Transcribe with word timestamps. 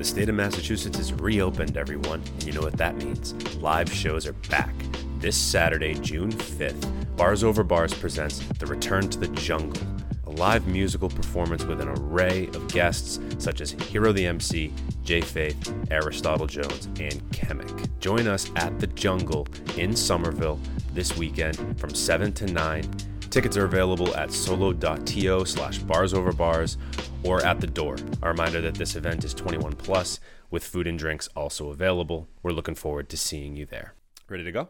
The 0.00 0.06
state 0.06 0.30
of 0.30 0.34
Massachusetts 0.34 0.98
is 0.98 1.12
reopened, 1.12 1.76
everyone, 1.76 2.22
and 2.22 2.44
you 2.44 2.52
know 2.54 2.62
what 2.62 2.78
that 2.78 2.96
means. 2.96 3.34
Live 3.56 3.92
shows 3.92 4.26
are 4.26 4.32
back. 4.48 4.72
This 5.18 5.36
Saturday, 5.36 5.92
June 5.92 6.32
5th, 6.32 7.16
Bars 7.18 7.44
Over 7.44 7.62
Bars 7.62 7.92
presents 7.92 8.38
The 8.38 8.64
Return 8.64 9.10
to 9.10 9.18
the 9.18 9.28
Jungle, 9.28 9.82
a 10.24 10.30
live 10.30 10.66
musical 10.66 11.10
performance 11.10 11.64
with 11.64 11.82
an 11.82 11.88
array 11.88 12.46
of 12.46 12.66
guests 12.68 13.20
such 13.36 13.60
as 13.60 13.72
Hero 13.72 14.10
the 14.10 14.26
MC, 14.26 14.72
Jay 15.04 15.20
Faith, 15.20 15.70
Aristotle 15.90 16.46
Jones, 16.46 16.86
and 16.98 17.20
Chemic. 17.30 17.98
Join 17.98 18.26
us 18.26 18.50
at 18.56 18.80
the 18.80 18.86
Jungle 18.86 19.46
in 19.76 19.94
Somerville 19.94 20.58
this 20.94 21.14
weekend 21.18 21.78
from 21.78 21.90
7 21.90 22.32
to 22.32 22.46
9. 22.46 22.90
Tickets 23.30 23.56
are 23.56 23.64
available 23.64 24.14
at 24.16 24.32
solo.to 24.32 25.44
slash 25.44 25.78
bars 25.78 26.12
over 26.12 26.32
bars 26.32 26.76
or 27.22 27.44
at 27.44 27.60
the 27.60 27.66
door. 27.68 27.96
A 28.22 28.28
reminder 28.28 28.60
that 28.60 28.74
this 28.74 28.96
event 28.96 29.24
is 29.24 29.32
21 29.34 29.74
plus 29.74 30.18
with 30.50 30.64
food 30.64 30.88
and 30.88 30.98
drinks 30.98 31.28
also 31.36 31.70
available. 31.70 32.26
We're 32.42 32.50
looking 32.50 32.74
forward 32.74 33.08
to 33.10 33.16
seeing 33.16 33.54
you 33.54 33.66
there. 33.66 33.94
Ready 34.28 34.42
to 34.42 34.50
go? 34.50 34.68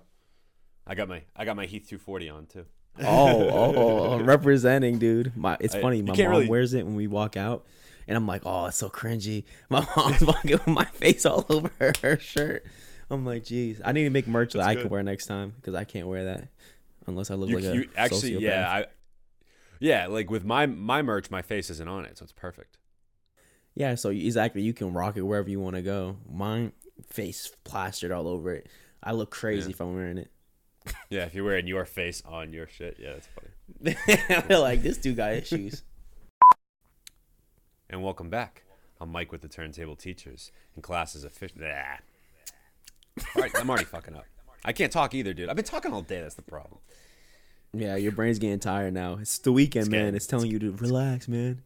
I 0.86 0.94
got 0.94 1.08
my 1.08 1.22
I 1.34 1.46
got 1.46 1.56
my 1.56 1.64
Heath 1.64 1.88
240 1.88 2.28
on 2.28 2.46
too. 2.46 2.66
Oh, 3.02 3.48
oh, 3.48 3.74
oh, 3.76 3.98
oh, 4.10 4.22
representing, 4.22 4.98
dude. 4.98 5.34
My, 5.36 5.56
it's 5.60 5.74
I- 5.74 5.80
funny. 5.80 6.02
My 6.02 6.14
mom 6.14 6.26
really- 6.26 6.48
wears 6.48 6.74
it 6.74 6.84
when 6.84 6.96
we 6.96 7.06
walk 7.06 7.36
out, 7.36 7.64
and 8.06 8.16
I'm 8.16 8.26
like, 8.26 8.42
oh, 8.44 8.66
it's 8.66 8.76
so 8.76 8.90
cringy. 8.90 9.44
My 9.70 9.86
mom's 9.96 10.20
walking 10.22 10.50
with 10.50 10.66
my 10.66 10.84
face 10.84 11.24
all 11.24 11.46
over 11.48 11.70
her, 11.78 11.92
her 12.02 12.18
shirt. 12.18 12.66
I'm 13.08 13.24
like, 13.24 13.44
geez, 13.44 13.80
I 13.84 13.92
need 13.92 14.04
to 14.04 14.10
make 14.10 14.26
merch 14.26 14.52
that 14.52 14.58
That's 14.58 14.68
I 14.68 14.74
can 14.74 14.88
wear 14.90 15.02
next 15.02 15.26
time 15.26 15.52
because 15.56 15.74
I 15.74 15.84
can't 15.84 16.08
wear 16.08 16.24
that 16.26 16.48
unless 17.06 17.30
I 17.30 17.34
look 17.34 17.48
You, 17.50 17.56
like 17.56 17.64
a 17.64 17.74
you 17.74 17.88
actually 17.96 18.32
sociopath. 18.32 18.40
yeah, 18.40 18.70
I 18.70 18.84
yeah, 19.80 20.06
like 20.06 20.30
with 20.30 20.44
my 20.44 20.66
my 20.66 21.02
merch, 21.02 21.30
my 21.30 21.42
face 21.42 21.70
isn't 21.70 21.88
on 21.88 22.04
it, 22.04 22.18
so 22.18 22.22
it's 22.24 22.32
perfect. 22.32 22.78
yeah. 23.74 23.94
So 23.94 24.10
exactly, 24.10 24.62
you 24.62 24.72
can 24.74 24.92
rock 24.92 25.16
it 25.16 25.22
wherever 25.22 25.48
you 25.48 25.60
want 25.60 25.76
to 25.76 25.82
go. 25.82 26.16
Mine 26.30 26.72
face 27.08 27.50
plastered 27.64 28.10
all 28.12 28.28
over 28.28 28.52
it. 28.54 28.68
I 29.02 29.12
look 29.12 29.30
crazy 29.30 29.68
Yeah. 29.70 29.74
if 29.74 29.80
I'm 29.80 29.94
wearing 29.94 30.18
it. 30.18 30.30
Yeah, 31.10 31.24
if 31.24 31.34
you're 31.34 31.44
wearing 31.44 31.66
your 31.66 31.84
face 31.84 32.22
on 32.24 32.52
your 32.52 32.66
shit, 32.66 32.96
yeah, 32.98 33.12
that's 33.12 33.28
funny. 33.28 33.96
I 34.36 34.40
feel 34.48 34.60
like 34.62 34.82
this 34.82 34.96
dude 34.98 35.16
got 35.16 35.32
issues. 35.32 35.82
And 37.88 38.02
welcome 38.04 38.30
back. 38.30 38.62
I'm 39.00 39.10
Mike 39.10 39.32
with 39.32 39.40
the 39.40 39.48
Turntable 39.48 39.96
Teachers, 39.96 40.52
and 40.74 40.82
class 40.84 41.14
is 41.16 41.24
official. 41.24 41.58
Nah. 41.60 41.96
All 43.34 43.42
right, 43.42 43.50
I'm 43.56 43.68
already 43.68 43.84
fucking 43.84 44.14
up. 44.14 44.26
I 44.64 44.72
can't 44.72 44.92
talk 44.92 45.14
either, 45.14 45.32
dude. 45.32 45.48
I've 45.48 45.56
been 45.56 45.64
talking 45.64 45.92
all 45.92 46.02
day. 46.02 46.20
That's 46.20 46.34
the 46.34 46.42
problem. 46.42 46.80
Yeah, 47.72 47.96
your 47.96 48.12
brain's 48.12 48.38
getting 48.38 48.58
tired 48.58 48.92
now. 48.94 49.14
It's 49.20 49.38
the 49.38 49.52
weekend, 49.52 49.84
It's 49.84 49.90
man. 49.90 50.00
getting- 50.00 50.14
It's 50.16 50.26
telling 50.26 50.50
you 50.50 50.58
to 50.58 50.72
relax, 50.72 51.28
man. 51.28 51.62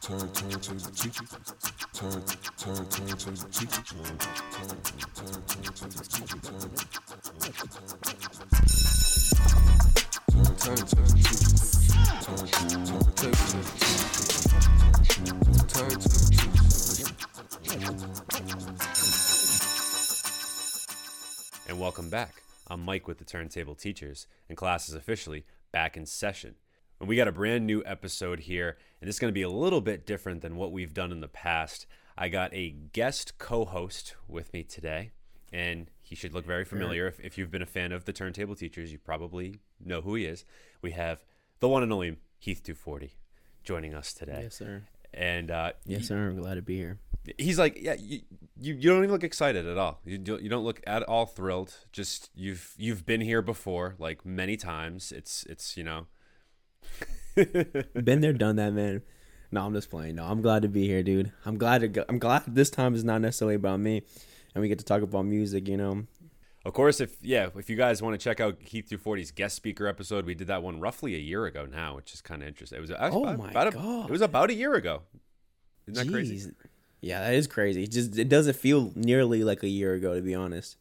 Turn, 0.00 0.18
turn 0.32 0.50
to 0.50 0.74
the 0.74 0.90
teacher. 0.90 1.24
Turn, 1.94 2.22
turn, 2.56 2.86
turn 2.88 3.06
to 3.06 3.30
the 3.30 3.48
teacher. 3.52 3.82
Turn, 3.82 4.18
turn, 4.18 4.82
turn, 5.14 5.42
turn 5.46 5.74
to 5.74 5.86
the 5.86 6.04
teacher. 6.10 6.38
Turn, 6.42 6.60
turn, 6.60 8.01
And 21.72 21.80
welcome 21.80 22.10
back. 22.10 22.42
I'm 22.66 22.84
Mike 22.84 23.08
with 23.08 23.16
the 23.16 23.24
Turntable 23.24 23.74
Teachers, 23.74 24.26
and 24.46 24.58
class 24.58 24.90
is 24.90 24.94
officially 24.94 25.46
back 25.72 25.96
in 25.96 26.04
session. 26.04 26.56
And 27.00 27.08
we 27.08 27.16
got 27.16 27.28
a 27.28 27.32
brand 27.32 27.66
new 27.66 27.82
episode 27.86 28.40
here, 28.40 28.76
and 29.00 29.08
this 29.08 29.16
is 29.16 29.18
going 29.18 29.30
to 29.30 29.34
be 29.34 29.40
a 29.40 29.48
little 29.48 29.80
bit 29.80 30.04
different 30.04 30.42
than 30.42 30.56
what 30.56 30.70
we've 30.70 30.92
done 30.92 31.10
in 31.10 31.22
the 31.22 31.28
past. 31.28 31.86
I 32.14 32.28
got 32.28 32.52
a 32.52 32.68
guest 32.92 33.38
co 33.38 33.64
host 33.64 34.16
with 34.28 34.52
me 34.52 34.64
today, 34.64 35.12
and 35.50 35.90
he 36.02 36.14
should 36.14 36.34
look 36.34 36.44
very 36.44 36.66
familiar. 36.66 37.06
If, 37.06 37.18
if 37.20 37.38
you've 37.38 37.50
been 37.50 37.62
a 37.62 37.66
fan 37.66 37.90
of 37.90 38.04
the 38.04 38.12
Turntable 38.12 38.54
Teachers, 38.54 38.92
you 38.92 38.98
probably 38.98 39.60
know 39.82 40.02
who 40.02 40.14
he 40.16 40.26
is. 40.26 40.44
We 40.82 40.90
have 40.90 41.24
the 41.60 41.68
one 41.68 41.82
and 41.82 41.90
only 41.90 42.18
Heath 42.38 42.62
240 42.62 43.14
joining 43.64 43.94
us 43.94 44.12
today. 44.12 44.40
Yes, 44.42 44.56
sir. 44.56 44.82
And 45.14 45.50
uh, 45.50 45.72
Yes, 45.86 46.08
sir. 46.08 46.28
I'm 46.28 46.36
glad 46.36 46.56
to 46.56 46.62
be 46.62 46.76
here. 46.76 46.98
He's 47.38 47.58
like, 47.58 47.78
yeah, 47.80 47.94
you, 47.98 48.20
you, 48.60 48.74
you 48.74 48.90
don't 48.90 48.98
even 48.98 49.10
look 49.10 49.24
excited 49.24 49.66
at 49.66 49.78
all. 49.78 50.00
You 50.04 50.18
don't, 50.18 50.42
you 50.42 50.48
don't 50.48 50.64
look 50.64 50.80
at 50.86 51.02
all 51.04 51.26
thrilled. 51.26 51.74
Just 51.92 52.30
you've 52.34 52.74
you've 52.78 53.04
been 53.06 53.20
here 53.20 53.42
before, 53.42 53.94
like 53.98 54.24
many 54.26 54.56
times. 54.56 55.12
It's 55.12 55.44
it's 55.44 55.76
you 55.76 55.84
know. 55.84 56.06
Been 57.34 58.20
there, 58.20 58.32
done 58.44 58.56
that, 58.56 58.72
man. 58.72 59.02
No, 59.50 59.64
I'm 59.66 59.74
just 59.74 59.90
playing. 59.90 60.16
No, 60.16 60.24
I'm 60.24 60.40
glad 60.42 60.62
to 60.62 60.68
be 60.68 60.86
here, 60.86 61.02
dude. 61.02 61.32
I'm 61.44 61.58
glad 61.58 61.82
to 61.82 61.88
go. 61.88 62.04
I'm 62.08 62.18
glad 62.18 62.42
this 62.46 62.70
time 62.70 62.94
is 62.94 63.04
not 63.04 63.20
necessarily 63.20 63.54
about 63.54 63.80
me, 63.80 64.02
and 64.54 64.62
we 64.62 64.68
get 64.68 64.78
to 64.78 64.84
talk 64.84 65.02
about 65.02 65.24
music. 65.26 65.68
You 65.68 65.76
know, 65.76 66.06
Of 66.64 66.72
course, 66.72 67.00
if 67.00 67.16
yeah, 67.22 67.48
if 67.56 67.68
you 67.70 67.76
guys 67.76 68.02
want 68.02 68.18
to 68.18 68.22
check 68.22 68.40
out 68.40 68.56
Heath 68.62 68.88
240's 68.90 69.30
guest 69.30 69.56
speaker 69.56 69.86
episode, 69.86 70.24
we 70.26 70.34
did 70.34 70.46
that 70.48 70.62
one 70.62 70.80
roughly 70.80 71.14
a 71.14 71.18
year 71.18 71.44
ago 71.46 71.66
now, 71.66 71.96
which 71.96 72.12
is 72.14 72.20
kind 72.20 72.42
of 72.42 72.48
interesting. 72.48 72.78
It 72.78 72.80
was 72.82 72.90
Oh 72.90 73.22
about, 73.24 73.38
my 73.38 73.50
about 73.50 73.66
a- 73.68 73.70
God. 73.72 74.04
it 74.06 74.12
was 74.12 74.22
about 74.22 74.50
a 74.50 74.54
year 74.54 74.74
ago. 74.74 75.02
Isn't 75.86 76.06
that 76.06 76.12
crazy? 76.12 76.50
Yeah, 77.02 77.20
that 77.20 77.34
is 77.34 77.46
crazy. 77.46 77.82
It 77.84 77.90
just 77.90 78.16
it 78.16 78.28
doesn't 78.30 78.54
feel 78.56 78.92
nearly 78.94 79.44
like 79.44 79.62
a 79.62 79.68
year 79.68 79.92
ago, 79.94 80.14
to 80.14 80.22
be 80.22 80.34
honest. 80.34 80.76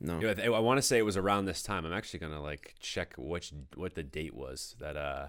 No. 0.00 0.18
I, 0.18 0.34
th- 0.34 0.38
I 0.46 0.58
want 0.60 0.78
to 0.78 0.82
say 0.82 0.96
it 0.98 1.04
was 1.04 1.16
around 1.16 1.46
this 1.46 1.62
time. 1.62 1.84
I'm 1.84 1.92
actually 1.92 2.20
gonna 2.20 2.40
like 2.42 2.74
check 2.80 3.14
which 3.18 3.52
what 3.74 3.94
the 3.94 4.02
date 4.02 4.34
was 4.34 4.76
that 4.78 4.96
uh 4.96 5.28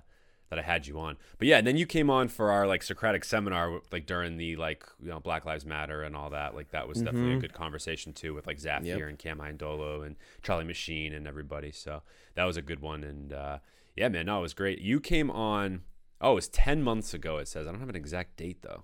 that 0.50 0.60
I 0.60 0.62
had 0.62 0.88
you 0.88 0.98
on. 1.00 1.18
But 1.40 1.48
yeah, 1.50 1.58
and 1.58 1.66
then 1.68 1.76
you 1.76 1.86
came 1.86 2.10
on 2.10 2.28
for 2.30 2.52
our 2.52 2.68
like 2.68 2.82
Socratic 2.84 3.26
seminar 3.26 3.82
like 3.92 4.06
during 4.06 4.38
the 4.38 4.56
like 4.58 4.86
you 5.02 5.10
know 5.10 5.20
Black 5.20 5.44
Lives 5.46 5.66
Matter 5.66 6.04
and 6.04 6.16
all 6.16 6.30
that. 6.30 6.54
Like 6.54 6.70
that 6.72 6.88
was 6.88 7.02
definitely 7.02 7.34
a 7.36 7.40
good 7.40 7.54
conversation 7.54 8.14
too 8.14 8.34
with 8.34 8.46
like 8.46 8.60
Zafir 8.60 8.82
Mm-hmm. 8.82 9.00
Yep. 9.00 9.10
and 9.10 9.20
Cam 9.20 9.58
Dolo 9.58 10.02
and 10.04 10.16
Charlie 10.44 10.64
Machine 10.66 11.14
and 11.14 11.28
everybody. 11.28 11.72
So 11.72 12.02
that 12.36 12.44
was 12.46 12.58
a 12.58 12.62
good 12.62 12.80
one. 12.82 13.04
And 13.04 13.34
uh 13.34 13.58
yeah, 13.96 14.10
man, 14.10 14.28
no, 14.28 14.38
it 14.40 14.42
was 14.44 14.54
great. 14.54 14.80
You 14.80 15.00
came 15.00 15.32
on. 15.32 15.82
Oh, 16.22 16.34
it 16.34 16.36
was 16.36 16.48
ten 16.48 16.84
months 16.84 17.14
ago. 17.14 17.38
It 17.38 17.48
says 17.48 17.66
I 17.68 17.72
don't 17.72 17.80
have 17.80 17.90
an 17.90 17.96
exact 17.96 18.38
date 18.38 18.62
though. 18.62 18.84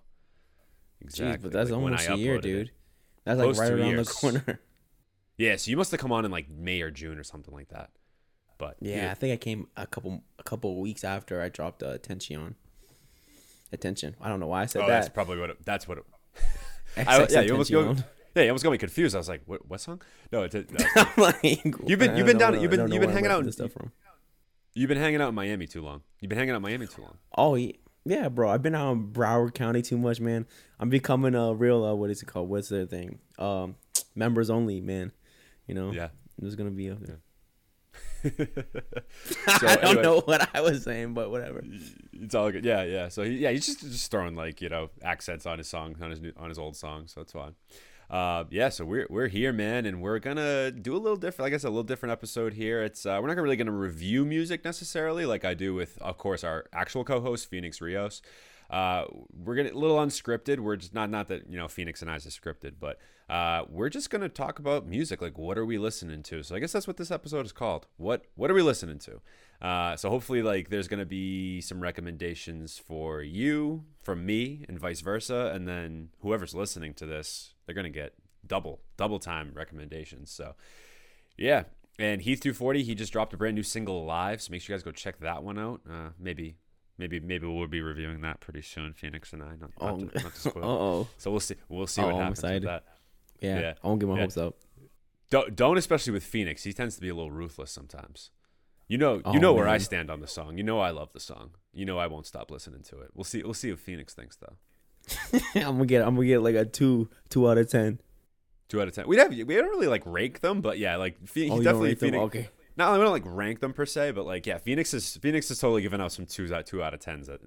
Jeez, 1.04 1.10
Exactly. 1.10 1.50
but 1.50 1.52
that's 1.58 1.70
like, 1.70 1.80
almost 1.82 2.10
I 2.10 2.14
a 2.14 2.18
year, 2.18 2.36
uploaded 2.36 2.40
it. 2.40 2.42
dude. 2.42 2.72
That's 3.26 3.40
Close 3.42 3.58
like 3.58 3.70
right 3.70 3.80
around 3.80 3.90
years. 3.90 4.08
the 4.08 4.14
corner. 4.14 4.60
Yeah, 5.38 5.56
so 5.56 5.72
you 5.72 5.78
must 5.78 5.90
have 5.90 6.00
come 6.00 6.12
on 6.12 6.26
in 6.26 6.32
like 6.32 6.48
May 6.48 6.82
or 6.82 6.92
June 6.92 7.18
or 7.18 7.24
something 7.24 7.54
like 7.54 7.70
that. 7.70 7.90
But 8.60 8.78
Yeah, 8.80 9.10
I 9.10 9.16
think 9.16 9.34
I 9.34 9.38
came 9.38 9.68
a 9.76 9.88
couple 9.88 10.22
a 10.38 10.44
couple 10.44 10.80
weeks 10.80 11.04
after 11.04 11.42
I 11.42 11.50
dropped 11.50 11.82
uh, 11.82 11.88
attention. 11.88 12.56
Attention. 13.72 14.16
I 14.22 14.30
don't 14.30 14.40
know 14.40 14.46
why 14.48 14.62
I 14.62 14.66
said 14.68 14.84
Oh, 14.84 14.88
that's 14.88 15.08
that. 15.08 15.14
probably 15.14 15.40
what. 15.40 15.50
It, 15.50 15.66
that's 15.66 15.88
what. 15.88 15.98
It, 15.98 16.04
I, 17.08 17.26
yeah, 17.32 17.42
you 17.42 17.52
almost 17.54 17.72
go. 17.72 17.96
Yeah, 18.36 18.44
you 18.44 18.50
almost 18.50 18.64
got 18.64 18.70
me 18.72 18.78
confused. 18.78 19.16
I 19.16 19.18
was 19.18 19.28
like, 19.30 19.42
"What? 19.48 19.68
What 19.68 19.82
song?" 19.82 20.02
No, 20.32 20.44
it, 20.44 20.54
no. 20.72 21.06
Like, 21.18 21.64
You've 21.88 21.98
been- 22.00 22.16
you've 22.16 22.28
been 22.28 22.38
down- 22.38 22.62
you've 22.62 22.70
been- 22.72 22.92
you've 22.92 23.02
been 23.02 23.10
hanging 23.12 23.32
out 23.32 23.44
this 23.44 23.56
stuff 23.56 23.72
from. 23.72 23.92
you've 24.76 24.88
been 24.90 24.98
hanging 25.00 25.22
out 25.22 25.30
in 25.30 25.36
Miami 25.36 25.66
too 25.66 25.82
long. 25.82 26.02
You've 26.20 26.30
been 26.30 26.38
hanging 26.38 26.52
out 26.54 26.58
in 26.58 26.62
Miami 26.64 26.86
too 26.88 27.02
long. 27.02 27.18
Oh 27.36 27.56
yeah, 27.56 27.72
yeah, 28.06 28.30
bro. 28.30 28.50
I've 28.50 28.62
been 28.62 28.76
out 28.76 28.92
in 28.94 29.12
Broward 29.12 29.54
County 29.54 29.82
too 29.82 29.98
much, 29.98 30.20
man. 30.20 30.46
I'm 30.80 30.90
becoming 30.90 31.36
a 31.36 31.54
real 31.54 31.84
uh, 31.84 31.94
what 31.94 32.10
is 32.10 32.22
it 32.22 32.26
called? 32.26 32.50
What's 32.50 32.70
their 32.70 32.86
thing? 32.86 33.20
Um, 33.40 33.76
members 34.16 34.50
only, 34.50 34.82
man. 34.82 35.12
You 35.68 35.76
know. 35.76 35.92
Yeah. 35.92 36.10
There's 36.38 36.56
gonna 36.56 36.72
be 36.72 36.88
a. 36.88 36.98
So 38.24 39.68
I 39.68 39.76
don't 39.76 39.84
anyway, 39.84 40.02
know 40.02 40.22
what 40.22 40.50
I 40.54 40.62
was 40.62 40.84
saying, 40.84 41.14
but 41.14 41.30
whatever. 41.30 41.62
It's 42.14 42.34
all 42.34 42.52
good. 42.52 42.64
Yeah, 42.64 42.84
yeah. 42.84 43.10
So 43.10 43.24
he, 43.24 43.32
yeah, 43.38 43.52
he's 43.52 43.66
just 43.66 43.82
just 43.82 44.10
throwing 44.10 44.36
like 44.36 44.62
you 44.62 44.70
know 44.70 44.90
accents 45.04 45.46
on 45.46 45.58
his 45.58 45.68
song 45.68 45.96
on 46.02 46.10
his 46.10 46.22
new, 46.22 46.32
on 46.38 46.48
his 46.50 46.58
old 46.58 46.78
song. 46.78 47.08
So 47.08 47.20
that's 47.20 47.34
fine. 47.34 47.56
Uh, 48.14 48.44
yeah, 48.52 48.70
so 48.70 48.86
we're 48.86 49.08
we're 49.10 49.28
here, 49.28 49.52
man, 49.52 49.88
and 49.88 50.00
we're 50.00 50.20
gonna 50.20 50.70
do 50.70 50.96
a 50.96 51.00
little 51.00 51.18
different. 51.18 51.48
I 51.48 51.50
guess 51.50 51.64
a 51.64 51.68
little 51.70 51.82
different 51.82 52.12
episode 52.12 52.54
here. 52.54 52.84
It's 52.84 53.08
uh, 53.08 53.18
we're 53.20 53.28
not 53.28 53.38
really 53.38 53.56
gonna 53.56 53.72
review 53.72 54.24
music 54.24 54.64
necessarily, 54.64 55.26
like 55.26 55.44
I 55.44 55.56
do 55.56 55.74
with, 55.74 55.98
of 56.00 56.20
course, 56.20 56.44
our 56.44 56.68
actual 56.72 57.04
co-host 57.04 57.50
Phoenix 57.50 57.82
Rios. 57.82 58.22
Uh, 58.70 59.06
we're 59.44 59.56
gonna 59.56 59.72
a 59.72 59.74
little 59.74 59.98
unscripted. 59.98 60.60
We're 60.60 60.76
just 60.76 60.94
not 60.94 61.10
not 61.10 61.28
that 61.30 61.50
you 61.50 61.58
know 61.58 61.68
Phoenix 61.68 62.04
and 62.04 62.12
I 62.12 62.18
is 62.18 62.26
scripted, 62.26 62.74
but 62.80 63.00
uh, 63.32 63.64
we're 63.68 63.90
just 63.90 64.12
gonna 64.12 64.30
talk 64.30 64.60
about 64.60 64.86
music. 64.86 65.20
Like, 65.20 65.40
what 65.40 65.58
are 65.58 65.66
we 65.66 65.80
listening 65.80 66.22
to? 66.22 66.44
So 66.44 66.56
I 66.56 66.60
guess 66.60 66.72
that's 66.72 66.86
what 66.86 66.98
this 66.98 67.10
episode 67.10 67.48
is 67.48 67.52
called. 67.52 67.88
What 67.98 68.26
What 68.36 68.52
are 68.52 68.54
we 68.54 68.62
listening 68.62 69.00
to? 69.00 69.22
Uh, 69.60 69.96
so 69.96 70.12
hopefully, 70.12 70.44
like, 70.44 70.70
there's 70.70 70.88
gonna 70.88 71.04
be 71.04 71.62
some 71.62 71.82
recommendations 71.82 72.78
for 72.78 73.24
you, 73.24 73.86
from 74.04 74.24
me, 74.24 74.66
and 74.70 74.80
vice 74.80 75.02
versa. 75.02 75.52
And 75.52 75.68
then 75.68 76.10
whoever's 76.20 76.54
listening 76.54 76.94
to 76.96 77.08
this, 77.08 77.53
they're 77.66 77.76
gonna 77.76 77.90
get 77.90 78.14
double 78.46 78.82
double 78.98 79.20
time 79.20 79.52
recommendations. 79.54 80.32
So 80.32 80.56
yeah. 81.38 81.64
And 82.00 82.22
Heath 82.24 82.40
240, 82.42 82.84
he 82.84 82.96
just 82.96 83.14
dropped 83.14 83.34
a 83.34 83.38
brand 83.38 83.56
new 83.56 83.62
single 83.64 84.04
live, 84.04 84.42
so 84.42 84.50
make 84.52 84.62
sure 84.64 84.74
you 84.74 84.78
guys 84.80 84.84
go 84.84 84.92
check 84.92 85.20
that 85.20 85.44
one 85.44 85.60
out. 85.60 85.82
Uh, 85.88 86.10
maybe, 86.20 86.56
maybe, 86.98 87.20
maybe 87.20 87.46
we'll 87.46 87.68
be 87.68 87.82
reviewing 87.82 88.22
that 88.22 88.40
pretty 88.40 88.64
soon. 88.64 88.94
Phoenix 88.94 89.32
and 89.32 89.44
I, 89.44 89.50
not, 89.50 89.60
not, 89.60 89.72
Oh, 89.80 89.98
to, 89.98 90.24
not 90.24 90.34
to 90.34 90.40
spoil. 90.50 90.66
oh. 90.66 91.08
So 91.18 91.30
we'll 91.30 91.40
see. 91.40 91.54
We'll 91.70 91.86
see 91.86 92.02
Oh, 92.02 92.06
what 92.06 92.16
I'm 92.16 92.20
happens 92.34 92.42
with 92.42 92.64
that. 92.64 92.84
Yeah, 93.42 93.60
Yeah. 93.60 93.74
I 93.84 93.88
won't 93.88 94.00
get 94.00 94.10
my 94.10 94.16
Yeah. 94.16 94.22
hopes 94.22 94.38
up. 94.38 94.56
Don't, 95.30 95.56
don't 95.56 95.78
especially 95.78 96.14
with 96.14 96.24
Phoenix. 96.24 96.64
He 96.64 96.74
tends 96.74 96.96
to 96.96 97.02
be 97.02 97.10
a 97.10 97.14
little 97.16 97.30
ruthless 97.32 97.70
sometimes. 97.72 98.32
You 98.88 98.98
know, 98.98 99.16
you 99.18 99.22
Oh, 99.26 99.32
know 99.34 99.54
where 99.54 99.68
I 99.68 99.78
stand 99.78 100.10
on 100.10 100.20
the 100.20 100.28
song. 100.28 100.58
You 100.58 100.64
know 100.64 100.80
I 100.80 100.90
love 100.90 101.14
the 101.14 101.20
song. 101.20 101.52
You 101.74 101.86
know 101.86 102.00
I 102.00 102.08
won't 102.08 102.26
stop 102.26 102.50
listening 102.50 102.82
to 102.86 103.00
it. 103.02 103.12
We'll 103.14 103.24
see. 103.24 103.44
We'll 103.44 103.54
see 103.54 103.70
what 103.70 103.80
Phoenix 103.80 104.16
thinks 104.16 104.36
though. 104.36 104.58
I'm 105.56 105.62
gonna 105.78 105.86
get 105.86 106.06
I'm 106.08 106.16
gonna 106.16 106.28
get 106.28 106.42
like 106.42 106.56
a 106.56 106.66
two 106.66 107.10
two 107.30 107.50
out 107.50 107.58
of 107.58 107.70
ten. 107.70 108.00
Two 108.70 108.82
out 108.82 108.88
of 108.88 108.94
ten. 108.96 109.08
We 109.08 109.18
have 109.18 109.30
we 109.30 109.44
don't 109.44 109.70
really 109.70 109.88
like 109.88 110.04
rank 110.06 110.40
them, 110.42 110.62
but 110.62 110.78
yeah, 110.80 110.96
like 110.96 111.18
Phe- 111.28 111.50
Oh, 111.52 111.62
definitely 111.62 111.90
rate 111.90 112.00
them? 112.00 112.12
Phoenix. 112.12 112.24
Okay. 112.26 112.50
Not 112.76 112.94
we 112.98 113.04
don't 113.04 113.12
like 113.12 113.24
rank 113.26 113.60
them 113.60 113.72
per 113.72 113.86
se, 113.86 114.12
but 114.12 114.26
like 114.26 114.48
yeah, 114.48 114.58
Phoenix 114.58 114.94
is 114.96 115.18
Phoenix 115.18 115.52
is 115.52 115.60
totally 115.60 115.84
giving 115.84 116.02
us 116.02 116.16
some 116.16 116.26
twos 116.26 116.52
out 116.52 116.66
two 116.66 116.82
out 116.82 116.94
of 116.96 117.00
tens, 117.02 117.30
uh, 117.30 117.38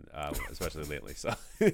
especially 0.51 0.85
lately. 0.89 1.15
So 1.15 1.35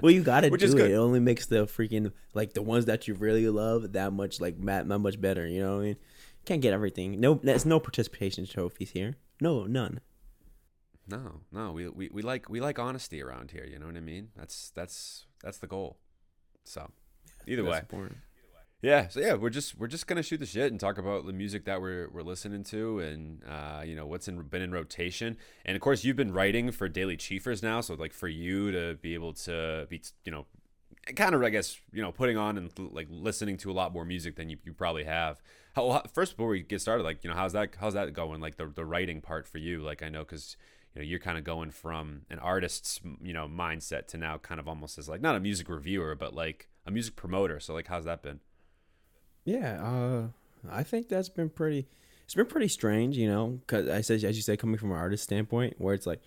Well, 0.00 0.12
you 0.12 0.22
gotta 0.22 0.48
Which 0.48 0.60
do 0.60 0.66
is 0.66 0.74
it. 0.74 0.76
good. 0.76 0.90
It 0.90 0.94
only 0.94 1.20
makes 1.20 1.46
the 1.46 1.66
freaking 1.66 2.12
like 2.34 2.52
the 2.52 2.62
ones 2.62 2.84
that 2.86 3.08
you 3.08 3.14
really 3.14 3.48
love 3.48 3.92
that 3.92 4.12
much 4.12 4.40
like 4.40 4.60
that 4.66 4.86
much 4.86 5.20
better. 5.20 5.46
You 5.46 5.60
know 5.62 5.76
what 5.76 5.80
I 5.82 5.84
mean? 5.86 5.96
Can't 6.44 6.62
get 6.62 6.72
everything. 6.72 7.18
No, 7.20 7.34
there's 7.42 7.66
no 7.66 7.80
participation 7.80 8.46
trophies 8.46 8.90
here. 8.90 9.16
No, 9.40 9.64
none. 9.64 10.00
No, 11.08 11.40
no, 11.50 11.72
we, 11.72 11.88
we 11.88 12.10
we 12.12 12.22
like 12.22 12.48
we 12.48 12.60
like 12.60 12.78
honesty 12.78 13.22
around 13.22 13.50
here. 13.50 13.64
You 13.64 13.78
know 13.78 13.86
what 13.86 13.96
I 13.96 14.00
mean? 14.00 14.28
That's 14.36 14.70
that's 14.74 15.26
that's 15.42 15.58
the 15.58 15.66
goal. 15.66 15.98
So 16.64 16.90
either 17.46 17.64
way, 17.64 17.78
important. 17.78 18.18
Yeah, 18.80 19.08
so 19.08 19.18
yeah, 19.20 19.34
we're 19.34 19.50
just 19.50 19.76
we're 19.76 19.88
just 19.88 20.06
gonna 20.06 20.22
shoot 20.22 20.38
the 20.38 20.46
shit 20.46 20.70
and 20.70 20.78
talk 20.78 20.98
about 20.98 21.26
the 21.26 21.32
music 21.32 21.64
that 21.64 21.80
we're 21.80 22.08
we're 22.10 22.22
listening 22.22 22.62
to 22.64 23.00
and 23.00 23.42
uh, 23.44 23.82
you 23.84 23.96
know 23.96 24.06
what's 24.06 24.28
in 24.28 24.40
been 24.42 24.62
in 24.62 24.70
rotation. 24.70 25.36
And 25.64 25.74
of 25.74 25.80
course, 25.80 26.04
you've 26.04 26.16
been 26.16 26.32
writing 26.32 26.70
for 26.70 26.88
Daily 26.88 27.16
Chiefers 27.16 27.62
now, 27.62 27.80
so 27.80 27.94
like 27.94 28.12
for 28.12 28.28
you 28.28 28.70
to 28.70 28.94
be 28.94 29.14
able 29.14 29.32
to 29.32 29.86
be 29.90 30.02
you 30.24 30.30
know 30.30 30.46
kind 31.16 31.34
of 31.34 31.42
I 31.42 31.50
guess 31.50 31.80
you 31.92 32.02
know 32.02 32.12
putting 32.12 32.36
on 32.36 32.56
and 32.56 32.70
like 32.78 33.08
listening 33.10 33.56
to 33.58 33.70
a 33.70 33.74
lot 33.74 33.92
more 33.92 34.04
music 34.04 34.36
than 34.36 34.48
you, 34.48 34.58
you 34.64 34.72
probably 34.72 35.04
have. 35.04 35.42
How, 35.74 36.02
first 36.12 36.36
before 36.36 36.48
we 36.48 36.62
get 36.62 36.80
started, 36.80 37.02
like 37.02 37.24
you 37.24 37.30
know 37.30 37.36
how's 37.36 37.54
that 37.54 37.70
how's 37.80 37.94
that 37.94 38.12
going? 38.12 38.40
Like 38.40 38.58
the 38.58 38.66
the 38.66 38.84
writing 38.84 39.20
part 39.20 39.48
for 39.48 39.58
you, 39.58 39.82
like 39.82 40.04
I 40.04 40.08
know 40.08 40.20
because 40.20 40.56
you 40.94 41.00
know 41.00 41.06
you're 41.06 41.18
kind 41.18 41.38
of 41.38 41.44
going 41.44 41.70
from 41.70 42.22
an 42.30 42.38
artist's 42.38 43.00
you 43.22 43.32
know 43.32 43.46
mindset 43.48 44.06
to 44.08 44.16
now 44.16 44.38
kind 44.38 44.60
of 44.60 44.68
almost 44.68 44.98
as 44.98 45.08
like 45.08 45.20
not 45.20 45.36
a 45.36 45.40
music 45.40 45.68
reviewer 45.68 46.14
but 46.14 46.34
like 46.34 46.68
a 46.86 46.90
music 46.90 47.14
promoter. 47.14 47.60
So 47.60 47.74
like 47.74 47.86
how's 47.86 48.04
that 48.06 48.22
been? 48.22 48.40
Yeah, 49.44 49.82
uh, 49.82 50.28
I 50.70 50.82
think 50.82 51.08
that's 51.08 51.28
been 51.28 51.48
pretty. 51.48 51.86
It's 52.24 52.34
been 52.34 52.46
pretty 52.46 52.68
strange, 52.68 53.16
you 53.16 53.26
know, 53.26 53.60
because 53.60 53.88
I 53.88 54.02
said, 54.02 54.22
as 54.24 54.36
you 54.36 54.42
say, 54.42 54.56
coming 54.58 54.76
from 54.76 54.90
an 54.90 54.98
artist 54.98 55.24
standpoint, 55.24 55.76
where 55.78 55.94
it's 55.94 56.06
like, 56.06 56.20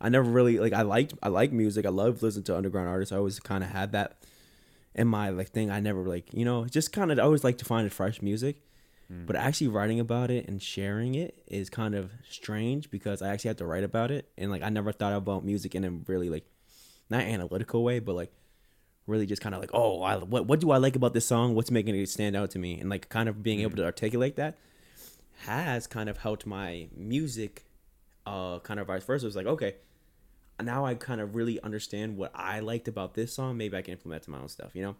I 0.00 0.10
never 0.10 0.28
really 0.28 0.58
like. 0.58 0.74
I 0.74 0.82
liked, 0.82 1.14
I 1.22 1.28
like 1.28 1.52
music. 1.52 1.86
I 1.86 1.88
love 1.88 2.22
listening 2.22 2.44
to 2.44 2.56
underground 2.56 2.88
artists. 2.88 3.12
I 3.12 3.16
always 3.16 3.40
kind 3.40 3.64
of 3.64 3.70
had 3.70 3.92
that 3.92 4.18
in 4.94 5.08
my 5.08 5.30
like 5.30 5.48
thing. 5.48 5.70
I 5.70 5.80
never 5.80 6.02
like, 6.02 6.34
you 6.34 6.44
know, 6.44 6.66
just 6.66 6.92
kind 6.92 7.10
of. 7.10 7.18
I 7.18 7.22
always 7.22 7.44
like 7.44 7.56
to 7.58 7.64
find 7.64 7.90
fresh 7.90 8.20
music, 8.20 8.56
but 9.08 9.36
actually 9.36 9.68
writing 9.68 10.00
about 10.00 10.30
it 10.30 10.48
and 10.48 10.60
sharing 10.60 11.14
it 11.14 11.42
is 11.46 11.70
kind 11.70 11.94
of 11.94 12.10
strange 12.28 12.90
because 12.90 13.22
I 13.22 13.28
actually 13.28 13.48
have 13.48 13.58
to 13.58 13.66
write 13.66 13.84
about 13.84 14.10
it, 14.10 14.28
and 14.36 14.50
like 14.50 14.62
I 14.62 14.68
never 14.68 14.92
thought 14.92 15.12
about 15.12 15.44
music 15.44 15.74
in 15.74 15.84
a 15.84 15.90
really 15.90 16.28
like, 16.28 16.44
not 17.08 17.20
analytical 17.20 17.84
way, 17.84 18.00
but 18.00 18.14
like 18.14 18.32
really 19.06 19.26
just 19.26 19.40
kind 19.40 19.54
of 19.54 19.60
like, 19.60 19.70
oh, 19.72 20.02
I, 20.02 20.16
what 20.16 20.46
what 20.46 20.60
do 20.60 20.72
I 20.72 20.78
like 20.78 20.96
about 20.96 21.14
this 21.14 21.26
song? 21.26 21.54
What's 21.54 21.70
making 21.70 21.94
it 21.94 22.08
stand 22.08 22.34
out 22.34 22.50
to 22.52 22.58
me? 22.58 22.80
And 22.80 22.90
like 22.90 23.08
kind 23.08 23.28
of 23.28 23.42
being 23.42 23.60
able 23.60 23.76
to 23.76 23.84
articulate 23.84 24.36
that 24.36 24.58
has 25.44 25.86
kind 25.86 26.08
of 26.08 26.18
helped 26.18 26.46
my 26.46 26.88
music, 26.96 27.64
uh, 28.26 28.58
kind 28.60 28.80
of 28.80 28.88
vice 28.88 29.04
versa. 29.04 29.26
It's 29.28 29.36
like 29.36 29.46
okay, 29.46 29.76
now 30.60 30.84
I 30.84 30.94
kind 30.94 31.20
of 31.20 31.34
really 31.36 31.60
understand 31.62 32.16
what 32.16 32.32
I 32.34 32.60
liked 32.60 32.88
about 32.88 33.14
this 33.14 33.32
song. 33.34 33.56
Maybe 33.56 33.76
I 33.76 33.82
can 33.82 33.92
implement 33.92 34.24
to 34.24 34.30
my 34.30 34.38
own 34.38 34.48
stuff, 34.48 34.74
you 34.74 34.82
know. 34.82 34.96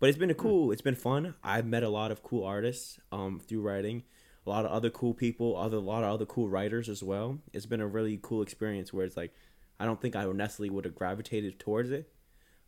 But 0.00 0.08
it's 0.08 0.18
been 0.18 0.30
a 0.30 0.34
cool. 0.34 0.70
It's 0.70 0.82
been 0.82 0.94
fun. 0.94 1.34
I've 1.42 1.66
met 1.66 1.82
a 1.82 1.88
lot 1.88 2.10
of 2.10 2.22
cool 2.22 2.44
artists 2.44 3.00
um 3.10 3.40
through 3.40 3.62
writing. 3.62 4.04
A 4.46 4.48
lot 4.48 4.64
of 4.64 4.70
other 4.70 4.88
cool 4.88 5.12
people, 5.12 5.56
other 5.56 5.76
a 5.76 5.80
lot 5.80 6.04
of 6.04 6.10
other 6.10 6.24
cool 6.24 6.48
writers 6.48 6.88
as 6.88 7.02
well. 7.02 7.38
It's 7.52 7.66
been 7.66 7.82
a 7.82 7.86
really 7.86 8.18
cool 8.22 8.40
experience 8.40 8.92
where 8.92 9.04
it's 9.04 9.16
like, 9.16 9.34
I 9.78 9.84
don't 9.84 10.00
think 10.00 10.16
I 10.16 10.24
necessarily 10.24 10.70
would 10.70 10.86
have 10.86 10.94
gravitated 10.94 11.58
towards 11.58 11.90
it, 11.90 12.10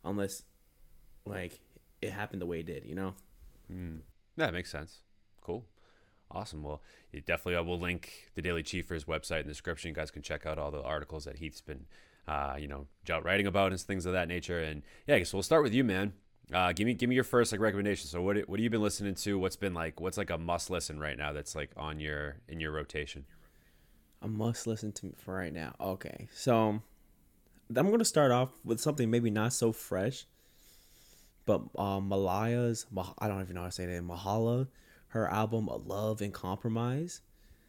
unless 0.03 0.43
like 1.25 1.59
it 2.01 2.11
happened 2.11 2.41
the 2.41 2.45
way 2.45 2.59
it 2.59 2.67
did, 2.67 2.85
you 2.85 2.93
know? 2.93 3.15
That 4.37 4.53
makes 4.53 4.69
sense. 4.69 4.99
Cool. 5.41 5.65
Awesome. 6.29 6.61
Well, 6.61 6.81
you 7.11 7.21
definitely 7.21 7.55
I 7.55 7.61
will 7.61 7.79
link 7.79 8.29
the 8.35 8.41
Daily 8.41 8.63
Chiefers 8.63 9.05
website 9.05 9.41
in 9.41 9.47
the 9.47 9.53
description. 9.53 9.89
You 9.89 9.95
guys 9.95 10.11
can 10.11 10.21
check 10.21 10.45
out 10.45 10.57
all 10.57 10.71
the 10.71 10.83
articles 10.83 11.25
that 11.25 11.37
Heath's 11.37 11.61
been, 11.61 11.85
uh, 12.27 12.57
you 12.59 12.67
know, 12.67 12.87
writing 13.23 13.47
about 13.47 13.71
and 13.71 13.81
things 13.81 14.05
of 14.05 14.13
that 14.13 14.27
nature. 14.27 14.61
And 14.61 14.83
yeah, 15.07 15.15
I 15.15 15.19
guess 15.19 15.33
we'll 15.33 15.41
start 15.41 15.63
with 15.63 15.73
you, 15.73 15.83
man. 15.83 16.13
Uh, 16.53 16.73
give 16.73 16.85
me 16.85 16.93
give 16.93 17.07
me 17.07 17.15
your 17.15 17.23
first 17.23 17.51
like 17.51 17.61
recommendation. 17.61 18.07
So 18.07 18.21
what 18.21 18.37
what 18.49 18.59
have 18.59 18.63
you 18.63 18.69
been 18.69 18.81
listening 18.81 19.15
to? 19.15 19.39
What's 19.39 19.55
been 19.55 19.73
like 19.73 20.01
what's 20.01 20.17
like 20.17 20.29
a 20.29 20.37
must 20.37 20.69
listen 20.69 20.99
right 20.99 21.17
now 21.17 21.31
that's 21.31 21.55
like 21.55 21.71
on 21.77 21.99
your 21.99 22.37
in 22.47 22.59
your 22.59 22.71
rotation? 22.71 23.25
A 24.21 24.27
must 24.27 24.67
listen 24.67 24.91
to 24.93 25.13
for 25.17 25.33
right 25.33 25.53
now. 25.53 25.75
Okay, 25.79 26.27
so 26.33 26.81
I'm 27.75 27.89
gonna 27.89 28.05
start 28.05 28.31
off 28.31 28.49
with 28.65 28.79
something 28.79 29.09
maybe 29.09 29.29
not 29.29 29.53
so 29.53 29.71
fresh, 29.71 30.25
but 31.45 31.61
uh, 31.77 31.99
Malaya's 31.99 32.85
I 33.19 33.27
don't 33.27 33.41
even 33.41 33.55
know 33.55 33.61
how 33.61 33.67
to 33.67 33.71
say 33.71 33.85
that. 33.85 34.03
Mahala, 34.03 34.67
her 35.09 35.29
album 35.29 35.69
"Love 35.85 36.21
and 36.21 36.33
Compromise." 36.33 37.21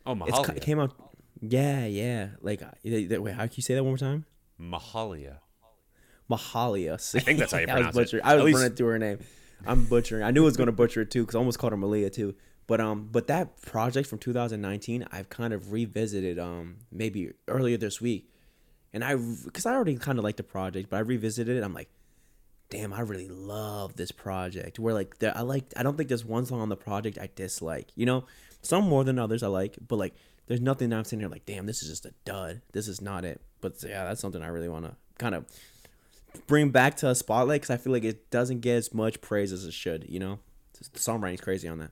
Oh, 0.05 0.19
It's, 0.27 0.49
it 0.49 0.63
came 0.63 0.81
out. 0.81 0.93
Yeah, 1.41 1.87
yeah. 1.87 2.31
Like, 2.41 2.63
uh, 2.63 2.71
wait, 2.85 3.35
how 3.35 3.47
can 3.47 3.53
you 3.55 3.63
say 3.63 3.75
that 3.75 3.85
one 3.85 3.93
more 3.93 3.99
time? 3.99 4.27
Mahalia. 4.61 5.39
Mahalia. 6.37 6.95
I 7.17 7.21
think 7.21 7.39
that's 7.39 7.53
how 7.53 7.59
you 7.59 7.67
I 7.69 7.75
was 7.75 7.77
pronounce 7.77 7.97
it. 7.97 7.99
butchering. 8.01 8.23
I 8.25 8.31
At 8.33 8.37
was 8.37 8.45
least- 8.45 8.57
running 8.59 8.75
through 8.77 8.87
her 8.89 8.99
name. 8.99 9.19
I'm 9.67 9.85
butchering. 9.85 10.23
I 10.25 10.31
knew 10.33 10.43
I 10.43 10.45
was 10.47 10.57
gonna 10.57 10.73
butcher 10.73 11.03
it 11.03 11.11
too 11.11 11.23
because 11.23 11.35
I 11.35 11.39
almost 11.39 11.59
called 11.59 11.73
her 11.73 11.77
Malia 11.77 12.11
too. 12.11 12.35
But 12.67 12.81
um, 12.81 13.09
but 13.13 13.27
that 13.29 13.61
project 13.63 14.09
from 14.09 14.19
2019, 14.19 15.07
I've 15.13 15.29
kind 15.29 15.53
of 15.53 15.73
revisited 15.73 16.39
um 16.39 16.77
maybe 16.91 17.33
earlier 17.49 17.77
this 17.77 18.01
week, 18.01 18.29
and 18.93 19.05
I 19.05 19.15
because 19.17 19.67
I 19.67 19.73
already 19.75 19.97
kind 19.97 20.19
of 20.19 20.25
liked 20.25 20.39
the 20.39 20.43
project, 20.43 20.91
but 20.91 20.97
I 20.97 21.01
revisited 21.01 21.57
it. 21.57 21.63
I'm 21.63 21.75
like, 21.75 21.91
damn, 22.71 22.93
I 22.93 23.01
really 23.01 23.29
love 23.29 23.97
this 23.97 24.11
project. 24.11 24.79
Where 24.79 24.95
like 24.95 25.19
there, 25.19 25.37
I 25.37 25.43
like 25.43 25.73
I 25.77 25.83
don't 25.83 25.97
think 25.97 26.09
there's 26.09 26.25
one 26.25 26.47
song 26.47 26.61
on 26.61 26.69
the 26.69 26.77
project 26.77 27.19
I 27.21 27.29
dislike. 27.35 27.89
You 27.95 28.07
know, 28.07 28.25
some 28.63 28.89
more 28.89 29.05
than 29.05 29.19
others 29.19 29.43
I 29.43 29.49
like, 29.49 29.77
but 29.87 29.97
like 29.97 30.15
there's 30.47 30.61
nothing 30.61 30.91
that 30.91 30.97
I'm 30.97 31.05
sitting 31.05 31.21
here 31.21 31.29
like, 31.29 31.47
damn, 31.47 31.67
this 31.67 31.83
is 31.83 31.89
just 31.89 32.05
a 32.07 32.13
dud. 32.25 32.63
This 32.73 32.89
is 32.89 33.01
not 33.01 33.25
it. 33.25 33.41
But 33.61 33.75
yeah, 33.87 34.05
that's 34.05 34.21
something 34.21 34.43
I 34.43 34.49
really 34.49 34.69
want 34.69 34.87
to 34.87 34.97
kind 35.19 35.35
of 35.37 35.47
bring 36.47 36.71
back 36.71 36.97
to 36.99 37.09
a 37.09 37.15
spotlight 37.15 37.61
because 37.63 37.71
I 37.71 37.77
feel 37.77 37.93
like 37.93 38.05
it 38.05 38.31
doesn't 38.31 38.61
get 38.61 38.77
as 38.77 38.95
much 38.95 39.21
praise 39.21 39.53
as 39.53 39.65
it 39.65 39.73
should. 39.75 40.07
You 40.09 40.19
know, 40.21 40.39
the 40.93 40.99
songwriting's 40.99 41.41
crazy 41.41 41.69
on 41.69 41.79
that. 41.79 41.91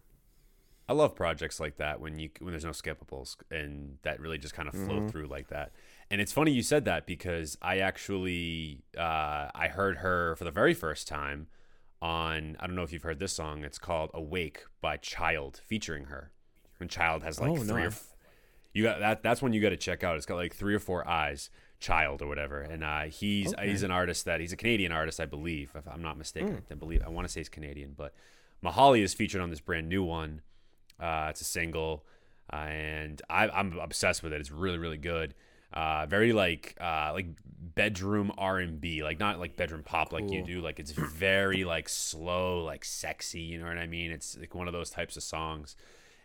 I 0.88 0.92
love 0.92 1.14
projects 1.14 1.60
like 1.60 1.76
that 1.76 2.00
when 2.00 2.18
you 2.18 2.30
when 2.40 2.52
there's 2.52 2.64
no 2.64 2.70
skippables 2.72 3.36
and 3.50 3.98
that 4.02 4.18
really 4.18 4.38
just 4.38 4.54
kind 4.54 4.68
of 4.68 4.74
flow 4.74 4.96
Mm-hmm. 4.96 5.08
through 5.08 5.26
like 5.28 5.48
that. 5.48 5.72
And 6.10 6.20
it's 6.20 6.32
funny 6.32 6.50
you 6.50 6.62
said 6.62 6.84
that 6.86 7.06
because 7.06 7.56
I 7.62 7.78
actually 7.78 8.82
uh, 8.98 9.48
I 9.54 9.68
heard 9.68 9.98
her 9.98 10.34
for 10.36 10.42
the 10.44 10.50
very 10.50 10.74
first 10.74 11.06
time 11.06 11.46
on 12.02 12.56
I 12.58 12.66
don't 12.66 12.74
know 12.74 12.82
if 12.82 12.92
you've 12.92 13.02
heard 13.04 13.20
this 13.20 13.32
song. 13.32 13.62
It's 13.62 13.78
called 13.78 14.10
"Awake" 14.14 14.64
by 14.80 14.96
Child, 14.96 15.60
featuring 15.64 16.06
her. 16.06 16.32
When 16.78 16.88
Child 16.88 17.22
has 17.22 17.38
like 17.40 17.50
Oh, 17.50 17.54
no, 17.54 17.62
three 17.62 17.82
or 17.82 17.84
I- 17.84 17.88
f- 17.88 18.16
you 18.72 18.82
got 18.84 18.98
that. 19.00 19.22
That's 19.22 19.42
one 19.42 19.52
you 19.52 19.60
got 19.60 19.70
to 19.70 19.76
check 19.76 20.02
out. 20.02 20.16
It's 20.16 20.26
got 20.26 20.36
like 20.36 20.54
three 20.54 20.74
or 20.74 20.78
four 20.80 21.06
eyes. 21.06 21.50
Child 21.80 22.20
or 22.20 22.26
whatever, 22.28 22.60
and 22.60 22.84
uh, 22.84 23.02
he's 23.04 23.54
Okay. 23.54 23.70
he's 23.70 23.82
an 23.82 23.90
artist 23.90 24.26
that 24.26 24.38
he's 24.40 24.52
a 24.52 24.56
Canadian 24.56 24.92
artist, 24.92 25.18
I 25.18 25.24
believe, 25.26 25.72
if 25.74 25.88
I'm 25.88 26.02
not 26.02 26.18
mistaken. 26.18 26.56
Hmm. 26.56 26.72
I 26.72 26.74
believe 26.76 27.02
I 27.04 27.08
want 27.08 27.26
to 27.26 27.32
say 27.32 27.40
he's 27.40 27.48
Canadian, 27.48 27.94
but 27.96 28.12
Mahali 28.62 29.02
is 29.02 29.14
featured 29.14 29.40
on 29.40 29.48
this 29.48 29.60
brand 29.60 29.88
new 29.88 30.02
one. 30.02 30.42
Uh, 31.00 31.28
it's 31.30 31.40
a 31.40 31.44
single, 31.44 32.04
uh, 32.52 32.56
and 32.56 33.22
I, 33.30 33.48
I'm 33.48 33.78
obsessed 33.78 34.22
with 34.22 34.34
it. 34.34 34.40
It's 34.42 34.50
really, 34.50 34.76
really 34.76 34.98
good. 34.98 35.34
Uh, 35.72 36.04
very 36.04 36.34
like 36.34 36.74
uh, 36.80 37.12
like 37.14 37.28
bedroom 37.74 38.30
R 38.36 38.58
and 38.58 38.78
B, 38.80 39.02
like 39.02 39.18
not 39.18 39.38
like 39.38 39.56
bedroom 39.56 39.82
pop 39.82 40.12
like 40.12 40.30
you 40.30 40.44
do. 40.44 40.60
Like 40.60 40.78
it's 40.80 40.90
very 40.90 41.64
like 41.64 41.88
slow, 41.88 42.62
like 42.62 42.84
sexy. 42.84 43.40
You 43.40 43.58
know 43.58 43.66
what 43.66 43.78
I 43.78 43.86
mean? 43.86 44.10
It's 44.10 44.36
like 44.36 44.54
one 44.54 44.66
of 44.66 44.74
those 44.74 44.90
types 44.90 45.16
of 45.16 45.22
songs, 45.22 45.76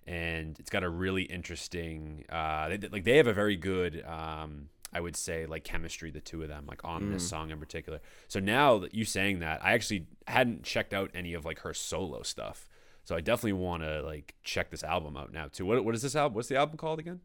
and 0.06 0.60
it's 0.60 0.70
got 0.70 0.84
a 0.84 0.90
really 0.90 1.24
interesting. 1.24 2.26
Uh, 2.30 2.70
they, 2.70 2.78
like 2.90 3.04
they 3.06 3.16
have 3.18 3.28
a 3.28 3.34
very 3.34 3.56
good. 3.56 4.04
Um, 4.06 4.68
I 4.96 5.02
would 5.02 5.18
say 5.18 5.46
like 5.46 5.66
chemistry, 5.66 6.10
the 6.10 6.22
two 6.22 6.42
of 6.42 6.48
them, 6.48 6.64
like 6.68 6.86
on 6.86 7.12
this 7.12 7.28
song 7.28 7.52
in 7.52 7.60
particular. 7.60 8.00
So 8.30 8.40
now 8.40 8.78
that 8.78 8.96
you 8.96 9.04
saying 9.04 9.40
that, 9.40 9.62
I 9.62 9.74
actually 9.74 10.08
hadn't 10.26 10.64
checked 10.64 10.94
out 10.94 11.12
any 11.14 11.34
of 11.34 11.44
like 11.44 11.60
her 11.60 11.74
solo 11.74 12.24
stuff. 12.24 12.70
So 13.04 13.14
I 13.14 13.20
definitely 13.20 13.54
want 13.54 13.84
to 13.84 14.02
like 14.04 14.36
check 14.46 14.72
this 14.72 14.86
album 14.86 15.18
out 15.18 15.34
now 15.34 15.50
too. 15.52 15.66
What 15.66 15.84
what 15.84 15.96
is 15.96 16.02
this 16.02 16.16
album? 16.16 16.34
What's 16.36 16.48
the 16.48 16.56
album 16.56 16.78
called 16.78 17.00
again? 17.00 17.20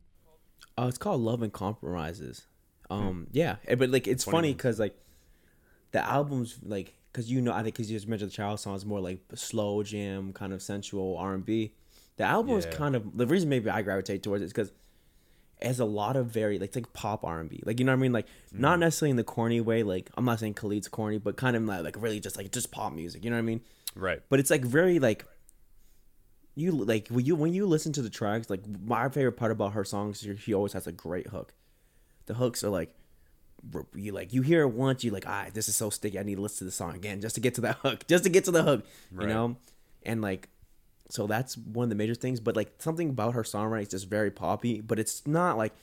Uh, 0.77 0.87
it's 0.89 0.99
called 0.99 1.21
Love 1.21 1.43
and 1.43 1.53
Compromises. 1.53 2.47
Um, 2.91 3.29
yeah, 3.31 3.57
eh, 3.69 3.77
but 3.77 3.91
like 3.91 4.09
it's 4.09 4.25
20 4.25 4.37
funny 4.37 4.53
because 4.53 4.81
like 4.81 4.99
the 5.93 6.05
album's 6.05 6.59
like 6.65 6.97
because 7.13 7.31
you 7.31 7.41
know 7.41 7.53
I 7.53 7.63
think 7.63 7.77
because 7.77 7.89
you 7.89 7.97
just 7.97 8.09
mentioned 8.09 8.33
the 8.33 8.35
child 8.35 8.59
song 8.59 8.75
is 8.75 8.85
more 8.85 8.99
like 8.99 9.21
slow 9.37 9.85
jam 9.85 10.33
kind 10.33 10.53
of 10.53 10.61
sensual 10.61 11.17
R 11.19 11.35
and 11.35 11.47
B. 11.47 11.73
The 12.17 12.25
album 12.25 12.59
is 12.59 12.67
kind 12.67 12.97
of 12.97 13.17
the 13.17 13.29
reason 13.29 13.49
maybe 13.49 13.71
I 13.71 13.83
gravitate 13.83 14.25
towards 14.25 14.43
it 14.43 14.47
is 14.47 14.53
because 14.53 14.73
has 15.63 15.81
a 15.81 15.85
lot 15.85 16.17
of 16.17 16.27
very 16.27 16.59
like 16.59 16.69
it's 16.69 16.77
like 16.77 16.93
pop 16.93 17.25
R 17.25 17.41
and 17.41 17.49
B. 17.51 17.63
Like 17.65 17.79
you 17.79 17.85
know 17.85 17.93
what 17.93 17.99
I 17.99 18.03
mean? 18.03 18.13
Like 18.13 18.27
not 18.53 18.77
Mm. 18.79 18.81
necessarily 18.81 19.11
in 19.11 19.17
the 19.17 19.25
corny 19.25 19.61
way. 19.61 19.83
Like 19.83 20.11
I'm 20.17 20.25
not 20.25 20.41
saying 20.41 20.55
Khalid's 20.55 20.89
corny, 20.89 21.19
but 21.19 21.37
kind 21.37 21.57
of 21.57 21.63
like, 21.65 21.85
like 21.85 21.97
really 22.01 22.21
just 22.21 22.37
like 22.37 22.51
just 22.53 22.71
pop 22.71 22.93
music. 22.93 23.25
You 23.25 23.31
know 23.31 23.37
what 23.37 23.41
I 23.41 23.43
mean? 23.43 23.61
Right. 23.95 24.21
but 24.29 24.39
it's 24.41 24.51
like 24.51 24.63
very 24.63 24.99
like 24.99 25.25
you 26.55 26.73
like 26.73 27.09
when 27.09 27.25
you 27.25 27.37
when 27.37 27.53
you 27.55 27.67
listen 27.67 27.93
to 27.93 28.03
the 28.03 28.11
tracks 28.11 28.51
like 28.51 28.63
my 28.85 29.09
favorite 29.09 29.33
part 29.33 29.51
about 29.53 29.73
her 29.73 29.85
songs 29.85 30.23
is 30.25 30.41
she 30.41 30.53
always 30.53 30.73
has 30.73 30.87
a 30.87 30.93
great 30.93 31.29
hook 31.29 31.55
the 32.27 32.35
hooks 32.35 32.63
are 32.65 32.69
like 32.71 32.95
you 33.95 34.13
like 34.13 34.33
you 34.33 34.41
hear 34.43 34.63
it 34.63 34.69
once, 34.71 35.05
you 35.05 35.11
like, 35.11 35.27
ah, 35.27 35.47
this 35.53 35.69
is 35.69 35.77
so 35.77 35.91
sticky. 35.91 36.19
I 36.19 36.23
need 36.23 36.37
to 36.37 36.41
listen 36.41 36.59
to 36.61 36.65
the 36.65 36.71
song 36.71 36.95
again 36.95 37.21
just 37.21 37.35
to 37.35 37.43
get 37.43 37.57
to 37.57 37.61
that 37.61 37.77
hook, 37.83 38.07
just 38.07 38.25
to 38.25 38.31
get 38.31 38.45
to 38.47 38.51
the 38.51 38.63
hook, 38.63 38.87
Right. 39.13 39.29
you 39.29 39.35
know. 39.35 39.57
And 40.03 40.23
like, 40.23 40.49
so 41.11 41.27
that's 41.27 41.57
one 41.57 41.85
of 41.85 41.91
the 41.91 41.97
major 41.97 42.15
things. 42.15 42.41
But 42.41 42.57
like 42.57 42.73
something 42.79 43.11
about 43.11 43.35
her 43.35 43.43
songwriting 43.43 43.83
is 43.83 43.89
just 43.89 44.09
very 44.09 44.31
poppy, 44.31 44.81
but 44.81 44.99
it's 44.99 45.27
not 45.27 45.57
like 45.59 45.75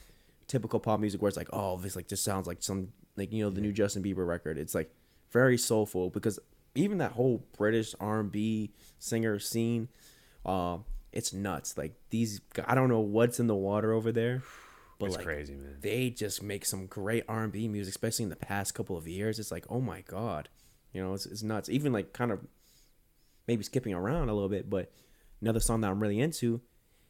typical 0.48 0.80
pop 0.80 1.00
music 1.00 1.22
where 1.22 1.30
it's 1.30 1.38
like, 1.38 1.50
oh, 1.54 1.78
this 1.78 1.96
like 1.96 2.08
just 2.08 2.24
sounds 2.24 2.48
like 2.48 2.64
some 2.64 2.90
like 3.16 3.32
you 3.32 3.44
know 3.44 3.50
the 3.50 3.62
new 3.62 3.72
Justin 3.74 4.04
Bieber 4.04 4.26
record. 4.28 4.58
It's 4.58 4.74
like 4.74 4.90
very 5.32 5.58
soulful 5.58 6.10
because 6.10 6.40
even 6.76 7.00
that 7.00 7.14
whole 7.14 7.44
British 7.58 7.94
R 8.00 8.20
and 8.22 8.32
B 8.32 8.72
singer 9.00 9.40
scene, 9.40 9.90
uh, 10.46 10.78
it's 11.12 11.34
nuts. 11.34 11.78
Like 11.78 11.94
these, 12.10 12.42
I 12.66 12.76
don't 12.76 12.90
know 12.90 13.00
what's 13.00 13.40
in 13.40 13.48
the 13.48 13.56
water 13.56 13.92
over 13.92 14.12
there, 14.12 14.44
but 15.00 15.08
It's 15.08 15.16
like 15.18 15.26
crazy, 15.26 15.56
man. 15.56 15.78
they 15.82 16.10
just 16.10 16.42
make 16.44 16.66
some 16.66 16.86
great 16.86 17.24
R 17.28 17.44
and 17.44 17.52
B 17.52 17.68
music, 17.68 17.92
especially 17.92 18.24
in 18.24 18.30
the 18.30 18.36
past 18.36 18.74
couple 18.76 18.96
of 18.96 19.08
years. 19.08 19.40
It's 19.40 19.52
like, 19.52 19.66
oh 19.70 19.82
my 19.82 20.02
god, 20.02 20.50
you 20.94 21.04
know, 21.04 21.14
it's, 21.14 21.26
it's 21.26 21.44
nuts. 21.44 21.68
Even 21.70 21.92
like 21.92 22.14
kind 22.14 22.32
of 22.32 22.40
maybe 23.48 23.64
skipping 23.64 23.94
around 23.94 24.30
a 24.30 24.34
little 24.34 24.50
bit, 24.50 24.70
but 24.70 24.92
another 25.42 25.60
song 25.60 25.82
that 25.82 25.92
I'm 25.92 26.00
really 26.02 26.20
into 26.20 26.62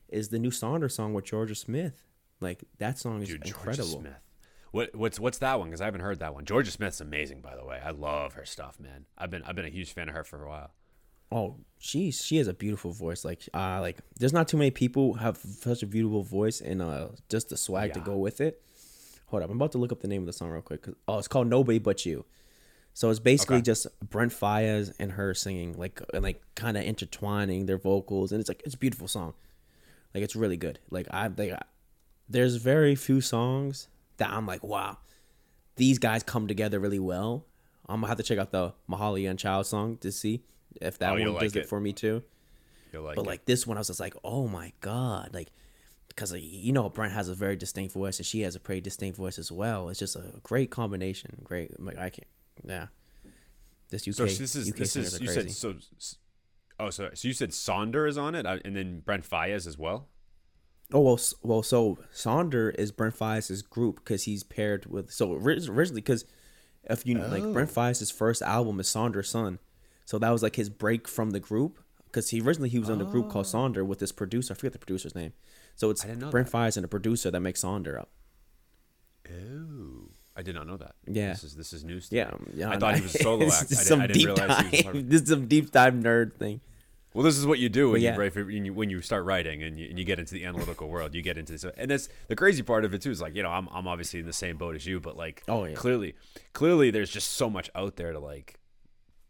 is 0.09 0.29
the 0.29 0.39
new 0.39 0.51
Sonder 0.51 0.91
song 0.91 1.13
with 1.13 1.25
Jorja 1.25 1.55
Smith. 1.57 2.03
Like 2.39 2.63
that 2.77 2.97
song 2.99 3.21
is 3.21 3.29
Dude, 3.29 3.41
Jorja 3.41 3.47
incredible. 3.47 3.99
Smith. 4.01 4.13
What 4.71 4.95
what's 4.95 5.19
what's 5.19 5.37
that 5.39 5.59
one? 5.59 5.69
Because 5.69 5.81
I 5.81 5.85
haven't 5.85 6.01
heard 6.01 6.19
that 6.19 6.33
one. 6.33 6.45
Jorja 6.45 6.67
Smith's 6.71 7.01
amazing, 7.01 7.41
by 7.41 7.55
the 7.55 7.65
way. 7.65 7.79
I 7.83 7.91
love 7.91 8.33
her 8.33 8.45
stuff, 8.45 8.79
man. 8.79 9.05
I've 9.17 9.31
been 9.31 9.43
I've 9.43 9.55
been 9.55 9.65
a 9.65 9.69
huge 9.69 9.93
fan 9.93 10.09
of 10.09 10.15
her 10.15 10.23
for 10.23 10.43
a 10.43 10.47
while. 10.49 10.71
Oh, 11.31 11.57
she's 11.77 12.21
she 12.23 12.37
has 12.37 12.47
a 12.47 12.53
beautiful 12.53 12.91
voice. 12.91 13.25
Like 13.25 13.41
uh 13.53 13.79
like 13.81 13.97
there's 14.19 14.33
not 14.33 14.47
too 14.47 14.57
many 14.57 14.71
people 14.71 15.13
who 15.13 15.19
have 15.19 15.37
such 15.37 15.83
a 15.83 15.87
beautiful 15.87 16.23
voice 16.23 16.61
and 16.61 16.81
uh 16.81 17.07
just 17.29 17.49
the 17.49 17.57
swag 17.57 17.93
to 17.93 17.99
go 17.99 18.17
with 18.17 18.39
it. 18.39 18.61
Hold 19.27 19.43
up, 19.43 19.49
I'm 19.49 19.57
about 19.57 19.73
to 19.73 19.77
look 19.77 19.91
up 19.91 19.99
the 19.99 20.07
name 20.07 20.21
of 20.21 20.27
the 20.27 20.31
song 20.33 20.49
real 20.51 20.61
quick. 20.61 20.83
'cause- 20.83 20.95
oh, 21.07 21.17
it's 21.17 21.27
called 21.27 21.47
Nobody 21.47 21.79
But 21.79 22.05
You. 22.05 22.23
So 22.97 23.11
it's 23.11 23.19
basically 23.19 23.57
Okay. 23.57 23.61
just 23.61 23.85
Brent 24.09 24.31
Faiyaz 24.31 24.91
and 24.99 25.11
her 25.11 25.35
singing, 25.35 25.77
like 25.77 26.01
and 26.15 26.23
like 26.23 26.41
kind 26.55 26.75
of 26.77 26.83
intertwining 26.83 27.67
their 27.67 27.77
vocals, 27.77 28.31
and 28.31 28.39
it's 28.41 28.49
like 28.49 28.63
it's 28.65 28.73
a 28.73 28.77
beautiful 28.79 29.07
song. 29.07 29.35
Like 30.15 30.23
it's 30.23 30.35
really 30.35 30.57
good. 30.57 30.79
Like 30.89 31.05
I 31.11 31.27
like 31.27 31.51
I, 31.51 31.61
there's 32.27 32.55
very 32.55 32.95
few 32.95 33.21
songs 33.21 33.87
that 34.17 34.31
I'm 34.31 34.47
like, 34.47 34.63
wow, 34.63 34.97
these 35.75 35.99
guys 35.99 36.23
come 36.23 36.47
together 36.47 36.79
really 36.79 36.97
well. 36.97 37.45
I'm 37.87 37.97
gonna 38.01 38.07
have 38.07 38.17
to 38.17 38.23
check 38.23 38.39
out 38.39 38.49
the 38.51 38.73
Mahalia 38.89 39.29
and 39.29 39.37
Child 39.37 39.67
song 39.67 39.97
to 39.97 40.11
see 40.11 40.41
if 40.81 40.97
that 40.97 41.11
Oh, 41.11 41.19
one 41.31 41.39
does 41.39 41.55
it. 41.55 41.59
it. 41.65 41.69
for 41.69 41.79
me 41.79 41.93
too. 41.93 42.23
You'll 42.91 43.03
like 43.03 43.15
But 43.15 43.25
it. 43.25 43.27
like 43.27 43.45
this 43.45 43.67
one, 43.67 43.77
I 43.77 43.81
was 43.81 43.87
just 43.89 43.99
like, 43.99 44.15
oh 44.23 44.47
my 44.47 44.73
god, 44.81 45.35
like 45.35 45.49
because 46.07 46.33
you 46.33 46.73
know 46.73 46.89
Brent 46.89 47.13
has 47.13 47.29
a 47.29 47.35
very 47.35 47.55
distinct 47.57 47.93
voice 47.93 48.17
and 48.17 48.25
she 48.25 48.41
has 48.41 48.55
a 48.55 48.59
pretty 48.59 48.81
distinct 48.81 49.19
voice 49.19 49.37
as 49.37 49.51
well. 49.51 49.89
It's 49.89 49.99
just 49.99 50.15
a 50.15 50.23
great 50.41 50.71
combination. 50.71 51.41
Great, 51.43 51.79
like 51.79 51.99
I 51.99 52.09
can't, 52.09 52.27
yeah. 52.65 52.87
This 53.89 54.07
UK, 54.07 54.13
so 54.15 54.25
this 54.25 54.55
is 54.55 54.69
UK 54.69 54.75
this 54.77 54.95
is 54.95 55.19
are 55.19 55.23
you 55.23 55.29
crazy. 55.31 55.49
said 55.49 55.81
so. 55.97 56.17
Oh, 56.79 56.89
so 56.89 57.09
so 57.13 57.27
you 57.27 57.33
said 57.33 57.51
Sonder 57.51 58.07
is 58.07 58.17
on 58.17 58.35
it, 58.35 58.45
uh, 58.45 58.57
and 58.65 58.75
then 58.75 58.99
Brent 58.99 59.27
Faiyaz 59.27 59.65
as 59.67 59.77
well. 59.77 60.07
Oh 60.93 61.01
well, 61.01 61.19
well. 61.41 61.63
So 61.63 61.97
Sonder 62.13 62.73
is 62.75 62.91
Brent 62.91 63.15
Faiyaz's 63.17 63.61
group 63.61 63.97
because 63.97 64.23
he's 64.23 64.43
paired 64.43 64.85
with. 64.85 65.11
So 65.11 65.31
ori- 65.33 65.59
originally, 65.67 66.01
because 66.01 66.25
if 66.83 67.05
you 67.05 67.17
like 67.17 67.43
Oh. 67.43 67.53
Brent 67.53 67.69
Faiyaz's 67.73 68.11
first 68.11 68.41
album 68.41 68.79
is 68.79 68.87
Sonder's 68.87 69.29
Son, 69.29 69.59
so 70.05 70.19
that 70.19 70.29
was 70.29 70.43
like 70.43 70.55
his 70.55 70.69
break 70.69 71.07
from 71.07 71.31
the 71.31 71.39
group. 71.39 71.79
Because 72.05 72.29
he 72.29 72.39
originally 72.41 72.69
he 72.69 72.79
was 72.79 72.87
in 72.89 73.01
a 73.01 73.05
group 73.05 73.29
called 73.29 73.45
Sonder 73.47 73.85
with 73.85 73.99
this 73.99 74.11
producer. 74.13 74.53
I 74.53 74.55
forget 74.55 74.71
the 74.73 74.79
producer's 74.79 75.13
name. 75.13 75.33
So 75.75 75.89
it's 75.89 76.03
Oh. 76.03 76.07
I 76.07 76.07
didn't 76.09 76.21
know 76.21 76.29
Brent 76.29 76.49
that. 76.51 76.57
Faiyaz 76.57 76.77
and 76.77 76.85
a 76.85 76.87
producer 76.87 77.29
that 77.31 77.39
makes 77.41 77.61
Sonder 77.63 77.99
up. 77.99 78.09
Oh, 79.29 79.86
I 80.37 80.43
did 80.43 80.53
not 80.55 80.67
know 80.67 80.77
that. 80.77 80.93
Yeah. 81.07 81.29
this 81.29 81.43
is 81.43 81.55
this 81.55 81.73
is 81.73 81.83
news. 81.83 82.09
to 82.09 82.15
Yeah, 82.15 82.29
me. 82.39 82.53
yeah. 82.55 82.69
I 82.69 82.77
thought 82.77 82.95
he 82.95 83.01
was 83.01 83.15
a 83.15 83.17
solo 83.17 83.45
act. 83.51 83.71
I, 83.71 83.75
some 83.75 84.01
I 84.01 84.07
didn't 84.07 84.19
deep 84.19 84.27
realize 84.27 84.59
he 84.67 84.69
was 84.77 84.83
part 84.83 84.95
of 84.95 85.01
dive. 85.01 85.09
This 85.09 85.21
is 85.23 85.29
some 85.29 85.47
deep 85.47 85.71
dive 85.71 85.93
nerd 85.95 86.33
thing. 86.35 86.61
Well, 87.13 87.23
this 87.23 87.37
is 87.37 87.47
what 87.47 87.57
you 87.57 87.67
do 87.69 87.89
when 87.89 88.01
yeah. 88.01 88.13
you 88.13 88.19
write 88.19 88.33
for, 88.33 88.45
when 88.45 88.63
you 88.63 88.73
when 88.73 88.91
you 88.91 89.01
start 89.01 89.25
writing 89.25 89.63
and 89.63 89.79
you, 89.79 89.87
and 89.89 89.97
you 89.97 90.05
get 90.05 90.19
into 90.19 90.35
the 90.35 90.45
analytical 90.45 90.87
world. 90.87 91.15
You 91.15 91.23
get 91.23 91.37
into 91.39 91.53
this, 91.53 91.63
and 91.75 91.89
that's 91.89 92.09
the 92.27 92.35
crazy 92.35 92.61
part 92.61 92.85
of 92.85 92.93
it 92.93 93.01
too. 93.01 93.09
Is 93.09 93.19
like 93.21 93.35
you 93.35 93.41
know 93.41 93.49
I'm 93.49 93.67
I'm 93.71 93.87
obviously 93.87 94.19
in 94.19 94.27
the 94.27 94.33
same 94.33 94.57
boat 94.57 94.75
as 94.75 94.85
you, 94.85 94.99
but 94.99 95.17
like 95.17 95.41
Oh, 95.47 95.65
yeah. 95.65 95.73
clearly 95.73 96.13
clearly 96.53 96.91
there's 96.91 97.09
just 97.09 97.33
so 97.33 97.49
much 97.49 97.71
out 97.73 97.95
there 97.95 98.11
to 98.13 98.19
like 98.19 98.59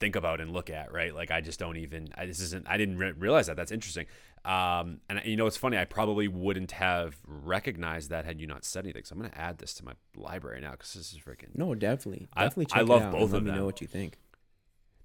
think 0.02 0.18
about 0.18 0.42
and 0.42 0.52
look 0.52 0.70
at, 0.70 0.92
right? 0.92 1.16
Like 1.16 1.32
I 1.32 1.40
just 1.40 1.60
don't 1.60 1.78
even. 1.78 2.10
I, 2.18 2.26
this 2.26 2.42
isn't. 2.42 2.68
I 2.68 2.76
didn't 2.76 2.98
re- 2.98 3.14
realize 3.14 3.48
that. 3.48 3.56
That's 3.56 3.72
interesting. 3.72 4.06
Um, 4.48 5.02
and 5.10 5.22
you 5.26 5.36
know 5.36 5.46
it's 5.46 5.58
funny. 5.58 5.78
I 5.78 5.84
probably 5.84 6.28
wouldn't 6.30 6.72
have 6.72 7.18
recognized 7.28 8.10
that 8.12 8.24
had 8.24 8.40
you 8.40 8.48
not 8.48 8.64
said 8.64 8.86
anything. 8.86 9.04
So 9.04 9.14
I'm 9.14 9.22
gonna 9.22 9.34
add 9.36 9.58
this 9.58 9.74
to 9.76 9.86
my 9.86 9.92
library 10.16 10.62
now 10.62 10.72
because 10.72 10.94
this 10.94 11.12
is 11.12 11.20
freaking. 11.20 11.50
No, 11.54 11.76
definitely, 11.76 12.28
I- 12.34 12.44
definitely 12.46 12.68
I 12.74 12.80
check 12.80 12.88
love 12.88 13.12
both 13.12 13.22
and 13.24 13.32
let 13.34 13.38
of 13.40 13.44
me 13.44 13.50
them. 13.52 13.60
know 13.60 13.66
what 13.66 13.82
you 13.82 13.88
think. 13.88 14.18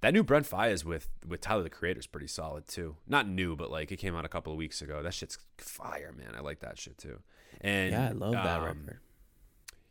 That 0.00 0.14
new 0.14 0.22
Brent 0.22 0.48
Faiyaz 0.48 0.84
with 0.84 1.08
with 1.26 1.40
Tyler 1.40 1.62
the 1.64 1.70
Creator 1.70 2.00
is 2.00 2.06
pretty 2.06 2.26
solid 2.28 2.66
too. 2.68 2.96
Not 3.08 3.28
new, 3.28 3.56
but 3.56 3.70
like 3.70 3.90
it 3.90 3.96
came 3.96 4.14
out 4.14 4.24
a 4.24 4.28
couple 4.28 4.52
of 4.52 4.58
weeks 4.58 4.80
ago. 4.80 5.02
That 5.02 5.14
shit's 5.14 5.38
fire, 5.58 6.12
man. 6.16 6.34
I 6.36 6.40
like 6.40 6.60
that 6.60 6.78
shit 6.78 6.98
too. 6.98 7.18
And 7.60 7.90
Yeah, 7.92 8.08
I 8.08 8.12
love 8.12 8.32
that 8.32 8.58
um, 8.60 8.64
record. 8.64 8.98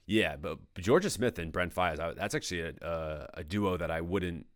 Yeah, 0.05 0.36
but 0.36 0.60
Jorja 0.75 1.10
Smith 1.10 1.39
and 1.39 1.51
Brent 1.53 1.77
I, 1.77 1.96
that's 2.13 2.36
actually 2.36 2.62
a, 2.62 2.74
a 2.81 3.29
a 3.36 3.43
duo 3.43 3.77
that 3.77 3.91
I 3.91 4.01
wouldn't 4.01 4.48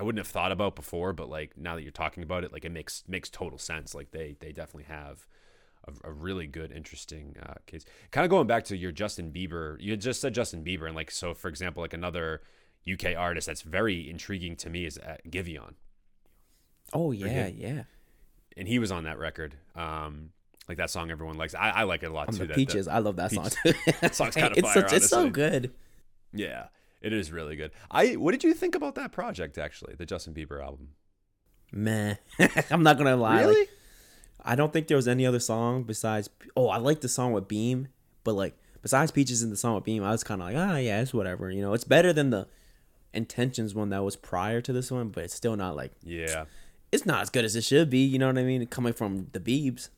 I 0.00 0.02
wouldn't 0.02 0.18
have 0.18 0.32
thought 0.32 0.50
about 0.50 0.74
before. 0.74 1.12
But 1.12 1.28
like 1.28 1.56
now 1.56 1.76
that 1.76 1.82
you're 1.82 1.92
talking 1.92 2.22
about 2.24 2.42
it, 2.42 2.52
like 2.52 2.64
it 2.64 2.72
makes 2.72 3.04
makes 3.06 3.28
total 3.30 3.58
sense. 3.58 3.94
Like 3.94 4.10
they 4.10 4.36
they 4.40 4.50
definitely 4.52 4.92
have. 4.92 5.26
A, 6.04 6.08
a 6.10 6.12
really 6.12 6.46
good, 6.46 6.72
interesting 6.72 7.36
uh, 7.42 7.54
case. 7.64 7.86
Kind 8.10 8.26
of 8.26 8.30
going 8.30 8.46
back 8.46 8.64
to 8.64 8.76
your 8.76 8.92
Justin 8.92 9.32
Bieber, 9.32 9.80
you 9.80 9.96
just 9.96 10.20
said 10.20 10.34
Justin 10.34 10.62
Bieber, 10.62 10.84
and 10.86 10.94
like 10.94 11.10
so, 11.10 11.32
for 11.32 11.48
example, 11.48 11.80
like 11.82 11.94
another 11.94 12.42
UK 12.86 13.16
artist 13.16 13.46
that's 13.46 13.62
very 13.62 14.10
intriguing 14.10 14.56
to 14.56 14.68
me 14.68 14.84
is 14.84 14.98
uh, 14.98 15.16
Giveon. 15.30 15.72
Oh 16.92 17.12
yeah, 17.12 17.46
yeah. 17.46 17.84
and 18.58 18.68
he 18.68 18.78
was 18.78 18.92
on 18.92 19.04
that 19.04 19.18
record. 19.18 19.54
Um, 19.74 20.32
like 20.68 20.76
that 20.76 20.90
song 20.90 21.10
everyone 21.10 21.38
likes. 21.38 21.54
I, 21.54 21.70
I 21.70 21.82
like 21.84 22.02
it 22.02 22.10
a 22.10 22.12
lot 22.12 22.28
On 22.28 22.34
too. 22.34 22.40
the 22.40 22.46
that- 22.48 22.56
peaches, 22.56 22.84
that- 22.84 22.92
I 22.96 22.98
love 22.98 23.16
that 23.16 23.30
song. 23.32 23.48
That 24.02 24.14
song's 24.14 24.34
kinda 24.36 24.52
it's 24.58 24.70
fire, 24.72 24.86
such, 24.86 24.92
it's 24.92 25.08
so 25.08 25.30
good. 25.30 25.72
yeah, 26.34 26.66
it 27.00 27.12
is 27.12 27.32
really 27.32 27.56
good. 27.56 27.70
I 27.90 28.12
what 28.16 28.32
did 28.32 28.44
you 28.44 28.54
think 28.54 28.74
about 28.74 28.94
that 28.96 29.12
project 29.12 29.58
actually, 29.58 29.94
the 29.94 30.06
Justin 30.06 30.34
Bieber 30.34 30.62
album? 30.62 30.90
Meh. 31.72 32.16
I'm 32.70 32.82
not 32.82 32.98
gonna 32.98 33.16
lie. 33.16 33.42
Really? 33.42 33.60
Like, 33.60 33.70
I 34.42 34.54
don't 34.54 34.72
think 34.72 34.88
there 34.88 34.96
was 34.96 35.08
any 35.08 35.26
other 35.26 35.40
song 35.40 35.82
besides. 35.82 36.30
Oh, 36.56 36.68
I 36.68 36.78
like 36.78 37.00
the 37.00 37.08
song 37.08 37.32
with 37.32 37.48
Beam, 37.48 37.88
but 38.24 38.34
like 38.34 38.54
besides 38.82 39.10
Peaches 39.10 39.42
and 39.42 39.52
the 39.52 39.56
song 39.56 39.74
with 39.74 39.84
Beam, 39.84 40.02
I 40.02 40.10
was 40.10 40.24
kind 40.24 40.40
of 40.40 40.48
like, 40.48 40.56
ah, 40.56 40.76
yeah, 40.76 41.00
it's 41.00 41.14
whatever. 41.14 41.50
You 41.50 41.62
know, 41.62 41.74
it's 41.74 41.84
better 41.84 42.12
than 42.12 42.30
the 42.30 42.46
Intentions 43.12 43.74
one 43.74 43.90
that 43.90 44.04
was 44.04 44.14
prior 44.14 44.60
to 44.60 44.72
this 44.72 44.90
one, 44.90 45.08
but 45.08 45.24
it's 45.24 45.34
still 45.34 45.56
not 45.56 45.74
like 45.74 45.90
yeah, 46.04 46.44
it's 46.92 47.04
not 47.04 47.22
as 47.22 47.30
good 47.30 47.44
as 47.44 47.56
it 47.56 47.64
should 47.64 47.90
be. 47.90 48.04
You 48.04 48.20
know 48.20 48.28
what 48.28 48.38
I 48.38 48.44
mean? 48.44 48.64
Coming 48.66 48.92
from 48.92 49.26
the 49.32 49.40
Beebs. 49.40 49.88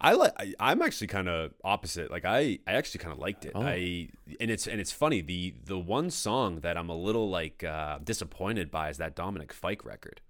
I 0.00 0.12
like. 0.12 0.32
I'm 0.60 0.80
actually 0.82 1.08
kind 1.08 1.28
of 1.28 1.52
opposite. 1.64 2.10
Like 2.10 2.24
I, 2.24 2.60
I 2.66 2.72
actually 2.74 3.00
kind 3.00 3.12
of 3.12 3.18
liked 3.18 3.44
it. 3.44 3.52
Oh. 3.54 3.62
I 3.62 4.08
and 4.40 4.50
it's 4.50 4.66
and 4.68 4.80
it's 4.80 4.92
funny. 4.92 5.20
The 5.20 5.54
the 5.64 5.78
one 5.78 6.10
song 6.10 6.60
that 6.60 6.76
I'm 6.76 6.88
a 6.88 6.96
little 6.96 7.28
like 7.28 7.64
uh, 7.64 7.98
disappointed 8.04 8.70
by 8.70 8.90
is 8.90 8.98
that 8.98 9.16
Dominic 9.16 9.52
Fike 9.52 9.84
record, 9.84 10.20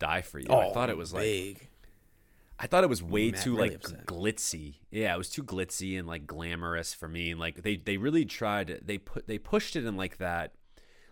"Die 0.00 0.22
for 0.22 0.40
You." 0.40 0.52
I 0.52 0.72
thought 0.72 0.90
it 0.90 0.96
was 0.96 1.12
like 1.12 1.20
Oh, 1.22 1.24
big. 1.24 1.68
I 2.58 2.66
thought 2.66 2.84
it 2.84 2.90
was 2.90 3.02
way 3.02 3.30
Matt 3.30 3.42
too 3.42 3.56
really 3.56 3.70
like 3.70 3.76
upset. 3.78 4.06
glitzy. 4.06 4.74
Yeah, 4.90 5.14
it 5.14 5.18
was 5.18 5.28
too 5.28 5.42
glitzy 5.44 5.98
and 5.98 6.06
like 6.08 6.26
glamorous 6.26 6.92
for 6.94 7.08
me. 7.08 7.30
And 7.30 7.38
like 7.40 7.62
they 7.62 7.76
they 7.76 7.96
really 7.98 8.24
tried 8.24 8.80
they 8.84 8.98
put 8.98 9.26
they 9.28 9.38
pushed 9.38 9.76
it 9.76 9.84
in 9.84 9.96
like 9.96 10.18
that 10.18 10.54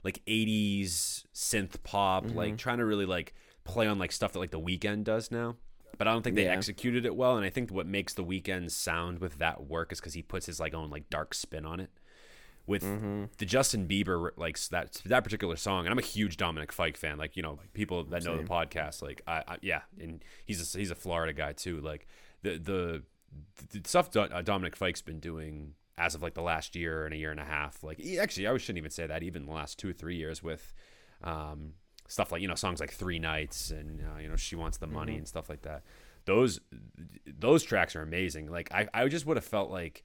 like 0.03 0.21
80s 0.27 1.25
synth 1.35 1.83
pop, 1.85 2.25
Mm-hmm. 2.25 2.37
like 2.37 2.57
trying 2.57 2.79
to 2.79 2.85
really 2.85 3.07
like 3.07 3.35
play 3.65 3.87
on 3.87 3.99
like 3.99 4.11
stuff 4.13 4.33
that 4.33 4.39
like 4.41 4.51
the 4.51 4.61
Weeknd 4.61 5.05
does 5.05 5.31
now. 5.31 5.57
But 6.01 6.09
I 6.09 6.13
don't 6.13 6.23
think 6.23 6.35
they 6.35 6.45
Yeah. 6.47 6.53
executed 6.57 7.05
it 7.05 7.15
well. 7.15 7.37
And 7.37 7.45
I 7.45 7.51
think 7.51 7.71
what 7.71 7.87
makes 7.87 8.15
the 8.15 8.25
Weeknd 8.25 8.71
sound 8.71 9.19
with 9.19 9.37
that 9.37 9.67
work 9.67 9.93
is 9.93 10.01
because 10.01 10.15
he 10.15 10.23
puts 10.23 10.47
his 10.47 10.59
like 10.59 10.73
own 10.73 10.89
like 10.89 11.11
dark 11.11 11.35
spin 11.35 11.67
on 11.67 11.79
it. 11.79 11.91
With 12.67 12.83
Mm-hmm. 12.83 13.25
the 13.37 13.45
Justin 13.45 13.87
Bieber 13.87 14.31
like 14.39 14.59
that 14.71 15.03
that 15.05 15.25
particular 15.25 15.57
song, 15.57 15.85
and 15.85 15.93
I'm 15.93 15.99
a 15.99 16.03
huge 16.03 16.39
Dominic 16.39 16.73
Fike 16.73 16.97
fan. 16.97 17.19
Like 17.19 17.37
you 17.37 17.43
know, 17.43 17.59
people 17.75 18.05
that 18.05 18.25
know 18.25 18.39
the 18.39 18.45
podcast, 18.45 19.03
like 19.03 19.21
I, 19.27 19.43
I 19.47 19.57
yeah, 19.61 19.83
and 20.01 20.25
he's 20.47 20.75
a, 20.75 20.79
he's 20.79 20.91
a 20.91 20.95
Florida 20.95 21.35
guy 21.35 21.53
too. 21.53 21.83
Like 21.83 22.07
the 22.41 22.57
the, 22.59 23.03
the 23.79 23.87
stuff 23.87 24.17
uh, 24.17 24.41
Dominic 24.41 24.77
Fike's 24.77 25.03
been 25.03 25.21
doing 25.21 25.75
as 25.99 26.15
of 26.15 26.23
like 26.23 26.33
the 26.33 26.43
last 26.43 26.75
year 26.75 27.05
and 27.05 27.13
a 27.13 27.19
year 27.19 27.31
and 27.31 27.41
a 27.41 27.45
half. 27.45 27.83
Like 27.83 28.01
actually, 28.19 28.47
I 28.47 28.57
shouldn't 28.57 28.79
even 28.79 28.91
say 28.91 29.07
that. 29.07 29.23
Even 29.23 29.45
the 29.45 29.53
last 29.53 29.79
two 29.79 29.91
or 29.91 29.93
three 29.93 30.17
years 30.17 30.43
with 30.43 30.73
um, 31.23 31.75
stuff 32.11 32.33
like 32.33 32.43
you 32.43 32.49
know 32.49 32.55
songs 32.57 32.81
like 32.81 32.91
Three 32.93 33.19
Nights 33.19 33.71
and 33.71 34.01
uh, 34.01 34.19
you 34.21 34.29
know 34.29 34.37
She 34.37 34.57
Wants 34.57 34.79
the 34.79 34.87
Money 34.87 35.17
and 35.17 35.27
stuff 35.29 35.49
like 35.49 35.63
that. 35.63 35.83
Those 36.27 36.61
those 37.27 37.63
tracks 37.63 37.95
are 37.97 38.03
amazing. 38.03 38.51
Like 38.51 38.73
I 38.75 38.89
I 38.93 39.09
just 39.09 39.25
would 39.27 39.37
have 39.37 39.45
felt 39.45 39.71
like 39.71 40.05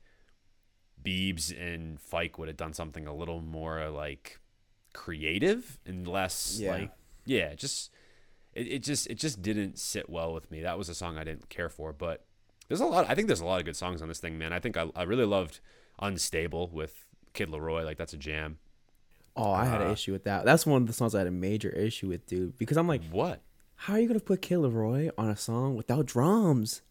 Beebs 1.04 1.52
and 1.60 2.00
Fike 2.00 2.38
would 2.38 2.48
have 2.48 2.58
done 2.58 2.74
something 2.74 3.06
a 3.08 3.14
little 3.14 3.42
more 3.42 3.90
like 3.90 4.40
creative 4.94 5.80
and 5.86 6.08
less 6.08 6.58
Yeah. 6.60 6.72
like 6.72 6.92
yeah, 7.26 7.54
just 7.56 7.92
it, 8.54 8.68
it 8.68 8.84
just 8.84 9.08
it 9.08 9.16
just 9.16 9.42
didn't 9.42 9.78
sit 9.80 10.10
well 10.10 10.34
with 10.34 10.50
me. 10.52 10.62
That 10.62 10.78
was 10.78 10.90
a 10.90 10.96
song 10.96 11.18
I 11.18 11.24
didn't 11.24 11.50
care 11.50 11.70
for, 11.70 11.92
but 11.92 12.24
there's 12.68 12.82
a 12.82 12.86
lot 12.86 13.10
I 13.10 13.16
think 13.16 13.28
there's 13.28 13.42
a 13.42 13.46
lot 13.46 13.60
of 13.60 13.66
good 13.66 13.76
songs 13.76 14.02
on 14.02 14.08
this 14.08 14.20
thing, 14.20 14.38
man. 14.38 14.54
I 14.54 14.60
think 14.60 14.78
I, 14.78 14.88
I 14.96 15.04
really 15.04 15.26
loved 15.26 15.60
Unstable 16.00 16.70
with 16.72 17.08
Kid 17.34 17.50
LAROI, 17.50 17.84
like 17.86 17.98
that's 17.98 18.14
a 18.14 18.18
jam. 18.18 18.58
Oh, 19.38 19.52
I 19.52 19.66
had 19.66 19.82
an 19.82 19.88
Uh, 19.90 19.94
issue 19.94 20.12
with 20.14 20.24
that. 20.24 20.46
That's 20.46 20.66
one 20.66 20.82
of 20.82 20.88
the 20.88 20.94
songs 20.94 21.14
I 21.14 21.20
had 21.20 21.28
a 21.28 21.32
major 21.32 21.70
issue 21.70 22.08
with, 22.08 22.26
dude. 22.26 22.58
Because 22.58 22.78
I'm 22.78 22.88
like, 22.88 23.04
What? 23.12 23.42
how 23.76 23.94
are 23.94 24.00
you 24.00 24.08
gonna 24.08 24.20
put 24.22 24.42
Kid 24.42 24.60
LAROI 24.60 25.12
on 25.18 25.30
a 25.30 25.36
song 25.36 25.76
without 25.76 26.06
drums? 26.06 26.82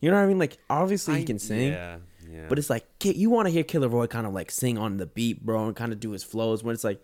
You 0.00 0.10
know 0.10 0.16
what 0.16 0.24
I 0.24 0.26
mean? 0.26 0.38
Like, 0.38 0.58
obviously 0.70 1.18
he 1.18 1.24
can 1.24 1.38
sing, 1.38 1.72
Yeah, 1.72 1.98
yeah. 2.30 2.46
but 2.48 2.58
it's 2.58 2.70
like 2.70 2.84
you 3.04 3.30
want 3.30 3.46
to 3.46 3.50
hear 3.52 3.62
Kid 3.64 3.80
LAROI 3.82 4.08
kind 4.08 4.26
of 4.26 4.32
like 4.32 4.50
sing 4.50 4.78
on 4.78 4.96
the 4.96 5.06
beat, 5.06 5.44
bro, 5.44 5.66
and 5.66 5.76
kind 5.76 5.92
of 5.92 6.00
do 6.00 6.10
his 6.12 6.22
flows. 6.24 6.62
When 6.64 6.72
it's 6.74 6.84
like, 6.84 7.00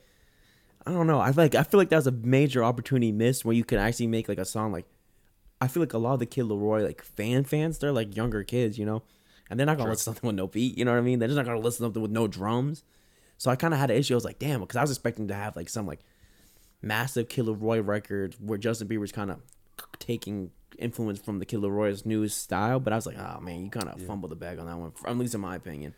I 0.87 0.93
don't 0.93 1.07
know. 1.07 1.19
I 1.21 1.31
like. 1.31 1.55
I 1.55 1.65
feel 1.65 1.79
like 1.79 1.91
that 1.91 1.97
was 1.97 2.07
a 2.07 2.13
major 2.13 2.63
opportunity 2.65 3.13
missed 3.13 3.45
where 3.45 3.55
you 3.55 3.65
could 3.65 3.79
actually 3.79 4.07
make 4.07 4.29
like 4.29 4.39
a 4.39 4.45
song 4.45 4.73
like. 4.73 4.87
I 5.61 5.67
feel 5.67 5.83
like 5.83 5.93
a 5.93 5.99
lot 5.99 6.15
of 6.15 6.21
the 6.21 6.27
Kid 6.27 6.45
LAROI 6.45 6.85
like 6.85 7.03
fan 7.03 7.43
fans, 7.45 7.79
they're 7.79 7.91
like 7.93 8.15
younger 8.17 8.45
kids, 8.45 8.79
you 8.79 8.87
know, 8.87 9.03
and 9.51 9.59
they're 9.59 9.67
not 9.67 9.77
gonna 9.77 9.91
listen 9.91 10.13
to 10.13 10.17
something 10.17 10.29
with 10.29 10.37
no 10.37 10.47
beat. 10.47 10.79
You 10.79 10.85
know 10.85 10.93
what 10.93 10.99
I 10.99 11.03
mean? 11.03 11.19
They're 11.19 11.27
just 11.29 11.37
not 11.37 11.47
gonna 11.47 11.59
listen 11.59 11.79
to 11.79 11.87
something 11.87 12.03
with 12.03 12.13
no 12.13 12.29
drums. 12.29 12.85
So 13.39 13.51
I 13.51 13.57
kind 13.57 13.73
of 13.73 13.81
had 13.81 13.91
an 13.91 13.97
issue. 13.97 14.15
I 14.15 14.17
was 14.17 14.25
like, 14.25 14.39
damn, 14.39 14.61
because 14.61 14.77
I 14.77 14.83
was 14.83 14.91
expecting 14.91 15.29
to 15.29 15.35
have 15.35 15.57
like 15.57 15.69
some 15.69 15.87
like 15.87 16.01
massive 16.83 17.29
Kid 17.29 17.47
Roy 17.49 17.81
record 17.81 18.35
where 18.41 18.59
Justin 18.59 18.89
Bieber's 18.89 19.13
kind 19.13 19.31
of 19.31 19.41
taking 19.99 20.51
influence 20.79 21.19
from 21.21 21.39
the 21.39 21.47
Kid 21.47 21.61
LAROI's 21.61 22.05
new 22.05 22.29
style. 22.29 22.81
But 22.81 22.93
I 22.93 22.97
was 22.97 23.07
like, 23.07 23.19
oh 23.19 23.41
man, 23.41 23.65
you 23.65 23.71
kind 23.71 23.89
of 23.89 24.03
fumbled 24.03 24.33
the 24.33 24.37
bag 24.37 24.59
on 24.59 24.67
that 24.67 24.77
one. 24.77 24.93
At 25.07 25.17
least 25.17 25.35
in 25.35 25.41
my 25.41 25.57
opinion. 25.57 25.95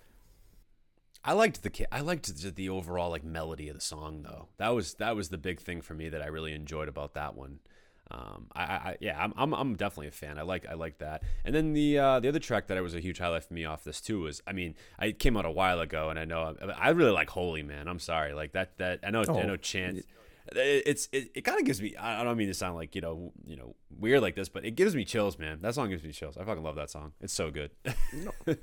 I 1.24 1.32
liked 1.34 1.62
the 1.62 1.94
I 1.94 2.00
liked 2.00 2.34
the, 2.42 2.50
the 2.50 2.68
overall 2.68 3.10
like 3.10 3.24
melody 3.24 3.68
of 3.68 3.74
the 3.74 3.80
song 3.80 4.22
though. 4.22 4.48
That 4.56 4.70
was 4.70 4.94
that 4.94 5.16
was 5.16 5.28
the 5.28 5.38
big 5.38 5.60
thing 5.60 5.82
for 5.82 5.94
me 5.94 6.08
that 6.08 6.22
I 6.22 6.26
really 6.26 6.52
enjoyed 6.52 6.88
about 6.88 7.14
that 7.14 7.34
one. 7.34 7.60
Um, 8.12 8.46
I, 8.54 8.62
I 8.62 8.64
I- 8.66 8.96
yeah, 9.00 9.22
I'm, 9.22 9.32
I'm 9.36 9.52
I'm 9.54 9.76
definitely 9.76 10.08
a 10.08 10.12
fan. 10.12 10.38
I 10.38 10.42
like 10.42 10.66
I 10.68 10.74
like 10.74 10.98
that. 10.98 11.22
And 11.44 11.54
then 11.54 11.72
the 11.72 11.98
uh, 11.98 12.20
the 12.20 12.28
other 12.28 12.38
track 12.40 12.66
that 12.66 12.82
was 12.82 12.94
a 12.94 13.00
huge 13.00 13.18
highlight 13.18 13.44
for 13.44 13.54
me 13.54 13.64
off 13.64 13.84
this 13.84 14.00
too 14.00 14.20
was 14.22 14.42
I 14.46 14.52
mean 14.52 14.74
I 14.98 15.06
it 15.06 15.18
came 15.18 15.36
out 15.36 15.44
a 15.44 15.50
while 15.50 15.80
ago 15.80 16.10
and 16.10 16.18
I 16.18 16.24
know 16.24 16.56
I, 16.60 16.66
I 16.66 16.88
really 16.90 17.12
like 17.12 17.30
Holy 17.30 17.62
Man. 17.62 17.86
I'm 17.88 18.00
sorry 18.00 18.32
like 18.32 18.52
that 18.52 18.78
that 18.78 19.00
I 19.04 19.10
know 19.10 19.20
I 19.22 19.24
Oh. 19.28 19.42
know 19.42 19.56
Chance. 19.56 19.98
It, 20.52 20.82
it's 20.86 21.08
it, 21.12 21.30
it 21.36 21.40
kind 21.42 21.60
of 21.60 21.64
gives 21.64 21.80
me 21.80 21.94
I 21.94 22.22
I 22.22 22.24
don't 22.24 22.36
mean 22.36 22.48
to 22.48 22.54
sound 22.54 22.74
like 22.74 22.96
you 22.96 23.00
know 23.00 23.32
you 23.46 23.54
know 23.56 23.76
weird 23.96 24.22
like 24.22 24.34
this 24.34 24.48
but 24.48 24.64
it 24.64 24.72
gives 24.72 24.96
me 24.96 25.04
chills 25.04 25.38
man 25.38 25.58
that 25.60 25.74
song 25.76 25.90
gives 25.90 26.02
me 26.02 26.10
chills 26.10 26.36
I 26.36 26.42
fucking 26.44 26.64
love 26.64 26.74
that 26.76 26.90
song 26.90 27.12
it's 27.20 27.32
so 27.34 27.52
good 27.52 27.70
No, 28.12 28.32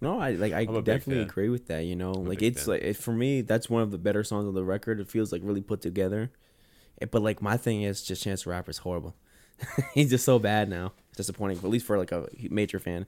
no 0.00 0.18
I 0.20 0.32
like 0.32 0.52
I 0.52 0.60
I'm 0.62 0.82
definitely 0.82 1.22
agree 1.22 1.48
with 1.48 1.66
that. 1.68 1.84
You 1.84 1.94
know, 1.94 2.10
like 2.12 2.42
it's 2.42 2.62
fan. 2.64 2.70
like 2.74 2.82
it, 2.82 2.96
for 2.96 3.12
me, 3.12 3.42
that's 3.42 3.70
one 3.70 3.82
of 3.82 3.92
the 3.92 3.98
better 3.98 4.24
songs 4.24 4.48
on 4.48 4.54
the 4.54 4.64
record. 4.64 4.98
It 4.98 5.08
feels 5.08 5.30
like 5.30 5.42
really 5.44 5.60
put 5.60 5.80
together. 5.80 6.32
But 7.10 7.22
like 7.22 7.40
my 7.40 7.56
thing 7.56 7.82
is 7.82 8.02
just 8.02 8.22
Chance 8.22 8.44
the 8.44 8.50
Rapper's 8.50 8.78
horrible. 8.78 9.14
He's 9.94 10.10
just 10.10 10.24
so 10.24 10.38
bad 10.38 10.68
now. 10.68 10.92
It's 11.08 11.18
disappointing, 11.18 11.58
at 11.58 11.64
least 11.64 11.86
for 11.86 11.98
like 11.98 12.12
a 12.12 12.26
major 12.50 12.78
fan, 12.78 13.06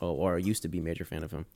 or, 0.00 0.34
or 0.34 0.38
used 0.38 0.62
to 0.62 0.68
be 0.68 0.80
major 0.80 1.04
fan 1.04 1.22
of 1.22 1.30
him. 1.30 1.46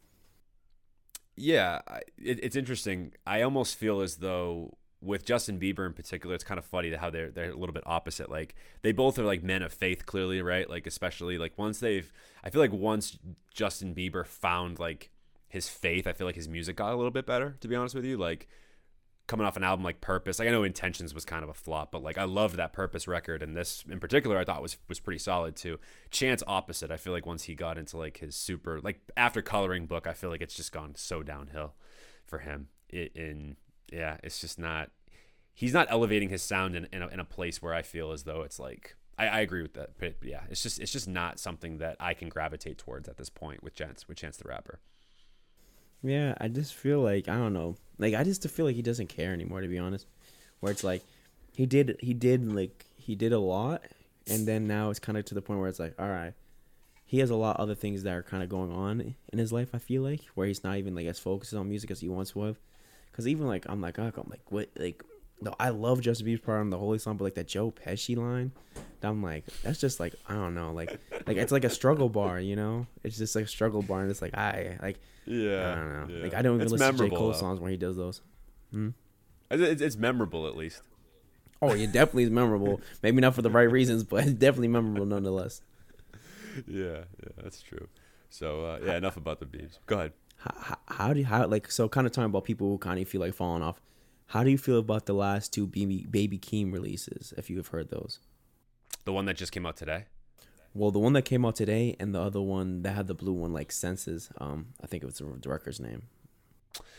Yeah, 1.37 1.81
it, 2.19 2.43
it's 2.43 2.57
interesting. 2.57 3.13
I 3.27 3.43
almost 3.43 3.77
feel 3.77 4.01
as 4.01 4.17
though 4.17 4.77
with 5.03 5.27
Justin 5.27 5.61
Bieber 5.61 5.87
in 5.87 5.93
particular, 5.93 6.35
it's 6.35 6.45
kind 6.45 6.59
of 6.59 6.65
funny 6.65 6.93
how 6.95 7.11
they're 7.11 7.31
they're 7.31 7.51
a 7.51 7.57
little 7.57 7.75
bit 7.75 7.83
opposite. 7.87 8.31
Like 8.31 8.55
they 8.83 8.93
both 8.93 9.19
are 9.19 9.25
like 9.25 9.43
men 9.43 9.63
of 9.63 9.73
faith, 9.73 10.07
clearly, 10.07 10.41
right? 10.41 10.69
Like 10.69 10.87
especially 10.87 11.39
like 11.39 11.57
once 11.57 11.79
they've, 11.81 12.11
I 12.43 12.51
feel 12.51 12.61
like 12.61 12.73
once 12.73 13.19
Justin 13.53 13.95
Bieber 13.95 14.27
found 14.27 14.79
like 14.79 15.11
his 15.49 15.69
faith, 15.69 16.07
I 16.07 16.13
feel 16.13 16.27
like 16.27 16.37
his 16.37 16.49
music 16.49 16.77
got 16.77 16.93
a 16.93 16.97
little 16.97 17.11
bit 17.11 17.27
better. 17.27 17.57
To 17.61 17.69
be 17.69 17.77
honest 17.77 17.95
with 17.95 18.05
you, 18.05 18.17
like 18.17 18.49
coming 19.27 19.47
off 19.47 19.57
an 19.57 19.65
album 19.65 19.85
like 19.85 20.01
Purpose, 20.01 20.39
like 20.39 20.49
I 20.49 20.51
know 20.51 20.63
Intentions 20.63 21.15
was 21.15 21.25
kind 21.25 21.43
of 21.43 21.49
a 21.49 21.55
flop, 21.55 21.91
but 21.91 22.03
like 22.03 22.19
I 22.19 22.25
loved 22.25 22.57
that 22.57 22.73
Purpose 22.73 23.09
record, 23.09 23.43
and 23.43 23.57
this 23.57 23.85
in 23.91 24.01
particular 24.01 24.39
I 24.39 24.45
thought 24.45 24.63
was 24.63 24.77
was 24.89 25.01
pretty 25.01 25.19
solid 25.19 25.57
too. 25.57 25.79
Chance 26.11 26.43
opposite, 26.47 26.91
I 26.91 26.97
feel 26.97 27.13
like 27.13 27.27
once 27.27 27.45
he 27.45 27.55
got 27.55 27.79
into 27.79 27.97
like 27.97 28.19
his 28.19 28.37
super 28.37 28.81
like 28.81 29.01
after 29.17 29.43
Coloring 29.43 29.87
Book, 29.87 30.07
I 30.07 30.13
feel 30.13 30.31
like 30.31 30.43
it's 30.43 30.55
just 30.55 30.73
gone 30.73 30.95
so 30.95 31.23
downhill 31.23 31.75
for 32.25 32.39
him. 32.39 32.69
It, 32.89 33.13
in 33.15 33.57
yeah, 33.93 34.19
it's 34.23 34.41
just 34.41 34.59
not. 34.59 34.91
He's 35.55 35.73
not 35.73 35.87
elevating 35.91 36.29
his 36.29 36.43
sound 36.43 36.77
in 36.77 36.87
in 36.93 37.03
a, 37.03 37.09
in 37.09 37.21
a 37.21 37.25
place 37.25 37.61
where 37.63 37.75
I 37.75 37.83
feel 37.83 38.13
as 38.13 38.25
though 38.25 38.43
it's 38.43 38.59
like. 38.59 38.97
I, 39.19 39.29
I 39.29 39.41
agree 39.41 39.63
with 39.63 39.73
that, 39.75 39.99
but 39.99 40.17
yeah, 40.23 40.43
it's 40.51 40.63
just 40.63 40.79
it's 40.79 40.93
just 40.93 41.09
not 41.09 41.39
something 41.39 41.79
that 41.79 41.97
I 41.99 42.13
can 42.13 42.29
gravitate 42.29 42.77
towards 42.77 43.09
at 43.09 43.17
this 43.17 43.31
point 43.31 43.63
with 43.63 43.75
Chance 43.75 44.07
with 44.07 44.19
Chance 44.19 44.37
the 44.37 44.49
Rapper. 44.49 44.81
Yeah, 46.07 46.35
I 46.41 46.49
just 46.49 46.75
feel 46.75 47.01
like 47.01 47.29
I 47.29 47.35
don't 47.35 47.53
know. 47.53 47.77
Like 47.99 48.15
I 48.15 48.23
just 48.23 48.49
feel 48.49 48.65
like 48.67 48.77
he 48.77 48.83
doesn't 48.83 49.09
care 49.09 49.33
anymore 49.33 49.61
to 49.61 49.69
be 49.69 49.79
honest. 49.79 50.07
Where 50.61 50.71
it's 50.71 50.85
like 50.85 51.03
he 51.53 51.67
did 51.67 51.97
he 52.01 52.15
did 52.15 52.53
like 52.53 52.87
he 52.97 53.17
did 53.17 53.33
a 53.33 53.39
lot 53.39 53.83
and 54.29 54.47
then 54.47 54.67
now 54.67 54.91
it's 54.91 54.99
kind 54.99 55.19
of 55.19 55.25
to 55.27 55.35
the 55.35 55.43
point 55.43 55.59
where 55.61 55.69
it's 55.69 55.81
like 55.81 55.95
all 55.99 56.09
right. 56.09 56.35
He 57.05 57.19
has 57.21 57.31
a 57.31 57.37
lot 57.37 57.57
of 57.57 57.63
other 57.63 57.75
things 57.75 58.03
that 58.03 58.15
are 58.15 58.23
kind 58.23 58.43
of 58.43 58.49
going 58.49 58.73
on 58.73 59.15
in 59.33 59.39
his 59.39 59.53
life, 59.53 59.71
I 59.73 59.79
feel 59.79 60.03
like, 60.03 60.23
where 60.35 60.49
he's 60.49 60.65
not 60.65 60.77
even 60.77 60.95
like 60.95 61.07
as 61.07 61.21
focused 61.21 61.55
on 61.55 61.69
music 61.69 61.91
as 61.91 62.01
he 62.01 62.09
once 62.09 62.35
was. 62.35 62.57
Cuz 63.13 63.27
even 63.27 63.47
like 63.47 63.67
I'm 63.69 63.81
like, 63.81 63.99
oh, 63.99 64.13
I'm 64.17 64.31
like 64.31 64.51
what 64.51 64.69
like 64.77 65.03
no, 65.41 65.55
I 65.61 65.69
love 65.71 66.01
Justin 66.01 66.27
Bieber's 66.27 66.41
part 66.41 66.61
on 66.61 66.71
the 66.71 66.79
Holy 66.79 66.99
song, 66.99 67.17
but 67.17 67.25
like 67.25 67.35
that 67.35 67.47
Joe 67.47 67.71
Pesci 67.73 68.17
line, 68.17 68.53
I'm 69.03 69.23
like, 69.23 69.45
that's 69.63 69.81
just 69.81 70.01
like 70.01 70.15
I 70.29 70.35
don't 70.35 70.55
know, 70.55 70.73
like 70.73 70.99
like 71.27 71.37
it's 71.37 71.53
like 71.53 71.65
a 71.65 71.71
struggle 71.71 72.09
bar, 72.09 72.41
you 72.41 72.57
know? 72.57 72.87
It's 73.05 73.19
just 73.19 73.35
like 73.37 73.45
a 73.45 73.49
struggle 73.49 73.83
bar, 73.83 74.01
and 74.03 74.11
it's 74.11 74.23
like 74.23 74.35
I 74.37 74.79
like 74.83 74.99
Yeah, 75.27 75.73
I 75.73 75.75
don't 75.77 76.09
know. 76.09 76.23
Like 76.23 76.35
I 76.35 76.43
don't 76.43 76.55
even 76.57 76.63
It's 76.65 76.73
listen 76.73 76.97
to 76.97 77.05
J 77.05 77.11
Cole 77.11 77.33
though. 77.33 77.39
songs 77.39 77.61
when 77.61 77.71
he 77.71 77.77
does 77.77 77.97
those. 77.97 78.21
Hmm? 78.73 78.91
It's, 79.51 79.81
it's 79.81 79.97
memorable 79.97 80.47
at 80.49 80.57
least. 80.57 80.83
Oh, 81.63 81.73
yeah, 81.73 81.87
definitely 81.87 82.25
is 82.25 82.31
memorable. 82.31 82.81
Maybe 83.03 83.21
not 83.21 83.35
for 83.35 83.43
the 83.43 83.51
right 83.51 83.71
reasons, 83.71 84.05
but 84.05 84.25
it's 84.25 84.33
definitely 84.33 84.69
memorable 84.69 85.07
nonetheless. 85.07 85.63
Yeah, 86.67 87.05
yeah, 87.23 87.33
that's 87.43 87.61
true. 87.61 87.87
So 88.31 88.65
uh, 88.65 88.79
yeah, 88.83 88.97
enough 88.97 89.19
about 89.19 89.41
the 89.41 89.47
Beebs. 89.47 89.79
Go 89.85 89.99
ahead. 89.99 90.13
How, 90.39 90.55
how, 90.59 90.77
how 90.87 91.13
do 91.13 91.21
you 91.21 91.27
how 91.27 91.47
like 91.47 91.71
so 91.71 91.87
kind 91.87 92.07
of 92.07 92.15
talking 92.15 92.31
about 92.31 92.45
people 92.45 92.69
who 92.69 92.79
kind 92.79 92.99
of 92.99 93.07
feel 93.07 93.21
like 93.21 93.35
falling 93.35 93.63
off? 93.63 93.79
How 94.31 94.43
do 94.45 94.51
you 94.51 94.59
feel 94.59 94.79
about 94.79 95.07
the 95.07 95.13
last 95.15 95.53
two 95.53 95.67
Baby 95.67 96.07
Baby 96.11 96.39
Keem 96.39 96.73
releases? 96.73 97.33
If 97.37 97.49
you 97.51 97.57
have 97.59 97.69
heard 97.69 97.91
those, 97.91 98.19
The 99.05 99.13
one 99.13 99.25
that 99.27 99.37
just 99.37 99.53
came 99.53 99.67
out 99.67 99.77
today. 99.77 100.05
well, 100.75 100.91
the 100.91 100.99
one 100.99 101.13
that 101.15 101.23
came 101.25 101.45
out 101.47 101.57
today 101.57 101.97
and 102.01 102.15
the 102.15 102.21
other 102.21 102.41
one 102.41 102.83
that 102.83 102.93
had 102.93 103.07
the 103.07 103.15
blue 103.15 103.33
one 103.33 103.53
like 103.53 103.71
senses. 103.73 104.31
Um, 104.39 104.75
I 104.83 104.87
think 104.87 105.03
it 105.03 105.07
was 105.07 105.19
the 105.19 105.25
director's 105.41 105.81
name. 105.81 106.03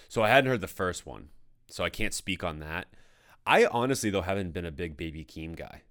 So 0.09 0.23
I 0.23 0.29
hadn't 0.29 0.49
heard 0.49 0.61
the 0.61 0.67
first 0.67 1.05
one, 1.05 1.29
so 1.69 1.83
I 1.83 1.89
can't 1.89 2.13
speak 2.13 2.43
on 2.43 2.59
that. 2.59 2.87
I 3.45 3.65
honestly 3.65 4.09
though 4.09 4.21
haven't 4.21 4.51
been 4.53 4.65
a 4.65 4.71
big 4.71 4.95
Baby 4.97 5.23
Keem 5.25 5.55
guy, 5.55 5.81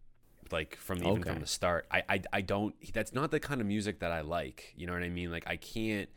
like 0.51 0.77
from 0.77 0.99
even 0.99 1.21
Okay. 1.21 1.31
from 1.31 1.41
the 1.41 1.47
start. 1.47 1.87
I, 1.91 2.03
I 2.09 2.23
I 2.33 2.41
don't. 2.41 2.75
That's 2.95 3.13
not 3.13 3.31
the 3.31 3.41
kind 3.41 3.61
of 3.61 3.67
music 3.67 4.01
that 4.01 4.11
I 4.11 4.23
like. 4.23 4.73
You 4.77 4.87
know 4.87 4.95
what 4.95 5.03
I 5.03 5.11
mean? 5.11 5.31
Like 5.31 5.45
I 5.47 5.57
can't 5.57 6.09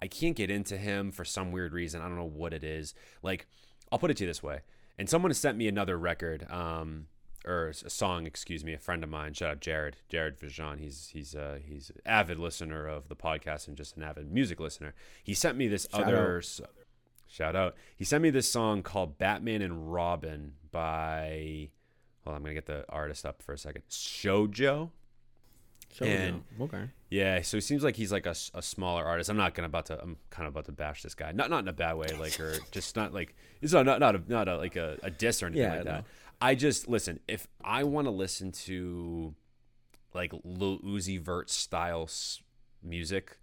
I 0.00 0.06
can't 0.06 0.36
get 0.36 0.50
into 0.52 0.76
him 0.78 1.10
for 1.10 1.24
some 1.24 1.50
weird 1.50 1.72
reason. 1.72 2.00
I 2.00 2.04
don't 2.06 2.16
know 2.16 2.24
what 2.24 2.52
it 2.54 2.62
is. 2.64 2.94
Like 3.22 3.46
I'll 3.92 3.98
put 3.98 4.10
it 4.10 4.16
to 4.18 4.24
you 4.24 4.28
this 4.30 4.42
way. 4.42 4.60
And 4.98 5.08
someone 5.08 5.30
has 5.30 5.38
sent 5.38 5.56
me 5.56 5.68
another 5.68 5.96
record, 5.96 6.46
um, 6.50 7.06
or 7.46 7.68
a 7.68 7.74
song, 7.74 8.26
excuse 8.26 8.64
me. 8.64 8.74
A 8.74 8.78
friend 8.78 9.04
of 9.04 9.10
mine, 9.10 9.32
shout 9.32 9.50
out 9.52 9.60
Jared, 9.60 9.96
Jared 10.08 10.38
Vijan. 10.38 10.80
He's 10.80 11.10
he's 11.12 11.34
uh, 11.36 11.58
he's 11.64 11.90
an 11.90 12.00
avid 12.04 12.38
listener 12.38 12.86
of 12.86 13.08
the 13.08 13.16
podcast 13.16 13.68
and 13.68 13.76
just 13.76 13.96
an 13.96 14.02
avid 14.02 14.30
music 14.32 14.58
listener. 14.58 14.94
He 15.22 15.34
sent 15.34 15.56
me 15.56 15.68
this 15.68 15.86
Shout 15.92 16.02
other. 16.04 16.38
s- 16.38 16.60
Shout 17.30 17.54
out. 17.54 17.76
He 17.94 18.04
sent 18.04 18.22
me 18.22 18.30
this 18.30 18.50
song 18.50 18.82
called 18.82 19.18
Batman 19.18 19.60
and 19.62 19.92
Robin 19.92 20.54
by 20.72 21.68
hold 22.24 22.34
on, 22.34 22.36
I'm 22.36 22.42
gonna 22.42 22.54
get 22.54 22.66
the 22.66 22.84
artist 22.88 23.24
up 23.24 23.42
for 23.42 23.52
a 23.52 23.58
second. 23.58 23.82
Shoujo. 23.90 24.90
And- 26.00 26.44
okay. 26.60 26.84
Yeah, 27.10 27.40
so 27.42 27.56
it 27.56 27.62
seems 27.62 27.82
like 27.82 27.96
he's 27.96 28.12
like 28.12 28.26
a 28.26 28.34
smaller 28.34 29.02
artist. 29.04 29.30
I'm 29.30 29.36
not 29.38 29.54
gonna 29.54 29.66
about 29.66 29.86
to. 29.86 30.00
I'm 30.00 30.16
kind 30.30 30.46
of 30.46 30.52
about 30.54 30.66
to 30.66 30.72
bash 30.72 31.02
this 31.02 31.14
guy. 31.14 31.32
Not 31.32 31.48
not 31.50 31.60
in 31.60 31.68
a 31.68 31.72
bad 31.72 31.94
way, 31.96 32.08
like 32.20 32.38
or 32.38 32.56
just 32.70 32.94
not 32.96 33.14
like 33.14 33.34
it's 33.62 33.72
not 33.72 33.86
not 33.86 33.98
not 33.98 34.14
a, 34.16 34.22
not 34.28 34.46
a, 34.48 34.56
like 34.58 34.76
a, 34.76 34.98
a 35.02 35.10
diss 35.10 35.42
or 35.42 35.46
anything 35.46 35.62
Yeah, 35.64 35.76
like 35.76 35.84
no. 35.86 35.90
that. 35.92 36.04
I 36.40 36.54
just 36.54 36.86
listen. 36.86 37.18
If 37.26 37.48
I 37.64 37.84
want 37.84 38.06
to 38.06 38.10
listen 38.10 38.52
to 38.52 39.34
like 40.14 40.32
Lil 40.44 40.78
Uzi 40.80 41.18
Vert 41.18 41.48
style 41.50 42.08
music, 42.82 43.38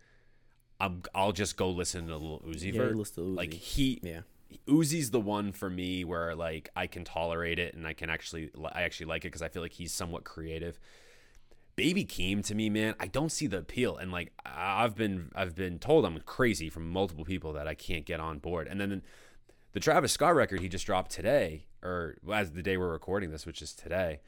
I'm 0.80 1.02
I'll 1.14 1.32
just 1.32 1.58
go 1.58 1.70
listen 1.72 2.08
to 2.08 2.18
Lil 2.18 2.42
Uzi 2.48 2.72
Yeah, 2.74 2.82
Vert. 2.82 2.96
listen 2.96 3.16
to 3.16 3.30
Uzi. 3.32 3.38
Like 3.38 3.54
he 3.54 4.00
Yeah. 4.04 4.20
Uzi's 4.68 5.10
the 5.12 5.20
one 5.20 5.52
for 5.52 5.70
me 5.70 6.04
where 6.06 6.36
like 6.36 6.70
I 6.76 6.86
can 6.88 7.04
tolerate 7.04 7.58
it 7.60 7.74
and 7.74 7.86
I 7.88 7.94
can 7.94 8.10
actually 8.12 8.52
I 8.72 8.84
actually 8.84 9.08
like 9.08 9.26
it 9.26 9.30
because 9.30 9.42
I 9.42 9.50
feel 9.50 9.62
like 9.64 9.74
he's 9.74 9.92
somewhat 9.92 10.24
creative. 10.24 10.80
Baby 11.76 12.06
Keem 12.06 12.44
to 12.46 12.56
me, 12.56 12.70
man, 12.70 12.96
I 13.00 13.08
don't 13.08 13.32
see 13.32 13.48
the 13.48 13.58
appeal, 13.58 13.98
and 13.98 14.12
like 14.12 14.32
I- 14.46 14.84
I've 14.84 14.96
been 14.96 15.32
I've 15.36 15.56
been 15.56 15.80
told 15.80 16.06
I'm 16.06 16.20
crazy 16.22 16.70
from 16.70 16.90
multiple 16.90 17.26
people 17.26 17.54
that 17.54 17.68
I 17.68 17.74
can't 17.74 18.06
get 18.06 18.20
on 18.20 18.40
board. 18.40 18.68
And 18.68 18.80
then 18.80 19.02
the 19.74 19.80
Travis 19.82 20.14
Scott 20.14 20.36
record 20.36 20.62
he 20.62 20.70
just 20.70 20.86
dropped 20.86 21.12
today, 21.12 21.66
or 21.84 22.16
as 22.32 22.52
the 22.52 22.64
day 22.64 22.78
we're 22.78 22.92
recording 22.92 23.32
this, 23.32 23.46
which 23.46 23.62
is 23.62 23.74
today. 23.74 24.22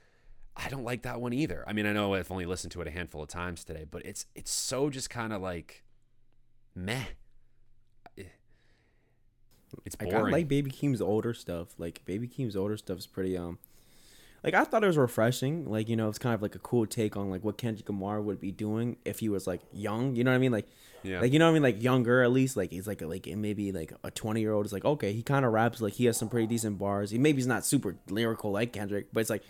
I 0.59 0.69
don't 0.69 0.83
like 0.83 1.03
that 1.03 1.21
one 1.21 1.33
either. 1.33 1.63
I 1.67 1.73
mean, 1.73 1.85
I 1.85 1.93
know 1.93 2.15
I've 2.15 2.31
only 2.31 2.47
listened 2.47 2.71
to 2.71 2.81
it 2.81 2.87
a 2.87 2.91
handful 2.91 3.21
of 3.21 3.29
times 3.29 3.63
today, 3.63 3.85
but 3.89 4.03
it's 4.05 4.25
it's 4.35 4.51
so 4.51 4.89
just 4.89 5.09
kind 5.09 5.31
of 5.31 5.41
like 5.41 5.83
meh. 6.75 7.03
It's 9.85 9.95
I 9.99 10.05
boring. 10.05 10.25
of 10.27 10.31
like 10.31 10.47
Baby 10.47 10.71
Keem's 10.71 11.01
older 11.01 11.33
stuff. 11.33 11.69
Like 11.77 12.01
Baby 12.05 12.27
Keem's 12.27 12.55
older 12.55 12.77
stuff 12.77 12.97
is 12.99 13.05
pretty 13.07 13.37
um, 13.37 13.59
like 14.43 14.53
I 14.53 14.63
thought 14.63 14.83
it 14.83 14.87
was 14.87 14.97
refreshing. 14.97 15.65
Like 15.69 15.89
you 15.89 15.95
know, 15.95 16.09
it's 16.09 16.19
kind 16.19 16.35
of 16.35 16.41
like 16.41 16.55
a 16.55 16.59
cool 16.59 16.85
take 16.85 17.17
on 17.17 17.29
like 17.29 17.43
what 17.43 17.57
Kendrick 17.57 17.87
Lamar 17.89 18.21
would 18.21 18.39
be 18.39 18.51
doing 18.51 18.97
if 19.05 19.19
he 19.19 19.29
was 19.29 19.47
like 19.47 19.61
young. 19.71 20.15
You 20.15 20.23
know 20.23 20.31
what 20.31 20.35
I 20.35 20.39
mean? 20.39 20.51
Like, 20.51 20.67
Yeah. 21.03 21.21
like 21.21 21.33
you 21.33 21.39
know 21.39 21.45
what 21.45 21.51
I 21.51 21.53
mean? 21.55 21.63
Like 21.63 21.81
younger 21.81 22.21
at 22.23 22.31
least. 22.31 22.55
Like 22.57 22.71
he's 22.71 22.87
like 22.87 23.01
a, 23.01 23.07
like 23.07 23.25
maybe 23.27 23.71
like 23.71 23.93
a 24.03 24.11
twenty 24.11 24.41
year 24.41 24.53
old 24.53 24.65
is 24.65 24.73
like 24.73 24.85
okay, 24.85 25.11
he 25.13 25.23
kind 25.23 25.45
of 25.45 25.51
raps 25.53 25.81
like 25.81 25.93
he 25.93 26.05
has 26.05 26.17
some 26.17 26.29
pretty 26.29 26.47
decent 26.47 26.77
bars. 26.77 27.11
He 27.11 27.17
maybe 27.17 27.37
he's 27.37 27.47
not 27.47 27.65
super 27.65 27.95
lyrical 28.09 28.51
like 28.51 28.73
Kendrick, 28.73 29.07
but 29.11 29.21
it's 29.21 29.29
like 29.29 29.43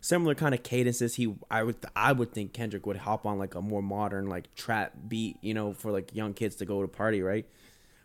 similar 0.00 0.34
kind 0.36 0.54
of 0.54 0.62
cadences. 0.62 1.16
He 1.16 1.34
I 1.50 1.64
would 1.64 1.76
I 1.96 2.12
would 2.12 2.32
think 2.32 2.52
Kendrick 2.52 2.86
would 2.86 2.98
hop 2.98 3.26
on 3.26 3.38
like 3.38 3.54
a 3.56 3.60
more 3.60 3.82
modern 3.82 4.28
like 4.28 4.54
trap 4.54 4.92
beat. 5.08 5.36
You 5.42 5.54
know, 5.54 5.72
for 5.72 5.90
like 5.90 6.14
young 6.14 6.32
kids 6.34 6.56
to 6.56 6.64
go 6.64 6.80
to 6.82 6.88
party, 6.88 7.22
right? 7.22 7.46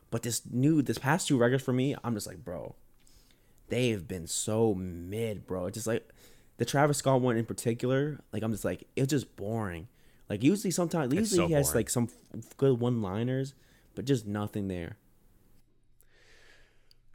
But 0.10 0.22
this 0.24 0.42
new, 0.52 0.84
this 0.84 1.00
past 1.00 1.28
two 1.28 1.38
records 1.38 1.64
for 1.64 1.74
me, 1.74 1.96
I'm 2.04 2.14
just 2.14 2.28
like, 2.28 2.44
bro, 2.46 2.76
they 3.70 3.90
have 3.90 4.08
been 4.08 4.28
so 4.28 4.76
mid, 4.76 5.48
bro. 5.48 5.66
It's 5.66 5.74
just 5.76 5.88
like 5.88 6.08
the 6.58 6.66
Travis 6.66 6.98
Scott 6.98 7.22
one 7.22 7.38
in 7.38 7.46
particular. 7.46 8.22
Like 8.32 8.44
I'm 8.44 8.52
just 8.52 8.66
like, 8.66 8.84
it's 8.96 9.10
just 9.10 9.36
boring. 9.36 9.88
Like 10.30 10.44
usually, 10.44 10.72
sometimes 10.72 11.14
usually 11.14 11.38
so 11.38 11.48
he 11.48 11.54
has 11.54 11.68
boring. 11.68 11.80
like 11.80 11.90
some 11.90 12.10
f- 12.36 12.58
good 12.58 12.80
one 12.80 13.02
liners, 13.02 13.54
but 13.96 14.06
just 14.06 14.26
nothing 14.26 14.68
there. 14.68 14.98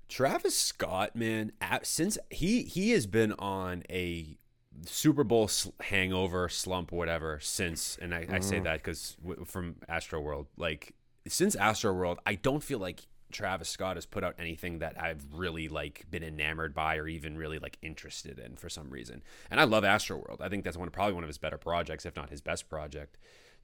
Travis 0.09 0.57
Scott, 0.59 1.14
man, 1.14 1.53
since 1.83 2.18
he 2.31 2.62
he 2.62 2.90
has 2.92 3.07
been 3.07 3.33
on 3.33 3.83
a 3.90 4.38
Super 4.87 5.24
Bowl 5.24 5.48
sl- 5.48 5.70
hangover 5.81 6.48
slump, 6.48 6.92
whatever, 6.92 7.38
since, 7.40 7.98
and 8.01 8.14
I, 8.14 8.27
I 8.31 8.40
say 8.40 8.57
mm-hmm. 8.57 8.64
that 8.64 8.79
because 8.79 9.16
w- 9.22 9.44
from 9.44 9.77
Astro 9.88 10.20
World, 10.20 10.46
like 10.57 10.94
since 11.27 11.55
Astro 11.57 11.92
World, 11.92 12.20
I 12.24 12.37
don't 12.37 12.62
feel 12.62 12.79
like 12.79 13.07
Travis 13.32 13.68
Scott 13.68 13.96
has 13.96 14.06
put 14.06 14.24
out 14.24 14.34
anything 14.38 14.78
that 14.78 15.00
I've 15.00 15.24
really 15.32 15.68
like 15.68 16.06
been 16.10 16.22
enamored 16.22 16.74
by 16.74 16.96
or 16.96 17.08
even 17.08 17.36
really 17.36 17.58
like 17.58 17.78
interested 17.82 18.38
in 18.38 18.56
for 18.56 18.68
some 18.68 18.90
reason. 18.90 19.22
And 19.50 19.60
I 19.60 19.64
love 19.64 19.84
Astro 19.84 20.16
World. 20.16 20.40
I 20.42 20.48
think 20.48 20.64
that's 20.64 20.76
one 20.76 20.90
probably 20.90 21.14
one 21.14 21.24
of 21.24 21.28
his 21.28 21.38
better 21.38 21.58
projects, 21.58 22.06
if 22.06 22.16
not 22.16 22.30
his 22.30 22.40
best 22.40 22.68
project. 22.68 23.18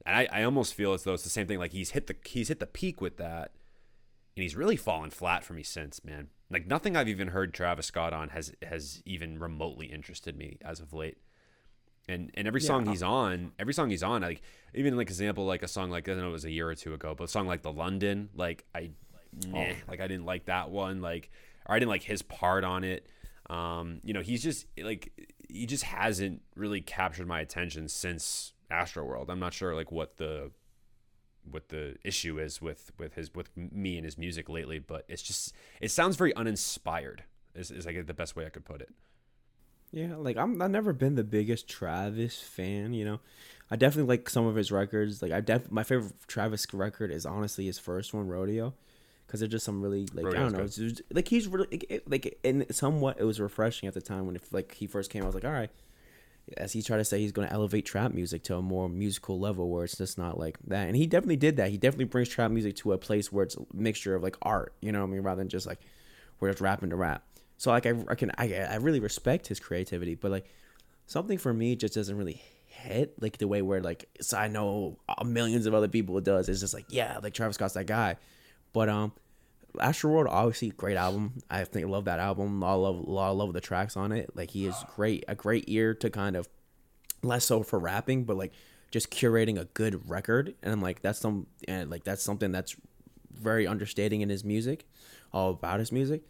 And 0.05 0.15
I, 0.15 0.27
I 0.31 0.43
almost 0.43 0.73
feel 0.73 0.93
as 0.93 1.03
though 1.03 1.13
it's 1.13 1.23
the 1.23 1.29
same 1.29 1.47
thing. 1.47 1.59
Like 1.59 1.71
he's 1.71 1.91
hit 1.91 2.07
the 2.07 2.15
he's 2.25 2.49
hit 2.49 2.59
the 2.59 2.65
peak 2.65 3.01
with 3.01 3.17
that, 3.17 3.51
and 4.35 4.43
he's 4.43 4.55
really 4.55 4.75
fallen 4.75 5.09
flat 5.09 5.43
for 5.43 5.53
me 5.53 5.63
since, 5.63 6.03
man. 6.03 6.27
Like 6.49 6.67
nothing 6.67 6.95
I've 6.95 7.09
even 7.09 7.29
heard 7.29 7.53
Travis 7.53 7.87
Scott 7.87 8.13
on 8.13 8.29
has 8.29 8.53
has 8.61 9.01
even 9.05 9.39
remotely 9.39 9.87
interested 9.87 10.37
me 10.37 10.57
as 10.63 10.79
of 10.79 10.93
late. 10.93 11.17
And 12.07 12.29
and 12.35 12.47
every 12.47 12.61
song 12.61 12.85
he's 12.85 13.01
on, 13.01 13.53
every 13.57 13.73
song 13.73 13.89
he's 13.89 14.03
on, 14.03 14.21
like 14.21 14.43
even 14.75 14.95
like 14.95 15.07
example 15.07 15.45
like 15.45 15.63
a 15.63 15.67
song 15.67 15.89
like 15.89 16.07
I 16.07 16.11
don't 16.11 16.21
know 16.21 16.29
it 16.29 16.33
was 16.33 16.45
a 16.45 16.51
year 16.51 16.69
or 16.69 16.75
two 16.75 16.93
ago, 16.93 17.15
but 17.17 17.23
a 17.23 17.27
song 17.27 17.47
like 17.47 17.63
the 17.63 17.71
London, 17.71 18.29
like 18.35 18.65
I, 18.75 18.91
meh, 19.47 19.73
like 19.87 20.01
I 20.01 20.07
didn't 20.07 20.25
like 20.25 20.45
that 20.45 20.69
one, 20.69 21.01
like 21.01 21.29
or 21.65 21.75
I 21.75 21.79
didn't 21.79 21.89
like 21.89 22.03
his 22.03 22.21
part 22.21 22.63
on 22.63 22.83
it. 22.83 23.07
Um, 23.49 24.01
you 24.03 24.13
know, 24.13 24.21
he's 24.21 24.41
just 24.41 24.65
like 24.81 25.11
he 25.49 25.65
just 25.65 25.83
hasn't 25.83 26.41
really 26.55 26.81
captured 26.81 27.27
my 27.27 27.39
attention 27.39 27.87
since 27.87 28.53
Astro 28.69 29.05
World. 29.05 29.29
I'm 29.29 29.39
not 29.39 29.53
sure 29.53 29.75
like 29.75 29.91
what 29.91 30.17
the 30.17 30.51
what 31.49 31.69
the 31.69 31.95
issue 32.03 32.39
is 32.39 32.61
with 32.61 32.91
with 32.97 33.15
his 33.15 33.33
with 33.33 33.49
me 33.55 33.97
and 33.97 34.05
his 34.05 34.17
music 34.17 34.49
lately, 34.49 34.79
but 34.79 35.05
it's 35.07 35.21
just 35.21 35.53
it 35.79 35.91
sounds 35.91 36.15
very 36.15 36.35
uninspired. 36.35 37.23
Is 37.53 37.71
is 37.71 37.85
like 37.85 38.05
the 38.05 38.13
best 38.13 38.35
way 38.35 38.45
I 38.45 38.49
could 38.49 38.65
put 38.65 38.81
it. 38.81 38.89
Yeah, 39.91 40.15
like 40.17 40.37
I'm 40.37 40.61
I've 40.61 40.71
never 40.71 40.93
been 40.93 41.15
the 41.15 41.23
biggest 41.23 41.67
Travis 41.67 42.39
fan, 42.39 42.93
you 42.93 43.05
know. 43.05 43.19
I 43.71 43.75
definitely 43.75 44.09
like 44.09 44.29
some 44.29 44.45
of 44.45 44.55
his 44.55 44.71
records. 44.71 45.21
Like 45.21 45.31
I 45.31 45.41
def 45.41 45.71
my 45.71 45.83
favorite 45.83 46.13
Travis 46.27 46.65
record 46.73 47.11
is 47.11 47.25
honestly 47.25 47.65
his 47.65 47.79
first 47.79 48.13
one, 48.13 48.27
Rodeo, 48.27 48.73
because 49.25 49.39
they're 49.39 49.49
just 49.49 49.65
some 49.65 49.81
really 49.81 50.07
like 50.13 50.25
I 50.27 50.39
don't 50.39 50.51
know, 50.51 50.59
good. 50.59 50.65
it's 50.65 50.75
just, 50.75 51.01
like 51.11 51.27
he's 51.27 51.47
really 51.47 52.01
like 52.07 52.37
and 52.43 52.65
somewhat 52.71 53.17
it 53.19 53.23
was 53.23 53.39
refreshing 53.39 53.87
at 53.87 53.93
the 53.93 54.01
time 54.01 54.25
when 54.25 54.35
if 54.35 54.51
like 54.53 54.73
he 54.75 54.87
first 54.87 55.11
came. 55.11 55.23
I 55.23 55.25
was 55.25 55.35
like, 55.35 55.45
all 55.45 55.51
right, 55.51 55.71
as 56.57 56.73
he 56.73 56.81
tried 56.81 56.97
to 56.97 57.05
say, 57.05 57.19
he's 57.19 57.31
going 57.31 57.47
to 57.47 57.53
elevate 57.53 57.85
trap 57.85 58.13
music 58.13 58.43
to 58.43 58.55
a 58.55 58.61
more 58.61 58.87
musical 58.87 59.39
level 59.39 59.69
where 59.69 59.83
it's 59.83 59.97
just 59.97 60.17
not 60.17 60.39
like 60.39 60.57
that. 60.67 60.87
And 60.87 60.95
he 60.95 61.07
definitely 61.07 61.37
did 61.37 61.57
that. 61.57 61.69
He 61.69 61.77
definitely 61.77 62.05
brings 62.05 62.29
trap 62.29 62.51
music 62.51 62.75
to 62.77 62.93
a 62.93 62.97
place 62.97 63.31
where 63.31 63.43
it's 63.43 63.55
a 63.55 63.65
mixture 63.73 64.15
of 64.15 64.23
like 64.23 64.37
art, 64.41 64.73
you 64.81 64.91
know 64.91 64.99
what 64.99 65.07
I 65.07 65.11
mean, 65.11 65.21
rather 65.21 65.39
than 65.39 65.49
just 65.49 65.65
like 65.65 65.79
we're 66.39 66.49
just 66.49 66.61
rapping 66.61 66.91
to 66.91 66.95
rap. 66.95 67.23
So 67.57 67.71
like 67.71 67.85
I, 67.85 67.93
I 68.07 68.15
can 68.15 68.31
I, 68.37 68.53
I 68.53 68.75
really 68.75 68.99
respect 68.99 69.47
his 69.47 69.59
creativity, 69.59 70.15
but 70.15 70.29
like 70.29 70.45
something 71.07 71.37
for 71.37 71.53
me 71.53 71.75
just 71.75 71.95
doesn't 71.95 72.17
really 72.17 72.41
hit 72.67 73.19
like 73.21 73.37
the 73.37 73.47
way 73.47 73.61
where 73.61 73.81
like 73.81 74.05
so 74.21 74.37
I 74.37 74.47
know 74.47 74.99
uh, 75.07 75.23
millions 75.23 75.65
of 75.65 75.73
other 75.73 75.87
people 75.87 76.17
it 76.17 76.23
does. 76.23 76.49
It's 76.49 76.59
just 76.59 76.73
like 76.73 76.85
yeah, 76.89 77.19
like 77.23 77.33
Travis 77.33 77.55
Scott's 77.55 77.73
that 77.73 77.87
guy, 77.87 78.17
but 78.75 78.89
um. 78.89 79.13
Astro 79.77 80.09
World, 80.09 80.27
obviously, 80.29 80.69
great 80.69 80.95
album. 80.95 81.33
I 81.49 81.65
think 81.65 81.85
love 81.89 82.05
that 82.05 82.19
album. 82.19 82.63
I 82.63 82.71
love, 82.75 82.95
lot 82.95 83.31
of 83.31 83.37
love 83.37 83.51
the 83.51 83.59
tracks 83.59 83.97
on 83.97 84.13
it. 84.13 84.29
Like 84.33 84.51
he 84.51 84.67
is 84.67 84.75
great, 84.95 85.25
a 85.27 85.35
great 85.35 85.65
ear 85.67 85.93
to 85.95 86.09
kind 86.09 86.37
of 86.37 86.47
less 87.21 87.43
so 87.43 87.61
for 87.61 87.77
rapping, 87.77 88.23
but 88.23 88.37
like 88.37 88.53
just 88.89 89.11
curating 89.11 89.59
a 89.59 89.65
good 89.65 90.09
record. 90.09 90.55
And 90.63 90.71
I'm 90.71 90.81
like, 90.81 91.01
that's 91.01 91.19
some, 91.19 91.47
and 91.67 91.89
like 91.89 92.05
that's 92.05 92.23
something 92.23 92.53
that's 92.53 92.77
very 93.33 93.67
understating 93.67 94.21
in 94.21 94.29
his 94.29 94.45
music, 94.45 94.87
all 95.33 95.49
about 95.49 95.79
his 95.79 95.91
music. 95.91 96.21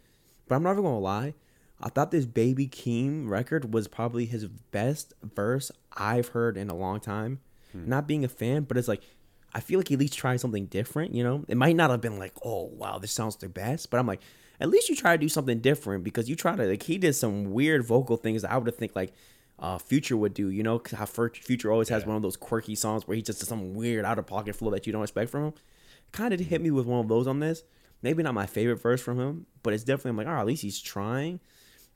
But 0.48 0.56
I'm 0.56 0.64
not 0.64 0.72
even 0.72 0.82
gonna 0.82 0.98
lie, 0.98 1.34
I 1.80 1.88
thought 1.88 2.10
this 2.10 2.26
Baby 2.26 2.66
Keem 2.66 3.28
record 3.28 3.72
was 3.72 3.86
probably 3.86 4.26
his 4.26 4.46
best 4.48 5.14
verse 5.22 5.70
I've 5.96 6.28
heard 6.28 6.56
in 6.56 6.68
a 6.68 6.74
long 6.74 6.98
time. 6.98 7.38
Not 7.86 8.08
being 8.08 8.24
a 8.24 8.28
fan, 8.28 8.62
but 8.62 8.76
it's 8.76 8.88
like 8.88 9.02
I 9.54 9.60
feel 9.60 9.78
like 9.78 9.88
he 9.88 9.94
at 9.94 10.00
least 10.00 10.14
tried 10.18 10.40
something 10.40 10.66
different. 10.66 11.14
You 11.14 11.24
know, 11.24 11.44
it 11.48 11.56
might 11.56 11.76
not 11.76 11.90
have 11.90 12.00
been 12.00 12.18
like, 12.18 12.34
oh 12.44 12.64
wow, 12.64 12.98
this 12.98 13.12
sounds 13.12 13.36
the 13.36 13.48
best, 13.48 13.90
but 13.90 13.98
I'm 13.98 14.06
like, 14.06 14.20
at 14.60 14.68
least 14.68 14.88
you 14.88 14.96
try 14.96 15.16
to 15.16 15.20
do 15.20 15.28
something 15.28 15.60
different 15.60 16.04
because 16.04 16.28
you 16.28 16.36
try 16.36 16.56
to 16.56 16.64
like 16.64 16.82
he 16.82 16.98
did 16.98 17.14
some 17.14 17.52
weird 17.52 17.84
vocal 17.84 18.16
things 18.16 18.42
that 18.42 18.50
I 18.52 18.58
would 18.58 18.66
have 18.66 18.76
think 18.76 18.94
like 18.96 19.12
uh 19.58 19.78
Future 19.78 20.16
would 20.16 20.34
do. 20.34 20.48
You 20.50 20.62
know, 20.62 20.78
'cause 20.78 20.98
how 20.98 21.06
Future 21.06 21.72
always 21.72 21.88
has 21.88 22.04
one 22.04 22.16
of 22.16 22.22
those 22.22 22.36
quirky 22.36 22.74
songs 22.74 23.06
where 23.06 23.16
he 23.16 23.22
just 23.22 23.38
does 23.40 23.48
some 23.48 23.74
weird 23.74 24.04
out 24.04 24.18
of 24.18 24.26
pocket 24.26 24.56
flow 24.56 24.70
that 24.70 24.86
you 24.86 24.92
don't 24.92 25.02
expect 25.02 25.30
from 25.30 25.44
him. 25.46 25.52
Kind 26.12 26.32
of 26.34 26.40
hit 26.40 26.60
me 26.60 26.70
with 26.70 26.86
one 26.86 27.00
of 27.00 27.08
those 27.08 27.26
on 27.26 27.40
this. 27.40 27.62
Maybe 28.02 28.22
not 28.22 28.34
my 28.34 28.46
favorite 28.46 28.76
verse 28.76 29.00
from 29.00 29.18
him, 29.18 29.46
but 29.62 29.72
it's 29.72 29.84
definitely 29.84 30.10
I'm 30.10 30.16
like, 30.18 30.26
oh, 30.26 30.40
at 30.40 30.46
least 30.46 30.62
he's 30.62 30.80
trying. 30.80 31.40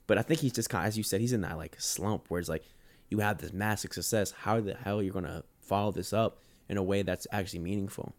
But 0.06 0.18
I 0.18 0.22
think 0.22 0.40
he's 0.40 0.52
just 0.52 0.70
kind 0.70 0.84
of, 0.84 0.88
as 0.88 0.98
you 0.98 1.04
said, 1.04 1.20
he's 1.20 1.32
in 1.32 1.42
that 1.42 1.56
like 1.58 1.76
slump 1.78 2.24
where 2.28 2.40
it's 2.40 2.48
like 2.48 2.64
you 3.10 3.18
have 3.20 3.38
this 3.38 3.52
massive 3.52 3.92
success. 3.92 4.30
How 4.32 4.60
the 4.60 4.74
hell 4.74 4.98
are 4.98 5.02
you're 5.02 5.12
gonna 5.12 5.44
follow 5.60 5.92
this 5.92 6.12
up 6.12 6.40
in 6.70 6.78
a 6.78 6.82
way 6.82 7.02
that's 7.02 7.26
actually 7.32 7.58
meaningful? 7.58 8.14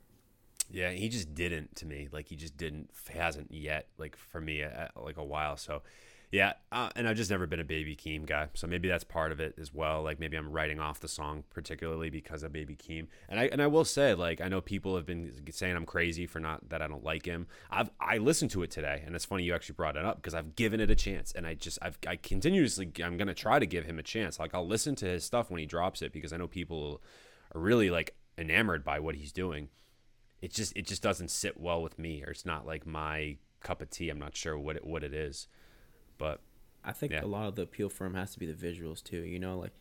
Yeah, 0.69 0.91
he 0.91 1.09
just 1.09 1.33
didn't 1.33 1.75
to 1.77 1.85
me. 1.85 2.09
Like 2.11 2.27
he 2.27 2.35
just 2.35 2.57
didn't, 2.57 2.89
hasn't 3.11 3.51
yet. 3.51 3.87
Like 3.97 4.15
for 4.15 4.39
me, 4.39 4.61
uh, 4.63 4.87
like 5.01 5.17
a 5.17 5.23
while. 5.23 5.57
So, 5.57 5.81
yeah, 6.31 6.53
uh, 6.71 6.89
and 6.95 7.07
I've 7.07 7.17
just 7.17 7.29
never 7.29 7.45
been 7.47 7.59
a 7.59 7.65
Baby 7.65 7.95
Keem 7.95 8.25
guy. 8.25 8.47
So 8.53 8.67
maybe 8.67 8.87
that's 8.87 9.03
part 9.03 9.31
of 9.31 9.39
it 9.39 9.55
as 9.59 9.73
well. 9.73 10.01
Like 10.03 10.19
maybe 10.19 10.37
I'm 10.37 10.51
writing 10.51 10.79
off 10.79 10.99
the 10.99 11.07
song 11.07 11.43
particularly 11.49 12.09
because 12.09 12.43
of 12.43 12.53
Baby 12.53 12.75
Keem. 12.75 13.07
And 13.27 13.39
I 13.39 13.45
and 13.45 13.61
I 13.61 13.67
will 13.67 13.85
say, 13.85 14.13
like 14.13 14.41
I 14.41 14.49
know 14.49 14.59
people 14.59 14.97
have 14.97 15.05
been 15.05 15.31
saying 15.49 15.75
I'm 15.75 15.85
crazy 15.85 16.27
for 16.27 16.41
not 16.41 16.67
that 16.69 16.81
I 16.81 16.87
don't 16.87 17.05
like 17.05 17.25
him. 17.25 17.47
I've 17.69 17.89
I 18.01 18.17
listened 18.17 18.51
to 18.51 18.63
it 18.63 18.71
today, 18.71 19.01
and 19.05 19.15
it's 19.15 19.25
funny 19.25 19.43
you 19.43 19.53
actually 19.53 19.75
brought 19.75 19.95
it 19.95 20.03
up 20.03 20.17
because 20.17 20.33
I've 20.33 20.57
given 20.57 20.81
it 20.81 20.91
a 20.91 20.95
chance, 20.95 21.31
and 21.31 21.47
I 21.47 21.53
just 21.53 21.79
I've 21.81 21.97
I 22.05 22.17
continuously 22.17 22.91
I'm 23.01 23.15
gonna 23.15 23.33
try 23.33 23.59
to 23.59 23.65
give 23.65 23.85
him 23.85 23.97
a 23.97 24.03
chance. 24.03 24.39
Like 24.39 24.53
I'll 24.53 24.67
listen 24.67 24.95
to 24.95 25.05
his 25.05 25.23
stuff 25.23 25.49
when 25.49 25.59
he 25.59 25.65
drops 25.65 26.01
it 26.01 26.11
because 26.11 26.33
I 26.33 26.37
know 26.37 26.47
people 26.47 27.01
are 27.53 27.59
really 27.59 27.89
like 27.89 28.15
enamored 28.41 28.83
by 28.83 28.99
what 28.99 29.15
he's 29.15 29.31
doing 29.31 29.69
it 30.41 30.51
just 30.51 30.75
it 30.75 30.85
just 30.87 31.01
doesn't 31.03 31.29
sit 31.31 31.59
well 31.59 31.81
with 31.81 31.97
me 31.99 32.23
or 32.25 32.31
it's 32.31 32.45
not 32.45 32.65
like 32.65 32.85
my 32.85 33.37
cup 33.61 33.81
of 33.81 33.89
tea 33.89 34.09
i'm 34.09 34.19
not 34.19 34.35
sure 34.35 34.57
what 34.57 34.75
it, 34.75 34.85
what 34.85 35.03
it 35.03 35.13
is 35.13 35.47
but 36.17 36.41
I 36.83 36.93
think 36.93 37.11
Yeah. 37.11 37.23
a 37.23 37.27
lot 37.27 37.47
of 37.47 37.55
the 37.55 37.61
appeal 37.61 37.89
for 37.89 38.05
him 38.07 38.15
has 38.15 38.33
to 38.33 38.39
be 38.39 38.51
the 38.51 38.53
visuals 38.53 39.03
too. 39.03 39.21
You 39.21 39.37
know, 39.37 39.55
like 39.59 39.71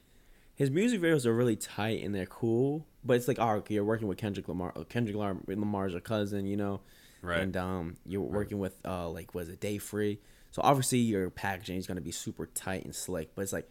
his 0.54 0.70
music 0.70 1.00
videos 1.00 1.24
are 1.24 1.34
really 1.34 1.56
tight 1.56 2.02
and 2.04 2.14
they're 2.14 2.26
cool, 2.26 2.86
but 3.02 3.16
it's 3.16 3.26
like, 3.26 3.38
oh, 3.38 3.52
okay, 3.56 3.72
you're 3.76 3.84
working 3.84 4.06
with 4.06 4.18
Kendrick 4.18 4.48
Lamar. 4.48 4.70
uh, 4.76 4.84
Kendrick 4.84 5.16
Lamar, 5.16 5.38
Lamar's 5.46 5.94
a 5.94 6.00
cousin, 6.02 6.44
you 6.46 6.58
know, 6.58 6.82
Right. 7.22 7.40
And 7.40 7.56
um, 7.56 7.96
you're 8.06 8.20
working 8.20 8.58
with 8.58 8.76
uh, 8.84 9.08
like 9.08 9.34
was 9.34 9.48
it 9.48 9.60
Dave 9.60 9.82
Free? 9.82 10.20
So 10.50 10.60
obviously 10.62 10.98
your 10.98 11.30
packaging 11.30 11.78
is 11.78 11.86
gonna 11.86 12.02
be 12.02 12.12
super 12.12 12.44
tight 12.44 12.84
and 12.84 12.94
slick, 12.94 13.34
but 13.34 13.42
it's 13.42 13.52
like 13.54 13.68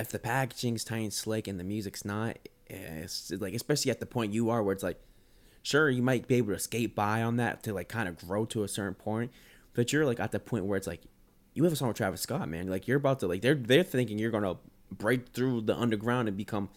if 0.00 0.08
the 0.10 0.18
packaging's 0.18 0.82
tight 0.82 0.98
and 1.04 1.12
slick 1.12 1.46
and 1.46 1.60
the 1.60 1.64
music's 1.64 2.04
not, 2.04 2.36
it's 2.66 3.30
like 3.30 3.54
especially 3.54 3.90
at 3.90 4.00
the 4.00 4.06
point 4.06 4.32
you 4.32 4.50
are 4.50 4.62
where 4.62 4.72
it's 4.72 4.82
like 4.82 5.00
sure 5.62 5.88
you 5.88 6.02
might 6.02 6.26
be 6.26 6.36
able 6.36 6.52
to 6.52 6.58
skate 6.58 6.94
by 6.94 7.22
on 7.22 7.36
that 7.36 7.62
to 7.62 7.72
like 7.72 7.88
kind 7.88 8.08
of 8.08 8.18
grow 8.18 8.44
to 8.44 8.62
a 8.62 8.68
certain 8.68 8.94
point 8.94 9.30
but 9.74 9.92
you're 9.92 10.06
like 10.06 10.20
at 10.20 10.32
the 10.32 10.38
point 10.38 10.64
where 10.64 10.76
it's 10.76 10.86
like 10.86 11.02
you 11.54 11.62
have 11.62 11.72
a 11.72 11.76
song 11.76 11.88
with 11.88 11.96
Travis 11.96 12.20
Scott 12.20 12.48
man. 12.48 12.68
Like 12.68 12.86
you're 12.86 12.96
about 12.96 13.20
to 13.20 13.26
like 13.26 13.40
they're 13.40 13.54
they're 13.54 13.84
thinking 13.84 14.18
you're 14.18 14.30
gonna 14.30 14.56
break 14.90 15.28
through 15.28 15.62
the 15.62 15.76
underground 15.76 16.28
and 16.28 16.36
become 16.36 16.68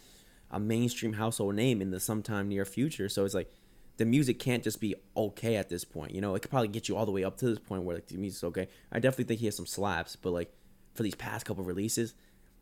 a 0.49 0.59
mainstream 0.59 1.13
household 1.13 1.55
name 1.55 1.81
in 1.81 1.91
the 1.91 1.99
sometime 1.99 2.47
near 2.47 2.63
future. 2.63 3.09
So 3.09 3.25
it's 3.25 3.33
like 3.33 3.51
the 3.97 4.05
music 4.05 4.39
can't 4.39 4.63
just 4.63 4.79
be 4.79 4.95
okay 5.15 5.55
at 5.55 5.69
this 5.69 5.83
point 5.83 6.11
you 6.11 6.21
know? 6.21 6.35
It 6.35 6.41
could 6.41 6.51
probably 6.51 6.67
get 6.67 6.87
you 6.87 6.95
all 6.95 7.05
the 7.05 7.11
way 7.11 7.23
up 7.23 7.37
to 7.37 7.47
this 7.47 7.59
point 7.59 7.83
where 7.83 7.95
like 7.95 8.07
the 8.07 8.17
music's 8.17 8.43
okay. 8.43 8.67
I 8.91 8.99
definitely 8.99 9.25
think 9.25 9.39
he 9.39 9.47
has 9.47 9.55
some 9.55 9.65
slaps 9.65 10.15
but 10.15 10.31
like 10.31 10.53
for 10.93 11.03
these 11.03 11.15
past 11.15 11.45
couple 11.45 11.63
releases 11.63 12.13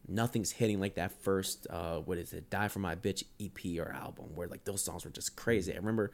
nothing's 0.07 0.51
hitting 0.51 0.79
like 0.79 0.95
that 0.95 1.11
first 1.23 1.67
uh 1.69 1.97
what 1.97 2.17
is 2.17 2.33
it 2.33 2.49
die 2.49 2.67
for 2.67 2.79
my 2.79 2.95
bitch 2.95 3.23
ep 3.39 3.59
or 3.79 3.91
album 3.91 4.25
where 4.35 4.47
like 4.47 4.63
those 4.65 4.83
songs 4.83 5.03
were 5.03 5.11
just 5.11 5.35
crazy 5.35 5.73
i 5.73 5.75
remember 5.75 6.11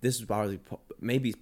this 0.00 0.16
is 0.16 0.24
probably 0.24 0.60
maybe 1.00 1.34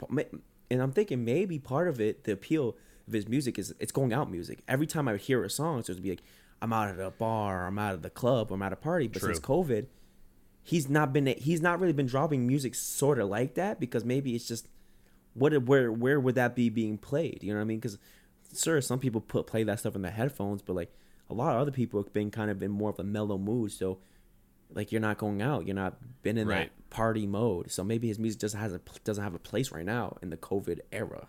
and 0.71 0.81
i'm 0.81 0.93
thinking 0.93 1.25
maybe 1.25 1.59
part 1.59 1.89
of 1.89 2.01
it 2.01 2.25
the 2.25 2.33
appeal 2.33 2.77
of 3.07 3.13
his 3.13 3.29
music 3.29 3.59
is 3.59 3.75
it's 3.81 3.93
going 3.93 4.13
out 4.13 4.31
music 4.31 4.61
every 4.67 4.87
time 4.87 5.09
i 5.09 5.13
would 5.13 5.21
hear 5.21 5.45
a 5.45 5.51
song 5.51 5.83
so 5.83 5.93
it'd 5.93 6.03
be 6.03 6.11
like 6.11 6.23
I'm 6.65 6.73
out 6.73 6.89
at 6.89 6.99
a 6.99 7.11
bar, 7.11 7.67
I'm 7.67 7.79
out 7.79 7.93
of 7.93 8.01
the 8.01 8.09
club, 8.09 8.51
I'm 8.51 8.63
at 8.63 8.73
a 8.73 8.77
party. 8.77 9.07
But 9.07 9.21
since 9.21 9.39
COVID, 9.39 9.87
he's 10.63 10.89
not 10.89 11.13
been 11.13 11.27
he's 11.27 11.61
not 11.61 11.79
really 11.79 11.93
been 11.93 12.07
dropping 12.07 12.47
music 12.47 12.75
sort 12.75 13.19
of 13.19 13.29
like 13.29 13.55
that 13.55 13.79
because 13.79 14.03
maybe 14.03 14.35
it's 14.35 14.49
just 14.49 14.67
what 15.35 15.53
where 15.65 15.93
where 15.93 16.19
would 16.19 16.37
that 16.37 16.57
be 16.57 16.71
being 16.71 16.97
played? 16.97 17.43
You 17.43 17.53
know 17.53 17.59
what 17.59 17.65
I 17.65 17.67
mean? 17.67 17.81
Because 17.81 17.99
sure, 18.57 18.81
some 18.81 18.99
people 18.99 19.21
put 19.21 19.47
play 19.47 19.63
that 19.63 19.81
stuff 19.81 19.95
in 19.95 20.01
their 20.01 20.11
headphones, 20.11 20.63
but 20.63 20.75
like 20.75 20.91
a 21.31 21.35
lot 21.35 21.55
of 21.55 21.61
other 21.61 21.71
people 21.71 22.03
have 22.03 22.13
been 22.13 22.31
kind 22.31 22.51
of 22.51 22.63
in 22.63 22.71
more 22.71 22.91
of 22.91 22.99
a 22.99 23.05
mellow 23.05 23.39
mood. 23.39 23.73
So 23.73 23.99
like 24.73 24.93
you're 24.93 25.01
not 25.01 25.19
going 25.19 25.43
out, 25.43 25.67
you're 25.67 25.75
not 25.75 25.97
been 26.23 26.39
in 26.39 26.49
Right. 26.49 26.71
that 26.71 26.91
party 26.91 27.27
mode. 27.27 27.71
So 27.71 27.85
maybe 27.85 28.09
his 28.09 28.19
music 28.19 28.41
just 28.41 28.55
has 28.55 28.73
a 28.73 28.81
doesn't 29.05 29.23
have 29.23 29.35
a 29.35 29.39
place 29.39 29.71
right 29.71 29.85
now 29.85 30.17
in 30.23 30.31
the 30.31 30.37
COVID 30.37 30.81
era. 30.93 31.29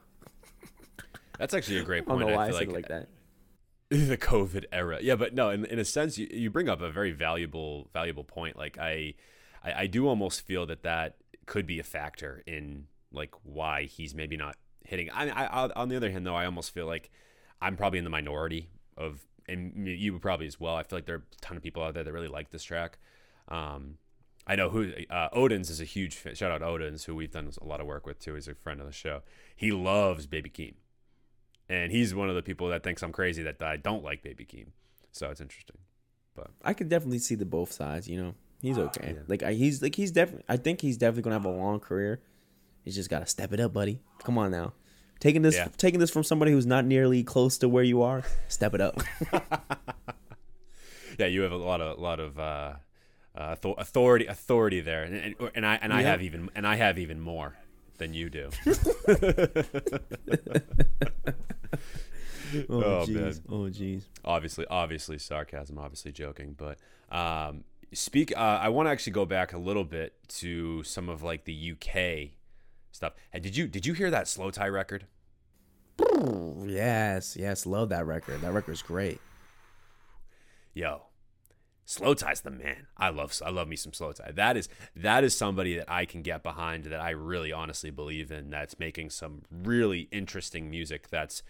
That's 1.40 1.54
actually 1.54 1.78
a 1.78 1.84
great 1.84 2.06
point. 2.06 2.18
I 2.18 2.22
don't 2.22 2.30
know 2.32 2.38
why 2.38 2.48
I, 2.48 2.52
said 2.52 2.64
it 2.64 2.72
like 2.72 2.88
that. 2.88 3.10
the 3.90 4.18
COVID 4.18 4.66
era. 4.72 5.00
Yeah, 5.02 5.16
but 5.16 5.34
no, 5.34 5.50
in, 5.50 5.66
in 5.66 5.80
a 5.80 5.86
sense, 5.86 6.18
you, 6.18 6.28
you 6.32 6.50
bring 6.50 6.70
up 6.70 6.82
a 6.82 6.90
very 6.90 7.12
valuable 7.12 7.90
valuable 7.94 8.24
point. 8.24 8.58
Like 8.58 8.78
I, 8.78 9.14
I, 9.64 9.74
I 9.74 9.88
do 9.88 10.08
almost 10.08 10.42
feel 10.42 10.66
that 10.68 10.84
that 10.84 11.18
could 11.46 11.68
be 11.68 11.80
a 11.80 11.84
factor 11.84 12.42
in 12.48 12.88
like 13.12 13.32
why 13.44 13.84
he's 13.84 14.16
maybe 14.16 14.38
not 14.38 14.56
hitting. 14.84 15.10
I, 15.12 15.30
I, 15.30 15.66
I 15.66 15.70
on 15.76 15.90
the 15.90 15.96
other 15.96 16.10
hand, 16.12 16.26
though, 16.26 16.36
I 16.36 16.46
almost 16.46 16.72
feel 16.72 16.86
like 16.86 17.12
I'm 17.62 17.78
probably 17.78 18.00
in 18.00 18.06
the 18.06 18.10
minority 18.10 18.70
of, 18.98 19.26
and 19.48 19.88
you 19.88 20.14
would 20.14 20.22
probably 20.22 20.48
as 20.48 20.60
well. 20.60 20.76
I 20.76 20.84
feel 20.84 20.98
like 20.98 21.06
there 21.06 21.16
are 21.16 21.20
a 21.20 21.42
ton 21.42 21.58
of 21.58 21.64
people 21.64 21.84
out 21.84 21.94
there 21.94 22.04
that 22.04 22.14
really 22.14 22.28
like 22.28 22.52
this 22.52 22.64
track. 22.64 22.98
Um, 23.48 23.98
I 24.48 24.56
know 24.56 24.70
who 24.70 24.92
uh, 25.10 25.30
Odins 25.30 25.70
is 25.70 25.82
a 25.82 25.86
huge 25.86 26.16
fan. 26.16 26.36
shout 26.36 26.52
out 26.52 26.62
Odins, 26.62 27.06
who 27.06 27.16
we've 27.16 27.32
done 27.32 27.52
a 27.60 27.66
lot 27.66 27.82
of 27.82 27.88
work 27.88 28.06
with 28.06 28.20
too. 28.20 28.36
He's 28.36 28.48
a 28.48 28.56
friend 28.56 28.80
of 28.80 28.86
the 28.86 28.94
show. 28.94 29.22
He 29.56 29.72
loves 29.72 30.28
Baby 30.28 30.50
Keem 30.50 30.74
and 31.70 31.92
he's 31.92 32.14
one 32.14 32.30
of 32.30 32.36
the 32.36 32.42
people 32.42 32.70
that 32.70 32.84
thinks 32.84 33.02
I'm 33.02 33.12
crazy 33.12 33.44
that 33.44 33.62
I 33.62 33.78
don't 33.78 34.04
like 34.04 34.22
Baby 34.22 34.46
Keem. 34.46 34.68
So 35.12 35.30
it's 35.30 35.42
interesting. 35.42 35.78
But 36.36 36.52
I 36.64 36.74
could 36.74 36.90
definitely 36.90 37.20
see 37.20 37.36
the 37.36 37.46
both 37.46 37.72
sides. 37.72 38.08
You 38.08 38.22
know, 38.22 38.36
he's 38.62 38.78
okay. 38.78 39.14
Yeah. 39.16 39.22
Like 39.28 39.44
I, 39.44 39.54
he's 39.54 39.82
like 39.82 39.96
he's 39.96 40.12
definitely. 40.12 40.46
I 40.50 40.58
think 40.58 40.82
he's 40.82 40.98
definitely 40.98 41.24
gonna 41.24 41.36
have 41.36 41.46
a 41.46 41.50
long 41.50 41.80
career. 41.80 42.22
He's 42.84 42.96
just 42.96 43.10
gotta 43.10 43.26
step 43.26 43.54
it 43.54 43.60
up, 43.60 43.74
buddy. 43.74 44.00
Come 44.24 44.38
on 44.38 44.52
now. 44.52 44.74
Taking 45.20 45.42
this, 45.42 45.56
Yeah. 45.56 45.68
taking 45.78 46.00
this 46.00 46.10
from 46.12 46.24
somebody 46.24 46.52
who's 46.52 46.66
not 46.66 46.86
nearly 46.86 47.24
close 47.24 47.58
to 47.60 47.70
where 47.70 47.84
you 47.84 48.02
are. 48.02 48.24
Step 48.48 48.74
it 48.76 48.82
up. 48.82 49.02
Yeah, 51.18 51.28
you 51.28 51.44
have 51.44 51.54
a 51.54 51.56
lot 51.58 51.80
of 51.80 51.98
lot 51.98 52.20
of 52.20 52.38
uh, 52.38 52.74
uh, 53.38 53.56
authority 53.78 54.26
authority 54.26 54.82
there, 54.82 55.04
and, 55.04 55.16
and, 55.16 55.52
and 55.56 55.66
I 55.66 55.76
and 55.76 55.94
I 55.94 56.02
have 56.02 56.22
even 56.22 56.50
and 56.56 56.68
I 56.68 56.76
have 56.76 57.00
even 57.00 57.22
more 57.22 57.56
than 58.00 58.14
you 58.14 58.30
do. 58.30 58.50
oh 62.70 62.84
Oh, 62.84 63.06
jeez. 63.08 63.42
Oh 63.50 63.70
jeez. 63.70 64.04
obviously, 64.24 64.66
obviously 64.70 65.18
sarcasm, 65.18 65.78
obviously 65.78 66.12
joking, 66.12 66.56
but 66.58 66.78
um, 67.16 67.64
speak. 67.94 68.36
Uh, 68.36 68.60
I 68.62 68.70
want 68.70 68.88
to 68.88 68.92
actually 68.92 69.14
go 69.14 69.26
back 69.26 69.54
a 69.54 69.58
little 69.58 69.84
bit 69.86 70.14
to 70.40 70.84
some 70.84 71.10
of 71.10 71.24
like 71.24 71.46
the 71.46 71.72
UK 71.74 72.32
stuff. 72.96 73.14
And 73.34 73.44
did 73.44 73.56
you 73.58 73.68
did 73.68 73.86
you 73.86 73.94
hear 73.94 74.10
that 74.12 74.26
slowthai 74.26 74.72
record? 74.72 75.06
Yes, 76.66 77.36
yes. 77.40 77.66
Love 77.66 77.90
that 77.90 78.06
record. 78.06 78.42
That 78.42 78.54
record's 78.54 78.82
great. 78.82 79.20
yo, 80.74 81.04
slowthai's 81.88 82.42
the 82.42 82.52
man. 82.52 82.88
I 82.98 83.10
love 83.10 83.40
I 83.46 83.50
love 83.50 83.68
me 83.68 83.76
some 83.76 83.92
slowthai. 83.92 84.36
That 84.36 84.58
is 84.58 84.70
that 84.96 85.24
is 85.24 85.36
somebody 85.36 85.76
that 85.78 85.90
I 85.92 86.06
can 86.06 86.22
get 86.22 86.44
behind 86.44 86.86
that 86.86 87.00
I 87.00 87.12
really 87.12 87.52
honestly 87.52 87.92
believe 87.92 88.32
in. 88.32 88.50
That's 88.50 88.80
making 88.80 89.12
some 89.12 89.44
really 89.52 90.08
interesting 90.12 90.70
music. 90.70 91.10
That's 91.10 91.44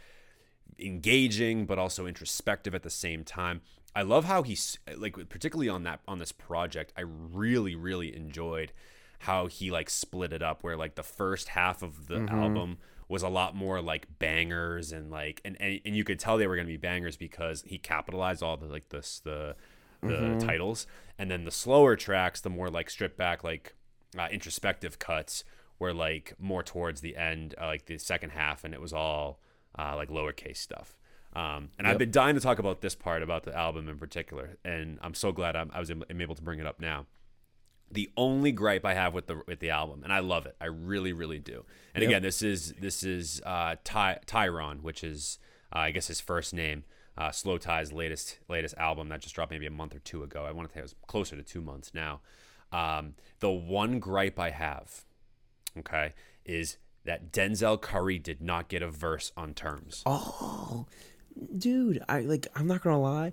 engaging 0.79 1.65
but 1.65 1.79
also 1.79 2.05
introspective 2.05 2.75
at 2.75 2.83
the 2.83 2.89
same 2.89 3.23
time. 3.23 3.61
I 3.95 4.01
love 4.01 4.25
how 4.25 4.43
he's 4.43 4.77
like 4.97 5.29
particularly 5.29 5.69
on 5.69 5.83
that 5.83 6.01
on 6.07 6.19
this 6.19 6.31
project. 6.31 6.91
I 6.97 7.01
really 7.01 7.75
really 7.75 8.15
enjoyed 8.15 8.73
how 9.19 9.47
he 9.47 9.71
like 9.71 9.89
split 9.89 10.33
it 10.33 10.41
up 10.41 10.63
where 10.63 10.77
like 10.77 10.95
the 10.95 11.03
first 11.03 11.49
half 11.49 11.81
of 11.81 12.07
the 12.07 12.25
album 12.29 12.77
was 13.07 13.23
a 13.23 13.29
lot 13.29 13.55
more 13.55 13.81
like 13.81 14.07
bangers 14.19 14.91
and 14.91 15.11
like 15.11 15.41
and, 15.45 15.55
and 15.59 15.79
and 15.85 15.95
you 15.95 16.03
could 16.03 16.19
tell 16.19 16.37
they 16.37 16.47
were 16.47 16.55
going 16.55 16.67
to 16.67 16.73
be 16.73 16.77
bangers 16.77 17.17
because 17.17 17.63
he 17.67 17.77
capitalized 17.77 18.41
all 18.41 18.57
the 18.57 18.65
like 18.65 18.89
this 18.89 19.19
the 19.23 19.55
the 20.01 20.37
titles. 20.39 20.87
And 21.17 21.31
then 21.31 21.45
the 21.45 21.51
slower 21.51 21.95
tracks 21.95 22.41
the 22.41 22.49
more 22.49 22.69
like 22.69 22.89
stripped 22.89 23.17
back 23.17 23.43
like 23.43 23.73
uh, 24.17 24.27
introspective 24.31 24.99
cuts 24.99 25.43
were 25.79 25.93
like 25.93 26.33
more 26.39 26.63
towards 26.63 27.01
the 27.01 27.15
end 27.17 27.55
uh, 27.61 27.67
like 27.67 27.85
the 27.85 27.97
second 27.97 28.31
half 28.31 28.63
and 28.63 28.73
it 28.73 28.81
was 28.81 28.93
all 28.93 29.39
uh, 29.77 29.95
like 29.95 30.09
lowercase 30.09 30.57
stuff. 30.57 30.95
Um, 31.33 31.69
and 31.77 31.85
I've 31.85 31.97
been 31.97 32.11
dying 32.11 32.35
to 32.35 32.41
talk 32.41 32.59
about 32.59 32.79
this 32.79 32.95
part 32.95 33.21
about 33.21 33.43
the 33.43 33.53
album 33.53 33.89
in 33.89 33.97
particular 33.97 34.57
and 34.63 34.99
I'm 35.01 35.13
so 35.13 35.33
glad 35.33 35.57
I'm, 35.57 35.69
I 35.73 35.79
was 35.79 35.91
am 35.91 36.03
able 36.09 36.35
to 36.35 36.41
bring 36.41 36.59
it 36.59 36.65
up 36.65 36.79
now 36.79 37.07
the 37.91 38.09
only 38.17 38.51
gripe 38.51 38.83
I 38.85 38.93
have 38.93 39.13
with 39.13 39.27
the 39.27 39.41
with 39.47 39.59
the 39.59 39.69
album, 39.69 40.03
and 40.03 40.11
I 40.11 40.19
love 40.19 40.45
it, 40.45 40.55
I 40.59 40.65
really 40.65 41.13
really 41.13 41.39
do. 41.39 41.63
And 41.93 42.01
Yep. 42.01 42.09
again, 42.09 42.21
this 42.23 42.41
is 42.41 42.73
this 42.79 43.03
is 43.03 43.41
uh, 43.45 43.75
Ty 43.83 44.19
Tyron, 44.27 44.81
which 44.81 45.03
is 45.03 45.39
uh, 45.73 45.79
I 45.79 45.91
guess 45.91 46.07
his 46.07 46.19
first 46.21 46.53
name. 46.53 46.83
Uh, 47.17 47.29
slowthai's 47.29 47.93
latest 47.93 48.39
latest 48.49 48.75
album 48.77 49.07
that 49.07 49.21
just 49.21 49.33
dropped 49.35 49.49
maybe 49.51 49.65
a 49.65 49.71
month 49.71 49.95
or 49.95 49.99
two 49.99 50.21
ago. 50.23 50.43
I 50.45 50.51
want 50.51 50.67
to 50.67 50.73
say 50.73 50.79
it 50.79 50.83
was 50.83 50.95
closer 51.07 51.37
to 51.37 51.43
two 51.43 51.61
months 51.61 51.93
now. 51.93 52.19
Um, 52.73 53.13
the 53.39 53.49
one 53.49 53.99
gripe 53.99 54.37
I 54.37 54.49
have, 54.49 55.05
okay, 55.79 56.13
is 56.43 56.75
that 57.05 57.31
Denzel 57.31 57.79
Curry 57.79 58.19
did 58.19 58.41
not 58.41 58.67
get 58.67 58.81
a 58.81 58.89
verse 58.89 59.31
on 59.37 59.53
terms. 59.53 60.03
Oh, 60.05 60.87
dude, 61.57 62.03
I 62.09 62.21
like. 62.21 62.47
I'm 62.55 62.67
not 62.67 62.81
gonna 62.83 62.99
lie. 62.99 63.31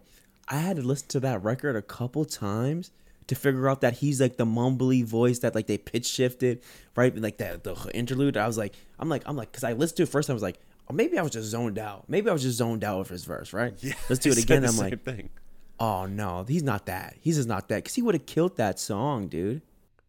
I 0.49 0.59
had 0.59 0.77
to 0.77 0.83
listen 0.83 1.09
to 1.09 1.21
that 1.21 1.43
record 1.43 1.75
a 1.75 1.83
couple 1.83 2.25
times 2.25 2.93
to 3.27 3.35
figure 3.35 3.69
out 3.69 3.81
that 3.83 3.95
he's 3.95 4.21
like 4.21 4.37
the 4.37 4.47
mumbly 4.47 5.05
voice 5.05 5.41
that 5.41 5.55
like 5.55 5.67
they 5.67 5.79
pitch 5.79 6.07
shifted, 6.07 6.63
right? 6.97 7.17
Like 7.17 7.39
that 7.39 7.65
the 7.65 7.75
interlude. 7.95 8.37
I 8.37 8.47
was 8.47 8.59
like, 8.59 8.75
I'm 8.99 9.09
like, 9.09 9.23
I'm 9.27 9.37
like, 9.37 9.51
because 9.51 9.65
I 9.65 9.73
listened 9.73 9.99
to 9.99 10.03
it 10.05 10.09
first. 10.09 10.31
I 10.31 10.33
was 10.33 10.43
like, 10.43 10.59
oh, 10.89 10.95
maybe 10.95 11.19
I 11.19 11.23
was 11.23 11.33
just 11.33 11.49
zoned 11.49 11.79
out. 11.79 12.09
Maybe 12.09 12.29
I 12.31 12.33
was 12.33 12.43
just 12.43 12.59
zoned 12.59 12.85
out 12.85 13.01
with 13.01 13.09
his 13.09 13.25
verse, 13.25 13.53
right? 13.53 13.75
Yeah. 13.81 13.95
Let's 14.09 14.21
do 14.21 14.31
it 14.31 14.43
again. 14.43 14.65
I'm 14.65 14.77
like, 14.77 15.03
thing. 15.05 15.31
oh 15.79 16.07
no, 16.07 16.45
he's 16.47 16.63
not 16.63 16.87
that. 16.87 17.17
He's 17.21 17.37
just 17.37 17.49
not 17.49 17.69
that. 17.69 17.77
Because 17.77 17.95
he 17.95 18.03
would 18.03 18.15
have 18.15 18.27
killed 18.27 18.57
that 18.57 18.79
song, 18.79 19.29
dude. 19.29 19.63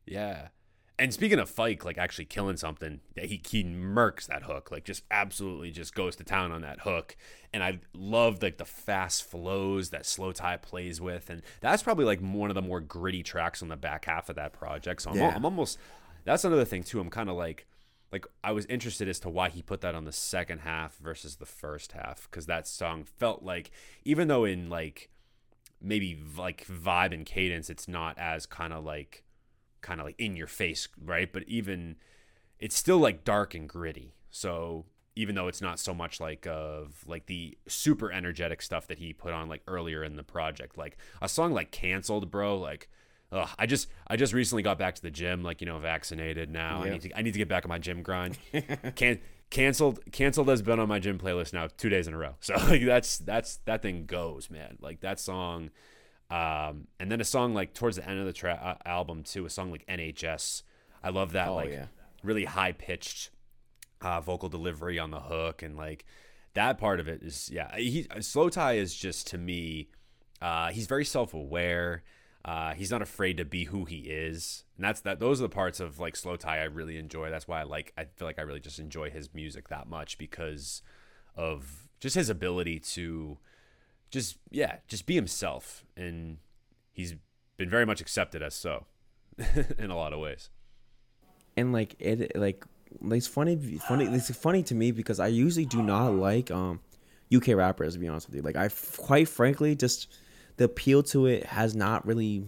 Yeah. 0.06 0.48
And 1.00 1.12
speaking 1.12 1.40
of 1.40 1.50
Fike, 1.50 1.84
like 1.84 1.98
actually 1.98 2.26
killing 2.26 2.56
something, 2.56 3.00
he 3.16 3.42
he 3.50 3.64
murks 3.64 4.28
that 4.28 4.44
hook, 4.44 4.70
like 4.72 4.84
just 4.84 5.04
absolutely 5.10 5.72
just 5.72 5.96
goes 5.96 6.16
to 6.18 6.24
town 6.24 6.52
on 6.52 6.62
that 6.62 6.82
hook. 6.82 7.18
And 7.52 7.64
I 7.64 7.80
love 7.94 8.44
like 8.44 8.58
the 8.58 8.66
fast 8.66 9.24
flows 9.24 9.90
that 9.90 10.04
slowthai 10.04 10.62
plays 10.62 11.02
with, 11.02 11.30
and 11.32 11.42
that's 11.62 11.82
probably 11.82 12.06
like 12.06 12.20
one 12.20 12.52
of 12.52 12.56
the 12.56 12.62
more 12.62 12.80
gritty 12.80 13.24
tracks 13.24 13.64
on 13.64 13.70
the 13.70 13.76
back 13.76 14.06
half 14.06 14.30
of 14.30 14.36
that 14.36 14.54
project. 14.54 15.02
So 15.02 15.10
I'm, 15.10 15.18
Yeah. 15.18 15.34
I'm 15.36 15.46
almost 15.46 15.80
that's 16.26 16.44
another 16.44 16.66
thing 16.66 16.84
too. 16.84 17.00
I'm 17.00 17.10
kind 17.10 17.30
of 17.30 17.36
like 17.36 17.66
like 18.12 18.28
I 18.44 18.52
was 18.52 18.68
interested 18.68 19.10
as 19.10 19.20
to 19.22 19.30
why 19.30 19.50
he 19.50 19.64
put 19.64 19.82
that 19.82 19.96
on 19.96 20.06
the 20.06 20.12
second 20.12 20.60
half 20.60 20.98
versus 20.98 21.38
the 21.38 21.48
first 21.48 21.94
half 21.94 22.30
because 22.30 22.46
that 22.46 22.68
song 22.68 23.04
felt 23.04 23.42
like 23.42 23.72
even 24.06 24.28
though 24.28 24.46
in 24.46 24.70
like 24.70 25.10
maybe 25.82 26.18
like 26.38 26.68
vibe 26.68 27.14
and 27.14 27.26
cadence, 27.26 27.72
it's 27.72 27.88
not 27.88 28.18
as 28.20 28.46
kind 28.46 28.72
of 28.72 28.84
like 28.84 29.24
kind 29.84 30.00
of 30.00 30.06
like 30.08 30.20
in 30.20 30.36
your 30.36 30.48
face, 30.48 30.88
right? 31.04 31.32
But 31.32 31.44
even 31.48 31.98
it's 32.60 32.76
still 32.76 32.98
like 32.98 33.24
dark 33.24 33.54
and 33.54 33.70
gritty. 33.70 34.16
So 34.32 34.86
even 35.16 35.36
though 35.36 35.48
it's 35.48 35.62
not 35.62 35.78
so 35.78 35.94
much 35.94 36.20
like 36.20 36.48
of 36.48 37.04
like 37.06 37.28
the 37.28 37.56
super 37.68 38.12
energetic 38.12 38.62
stuff 38.62 38.88
that 38.88 38.98
he 38.98 39.14
put 39.14 39.32
on 39.32 39.48
like 39.48 39.62
earlier 39.68 40.04
in 40.04 40.16
the 40.16 40.24
project, 40.24 40.78
like 40.78 40.98
a 41.22 41.30
song 41.30 41.54
like 41.54 41.72
"Cancelled," 41.72 42.32
bro, 42.32 42.58
like. 42.58 42.90
Ugh, 43.32 43.50
I 43.58 43.66
just 43.66 43.88
I 44.06 44.16
just 44.16 44.32
recently 44.32 44.62
got 44.62 44.78
back 44.78 44.94
to 44.94 45.02
the 45.02 45.10
gym, 45.10 45.42
like 45.42 45.60
you 45.60 45.66
know, 45.66 45.80
vaccinated 45.80 46.52
now. 46.52 46.84
Yeah. 46.84 46.86
I 46.86 46.90
need 46.92 47.02
to 47.02 47.18
I 47.18 47.22
need 47.24 47.32
to 47.32 47.40
get 47.40 47.48
back 47.48 47.66
on 47.66 47.70
my 47.70 47.80
gym 47.80 48.04
grind. 48.04 48.38
Can 48.96 49.22
canceled 49.50 50.00
canceled 50.12 50.50
has 50.50 50.62
been 50.62 50.80
on 50.80 50.88
my 50.88 51.00
gym 51.00 51.20
playlist 51.20 51.54
now 51.54 51.68
two 51.78 51.90
days 51.90 52.08
in 52.08 52.14
a 52.14 52.18
row. 52.18 52.36
So 52.42 52.54
like 52.56 52.86
that's 52.86 53.18
that's 53.18 53.58
that 53.66 53.82
thing 53.82 54.06
goes, 54.06 54.52
man. 54.52 54.78
Like 54.82 55.00
that 55.02 55.20
song, 55.20 55.72
um, 56.34 56.88
and 57.00 57.12
then 57.12 57.22
a 57.22 57.26
song 57.26 57.54
like 57.54 57.74
towards 57.74 57.98
the 57.98 58.08
end 58.10 58.20
of 58.20 58.26
the 58.26 58.34
tra- 58.34 58.78
uh, 58.86 58.88
album 58.90 59.24
too, 59.24 59.46
a 59.46 59.50
song 59.50 59.72
like 59.72 59.86
NHS. 59.88 60.64
I 61.04 61.10
love 61.10 61.34
that 61.34 61.50
Oh, 61.50 61.56
like 61.56 61.70
yeah. 61.70 61.86
really 62.24 62.46
high 62.46 62.72
pitched 62.72 63.30
uh, 64.02 64.20
vocal 64.22 64.50
delivery 64.50 64.98
on 65.00 65.12
the 65.12 65.20
hook 65.20 65.62
and 65.62 65.76
like 65.78 66.06
that 66.54 66.78
part 66.78 67.00
of 67.00 67.08
it 67.08 67.22
is 67.24 67.50
yeah. 67.52 67.76
He 67.76 68.04
slowthai 68.06 68.78
is 68.78 68.96
just 68.96 69.28
to 69.28 69.38
me, 69.38 69.90
uh, 70.42 70.70
he's 70.72 70.88
very 70.88 71.06
self 71.06 71.34
aware. 71.34 72.04
Uh, 72.46 72.74
he's 72.74 72.92
not 72.92 73.02
afraid 73.02 73.38
to 73.38 73.46
be 73.46 73.64
who 73.66 73.86
he 73.86 74.00
is, 74.00 74.66
and 74.76 74.84
that's 74.84 75.00
that. 75.02 75.20
Those 75.22 75.40
are 75.40 75.44
the 75.44 75.50
parts 75.50 75.80
of 75.80 75.98
like 76.00 76.16
slowthai 76.16 76.46
I 76.48 76.64
really 76.66 76.98
enjoy. 76.98 77.30
That's 77.30 77.48
why 77.48 77.62
I 77.62 77.64
like. 77.64 77.94
I 77.98 78.04
feel 78.04 78.28
like 78.28 78.38
I 78.38 78.42
really 78.42 78.60
just 78.60 78.80
enjoy 78.80 79.10
his 79.10 79.34
music 79.34 79.70
that 79.70 79.88
much 79.88 80.18
because 80.18 80.82
of 81.38 81.88
just 82.02 82.16
his 82.16 82.30
ability 82.30 82.80
to 82.80 83.38
just 84.14 84.38
yeah, 84.52 84.78
just 84.88 85.08
be 85.08 85.16
himself, 85.16 85.84
and 85.98 86.38
he's 86.92 87.16
been 87.58 87.70
very 87.70 87.86
much 87.86 88.00
accepted 88.00 88.44
as 88.44 88.54
so 88.54 88.86
in 89.80 89.90
a 89.90 89.96
lot 89.96 90.14
of 90.14 90.20
ways. 90.20 90.50
and 91.58 91.74
like 91.74 91.96
it 92.00 92.36
like 92.36 92.64
it's 93.10 93.28
funny 93.28 93.56
funny 93.88 94.06
it's 94.06 94.34
funny 94.36 94.62
to 94.64 94.76
me 94.76 94.92
because 94.92 95.20
I 95.20 95.28
usually 95.28 95.66
do 95.66 95.82
not 95.82 96.14
like 96.14 96.52
um 96.52 96.80
UK 97.36 97.50
rappers 97.56 97.94
to 97.96 98.00
be 98.00 98.08
honest 98.08 98.28
with 98.28 98.36
you. 98.36 98.44
Like 98.44 98.56
I 98.56 98.70
quite 98.98 99.28
frankly 99.28 99.76
just 99.76 100.08
the 100.58 100.66
appeal 100.66 101.02
to 101.04 101.26
it 101.26 101.48
has 101.48 101.76
not 101.76 102.06
really 102.06 102.46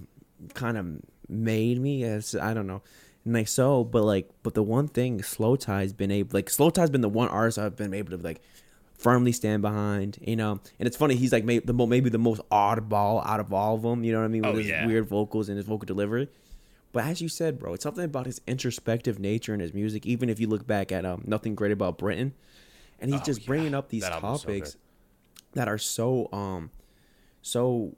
kind 0.53 0.77
of 0.77 0.85
made 1.27 1.81
me 1.81 2.03
as 2.03 2.35
I 2.35 2.53
don't 2.53 2.67
know. 2.67 2.83
And 3.23 3.33
like 3.33 3.47
so, 3.47 3.83
but 3.83 4.03
like, 4.03 4.29
but 4.43 4.53
the 4.53 4.61
one 4.61 4.87
thing 4.87 5.19
slowthai's 5.21 5.93
been 5.93 6.11
able, 6.11 6.29
like, 6.33 6.45
slowthai's 6.45 6.91
been 6.91 7.01
the 7.01 7.09
one 7.09 7.29
artist 7.29 7.57
I've 7.57 7.75
been 7.75 7.95
able 7.95 8.15
to 8.15 8.23
like 8.23 8.39
firmly 8.97 9.31
stand 9.31 9.61
behind, 9.61 10.17
you 10.21 10.35
know. 10.35 10.59
And 10.79 10.87
it's 10.87 10.97
funny, 10.97 11.15
he's 11.15 11.31
like 11.31 11.43
maybe 11.43 11.65
the 11.65 11.73
maybe 11.73 12.09
the 12.09 12.17
most 12.17 12.41
oddball 12.51 13.25
out 13.25 13.39
of 13.39 13.53
all 13.53 13.75
of 13.75 13.81
them, 13.83 14.03
you 14.03 14.11
know 14.11 14.19
what 14.19 14.25
I 14.25 14.29
mean, 14.29 14.41
with 14.43 14.51
Oh, 14.55 14.57
his 14.57 14.67
yeah. 14.67 14.85
weird 14.85 15.05
vocals 15.07 15.49
and 15.49 15.57
his 15.57 15.65
vocal 15.65 15.85
delivery. 15.85 16.27
But 16.91 17.03
as 17.05 17.21
you 17.21 17.27
said, 17.27 17.59
bro, 17.59 17.73
it's 17.73 17.83
something 17.83 18.05
about 18.05 18.25
his 18.25 18.39
introspective 18.47 19.19
nature 19.19 19.53
in 19.53 19.59
his 19.59 19.73
music. 19.73 20.05
Even 20.05 20.29
if 20.29 20.39
you 20.39 20.47
look 20.47 20.65
back 20.65 20.91
at 20.93 21.05
um, 21.05 21.23
"Nothing 21.27 21.53
Great 21.53 21.73
About 21.73 21.97
Britain," 21.97 22.33
and 22.99 23.11
he's 23.11 23.19
Oh, 23.21 23.25
just 23.25 23.45
bringing 23.45 23.71
yeah. 23.73 23.79
up 23.79 23.89
these 23.89 24.03
That 24.03 24.13
album's 24.13 24.41
so 24.41 24.47
topics 24.47 24.77
that 25.53 25.67
are 25.67 25.77
so 25.77 26.29
um, 26.31 26.71
so 27.41 27.95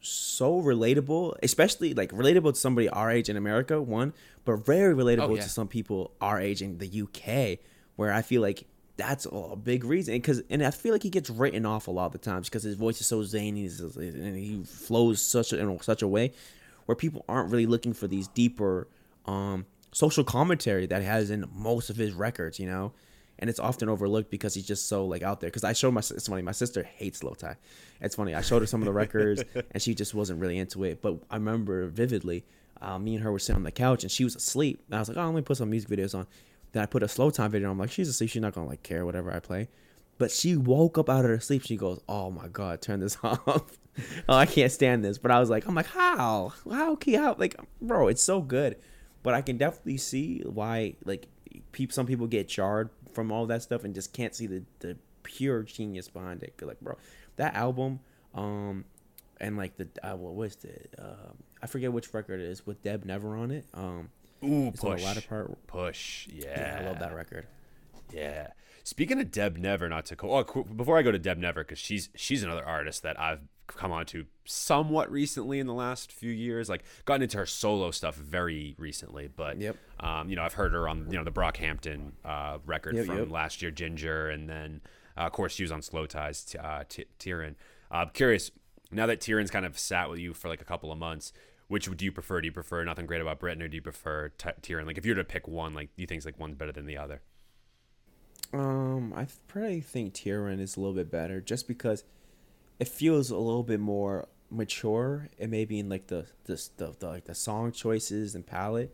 so 0.00 0.62
relatable, 0.62 1.34
especially 1.42 1.92
like 1.92 2.12
relatable 2.12 2.54
to 2.54 2.58
somebody 2.58 2.88
our 2.88 3.10
age 3.10 3.28
in 3.28 3.36
America, 3.36 3.80
one, 3.82 4.14
but 4.46 4.64
very 4.64 4.94
relatable 4.94 5.28
Oh, 5.30 5.34
yeah. 5.34 5.42
to 5.42 5.48
some 5.50 5.68
people 5.68 6.12
our 6.22 6.40
age 6.40 6.62
in 6.62 6.78
the 6.78 7.02
UK, 7.02 7.58
where 7.96 8.10
I 8.12 8.22
feel 8.22 8.40
like 8.40 8.64
that's 9.00 9.26
a 9.30 9.56
big 9.56 9.84
reason. 9.84 10.14
Because 10.14 10.42
and 10.50 10.62
I 10.62 10.70
feel 10.70 10.92
like 10.92 11.02
he 11.02 11.10
gets 11.10 11.30
written 11.30 11.64
off 11.64 11.88
a 11.88 11.90
lot 11.90 12.06
of 12.06 12.12
the 12.12 12.18
times 12.18 12.48
because 12.48 12.62
his 12.62 12.76
voice 12.76 13.00
is 13.00 13.06
so 13.06 13.22
zany 13.22 13.66
and 13.66 14.36
he 14.36 14.62
flows 14.64 15.22
such 15.22 15.52
a, 15.52 15.58
in 15.58 15.80
such 15.80 16.02
a 16.02 16.08
way 16.08 16.32
where 16.86 16.96
people 16.96 17.24
aren't 17.28 17.50
really 17.50 17.66
looking 17.66 17.92
for 17.92 18.06
these 18.06 18.28
deeper 18.28 18.88
um, 19.26 19.66
social 19.92 20.24
commentary 20.24 20.86
that 20.86 21.00
he 21.00 21.06
has 21.06 21.30
in 21.30 21.48
most 21.54 21.90
of 21.90 21.96
his 21.96 22.12
records, 22.12 22.58
you 22.58 22.66
know. 22.66 22.92
And 23.38 23.48
it's 23.48 23.58
often 23.58 23.88
overlooked 23.88 24.30
because 24.30 24.52
he's 24.54 24.66
just 24.66 24.86
so 24.86 25.06
like 25.06 25.22
out 25.22 25.40
there. 25.40 25.48
Because 25.48 25.64
I 25.64 25.72
showed 25.72 25.92
my 25.92 26.00
it's 26.00 26.28
funny, 26.28 26.42
my 26.42 26.52
sister 26.52 26.82
hates 26.82 27.20
slowthai. 27.20 27.56
It's 28.00 28.14
funny. 28.14 28.34
I 28.34 28.42
showed 28.42 28.60
her 28.60 28.66
some 28.66 28.82
of 28.82 28.86
the 28.86 28.92
records 28.92 29.42
and 29.70 29.82
she 29.82 29.94
just 29.94 30.14
wasn't 30.14 30.40
really 30.40 30.58
into 30.58 30.84
it. 30.84 31.00
But 31.00 31.16
I 31.30 31.36
remember 31.36 31.86
vividly, 31.86 32.44
uh, 32.82 32.98
me 32.98 33.14
and 33.14 33.24
her 33.24 33.32
were 33.32 33.38
sitting 33.38 33.56
on 33.56 33.62
the 33.62 33.72
couch 33.72 34.02
and 34.02 34.10
she 34.10 34.24
was 34.24 34.36
asleep. 34.36 34.82
And 34.86 34.96
I 34.96 34.98
was 34.98 35.08
like, 35.08 35.16
oh, 35.16 35.24
let 35.24 35.34
me 35.34 35.40
put 35.42 35.56
some 35.56 35.70
music 35.70 35.88
videos 35.88 36.14
on. 36.14 36.26
Then 36.72 36.82
I 36.82 36.86
put 36.86 37.02
a 37.02 37.06
slowthai 37.06 37.50
video. 37.50 37.70
I'm 37.70 37.78
like, 37.78 37.90
she's 37.90 38.08
asleep. 38.08 38.30
She's 38.30 38.42
not 38.42 38.54
gonna 38.54 38.68
like 38.68 38.82
care 38.82 39.04
whatever 39.04 39.32
I 39.34 39.40
play. 39.40 39.68
But 40.18 40.30
she 40.30 40.56
woke 40.56 40.98
up 40.98 41.08
out 41.08 41.24
of 41.24 41.30
her 41.30 41.40
sleep. 41.40 41.62
She 41.64 41.76
goes, 41.76 42.00
"Oh 42.08 42.30
my 42.30 42.48
god, 42.48 42.82
turn 42.82 43.00
this 43.00 43.16
off! 43.22 43.78
oh, 44.28 44.36
I 44.36 44.46
can't 44.46 44.70
stand 44.70 45.04
this." 45.04 45.18
But 45.18 45.30
I 45.30 45.40
was 45.40 45.48
like, 45.50 45.66
"I'm 45.66 45.74
like, 45.74 45.86
how? 45.86 46.52
How 46.70 46.96
Key 46.96 47.14
how? 47.14 47.34
Like, 47.38 47.56
bro, 47.80 48.08
it's 48.08 48.22
so 48.22 48.40
good." 48.42 48.76
But 49.22 49.34
I 49.34 49.42
can 49.42 49.56
definitely 49.58 49.96
see 49.98 50.42
why, 50.44 50.94
like, 51.04 51.26
people. 51.72 51.94
Some 51.94 52.06
people 52.06 52.26
get 52.26 52.48
charred 52.48 52.90
from 53.12 53.32
all 53.32 53.46
that 53.46 53.62
stuff 53.62 53.84
and 53.84 53.94
just 53.94 54.12
can't 54.12 54.34
see 54.34 54.46
the 54.46 54.62
the 54.80 54.96
pure 55.22 55.62
genius 55.62 56.08
behind 56.08 56.42
it. 56.42 56.54
like, 56.62 56.80
bro, 56.80 56.96
that 57.36 57.54
album, 57.54 58.00
um, 58.34 58.84
and 59.40 59.56
like 59.56 59.76
the 59.76 59.88
uh, 60.02 60.16
what 60.16 60.34
was 60.34 60.56
it? 60.64 60.94
Uh, 60.98 61.32
I 61.62 61.66
forget 61.66 61.92
which 61.92 62.12
record 62.12 62.40
it 62.40 62.48
is 62.48 62.66
with 62.66 62.82
Deb 62.82 63.04
Never 63.04 63.36
on 63.36 63.50
it. 63.50 63.64
Um, 63.74 64.10
Ooh, 64.44 64.68
it's 64.68 64.80
push. 64.80 65.00
the 65.00 65.06
latter 65.06 65.20
part. 65.22 65.66
Push. 65.66 66.28
Yeah. 66.32 66.44
Yeah, 66.48 66.78
I 66.80 66.88
love 66.88 66.98
that 67.00 67.14
record. 67.14 67.46
Yeah. 68.12 68.48
Speaking 68.84 69.20
of 69.20 69.30
Deb 69.30 69.56
Never, 69.56 69.88
not 69.88 70.06
to 70.06 70.16
co- 70.16 70.32
oh, 70.44 70.62
before 70.64 70.98
I 70.98 71.02
go 71.02 71.12
to 71.12 71.18
Deb 71.18 71.38
Never, 71.38 71.62
because 71.62 71.78
she's 71.78 72.08
she's 72.14 72.42
another 72.42 72.64
artist 72.64 73.02
that 73.02 73.20
I've 73.20 73.40
come 73.66 73.92
on 73.92 74.04
to 74.06 74.24
somewhat 74.46 75.08
recently 75.12 75.60
in 75.60 75.66
the 75.68 75.74
last 75.74 76.10
few 76.10 76.32
years. 76.32 76.68
Like 76.68 76.82
gotten 77.04 77.22
into 77.22 77.36
her 77.38 77.46
solo 77.46 77.90
stuff 77.90 78.16
very 78.16 78.74
recently, 78.78 79.28
but 79.28 79.58
Yep. 79.60 79.76
um, 80.00 80.28
you 80.30 80.36
know 80.36 80.42
I've 80.42 80.54
heard 80.54 80.72
her 80.72 80.88
on 80.88 81.06
you 81.10 81.18
know 81.18 81.24
the 81.24 81.30
Brockhampton 81.30 82.12
uh, 82.24 82.58
record 82.66 82.96
Yep, 82.96 83.06
from 83.06 83.18
yep. 83.18 83.30
last 83.30 83.62
year, 83.62 83.70
Ginger, 83.70 84.28
and 84.30 84.48
then 84.48 84.80
uh, 85.16 85.20
of 85.22 85.32
course 85.32 85.52
she 85.52 85.62
was 85.62 85.70
on 85.70 85.82
slowthai's, 85.82 86.56
uh, 86.56 86.82
t- 86.88 87.04
TYRON. 87.18 87.54
Uh, 87.92 87.94
I'm 87.96 88.10
curious 88.10 88.50
now 88.90 89.06
that 89.06 89.20
TYRON's 89.20 89.50
kind 89.52 89.66
of 89.66 89.78
sat 89.78 90.10
with 90.10 90.18
you 90.18 90.32
for 90.34 90.48
like 90.48 90.62
a 90.62 90.64
couple 90.64 90.90
of 90.90 90.98
months. 90.98 91.32
Which 91.70 91.88
would 91.88 92.02
you 92.02 92.10
prefer? 92.10 92.40
Do 92.40 92.46
you 92.46 92.52
prefer 92.52 92.82
Nothing 92.82 93.06
Great 93.06 93.20
About 93.20 93.38
Britain, 93.38 93.62
or 93.62 93.68
do 93.68 93.76
you 93.76 93.80
prefer 93.80 94.30
Ty- 94.30 94.54
TYRON? 94.60 94.86
Like, 94.86 94.98
if 94.98 95.06
you 95.06 95.12
were 95.12 95.22
to 95.22 95.24
pick 95.24 95.46
one, 95.46 95.72
like, 95.72 95.94
do 95.94 96.02
you 96.02 96.06
think 96.08 96.24
like 96.24 96.36
one's 96.36 96.56
better 96.56 96.72
than 96.72 96.84
the 96.84 96.96
other? 96.96 97.22
Um, 98.52 99.14
I 99.14 99.28
probably 99.46 99.80
think 99.80 100.12
TYRON 100.12 100.58
is 100.58 100.76
a 100.76 100.80
little 100.80 100.96
bit 100.96 101.12
better 101.12 101.40
just 101.40 101.68
because 101.68 102.02
it 102.80 102.88
feels 102.88 103.30
a 103.30 103.36
little 103.36 103.62
bit 103.62 103.78
more 103.78 104.26
mature 104.50 105.28
and 105.38 105.52
maybe 105.52 105.78
in 105.78 105.88
like 105.88 106.08
the 106.08 106.26
the, 106.46 106.60
the, 106.76 106.96
the 106.98 107.08
like 107.08 107.26
the 107.26 107.36
song 107.36 107.70
choices 107.70 108.34
and 108.34 108.44
palette. 108.44 108.92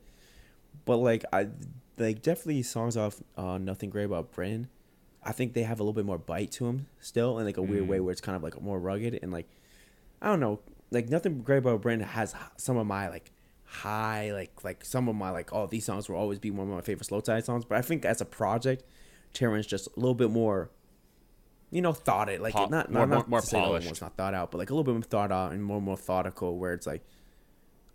But 0.85 0.99
like 0.99 1.25
I 1.33 1.49
like 1.97 2.21
definitely 2.21 2.63
songs 2.63 2.95
off 2.95 3.23
uh 3.39 3.57
Nothing 3.57 3.89
Great 3.89 4.05
About 4.05 4.33
Britain. 4.33 4.69
I 5.23 5.33
think 5.33 5.55
they 5.55 5.63
have 5.63 5.81
a 5.81 5.83
little 5.83 5.95
bit 5.95 6.05
more 6.05 6.19
bite 6.19 6.53
to 6.53 6.65
them 6.65 6.89
still 7.01 7.39
in 7.39 7.47
like 7.47 7.57
a 7.57 7.63
weird 7.63 7.89
way 7.89 8.01
where 8.01 8.13
it's 8.13 8.21
kind 8.21 8.37
of 8.37 8.43
like 8.43 8.61
more 8.61 8.79
rugged 8.79 9.19
and 9.23 9.33
like 9.33 9.49
I 10.21 10.27
don't 10.27 10.41
know, 10.41 10.61
like 10.91 11.09
Nothing 11.09 11.41
Great 11.43 11.59
About 11.59 11.83
Britain 11.83 12.01
has 12.05 12.35
some 12.57 12.77
of 12.77 12.87
my 12.87 13.09
like 13.09 13.33
high 13.65 14.33
like 14.33 14.63
like 14.65 14.85
some 14.85 15.09
of 15.09 15.17
my 15.17 15.31
like 15.31 15.53
oh 15.53 15.67
these 15.67 15.85
songs 15.85 16.09
will 16.09 16.17
always 16.17 16.39
be 16.39 16.51
one 16.53 16.69
of 16.69 16.75
my 16.75 16.81
favorite 16.81 17.09
slowthai 17.09 17.43
songs. 17.45 17.65
But 17.65 17.79
I 17.79 17.83
think 17.83 18.05
as 18.05 18.21
a 18.21 18.25
project, 18.25 18.85
TYRON's 19.35 19.67
just 19.67 19.89
a 19.89 20.01
little 20.01 20.15
bit 20.15 20.31
more 20.31 20.71
you 21.73 21.83
know, 21.83 21.93
thought 21.93 22.29
it 22.29 22.41
like 22.41 22.55
Po- 22.55 22.67
not 22.67 22.93
more- 22.93 23.01
not, 23.07 23.09
not 23.09 23.29
more- 23.29 23.41
more 23.41 23.41
the 23.41 23.59
other 23.59 23.67
polished. 23.81 24.01
not 24.01 24.17
thought 24.17 24.35
out, 24.35 24.53
but 24.53 24.59
like 24.59 24.71
a 24.71 24.73
little 24.73 24.85
bit 24.85 24.93
more 24.95 25.03
thought 25.03 25.33
out 25.33 25.51
and 25.53 25.63
more 25.65 25.83
methodical. 25.83 26.57
Where 26.59 26.73
it's 26.73 26.87
like, 26.87 27.03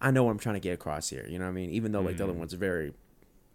I 0.01 0.11
know 0.11 0.25
what 0.25 0.31
I'm 0.31 0.39
trying 0.39 0.55
to 0.55 0.59
get 0.59 0.73
across 0.73 1.07
here. 1.09 1.25
You 1.29 1.39
know 1.39 1.45
what 1.45 1.51
I 1.51 1.53
mean? 1.53 1.69
Even 1.71 1.93
though 1.93 2.01
like 2.01 2.17
the 2.17 2.25
other 2.25 2.33
Mm. 2.33 2.37
one's 2.39 2.53
very 2.53 2.93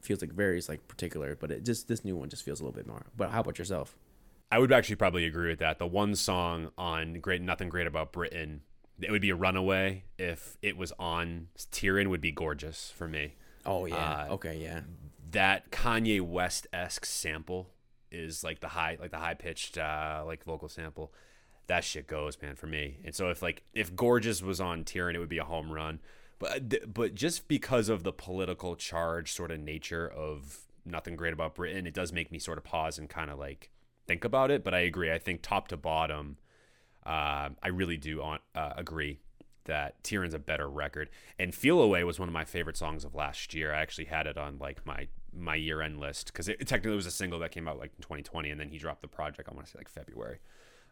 feels 0.01 0.23
like 0.23 0.33
very 0.33 0.61
like 0.69 0.89
particular, 0.89 1.37
but 1.37 1.51
it 1.51 1.65
just 1.67 1.87
this 1.87 2.03
new 2.03 2.17
one 2.17 2.31
just 2.31 2.45
feels 2.45 2.61
a 2.61 2.65
little 2.65 2.75
bit 2.75 2.87
more. 2.87 3.05
But 3.15 3.31
how 3.31 3.41
about 3.41 3.59
yourself? 3.59 3.95
I 4.51 4.59
would 4.59 4.73
actually 4.73 4.97
probably 4.97 5.27
agree 5.27 5.51
with 5.51 5.59
that. 5.59 5.79
The 5.79 5.87
one 5.87 6.15
song 6.15 6.71
on 6.79 7.21
Great 7.21 7.43
Nothing 7.43 7.69
Great 7.69 7.87
About 7.87 8.13
Britain, 8.13 8.63
it 9.01 9.11
would 9.11 9.23
be 9.23 9.31
a 9.31 9.37
runaway 9.37 10.05
if 10.19 10.57
it 10.63 10.77
was 10.77 10.93
on 10.99 11.49
TYRON 11.73 12.09
would 12.09 12.21
be 12.21 12.33
gorgeous 12.33 12.93
for 12.97 13.07
me. 13.09 13.35
Oh 13.65 13.87
yeah, 13.87 14.27
Uh, 14.31 14.35
okay, 14.35 14.59
yeah, 14.59 14.81
That 15.31 15.71
Kanye 15.71 16.21
West 16.21 16.67
esque 16.73 17.05
sample 17.05 17.71
is 18.11 18.45
like 18.45 18.61
the 18.61 18.69
high 18.69 18.97
like 19.01 19.11
the 19.11 19.19
high 19.19 19.35
pitched 19.35 19.77
uh 19.79 20.23
like 20.27 20.45
vocal 20.45 20.69
sample. 20.69 21.13
That 21.67 21.83
shit 21.83 22.07
goes, 22.07 22.41
man, 22.41 22.55
for 22.55 22.69
me. 22.69 22.99
And 23.05 23.13
so 23.15 23.29
if 23.31 23.43
like 23.43 23.63
if 23.75 23.95
Gorgeous 23.97 24.41
was 24.43 24.61
on 24.61 24.85
TYRON, 24.85 25.15
it 25.17 25.19
would 25.19 25.29
be 25.29 25.39
a 25.39 25.45
home 25.45 25.73
run. 25.73 25.99
But 26.39 26.93
but 26.95 27.15
just 27.15 27.49
because 27.49 27.89
of 27.89 28.03
the 28.05 28.13
political 28.13 28.77
charge 28.77 29.33
sort 29.33 29.51
of 29.51 29.59
nature 29.61 30.07
of 30.09 30.59
Nothing 30.85 31.17
Great 31.17 31.33
About 31.33 31.57
Britain, 31.57 31.87
it 31.87 31.95
does 31.95 32.13
make 32.13 32.31
me 32.31 32.39
sort 32.39 32.59
of 32.59 32.65
pause 32.65 32.99
and 32.99 33.09
kind 33.09 33.31
of 33.31 33.39
like 33.39 33.71
think 34.07 34.23
about 34.25 34.51
it. 34.53 34.63
But 34.63 34.75
I 34.75 34.81
agree. 34.81 35.11
I 35.11 35.19
think 35.19 35.43
top 35.43 35.67
to 35.69 35.77
bottom, 35.77 36.37
uh, 37.07 37.51
I 37.63 37.69
really 37.69 37.97
do 37.97 38.23
on, 38.23 38.39
uh, 38.55 38.73
agree 38.77 39.21
that 39.67 40.03
TYRON's 40.03 40.35
a 40.35 40.39
better 40.39 40.69
record. 40.69 41.11
And 41.39 41.55
Feel 41.55 41.81
Away 41.81 42.03
was 42.05 42.19
one 42.19 42.29
of 42.29 42.33
my 42.33 42.45
favorite 42.45 42.77
songs 42.77 43.05
of 43.05 43.15
last 43.15 43.55
year. 43.55 43.73
I 43.73 43.81
actually 43.81 44.07
had 44.07 44.27
it 44.27 44.37
on 44.37 44.59
like 44.59 44.85
my 44.87 45.09
my 45.39 45.55
year 45.55 45.83
end 45.83 46.01
list 46.01 46.29
because 46.29 46.49
it, 46.49 46.67
technically 46.67 46.97
was 46.97 47.05
a 47.05 47.11
single 47.11 47.39
that 47.41 47.51
came 47.51 47.69
out 47.69 47.79
like 47.79 47.93
in 47.97 48.03
2020, 48.03 48.51
and 48.51 48.61
then 48.61 48.69
he 48.69 48.79
dropped 48.79 49.03
the 49.03 49.09
project. 49.09 49.49
I 49.51 49.55
want 49.55 49.67
to 49.67 49.73
say 49.73 49.79
like 49.79 49.89
February. 49.89 50.39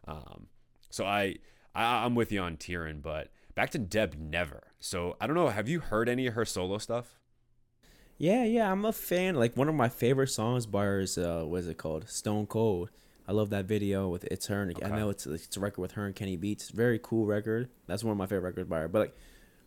Um, 0.07 0.47
so 0.89 1.05
I, 1.05 1.37
I 1.73 2.05
I'm 2.05 2.15
with 2.15 2.31
you 2.31 2.41
on 2.41 2.57
TYRON, 2.57 3.01
but 3.01 3.29
back 3.55 3.71
to 3.71 3.79
Deb 3.79 4.15
Never. 4.17 4.63
So 4.79 5.17
I 5.19 5.27
don't 5.27 5.35
know. 5.35 5.49
Have 5.49 5.67
you 5.67 5.79
heard 5.79 6.07
any 6.07 6.27
of 6.27 6.35
her 6.35 6.45
solo 6.45 6.77
stuff? 6.77 7.19
yeah, 8.17 8.43
yeah. 8.43 8.71
I'm 8.71 8.85
a 8.85 8.93
fan. 8.93 9.35
Like 9.35 9.57
one 9.57 9.67
of 9.67 9.75
my 9.75 9.89
favorite 9.89 10.29
songs 10.29 10.65
by 10.65 10.85
her 10.85 10.99
is 11.01 11.17
uh, 11.17 11.43
what 11.45 11.61
is 11.61 11.67
it 11.67 11.77
called? 11.77 12.09
Stone 12.09 12.47
Cold. 12.47 12.89
I 13.27 13.31
love 13.31 13.49
that 13.49 13.65
video 13.65 14.07
with 14.09 14.23
it's 14.25 14.47
her. 14.47 14.61
And, 14.61 14.77
I 14.83 14.89
know 14.89 15.09
it's 15.09 15.25
it's 15.25 15.57
a 15.57 15.59
record 15.59 15.81
with 15.81 15.91
her 15.93 16.05
and 16.05 16.15
Kenny 16.15 16.35
Beats. 16.35 16.69
Very 16.69 16.99
cool 17.01 17.25
record. 17.25 17.69
That's 17.87 18.03
one 18.03 18.11
of 18.11 18.17
my 18.17 18.25
favorite 18.27 18.41
records 18.49 18.69
by 18.69 18.79
her. 18.81 18.87
But 18.87 18.99
like, 18.99 19.17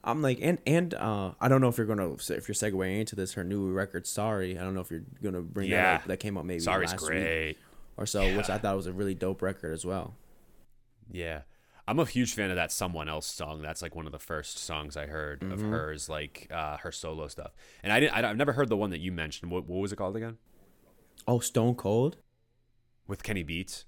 I'm 0.04 0.22
like, 0.22 0.38
and 0.40 0.58
and 0.66 0.94
uh, 0.94 1.32
I 1.40 1.48
don't 1.48 1.60
know 1.60 1.68
if 1.68 1.76
you're 1.76 1.86
gonna 1.86 2.12
if 2.12 2.28
you're 2.48 2.54
segueing 2.54 3.00
into 3.00 3.16
this 3.16 3.32
her 3.34 3.42
new 3.44 3.70
record. 3.72 4.06
Sorry, 4.06 4.56
I 4.58 4.62
don't 4.62 4.74
know 4.74 4.80
if 4.80 4.90
you're 4.90 5.02
gonna 5.22 5.40
bring 5.42 5.70
that 5.70 5.94
up. 6.02 6.04
That 6.06 6.18
came 6.20 6.38
out 6.38 6.46
maybe 6.46 6.60
Sorry's 6.60 6.92
last 6.92 7.02
week 7.02 7.10
great. 7.10 7.56
or 7.96 8.06
so, 8.06 8.36
which 8.36 8.48
I 8.48 8.58
thought 8.58 8.76
was 8.76 8.86
a 8.86 8.92
really 8.92 9.14
dope 9.14 9.42
record 9.42 9.72
as 9.72 9.84
well. 9.84 10.14
Yeah. 11.10 11.40
I'm 11.86 11.98
a 11.98 12.04
huge 12.04 12.34
fan 12.34 12.50
of 12.50 12.56
that 12.56 12.70
Someone 12.70 13.08
Else 13.08 13.26
song. 13.26 13.62
That's 13.62 13.80
like 13.80 13.96
one 13.96 14.04
of 14.04 14.12
the 14.12 14.18
first 14.18 14.58
songs 14.58 14.94
I 14.94 15.06
heard 15.06 15.42
of 15.42 15.58
Mm-hmm. 15.58 15.70
hers, 15.70 16.06
like 16.10 16.46
uh, 16.50 16.76
her 16.76 16.92
solo 16.92 17.28
stuff. 17.28 17.52
And 17.82 17.90
I 17.90 17.98
didn't, 18.00 18.12
I, 18.12 18.28
I've 18.28 18.36
never 18.36 18.52
heard 18.52 18.68
the 18.68 18.76
one 18.76 18.90
that 18.90 19.00
you 19.00 19.10
mentioned. 19.10 19.50
What, 19.50 19.66
what 19.66 19.78
was 19.80 19.90
it 19.90 19.96
called 19.96 20.14
again? 20.14 20.36
Oh, 21.26 21.38
Stone 21.38 21.76
Cold. 21.76 22.18
With 23.08 23.22
Kenny 23.24 23.42
Beats. 23.42 23.84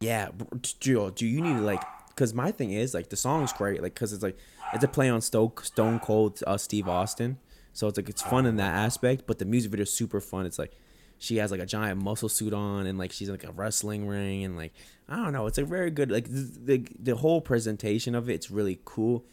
Yeah, 0.00 0.30
br- 0.30 0.56
Joe, 0.80 1.10
do 1.10 1.26
you 1.26 1.40
need 1.40 1.54
to 1.54 1.60
like? 1.60 1.82
Because 2.08 2.34
my 2.34 2.50
thing 2.50 2.72
is 2.72 2.94
like 2.94 3.10
the 3.10 3.16
song's 3.16 3.52
great, 3.52 3.82
like 3.82 3.94
because 3.94 4.12
it's 4.12 4.22
like 4.22 4.36
it's 4.72 4.82
a 4.82 4.88
play 4.88 5.08
on 5.08 5.20
Stone 5.20 5.52
Stone 5.62 6.00
Cold 6.00 6.42
uh, 6.46 6.56
Steve 6.56 6.88
Austin, 6.88 7.38
so 7.72 7.86
it's 7.86 7.96
like 7.96 8.08
it's 8.08 8.22
fun 8.22 8.46
in 8.46 8.56
that 8.56 8.74
aspect. 8.74 9.24
But 9.26 9.38
the 9.38 9.44
music 9.44 9.70
video 9.70 9.82
is 9.82 9.92
super 9.92 10.20
fun. 10.20 10.46
It's 10.46 10.58
like 10.58 10.72
she 11.18 11.36
has 11.36 11.50
like 11.50 11.60
a 11.60 11.66
giant 11.66 12.02
muscle 12.02 12.28
suit 12.28 12.52
on, 12.52 12.86
and 12.86 12.98
like 12.98 13.12
she's 13.12 13.30
like 13.30 13.44
a 13.44 13.52
wrestling 13.52 14.06
ring, 14.06 14.44
and 14.44 14.56
like 14.56 14.72
I 15.08 15.16
don't 15.16 15.32
know, 15.32 15.46
it's 15.46 15.58
a 15.58 15.64
very 15.64 15.90
good 15.90 16.10
like 16.10 16.28
the 16.28 16.58
the, 16.64 16.86
the 16.98 17.16
whole 17.16 17.40
presentation 17.40 18.14
of 18.14 18.28
it. 18.28 18.34
It's 18.34 18.50
really 18.50 18.80
cool. 18.84 19.24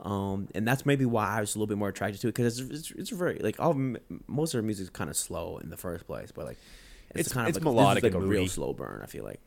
Um, 0.00 0.48
and 0.54 0.66
that's 0.66 0.86
maybe 0.86 1.04
why 1.04 1.28
I 1.28 1.40
was 1.40 1.54
a 1.54 1.58
little 1.58 1.66
bit 1.66 1.76
more 1.76 1.88
attracted 1.88 2.22
to 2.22 2.28
it 2.28 2.34
because 2.34 2.58
it's, 2.58 2.70
it's, 2.70 2.90
it's 2.92 3.10
very 3.10 3.38
like 3.38 3.60
all 3.60 3.74
most 4.26 4.54
of 4.54 4.58
her 4.58 4.62
music 4.62 4.84
is 4.84 4.90
kind 4.90 5.10
of 5.10 5.16
slow 5.16 5.58
in 5.58 5.68
the 5.68 5.76
first 5.76 6.06
place, 6.06 6.32
but 6.32 6.46
like 6.46 6.58
it's, 7.10 7.20
It's- 7.20 7.32
kind 7.32 7.44
of 7.46 7.48
it's 7.50 7.56
like, 7.58 7.64
melodic 7.64 8.02
this 8.02 8.10
is, 8.10 8.14
and 8.14 8.24
like 8.24 8.28
a 8.28 8.30
real 8.30 8.48
slow 8.48 8.72
burn. 8.72 9.00
I 9.02 9.06
feel 9.06 9.24
like. 9.24 9.40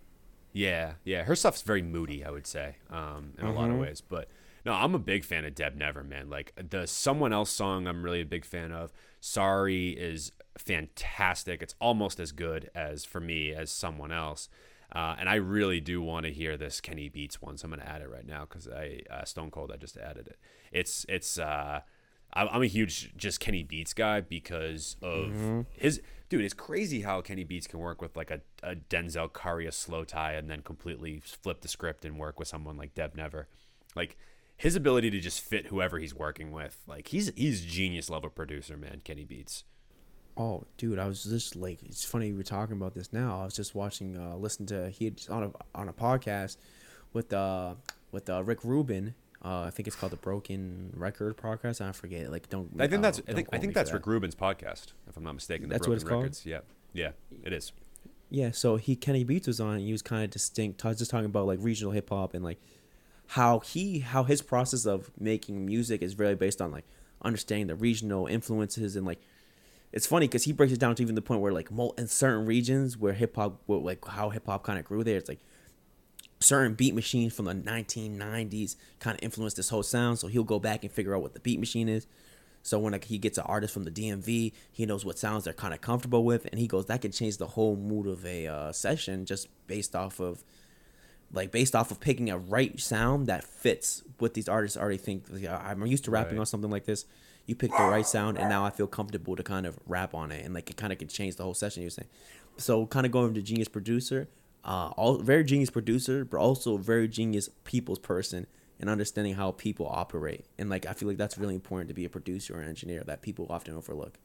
Yeah, 0.51 0.93
yeah. 1.03 1.24
Her 1.24 1.36
stuff's 1.36 1.61
very 1.64 1.82
moody, 1.82 2.24
I 2.24 2.30
would 2.30 2.45
say, 2.45 2.76
um, 2.91 3.34
in 3.39 3.45
a 3.45 3.51
lot 3.53 3.70
of 3.72 3.76
Mhm. 3.78 3.82
ways. 3.82 4.01
But 4.01 4.28
no, 4.66 4.74
I'm 4.74 4.93
a 4.93 4.99
big 4.99 5.24
fan 5.26 5.45
of 5.45 5.55
Deb 5.55 5.76
Never, 5.76 6.03
man. 6.03 6.30
Like 6.30 6.53
the 6.55 6.86
Someone 6.86 7.34
Else 7.34 7.49
song, 7.49 7.88
I'm 7.88 8.03
really 8.03 8.22
a 8.22 8.26
big 8.26 8.45
fan 8.45 8.72
of. 8.72 8.93
Sorry 9.20 9.89
is 9.91 10.32
fantastic. 10.57 11.61
It's 11.61 11.76
almost 11.80 12.20
as 12.20 12.32
good 12.32 12.70
as 12.76 13.05
for 13.05 13.20
me 13.20 13.53
as 13.53 13.72
Someone 13.72 14.11
Else. 14.11 14.49
Uh, 14.91 15.16
and 15.18 15.28
I 15.28 15.36
really 15.36 15.80
do 15.80 16.01
want 16.03 16.26
to 16.28 16.32
hear 16.32 16.55
this 16.55 16.80
Kenny 16.80 17.09
Beats 17.09 17.41
one, 17.41 17.57
so 17.57 17.66
I'm 17.66 17.72
gonna 17.72 17.84
add 17.84 18.01
it 18.03 18.09
right 18.09 18.26
now 18.28 18.41
because 18.47 18.68
I 18.68 18.99
uh, 19.09 19.24
Stone 19.26 19.49
Cold 19.49 19.72
I 19.74 19.78
just 19.78 19.97
added 19.97 20.28
it. 20.28 20.38
It's 20.72 21.03
it's 21.09 21.39
uh, 21.39 21.82
I'm 22.34 22.47
I'm 22.51 22.61
a 22.61 22.68
huge 22.68 23.11
just 23.18 23.39
Kenny 23.39 23.64
Beats 23.64 23.95
guy 23.95 24.22
because 24.22 24.97
of 25.01 25.66
his 25.72 25.99
dude. 26.34 26.46
It's 26.46 26.54
crazy 26.56 27.02
how 27.02 27.22
Kenny 27.22 27.44
Beats 27.44 27.68
can 27.68 27.80
work 27.80 28.02
with 28.02 28.18
like 28.18 28.32
a, 28.32 28.42
a 28.64 28.76
Denzel 28.76 29.32
Curry, 29.32 29.68
a 29.68 29.70
slowthai, 29.70 30.36
and 30.38 30.50
then 30.50 30.62
completely 30.62 31.22
flip 31.24 31.62
the 31.62 31.68
script 31.68 32.06
and 32.06 32.18
work 32.18 32.40
with 32.40 32.48
someone 32.48 32.76
like 32.76 32.96
Deb 32.96 33.16
Never. 33.16 33.48
Like 33.96 34.18
his 34.58 34.76
ability 34.76 35.12
to 35.12 35.20
just 35.20 35.42
fit 35.42 35.68
whoever 35.68 36.00
he's 36.00 36.16
working 36.16 36.52
with. 36.52 36.82
Like 36.88 37.10
he's 37.10 37.32
he's 37.36 37.64
genius 37.64 38.10
level 38.10 38.32
producer, 38.32 38.76
man. 38.76 39.02
Kenny 39.04 39.26
Beats. 39.26 39.64
Oh, 40.36 40.64
dude, 40.78 40.98
I 40.98 41.06
was 41.06 41.24
just 41.24 41.56
like, 41.56 41.84
it's 41.84 42.04
funny 42.04 42.34
we're 42.34 42.42
talking 42.42 42.76
about 42.76 42.96
this 42.96 43.14
now. 43.14 43.42
I 43.42 43.46
was 43.46 43.56
just 43.56 43.76
watching, 43.76 44.18
uh, 44.18 44.36
listen 44.36 44.66
to 44.66 44.90
he 44.90 45.06
had- 45.06 45.22
on 45.30 45.44
a 45.44 45.52
on 45.76 45.88
a 45.88 45.94
podcast 45.94 46.58
with 47.14 47.32
uh 47.32 47.76
with 48.12 48.28
uh, 48.28 48.44
Rick 48.44 48.64
Rubin. 48.64 49.14
Uh, 49.44 49.64
I 49.64 49.72
think 49.72 49.88
it's 49.88 49.96
called 49.96 50.14
the 50.14 50.18
Broken 50.18 50.94
Record 50.96 51.36
podcast. 51.36 51.82
I 51.82 51.91
forget. 51.91 52.32
Like, 52.32 52.50
don't. 52.50 52.70
I 52.80 52.88
think 52.88 53.00
uh, 53.00 53.02
that's 53.02 53.22
I 53.28 53.34
think 53.34 53.50
I 53.52 53.58
think 53.58 53.74
that's 53.74 53.89
that. 53.89 53.98
Rick 53.98 54.08
Rubin's 54.08 54.36
podcast, 54.36 54.94
if 55.10 55.18
I'm 55.18 55.24
not 55.24 55.34
mistaken. 55.34 55.68
The 55.68 55.74
That's 55.74 55.88
what 55.88 56.00
Broken 56.04 56.28
it's 56.28 56.39
called? 56.39 56.50
Yeah, 56.50 56.60
yeah, 56.94 57.12
it 57.44 57.52
is. 57.52 57.74
Yeah, 58.30 58.52
so 58.52 58.78
he 58.78 58.96
Kenny 58.96 59.24
Beats 59.24 59.48
was 59.48 59.60
on. 59.60 59.76
And 59.76 59.86
he 59.86 59.91
was 59.91 60.02
kind 60.02 60.24
of 60.24 60.30
distinct, 60.30 60.82
just 60.82 61.12
talking 61.12 61.26
about 61.26 61.46
like 61.46 61.60
regional 61.62 61.91
hip 61.91 62.10
hop 62.10 62.34
and 62.34 62.44
like 62.44 62.60
how 63.28 63.60
he 63.60 64.00
how 64.00 64.24
his 64.24 64.41
process 64.41 64.86
of 64.86 65.12
making 65.20 65.66
music 65.66 66.02
is 66.02 66.18
really 66.18 66.36
based 66.36 66.62
on 66.62 66.72
like 66.72 66.86
understanding 67.22 67.68
the 67.68 67.76
regional 67.76 68.28
influences 68.28 68.96
and 68.96 69.06
like 69.06 69.20
it's 69.94 70.08
funny 70.08 70.28
because 70.28 70.44
he 70.44 70.52
breaks 70.52 70.74
it 70.74 70.80
down 70.80 70.96
to 70.96 71.04
even 71.04 71.16
the 71.16 71.22
point 71.22 71.39
where 71.39 71.54
like 71.54 71.70
in 71.98 72.08
certain 72.08 72.46
regions 72.46 72.98
where 72.98 73.14
hip 73.14 73.36
hop 73.36 73.62
like 73.68 74.04
how 74.06 74.30
hip 74.30 74.48
hop 74.48 74.64
kind 74.64 74.80
of 74.80 74.86
grew 74.86 75.04
there, 75.04 75.18
it's 75.18 75.30
like 75.30 75.39
certain 76.44 76.74
beat 76.76 76.94
machines 76.94 77.34
from 77.34 77.46
the 77.46 77.54
1990s 77.54 78.76
kind 79.00 79.18
of 79.18 79.24
influenced 79.24 79.58
this 79.58 79.70
whole 79.70 79.84
sound. 79.84 80.20
So 80.20 80.28
he'll 80.28 80.44
go 80.44 80.60
back 80.60 80.84
and 80.84 80.91
figure 80.91 81.16
out 81.16 81.22
what 81.22 81.34
the 81.34 81.39
beat 81.39 81.60
machine 81.60 81.89
is. 81.89 82.06
So 82.62 82.80
when 82.80 82.94
like, 82.94 83.06
he 83.06 83.18
gets 83.18 83.38
an 83.38 83.44
artist 83.48 83.74
from 83.74 83.84
the 83.84 83.91
DMV, 83.91 84.54
he 84.72 84.86
knows 84.86 85.04
what 85.04 85.20
sounds 85.20 85.44
they're 85.44 85.54
kind 85.54 85.74
of 85.74 85.82
comfortable 85.82 86.24
with, 86.24 86.46
and 86.50 86.60
he 86.60 86.66
goes 86.68 86.86
that 86.86 87.02
can 87.02 87.12
change 87.12 87.38
the 87.38 87.48
whole 87.48 87.76
mood 87.76 88.08
of 88.08 88.26
a 88.26 88.48
uh, 88.48 88.72
session 88.72 89.26
just 89.26 89.48
based 89.68 89.96
off 89.96 90.20
of 90.22 90.44
like 91.34 91.52
based 91.52 91.76
off 91.76 91.91
of 91.91 92.00
picking 92.00 92.30
a 92.30 92.38
right 92.38 92.80
sound 92.80 93.28
that 93.28 93.44
fits 93.44 94.04
what 94.20 94.34
these 94.34 94.48
artists 94.48 94.78
already 94.78 94.98
think. 94.98 95.26
I'm 95.50 95.86
used 95.88 96.06
to 96.06 96.12
rapping 96.12 96.34
Right. 96.36 96.41
on 96.41 96.46
something 96.46 96.70
like 96.72 96.86
this. 96.86 97.06
You 97.48 97.56
pick 97.56 97.72
the 97.72 97.84
right 97.84 98.06
sound, 98.06 98.38
and 98.38 98.48
now 98.48 98.64
I 98.64 98.70
feel 98.70 98.88
comfortable 98.88 99.36
to 99.36 99.44
kind 99.44 99.66
of 99.66 99.78
rap 99.86 100.14
on 100.14 100.32
it, 100.32 100.46
and 100.46 100.54
like 100.54 100.70
it 100.70 100.78
kind 100.78 100.94
of 100.94 101.00
can 101.00 101.10
change 101.10 101.36
the 101.36 101.44
whole 101.44 101.54
session. 101.54 101.82
You 101.82 101.88
were 101.88 101.91
saying, 101.91 102.08
so 102.56 102.86
kind 102.86 103.06
of 103.06 103.12
going 103.12 103.34
to 103.34 103.41
genius 103.41 103.68
producer, 103.68 104.30
uh, 104.64 104.91
all 104.95 105.18
very 105.18 105.43
genius 105.43 105.70
producer, 105.70 106.26
but 106.26 106.38
also 106.38 106.78
very 106.78 107.07
genius 107.07 107.49
people's 107.64 107.99
person, 107.99 108.47
and 108.80 108.89
understanding 108.89 109.36
how 109.36 109.51
people 109.51 109.88
operate. 109.88 110.45
And 110.57 110.70
like 110.70 110.86
I 110.86 110.93
feel 110.93 111.07
like 111.07 111.18
that's 111.18 111.38
really 111.38 111.55
important 111.55 111.89
to 111.89 111.93
be 111.93 112.05
a 112.05 112.09
producer 112.09 112.59
or 112.59 112.61
engineer 112.61 113.03
that 113.05 113.22
people 113.22 113.47
often 113.49 113.76
overlook. 113.76 114.18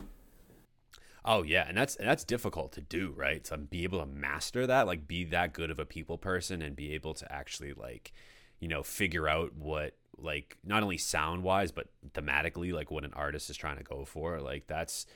Oh 1.25 1.43
yeah, 1.43 1.65
and 1.69 1.77
that's 1.77 1.97
and 1.97 2.09
that's 2.09 2.25
difficult 2.25 2.73
to 2.73 2.81
do, 2.81 3.13
right? 3.17 3.45
To 3.45 3.59
be 3.59 3.85
able 3.85 3.99
to 4.01 4.07
master 4.07 4.67
that, 4.67 4.87
like 4.87 5.07
be 5.07 5.25
that 5.25 5.53
good 5.53 5.71
of 5.71 5.79
a 5.79 5.85
people 5.85 6.19
person 6.19 6.63
and 6.63 6.75
be 6.75 6.95
able 6.95 7.15
to 7.15 7.31
actually 7.31 7.73
like, 7.73 8.13
you 8.61 8.69
know, 8.69 8.83
figure 8.83 9.29
out 9.29 9.55
what 9.55 9.95
like 10.17 10.57
not 10.65 10.83
only 10.83 10.99
sound 10.99 11.45
wise 11.45 11.71
but 11.71 11.87
thematically 12.13 12.73
like 12.73 12.91
what 12.91 13.05
an 13.05 13.13
artist 13.15 13.51
is 13.51 13.57
trying 13.57 13.77
to 13.77 13.85
go 13.85 14.05
for. 14.05 14.41
Like 14.41 14.67
that's 14.67 15.07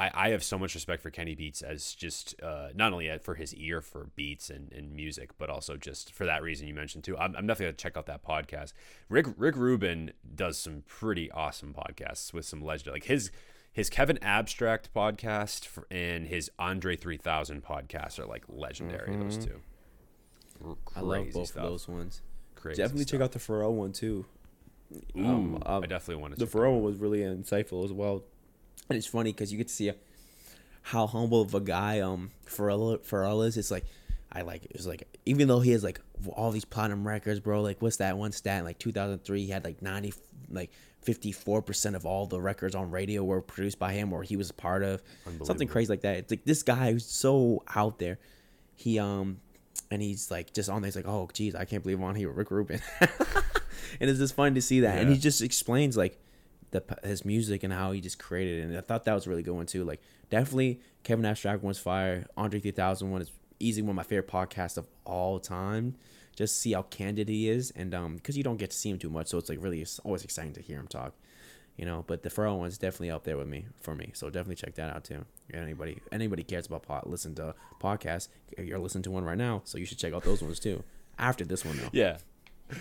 I, 0.00 0.10
I 0.14 0.28
have 0.30 0.42
so 0.42 0.58
much 0.58 0.74
respect 0.74 1.02
for 1.02 1.10
Kenny 1.10 1.34
Beats 1.34 1.60
as 1.60 1.94
just 1.94 2.34
uh, 2.42 2.68
not 2.74 2.92
only 2.94 3.10
for 3.18 3.34
his 3.34 3.54
ear 3.54 3.82
for 3.82 4.08
beats 4.16 4.48
and, 4.48 4.72
and 4.72 4.94
music, 4.96 5.36
but 5.36 5.50
also 5.50 5.76
just 5.76 6.14
for 6.14 6.24
that 6.24 6.42
reason 6.42 6.66
you 6.66 6.72
mentioned 6.72 7.04
too. 7.04 7.18
I'm, 7.18 7.36
I'm 7.36 7.46
definitely 7.46 7.66
gonna 7.66 7.76
check 7.76 7.98
out 7.98 8.06
that 8.06 8.24
podcast. 8.24 8.72
Rick 9.10 9.26
Rick 9.36 9.56
Rubin 9.56 10.12
does 10.34 10.56
some 10.56 10.84
pretty 10.86 11.30
awesome 11.30 11.74
podcasts 11.74 12.32
with 12.32 12.46
some 12.46 12.64
legend 12.64 12.94
like 12.94 13.04
his 13.04 13.30
his 13.72 13.90
Kevin 13.90 14.18
Abstract 14.22 14.92
podcast 14.94 15.66
for, 15.66 15.86
and 15.90 16.26
his 16.26 16.50
Andre 16.58 16.96
3000 16.96 17.62
podcast 17.62 18.18
are 18.18 18.26
like 18.26 18.44
legendary. 18.48 19.14
Those 19.16 19.36
two. 19.36 19.60
I 20.96 21.00
love 21.00 21.26
both 21.32 21.48
stuff. 21.48 21.62
of 21.62 21.70
those 21.70 21.88
ones. 21.88 22.22
Crazy 22.54 22.82
Definitely 22.82 23.04
check 23.04 23.20
out 23.20 23.32
the 23.32 23.38
Pharrell 23.38 23.72
one 23.72 23.92
too. 23.92 24.24
Ooh, 25.16 25.24
um, 25.24 25.62
uh, 25.64 25.80
I 25.82 25.86
definitely 25.86 26.22
want 26.22 26.34
to. 26.34 26.40
See 26.40 26.46
The 26.46 26.58
Pharrell 26.58 26.72
one 26.72 26.82
was 26.82 26.96
really 26.96 27.20
insightful 27.20 27.84
as 27.84 27.92
well, 27.92 28.24
and 28.88 28.96
it's 28.96 29.06
funny 29.06 29.32
because 29.32 29.52
you 29.52 29.58
get 29.58 29.68
to 29.68 29.74
see 29.74 29.92
how 30.82 31.06
humble 31.06 31.42
of 31.42 31.54
a 31.54 31.60
guy 31.60 32.00
um 32.00 32.30
Pharrell 32.46 32.98
Pharrell 32.98 33.46
is. 33.46 33.56
It's 33.56 33.70
like 33.70 33.84
I 34.32 34.42
like 34.42 34.66
it's 34.70 34.86
like 34.86 35.06
even 35.26 35.48
though 35.48 35.60
he 35.60 35.72
has 35.72 35.82
like 35.84 36.00
all 36.32 36.50
these 36.50 36.64
platinum 36.64 37.06
records, 37.06 37.40
bro. 37.40 37.62
Like 37.62 37.80
what's 37.82 37.96
that 37.96 38.16
one 38.16 38.32
stat? 38.32 38.64
Like 38.64 38.78
2003, 38.78 39.44
he 39.44 39.50
had 39.50 39.64
like 39.64 39.82
90 39.82 40.14
like 40.50 40.70
54 41.02 41.62
percent 41.62 41.96
of 41.96 42.04
all 42.06 42.26
the 42.26 42.40
records 42.40 42.74
on 42.74 42.90
radio 42.90 43.24
were 43.24 43.40
produced 43.40 43.78
by 43.78 43.92
him 43.92 44.12
or 44.12 44.22
he 44.22 44.36
was 44.36 44.50
a 44.50 44.54
part 44.54 44.82
of. 44.82 45.02
Something 45.44 45.68
crazy 45.68 45.90
like 45.92 46.02
that. 46.02 46.16
It's 46.16 46.30
like 46.30 46.44
this 46.44 46.62
guy 46.62 46.92
who's 46.92 47.06
so 47.06 47.62
out 47.74 47.98
there. 47.98 48.18
He 48.76 48.98
um 48.98 49.40
and 49.90 50.00
he's 50.00 50.30
like 50.30 50.52
just 50.52 50.68
on 50.68 50.82
there. 50.82 50.88
He's 50.88 50.96
like, 50.96 51.08
oh 51.08 51.28
geez, 51.32 51.54
I 51.54 51.64
can't 51.64 51.82
believe 51.82 51.98
I'm 51.98 52.04
on 52.04 52.14
here 52.14 52.28
with 52.28 52.36
Rick 52.36 52.50
Rubin. 52.50 52.80
and 53.00 54.10
it's 54.10 54.18
just 54.18 54.34
fun 54.34 54.54
to 54.54 54.62
see 54.62 54.80
that. 54.80 54.98
And 54.98 55.10
he 55.10 55.18
just 55.18 55.42
explains 55.42 55.96
like 55.96 56.18
the 56.70 56.82
his 57.02 57.24
music 57.24 57.62
and 57.62 57.72
how 57.72 57.92
he 57.92 58.00
just 58.00 58.18
created 58.18 58.60
it. 58.60 58.62
And 58.62 58.76
I 58.76 58.80
thought 58.80 59.04
that 59.04 59.14
was 59.14 59.26
really 59.26 59.42
good 59.42 59.54
one 59.54 59.66
too. 59.66 59.84
Like 59.84 60.00
definitely 60.30 60.80
Kevin 61.02 61.24
Abstract 61.24 61.62
one's 61.62 61.78
fire. 61.78 62.26
Andre 62.36 62.60
3000 62.60 63.10
one 63.10 63.22
is 63.22 63.30
easily 63.58 63.82
one 63.82 63.90
of 63.90 63.96
my 63.96 64.02
favorite 64.02 64.28
podcasts 64.28 64.76
of 64.76 64.86
all 65.04 65.38
time. 65.38 65.96
Just 66.34 66.60
see 66.60 66.72
how 66.72 66.82
candid 66.82 67.28
he 67.28 67.48
is, 67.48 67.70
and 67.72 67.94
um, 67.94 68.16
because 68.16 68.36
you 68.36 68.42
don't 68.42 68.56
get 68.56 68.70
to 68.70 68.76
see 68.76 68.88
him 68.88 68.98
too 68.98 69.10
much, 69.10 69.26
so 69.26 69.36
it's 69.36 69.50
like 69.50 69.58
really 69.60 69.82
it's 69.82 69.98
always 70.00 70.24
exciting 70.24 70.54
to 70.54 70.62
hear 70.62 70.78
him 70.78 70.86
talk. 70.86 71.12
You 71.76 71.84
know, 71.86 72.04
but 72.06 72.22
the 72.22 72.30
Pharrell 72.30 72.58
one's 72.58 72.78
definitely 72.78 73.10
up 73.10 73.24
there 73.24 73.36
with 73.36 73.46
me 73.46 73.66
for 73.80 73.94
me. 73.94 74.10
So 74.14 74.28
definitely 74.28 74.56
check 74.56 74.74
that 74.76 74.94
out 74.94 75.04
too. 75.04 75.24
If 75.48 75.56
Anybody 75.56 76.00
anybody 76.12 76.42
cares 76.42 76.66
about 76.66 76.82
pod, 76.82 77.02
listen 77.06 77.34
to 77.36 77.54
podcasts. 77.80 78.28
You're 78.56 78.78
listening 78.78 79.02
to 79.04 79.10
one 79.10 79.24
right 79.24 79.36
now, 79.36 79.62
so 79.64 79.76
you 79.76 79.84
should 79.84 79.98
check 79.98 80.14
out 80.14 80.24
those 80.24 80.42
ones 80.42 80.60
too. 80.60 80.82
After 81.18 81.44
this 81.44 81.64
one 81.64 81.76
though. 81.76 81.90
Yeah. 81.92 82.18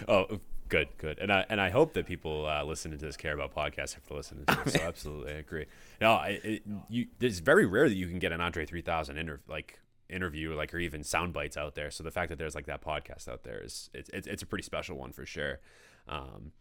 Oh, 0.08 0.40
good, 0.70 0.88
good. 0.98 1.20
And 1.20 1.32
I 1.32 1.46
and 1.50 1.60
I 1.60 1.70
hope 1.70 1.94
that 1.94 2.06
people 2.06 2.48
uh, 2.48 2.64
listening 2.64 2.98
to 3.00 3.06
this 3.06 3.18
care 3.18 3.34
about 3.34 3.54
podcasts 3.54 3.96
after 3.96 4.14
listening 4.14 4.46
to 4.46 4.60
this. 4.64 4.74
So 4.76 4.82
absolutely, 4.88 5.34
I 5.34 5.38
agree. 5.38 5.66
No, 6.00 6.14
I, 6.14 6.40
it, 6.44 6.64
you. 6.90 7.08
It's 7.20 7.40
very 7.40 7.66
rare 7.66 7.90
that 7.90 7.96
you 7.96 8.08
can 8.08 8.20
get 8.20 8.32
an 8.32 8.42
Andre 8.42 8.66
3000 8.66 9.18
inter, 9.18 9.40
like 9.48 9.80
interview, 10.10 10.56
like 10.56 10.74
or 10.74 10.80
even 10.80 11.04
sound 11.04 11.34
bites 11.34 11.58
out 11.58 11.76
there. 11.76 11.92
So 11.92 12.04
the 12.04 12.12
fact 12.12 12.30
that 12.30 12.38
there's 12.38 12.56
like 12.56 12.68
that 12.68 12.82
podcast 12.82 13.28
out 13.28 13.44
there 13.44 13.62
is 13.64 13.90
it's 13.94 14.10
it's, 14.14 14.28
it's 14.28 14.44
a 14.44 14.46
pretty 14.46 14.64
special 14.64 14.98
one 14.98 15.12
for 15.12 15.26
sure. 15.26 15.60
Um, 16.08 16.52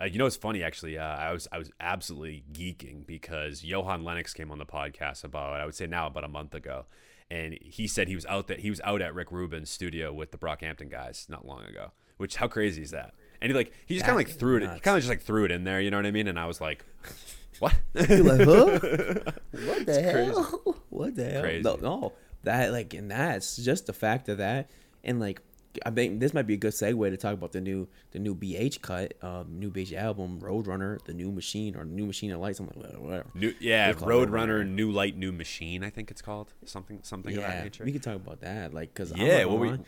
uh, 0.00 0.06
you 0.06 0.18
know, 0.18 0.26
it's 0.26 0.36
funny 0.36 0.62
actually. 0.62 0.98
Uh, 0.98 1.04
I 1.04 1.32
was 1.32 1.46
I 1.52 1.58
was 1.58 1.70
absolutely 1.80 2.44
geeking 2.52 3.06
because 3.06 3.62
Johan 3.62 4.04
Lenox 4.04 4.34
came 4.34 4.50
on 4.50 4.58
the 4.58 4.66
podcast 4.66 5.24
about 5.24 5.60
I 5.60 5.64
would 5.64 5.74
say 5.74 5.86
now 5.86 6.06
about 6.06 6.24
a 6.24 6.28
month 6.28 6.54
ago, 6.54 6.86
and 7.30 7.58
he 7.60 7.86
said 7.86 8.08
he 8.08 8.14
was 8.14 8.26
out 8.26 8.48
that 8.48 8.60
he 8.60 8.70
was 8.70 8.80
out 8.84 9.00
at 9.02 9.14
Rick 9.14 9.30
Rubin's 9.30 9.70
studio 9.70 10.12
with 10.12 10.32
the 10.32 10.38
Brockhampton 10.38 10.90
guys 10.90 11.26
not 11.28 11.46
long 11.46 11.64
ago. 11.64 11.92
Which 12.16 12.36
how 12.36 12.48
crazy 12.48 12.82
is 12.82 12.90
that? 12.90 13.14
And 13.44 13.52
he 13.52 13.56
like 13.56 13.72
he 13.86 13.94
just 13.94 14.06
kind 14.06 14.18
of 14.18 14.26
like 14.26 14.36
threw 14.38 14.56
it. 14.56 14.62
He 14.62 14.80
kind 14.80 14.96
of 14.96 15.02
just 15.02 15.08
like 15.08 15.20
threw 15.22 15.44
it 15.44 15.50
in 15.50 15.64
there. 15.64 15.80
You 15.80 15.90
know 15.90 15.98
what 15.98 16.06
I 16.06 16.10
mean? 16.10 16.28
And 16.28 16.38
I 16.38 16.46
was 16.46 16.60
like, 16.60 16.84
what? 17.58 17.74
Like, 17.94 18.08
huh? 18.08 18.16
what 19.50 19.86
the 19.86 20.00
crazy. 20.02 20.02
hell? 20.02 20.76
What 20.90 21.14
the 21.14 21.24
hell? 21.30 21.42
Crazy. 21.42 21.62
No, 21.62 21.76
no, 21.76 22.12
that 22.44 22.72
like, 22.72 22.94
and 22.94 23.10
that's 23.10 23.56
just 23.58 23.86
the 23.86 23.92
fact 23.92 24.28
of 24.30 24.38
that, 24.38 24.70
and 25.04 25.20
like, 25.20 25.40
I 25.84 25.90
think 25.90 26.20
this 26.20 26.32
might 26.32 26.46
be 26.46 26.54
a 26.54 26.56
good 26.56 26.72
segue 26.72 27.10
to 27.10 27.16
talk 27.16 27.34
about 27.34 27.52
the 27.52 27.60
new, 27.60 27.86
the 28.12 28.18
new 28.18 28.34
BH 28.34 28.80
cut, 28.80 29.12
um, 29.22 29.58
new 29.58 29.70
BH 29.70 29.92
album, 29.92 30.38
Roadrunner, 30.40 31.04
the 31.04 31.12
new 31.12 31.30
machine, 31.32 31.74
or 31.76 31.84
new 31.84 32.06
machine 32.06 32.30
of 32.30 32.40
light, 32.40 32.56
something 32.56 32.80
like 32.80 32.92
whatever. 32.98 33.26
New, 33.34 33.52
yeah, 33.60 33.90
it 33.90 33.98
Roadrunner, 33.98 34.66
New 34.66 34.90
Light, 34.92 35.16
New 35.16 35.32
Machine. 35.32 35.82
I 35.84 35.90
think 35.90 36.10
it's 36.10 36.22
called 36.22 36.54
something 36.64 37.00
something 37.02 37.36
of 37.36 37.42
that 37.42 37.56
Yeah, 37.56 37.62
nature. 37.64 37.84
we 37.84 37.92
could 37.92 38.02
talk 38.04 38.16
about 38.16 38.40
that, 38.40 38.72
like, 38.72 38.94
cause 38.94 39.12
Yeah, 39.16 39.40
I'm 39.42 39.48
what 39.50 39.58
we- 39.60 39.66
not 39.68 39.76
gonna 39.78 39.82
lie, 39.82 39.84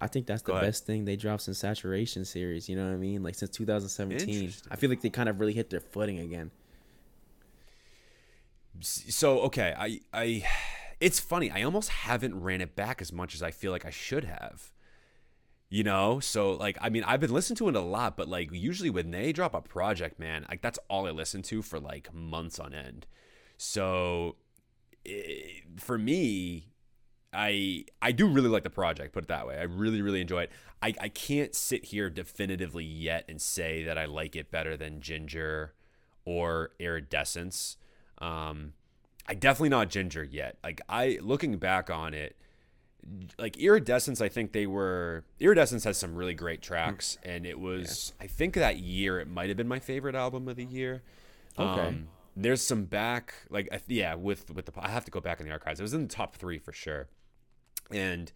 I 0.00 0.06
think 0.06 0.26
that's 0.26 0.42
the 0.42 0.52
best 0.60 0.86
thing 0.86 1.04
they 1.04 1.16
dropped 1.16 1.42
since 1.42 1.58
Saturation 1.58 2.24
series. 2.24 2.68
You 2.68 2.76
know 2.76 2.84
what 2.86 2.92
I 2.92 2.96
mean? 2.96 3.22
Like 3.22 3.34
since 3.34 3.50
2017, 3.50 4.52
I 4.70 4.76
feel 4.76 4.90
like 4.90 5.00
they 5.00 5.10
kind 5.10 5.28
of 5.28 5.40
really 5.40 5.52
hit 5.54 5.70
their 5.70 5.80
footing 5.80 6.18
again. 6.20 6.50
so 8.80 9.40
okay 9.40 9.74
i 9.76 9.98
i 10.14 10.44
it's 11.00 11.18
funny 11.18 11.50
i 11.50 11.62
almost 11.62 11.88
haven't 11.88 12.40
ran 12.40 12.60
it 12.60 12.76
back 12.76 13.00
as 13.02 13.12
much 13.12 13.34
as 13.34 13.42
i 13.42 13.50
feel 13.50 13.72
like 13.72 13.84
i 13.84 13.90
should 13.90 14.22
have 14.24 14.70
you 15.68 15.82
know 15.82 16.20
so 16.20 16.52
like 16.52 16.78
i 16.80 16.88
mean 16.88 17.02
i've 17.04 17.18
been 17.18 17.32
listening 17.32 17.56
to 17.56 17.68
it 17.68 17.74
a 17.74 17.80
lot 17.80 18.16
but 18.16 18.28
like 18.28 18.52
usually 18.52 18.88
when 18.88 19.10
they 19.10 19.32
drop 19.32 19.52
a 19.52 19.60
project 19.60 20.20
man 20.20 20.46
like 20.48 20.62
that's 20.62 20.78
all 20.88 21.08
i 21.08 21.10
listen 21.10 21.42
to 21.42 21.60
for 21.60 21.80
like 21.80 22.12
months 22.14 22.60
on 22.60 22.72
end 22.72 23.04
so 23.56 24.36
i 25.08 25.60
for 25.76 25.98
me 25.98 26.68
I 27.32 27.84
I 28.00 28.12
do 28.12 28.26
really 28.26 28.48
like 28.48 28.62
the 28.62 28.70
project. 28.70 29.12
Put 29.12 29.24
it 29.24 29.28
that 29.28 29.46
way. 29.46 29.58
I 29.58 29.64
really 29.64 30.02
really 30.02 30.20
enjoy 30.20 30.44
it. 30.44 30.52
I 30.82 30.94
I 31.00 31.08
can't 31.08 31.54
sit 31.54 31.86
here 31.86 32.08
definitively 32.10 32.84
yet 32.84 33.24
and 33.28 33.40
say 33.40 33.84
that 33.84 33.98
I 33.98 34.06
like 34.06 34.36
it 34.36 34.50
better 34.50 34.76
than 34.76 35.00
Ginger 35.00 35.74
or 36.24 36.70
Iridescence. 36.78 37.76
Um, 38.18 38.72
I 39.26 39.34
definitely 39.34 39.68
not 39.68 39.90
Ginger 39.90 40.24
yet. 40.24 40.56
Like 40.64 40.80
I 40.88 41.18
looking 41.20 41.56
back 41.58 41.90
on 41.90 42.14
it, 42.14 42.36
like 43.38 43.56
Iridescence, 43.58 44.20
I 44.20 44.28
think 44.28 44.52
they 44.52 44.66
were 44.66 45.24
Iridescence 45.38 45.84
has 45.84 45.98
some 45.98 46.14
really 46.14 46.34
great 46.34 46.62
tracks, 46.62 47.18
and 47.22 47.44
it 47.44 47.60
was 47.60 48.14
I 48.20 48.26
think 48.26 48.54
that 48.54 48.78
year 48.78 49.20
it 49.20 49.28
might 49.28 49.48
have 49.48 49.56
been 49.56 49.68
my 49.68 49.80
favorite 49.80 50.14
album 50.14 50.48
of 50.48 50.56
the 50.56 50.64
year. 50.64 51.02
Okay. 51.58 51.88
Um, 51.88 52.08
there's 52.36 52.62
some 52.62 52.84
back 52.84 53.34
like 53.50 53.68
yeah 53.88 54.14
with 54.14 54.50
with 54.50 54.66
the 54.66 54.72
I 54.78 54.88
have 54.88 55.04
to 55.04 55.10
go 55.10 55.20
back 55.20 55.40
in 55.40 55.46
the 55.46 55.52
archives. 55.52 55.80
It 55.80 55.82
was 55.82 55.94
in 55.94 56.02
the 56.02 56.14
top 56.14 56.36
three 56.36 56.58
for 56.58 56.72
sure, 56.72 57.08
and 57.90 58.32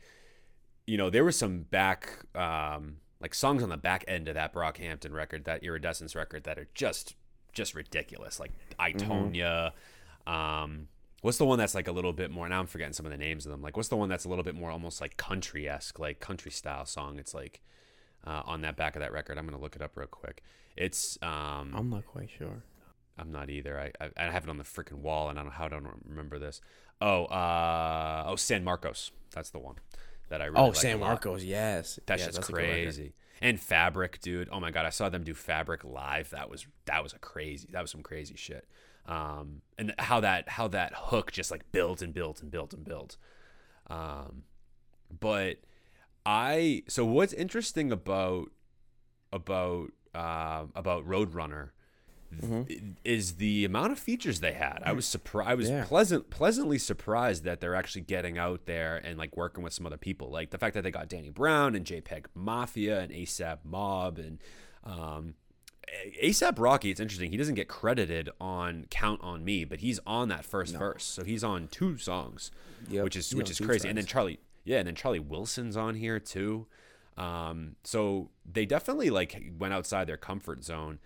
you 0.86 0.96
know 0.96 1.10
there 1.10 1.24
was 1.24 1.36
some 1.36 1.62
back 1.62 2.26
um, 2.34 2.96
like 3.20 3.34
songs 3.34 3.62
on 3.62 3.68
the 3.68 3.76
back 3.76 4.04
end 4.08 4.28
of 4.28 4.34
that 4.34 4.52
Brockhampton 4.52 5.12
record, 5.12 5.44
that 5.44 5.62
Iridescence 5.62 6.14
record 6.14 6.44
that 6.44 6.58
are 6.58 6.68
just 6.74 7.14
just 7.52 7.74
ridiculous. 7.74 8.40
Like 8.40 8.52
Itonia. 8.78 9.72
Um, 10.26 10.88
what's 11.20 11.38
the 11.38 11.44
one 11.44 11.58
that's 11.58 11.74
like 11.74 11.88
a 11.88 11.92
little 11.92 12.12
bit 12.12 12.30
more? 12.30 12.48
Now 12.48 12.60
I'm 12.60 12.66
forgetting 12.66 12.92
some 12.92 13.06
of 13.06 13.12
the 13.12 13.18
names 13.18 13.46
of 13.46 13.52
them. 13.52 13.62
Like 13.62 13.76
what's 13.76 13.88
the 13.88 13.96
one 13.96 14.08
that's 14.08 14.24
a 14.24 14.28
little 14.28 14.44
bit 14.44 14.54
more 14.54 14.70
almost 14.70 15.00
like 15.00 15.16
country 15.16 15.68
esque, 15.68 15.98
like 15.98 16.20
country 16.20 16.50
style 16.50 16.84
song? 16.84 17.18
It's 17.18 17.34
like 17.34 17.60
uh, 18.26 18.42
on 18.44 18.62
that 18.62 18.76
back 18.76 18.96
of 18.96 19.00
that 19.00 19.12
record. 19.12 19.38
I'm 19.38 19.46
gonna 19.46 19.60
look 19.60 19.76
it 19.76 19.82
up 19.82 19.96
real 19.96 20.08
quick. 20.08 20.42
It's 20.76 21.18
um, 21.22 21.72
I'm 21.74 21.90
not 21.90 22.06
quite 22.06 22.30
sure. 22.30 22.64
I'm 23.18 23.30
not 23.30 23.50
either. 23.50 23.78
I, 23.78 24.04
I 24.04 24.10
I 24.16 24.30
have 24.30 24.44
it 24.44 24.50
on 24.50 24.58
the 24.58 24.64
freaking 24.64 25.00
wall, 25.00 25.28
and 25.28 25.38
I 25.38 25.42
don't 25.42 25.50
know 25.50 25.56
how 25.56 25.66
I 25.66 25.68
don't 25.68 25.86
remember 26.08 26.38
this. 26.38 26.60
Oh, 27.02 27.24
uh, 27.24 28.24
oh, 28.28 28.36
San 28.36 28.62
Marcos. 28.64 29.10
That's 29.34 29.50
the 29.50 29.58
one 29.58 29.76
that 30.28 30.40
I 30.40 30.46
really 30.46 30.58
Oh, 30.60 30.66
like 30.66 30.76
San. 30.76 31.00
Marcos, 31.00 31.42
yes. 31.44 31.98
That's 32.06 32.20
Yeah, 32.20 32.26
just 32.26 32.36
that's 32.38 32.48
a 32.48 32.52
good 32.52 32.58
record. 32.58 32.70
crazy. 32.72 33.12
And 33.40 33.58
Fabric, 33.58 34.20
dude. 34.20 34.48
Oh 34.52 34.60
my 34.60 34.70
god, 34.70 34.86
I 34.86 34.90
saw 34.90 35.08
them 35.08 35.24
do 35.24 35.34
Fabric 35.34 35.82
live. 35.84 36.30
That 36.30 36.48
was 36.48 36.66
that 36.84 37.02
was 37.02 37.12
a 37.12 37.18
crazy. 37.18 37.68
That 37.72 37.80
was 37.82 37.90
some 37.90 38.02
crazy 38.02 38.36
shit. 38.36 38.68
Um, 39.06 39.62
and 39.76 39.94
how 39.98 40.20
that 40.20 40.48
how 40.48 40.68
that 40.68 40.92
hook 40.94 41.32
just 41.32 41.50
like 41.50 41.72
built 41.72 42.02
and 42.02 42.14
built 42.14 42.40
and 42.40 42.50
built 42.52 42.72
and 42.72 42.84
built. 42.84 43.16
Um, 43.90 44.44
but 45.18 45.56
I 46.24 46.84
so 46.88 47.04
what's 47.04 47.32
interesting 47.32 47.90
about 47.90 48.52
about 49.32 49.90
uh, 50.14 50.66
about 50.76 51.04
Roadrunner 51.04 51.70
is 53.04 53.34
the 53.36 53.64
amount 53.64 53.92
of 53.92 53.98
features 53.98 54.40
they 54.40 54.52
had. 54.52 54.80
I 54.84 54.92
was 54.92 55.06
surprised. 55.06 55.48
I 55.50 55.54
was 55.54 55.68
Yeah. 55.70 55.84
pleasant 55.84 56.30
pleasantly 56.30 56.78
surprised 56.78 57.44
that 57.44 57.60
they're 57.60 57.74
actually 57.74 58.02
getting 58.02 58.38
out 58.38 58.66
there 58.66 58.96
and 58.96 59.18
like 59.18 59.36
working 59.36 59.62
with 59.62 59.72
some 59.72 59.86
other 59.86 59.96
people. 59.96 60.30
Like 60.30 60.50
the 60.50 60.58
fact 60.58 60.74
that 60.74 60.82
they 60.82 60.90
got 60.90 61.08
Danny 61.08 61.30
Brown 61.30 61.74
and 61.74 61.84
JPEG 61.84 62.26
Mafia 62.34 63.00
and 63.00 63.12
ASAP 63.12 63.58
Mob 63.64 64.18
and 64.18 64.38
um, 64.84 65.34
ASAP 66.22 66.58
Rocky. 66.58 66.90
It's 66.90 67.00
interesting. 67.00 67.30
He 67.30 67.36
doesn't 67.36 67.54
get 67.54 67.68
credited 67.68 68.30
on 68.40 68.86
Count 68.90 69.20
on 69.22 69.44
Me, 69.44 69.64
but 69.64 69.80
he's 69.80 70.00
on 70.06 70.28
that 70.28 70.44
first 70.44 70.74
verse. 70.76 71.04
So 71.04 71.24
he's 71.24 71.44
on 71.44 71.68
two 71.68 71.98
songs, 71.98 72.50
Yep, 72.88 73.04
which 73.04 73.16
is 73.16 73.28
he's 73.30 73.36
which 73.36 73.50
is 73.50 73.60
crazy. 73.60 73.88
And 73.88 73.98
then. 73.98 74.06
Charlie, 74.06 74.38
yeah, 74.64 74.78
and 74.78 74.86
then 74.86 74.94
Charlie 74.94 75.18
Wilson's 75.20 75.76
on 75.76 75.96
here 75.96 76.18
too. 76.18 76.66
Um, 77.18 77.76
so 77.84 78.30
they 78.50 78.64
definitely 78.64 79.10
like 79.10 79.52
went 79.58 79.74
outside 79.74 80.06
their 80.06 80.16
comfort 80.16 80.64
zone. 80.64 80.98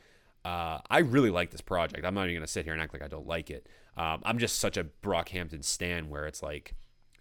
Uh, 0.46 0.80
I 0.88 0.98
really 1.00 1.30
like 1.30 1.50
this 1.50 1.60
project. 1.60 2.04
I'm 2.04 2.14
not 2.14 2.24
even 2.24 2.36
gonna 2.36 2.46
sit 2.46 2.64
here 2.64 2.72
and 2.72 2.80
act 2.80 2.92
like 2.92 3.02
I 3.02 3.08
don't 3.08 3.26
like 3.26 3.50
it. 3.50 3.66
Um, 3.96 4.22
I'm 4.24 4.38
just 4.38 4.58
such 4.58 4.76
a 4.76 4.84
Brockhampton 5.02 5.64
stan 5.64 6.08
where 6.08 6.26
it's 6.26 6.42
like, 6.42 6.74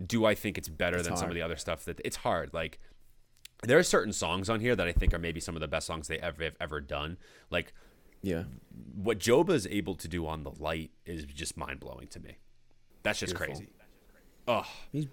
do 0.06 0.26
I 0.26 0.36
think 0.36 0.58
it's 0.58 0.70
better 0.70 1.02
than 1.02 1.18
some 1.18 1.30
of 1.30 1.36
the 1.36 1.42
other 1.42 1.56
stuff 1.56 1.86
that 1.86 2.00
it's 2.06 2.18
hard. 2.18 2.54
Like 2.54 2.80
there 3.64 3.80
are 3.80 3.84
certain 3.84 4.14
songs 4.14 4.50
on 4.50 4.60
here 4.60 4.76
that 4.76 4.86
I 4.88 4.92
think 4.92 5.14
are 5.14 5.18
maybe 5.20 5.40
some 5.40 5.56
of 5.56 5.62
the 5.62 5.68
best 5.68 5.88
songs 5.88 6.08
they 6.08 6.20
ever 6.20 6.44
have 6.44 6.56
ever 6.60 6.82
done. 6.82 7.18
Like 7.50 7.74
Yeah. 8.22 8.44
what 8.94 9.18
Joba 9.20 9.52
is 9.52 9.66
able 9.68 9.96
to 9.96 10.08
do 10.08 10.28
on 10.28 10.44
the 10.44 10.52
light 10.52 10.92
is 11.06 11.26
just 11.26 11.58
mind 11.58 11.80
blowing 11.80 12.08
to 12.10 12.20
me. 12.20 12.38
That's 13.04 13.20
just 13.20 13.36
Beautiful. 13.36 13.56
crazy. 13.56 13.72
Oh, 14.48 14.66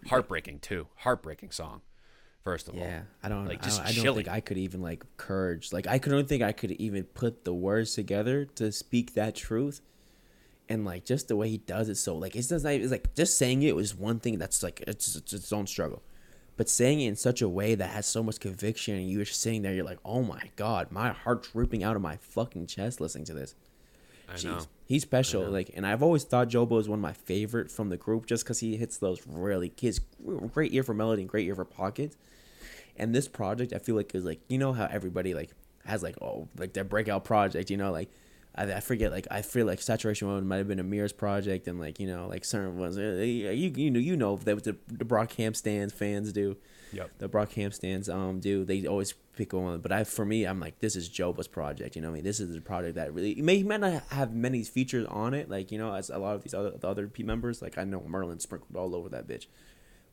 heartbreaking 0.08 0.58
too. 0.58 0.88
Heartbreaking 0.96 1.52
song. 1.52 1.80
First 2.44 2.68
of 2.68 2.74
all, 2.74 2.80
Yeah, 2.80 3.02
I 3.22 3.28
don't. 3.28 3.46
Like, 3.46 3.62
I 3.62 3.64
just 3.64 3.78
don't, 3.78 3.86
I 3.86 3.92
don't 3.92 4.14
think 4.16 4.28
I 4.28 4.40
could 4.40 4.58
even 4.58 4.82
like 4.82 5.04
courage. 5.16 5.72
Like 5.72 5.86
I 5.86 5.98
could 5.98 6.10
don't 6.10 6.28
think 6.28 6.42
I 6.42 6.52
could 6.52 6.72
even 6.72 7.04
put 7.04 7.44
the 7.44 7.54
words 7.54 7.94
together 7.94 8.44
to 8.56 8.72
speak 8.72 9.14
that 9.14 9.34
truth. 9.36 9.80
And 10.68 10.84
like 10.84 11.04
just 11.04 11.28
the 11.28 11.36
way 11.36 11.50
he 11.50 11.58
does 11.58 11.88
it, 11.88 11.96
so 11.96 12.16
like 12.16 12.34
it's 12.34 12.48
just 12.48 12.64
like 12.64 12.80
it's 12.80 12.90
like 12.90 13.14
just 13.14 13.36
saying 13.36 13.62
it 13.62 13.76
was 13.76 13.94
one 13.94 14.20
thing 14.20 14.38
that's 14.38 14.62
like 14.62 14.82
it's, 14.86 15.16
it's 15.16 15.32
its 15.32 15.52
own 15.52 15.66
struggle, 15.66 16.02
but 16.56 16.68
saying 16.68 17.00
it 17.00 17.08
in 17.08 17.16
such 17.16 17.42
a 17.42 17.48
way 17.48 17.74
that 17.74 17.90
has 17.90 18.06
so 18.06 18.22
much 18.22 18.40
conviction, 18.40 18.94
and 18.94 19.10
you're 19.10 19.24
just 19.24 19.40
sitting 19.40 19.62
there, 19.62 19.74
you're 19.74 19.84
like, 19.84 19.98
oh 20.04 20.22
my 20.22 20.50
god, 20.56 20.90
my 20.90 21.10
heart's 21.10 21.54
ripping 21.54 21.84
out 21.84 21.94
of 21.96 22.00
my 22.02 22.16
fucking 22.16 22.66
chest 22.68 23.00
listening 23.00 23.24
to 23.24 23.34
this. 23.34 23.54
I 24.32 24.36
Jeez. 24.36 24.44
know. 24.44 24.60
He's 24.86 25.02
special. 25.02 25.44
Like, 25.48 25.70
and 25.74 25.86
I've 25.86 26.02
always 26.02 26.24
thought 26.24 26.48
Joba 26.48 26.78
is 26.80 26.88
one 26.88 26.98
of 26.98 27.02
my 27.02 27.12
favorite 27.12 27.70
from 27.70 27.88
the 27.88 27.96
group 27.96 28.26
just 28.26 28.44
because 28.44 28.60
he 28.60 28.76
hits 28.76 28.98
those 28.98 29.22
really. 29.26 29.72
Has 29.82 30.00
great 30.52 30.72
ear 30.74 30.82
for 30.82 30.94
melody 30.94 31.22
and 31.22 31.28
great 31.30 31.46
ear 31.46 31.54
for 31.54 31.64
pockets. 31.64 32.16
And 32.96 33.14
this 33.14 33.28
project, 33.28 33.72
I 33.72 33.78
feel 33.78 33.94
like 33.96 34.14
is 34.14 34.24
like 34.24 34.40
you 34.48 34.58
know 34.58 34.72
how 34.72 34.86
everybody 34.90 35.34
like 35.34 35.50
has 35.86 36.02
like 36.02 36.16
oh 36.20 36.48
like 36.58 36.72
their 36.72 36.84
breakout 36.84 37.24
project. 37.24 37.70
You 37.70 37.76
know, 37.76 37.90
like 37.90 38.10
I, 38.54 38.64
I 38.64 38.80
forget 38.80 39.12
like 39.12 39.26
I 39.30 39.42
feel 39.42 39.66
like 39.66 39.80
Saturation 39.80 40.28
One 40.28 40.46
might 40.46 40.58
have 40.58 40.68
been 40.68 40.80
Ameer's 40.80 41.12
project, 41.12 41.68
and 41.68 41.80
like 41.80 41.98
you 41.98 42.06
know 42.06 42.26
like 42.28 42.44
certain 42.44 42.78
ones 42.78 42.98
uh, 42.98 43.00
you 43.00 43.72
you 43.74 43.90
know 43.90 44.00
you 44.00 44.16
know 44.16 44.36
that 44.36 44.64
the 44.64 44.76
the 44.88 45.04
Brockhamp 45.04 45.56
stands 45.56 45.92
fans 45.92 46.32
do. 46.32 46.56
Yep. 46.92 47.10
The 47.18 47.70
stands 47.72 48.08
um 48.08 48.40
do 48.40 48.64
they 48.64 48.86
always 48.86 49.14
pick 49.36 49.52
one, 49.52 49.80
but 49.80 49.92
I 49.92 50.04
for 50.04 50.24
me 50.24 50.44
I'm 50.44 50.60
like 50.60 50.78
this 50.80 50.96
is 50.96 51.08
Joba's 51.08 51.48
project. 51.48 51.96
You 51.96 52.02
know 52.02 52.08
what 52.08 52.14
I 52.14 52.16
mean 52.16 52.24
this 52.24 52.40
is 52.40 52.54
a 52.54 52.60
project 52.60 52.96
that 52.96 53.12
really 53.12 53.32
it 53.32 53.44
may 53.44 53.56
he 53.56 53.62
might 53.62 53.80
not 53.80 54.02
have 54.10 54.34
many 54.34 54.62
features 54.62 55.06
on 55.06 55.34
it 55.34 55.48
like 55.48 55.72
you 55.72 55.78
know 55.78 55.94
as 55.94 56.10
a 56.10 56.18
lot 56.18 56.36
of 56.36 56.42
these 56.42 56.54
other 56.54 56.70
the 56.70 56.88
other 56.88 57.08
P 57.08 57.22
members 57.22 57.62
like 57.62 57.78
I 57.78 57.84
know 57.84 58.00
Merlyn 58.00 58.40
sprinkled 58.40 58.76
all 58.76 58.94
over 58.94 59.08
that 59.10 59.26
bitch. 59.26 59.46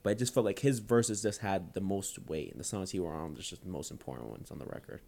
But 0.01 0.11
I 0.11 0.13
just 0.13 0.33
felt 0.33 0.45
like 0.45 0.59
his 0.59 0.79
verses 0.79 1.21
just 1.21 1.41
had 1.41 1.73
the 1.73 1.81
most 1.81 2.19
weight, 2.29 2.51
and 2.51 2.59
the 2.59 2.63
songs 2.63 2.91
he 2.91 3.01
were 3.01 3.13
on 3.13 3.35
was 3.35 3.49
just 3.49 3.63
the 3.63 3.69
most 3.69 3.91
important 3.91 4.29
ones 4.29 4.49
on 4.49 4.57
the 4.57 4.65
record. 4.65 5.01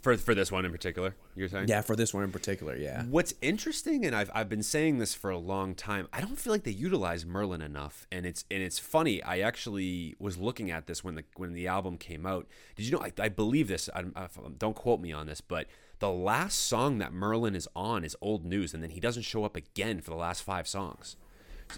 For 0.00 0.16
for 0.16 0.34
this 0.34 0.52
one 0.52 0.64
in 0.64 0.70
particular, 0.70 1.14
you're 1.34 1.48
saying? 1.48 1.68
Yeah, 1.68 1.80
for 1.80 1.96
this 1.96 2.14
one 2.14 2.22
in 2.22 2.30
particular, 2.30 2.76
yeah. 2.76 3.02
What's 3.04 3.34
interesting, 3.42 4.06
and 4.06 4.14
I've, 4.14 4.30
I've 4.32 4.48
been 4.48 4.62
saying 4.62 4.98
this 4.98 5.12
for 5.12 5.30
a 5.30 5.38
long 5.38 5.74
time, 5.74 6.08
I 6.12 6.20
don't 6.20 6.38
feel 6.38 6.52
like 6.52 6.62
they 6.62 6.70
utilize 6.70 7.24
Merlyn 7.24 7.64
enough, 7.64 8.06
and 8.12 8.24
it's 8.24 8.44
and 8.50 8.62
it's 8.62 8.78
funny. 8.78 9.22
I 9.22 9.40
actually 9.40 10.14
was 10.20 10.38
looking 10.38 10.70
at 10.70 10.86
this 10.86 11.02
when 11.02 11.16
the 11.16 11.24
when 11.36 11.52
the 11.52 11.66
album 11.66 11.98
came 11.98 12.26
out. 12.26 12.46
Did 12.76 12.86
you 12.86 12.92
know? 12.92 13.02
I, 13.02 13.12
I 13.18 13.28
believe 13.28 13.66
this. 13.66 13.88
I, 13.94 14.04
I, 14.14 14.28
don't 14.56 14.76
quote 14.76 15.00
me 15.00 15.12
on 15.12 15.26
this, 15.26 15.40
but 15.40 15.66
the 15.98 16.10
last 16.10 16.58
song 16.58 16.98
that 16.98 17.12
Merlyn 17.12 17.56
is 17.56 17.66
on 17.74 18.04
is 18.04 18.16
Old 18.20 18.44
News, 18.44 18.74
and 18.74 18.82
then 18.82 18.90
he 18.90 19.00
doesn't 19.00 19.24
show 19.24 19.44
up 19.44 19.56
again 19.56 20.00
for 20.00 20.10
the 20.10 20.16
last 20.16 20.42
five 20.42 20.68
songs. 20.68 21.16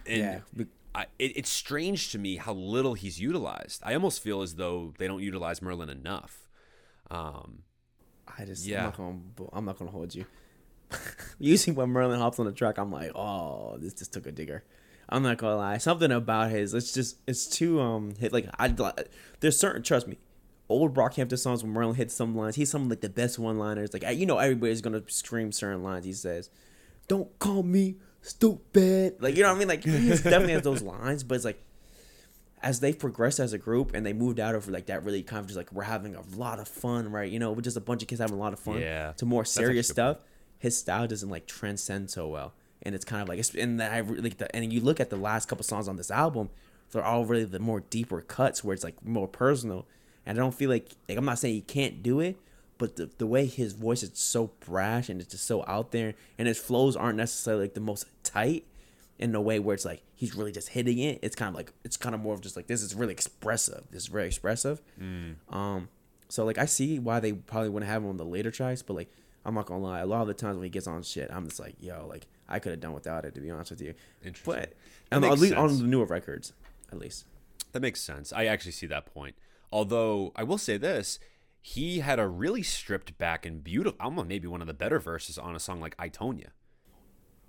And 0.06 0.18
Yeah, 0.18 0.40
be- 0.54 0.66
I, 0.94 1.06
it, 1.18 1.36
it's 1.36 1.50
strange 1.50 2.10
to 2.12 2.18
me 2.18 2.36
how 2.36 2.52
little 2.52 2.94
he's 2.94 3.20
utilized. 3.20 3.80
I 3.84 3.94
almost 3.94 4.22
feel 4.22 4.42
as 4.42 4.56
though 4.56 4.92
they 4.98 5.06
don't 5.06 5.22
utilize 5.22 5.60
Merlyn 5.60 5.88
enough. 5.88 6.48
Um, 7.10 7.62
I 8.38 8.44
just 8.44 8.66
Yeah. 8.66 8.78
I'm 8.78 8.84
not 8.84 8.96
gonna 8.96 9.50
I'm 9.52 9.64
not 9.64 9.78
gonna 9.78 9.90
hold 9.90 10.14
you. 10.14 10.24
Usually 11.38 11.74
when 11.74 11.88
Merlyn 11.88 12.18
hops 12.18 12.38
on 12.38 12.46
the 12.46 12.52
track, 12.52 12.78
I'm 12.78 12.90
like, 12.90 13.12
oh, 13.14 13.76
this 13.78 13.94
just 13.94 14.12
took 14.12 14.26
a 14.26 14.32
digger. 14.32 14.64
I'm 15.08 15.22
not 15.22 15.38
gonna 15.38 15.56
lie. 15.56 15.78
Something 15.78 16.12
about 16.12 16.50
his, 16.50 16.72
it's 16.74 16.92
just 16.92 17.16
it's 17.26 17.46
too 17.46 17.80
um 17.80 18.14
hit 18.18 18.32
like 18.32 18.48
I 18.58 18.72
there's 19.40 19.58
certain 19.58 19.82
trust 19.82 20.06
me. 20.06 20.18
Old 20.68 20.94
Brockhampton 20.94 21.36
songs 21.36 21.64
when 21.64 21.74
Merlyn 21.74 21.96
hits 21.96 22.14
some 22.14 22.36
lines, 22.36 22.54
he's 22.54 22.70
some 22.70 22.88
like 22.88 23.00
the 23.00 23.08
best 23.08 23.38
one 23.38 23.58
liners. 23.58 23.92
Like 23.92 24.04
you 24.16 24.26
know 24.26 24.38
everybody's 24.38 24.80
gonna 24.80 25.02
scream 25.08 25.50
certain 25.50 25.82
lines. 25.82 26.04
He 26.04 26.12
says, 26.12 26.48
"Don't 27.08 27.36
call 27.40 27.64
me 27.64 27.96
stupid." 28.22 29.16
Like 29.20 29.36
you 29.36 29.42
know 29.42 29.48
what 29.48 29.56
I 29.56 29.58
mean? 29.58 29.68
Like 29.68 29.82
he 29.84 30.08
definitely 30.10 30.52
has 30.52 30.62
those 30.62 30.82
lines, 30.82 31.24
but 31.24 31.34
it's 31.34 31.44
like 31.44 31.60
as 32.62 32.80
they 32.80 32.92
progressed 32.92 33.40
as 33.40 33.52
a 33.52 33.58
group 33.58 33.94
and 33.94 34.04
they 34.04 34.12
moved 34.12 34.38
out 34.38 34.54
of 34.54 34.68
like 34.68 34.86
that 34.86 35.02
really 35.04 35.22
kind 35.22 35.40
of 35.40 35.46
just 35.46 35.56
like 35.56 35.72
we're 35.72 35.82
having 35.82 36.14
a 36.14 36.22
lot 36.36 36.58
of 36.58 36.68
fun, 36.68 37.10
right? 37.10 37.30
You 37.30 37.38
know, 37.38 37.52
we're 37.52 37.62
just 37.62 37.76
a 37.76 37.80
bunch 37.80 38.02
of 38.02 38.08
kids 38.08 38.20
having 38.20 38.36
a 38.36 38.40
lot 38.40 38.52
of 38.52 38.58
fun. 38.58 38.80
Yeah. 38.80 39.12
To 39.12 39.26
more 39.26 39.44
serious 39.44 39.88
stuff, 39.88 40.18
his 40.58 40.76
style 40.76 41.06
doesn't 41.06 41.30
like 41.30 41.46
transcend 41.46 42.10
so 42.10 42.28
well, 42.28 42.52
and 42.82 42.94
it's 42.94 43.04
kind 43.04 43.22
of 43.22 43.28
like 43.28 43.38
it's 43.38 43.54
and 43.54 43.82
I 43.82 44.00
like 44.02 44.36
the 44.36 44.54
and 44.54 44.72
you 44.72 44.80
look 44.80 45.00
at 45.00 45.10
the 45.10 45.16
last 45.16 45.48
couple 45.48 45.64
songs 45.64 45.88
on 45.88 45.96
this 45.96 46.10
album, 46.10 46.50
they're 46.92 47.04
all 47.04 47.24
really 47.24 47.44
the 47.44 47.58
more 47.58 47.80
deeper 47.80 48.20
cuts 48.20 48.62
where 48.62 48.74
it's 48.74 48.84
like 48.84 49.04
more 49.04 49.26
personal, 49.26 49.86
and 50.26 50.38
I 50.38 50.40
don't 50.40 50.54
feel 50.54 50.68
like 50.68 50.90
like 51.08 51.16
I'm 51.16 51.24
not 51.24 51.38
saying 51.38 51.54
he 51.54 51.60
can't 51.62 52.02
do 52.02 52.20
it. 52.20 52.36
But 52.76 52.96
the, 52.96 53.10
the 53.18 53.26
way 53.26 53.44
his 53.44 53.74
voice 53.74 54.02
is 54.02 54.12
so 54.14 54.52
brash 54.60 55.10
and 55.10 55.20
it's 55.20 55.32
just 55.32 55.46
so 55.46 55.64
out 55.66 55.92
there, 55.92 56.14
and 56.38 56.48
his 56.48 56.58
flows 56.58 56.96
aren't 56.96 57.18
necessarily 57.18 57.64
like 57.64 57.74
the 57.74 57.80
most 57.80 58.06
tight, 58.22 58.64
in 59.20 59.34
a 59.34 59.40
way 59.40 59.58
where 59.58 59.74
it's 59.74 59.84
like 59.84 60.02
he's 60.14 60.34
really 60.34 60.50
just 60.50 60.70
hitting 60.70 60.98
it. 60.98 61.20
It's 61.22 61.36
kind 61.36 61.50
of 61.50 61.54
like 61.54 61.72
it's 61.84 61.96
kind 61.96 62.14
of 62.14 62.20
more 62.20 62.34
of 62.34 62.40
just 62.40 62.56
like 62.56 62.66
this 62.66 62.82
is 62.82 62.94
really 62.94 63.12
expressive. 63.12 63.84
This 63.90 64.04
is 64.04 64.08
very 64.08 64.26
expressive. 64.26 64.82
Um, 65.50 65.88
so 66.28 66.44
like 66.44 66.58
I 66.58 66.64
see 66.64 66.98
why 66.98 67.20
they 67.20 67.34
probably 67.34 67.68
wouldn't 67.68 67.90
have 67.90 68.02
him 68.02 68.08
on 68.08 68.16
the 68.16 68.24
later 68.24 68.50
tracks, 68.50 68.82
but 68.82 68.94
like 68.94 69.10
I'm 69.44 69.54
not 69.54 69.66
gonna 69.66 69.82
lie, 69.82 70.00
a 70.00 70.06
lot 70.06 70.22
of 70.22 70.28
the 70.28 70.34
times 70.34 70.56
when 70.56 70.64
he 70.64 70.70
gets 70.70 70.86
on 70.86 71.02
shit, 71.02 71.30
I'm 71.32 71.44
just 71.46 71.60
like, 71.60 71.76
yo, 71.78 72.06
like 72.08 72.26
I 72.48 72.58
could 72.58 72.72
have 72.72 72.80
done 72.80 72.94
without 72.94 73.24
it 73.26 73.34
to 73.34 73.40
be 73.40 73.50
honest 73.50 73.70
with 73.70 73.82
you. 73.82 73.94
Interesting. 74.24 74.52
But 74.54 74.72
at 75.32 75.38
least 75.38 75.54
on 75.54 75.78
the 75.78 75.84
newer 75.84 76.06
records, 76.06 76.54
at 76.90 76.98
least. 76.98 77.26
That 77.72 77.80
makes 77.80 78.00
sense. 78.00 78.32
I 78.32 78.46
actually 78.46 78.72
see 78.72 78.86
that 78.86 79.06
point. 79.06 79.36
Although 79.70 80.32
I 80.34 80.42
will 80.42 80.58
say 80.58 80.76
this, 80.76 81.20
he 81.60 82.00
had 82.00 82.18
a 82.18 82.26
really 82.26 82.62
stripped 82.62 83.16
back 83.18 83.44
and 83.44 83.62
beautiful, 83.62 83.96
almost 84.00 84.28
maybe 84.28 84.48
one 84.48 84.60
of 84.62 84.66
the 84.66 84.74
better 84.74 84.98
verses 84.98 85.38
on 85.38 85.54
a 85.54 85.60
song 85.60 85.78
like 85.78 85.94
"I 85.98 86.08
Tonya." 86.08 86.48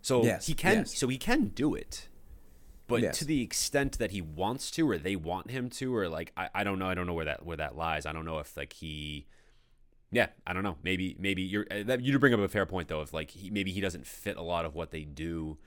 So 0.02 0.24
Yes, 0.24 0.48
he 0.48 0.54
can, 0.54 0.80
yes. 0.80 0.98
so 0.98 1.08
he 1.08 1.18
can 1.18 1.48
do 1.50 1.76
it, 1.76 2.08
but 2.88 3.02
Yes. 3.02 3.20
to 3.20 3.26
the 3.26 3.42
extent 3.42 4.00
that 4.00 4.12
he 4.12 4.22
wants 4.22 4.72
to, 4.72 4.90
or 4.90 4.98
they 4.98 5.16
want 5.16 5.52
him 5.52 5.70
to, 5.72 5.96
or 5.96 6.10
like 6.10 6.32
I, 6.36 6.50
I 6.56 6.64
don't 6.64 6.80
know, 6.80 6.88
I 6.88 6.94
don't 6.96 7.08
know 7.08 7.14
where 7.14 7.26
that 7.26 7.46
where 7.46 7.58
that 7.58 7.78
lies. 7.78 8.06
I 8.06 8.12
don't 8.14 8.26
know 8.26 8.40
if 8.40 8.58
like 8.58 8.74
he, 8.74 9.28
yeah, 10.12 10.28
I 10.46 10.54
don't 10.54 10.64
know. 10.64 10.78
Maybe 10.84 11.16
maybe 11.20 11.42
you're 11.44 11.68
uh, 11.70 11.84
that 11.84 12.02
you 12.02 12.12
do 12.12 12.20
bring 12.20 12.34
up 12.34 12.40
a 12.40 12.48
fair 12.48 12.66
point 12.66 12.88
though. 12.88 13.02
If 13.02 13.14
like 13.14 13.32
he, 13.32 13.50
maybe 13.50 13.72
he 13.72 13.80
doesn't 13.82 14.08
fit 14.08 14.38
a 14.38 14.42
lot 14.42 14.66
of 14.66 14.76
what 14.76 14.92
they 14.92 15.04
do 15.04 15.58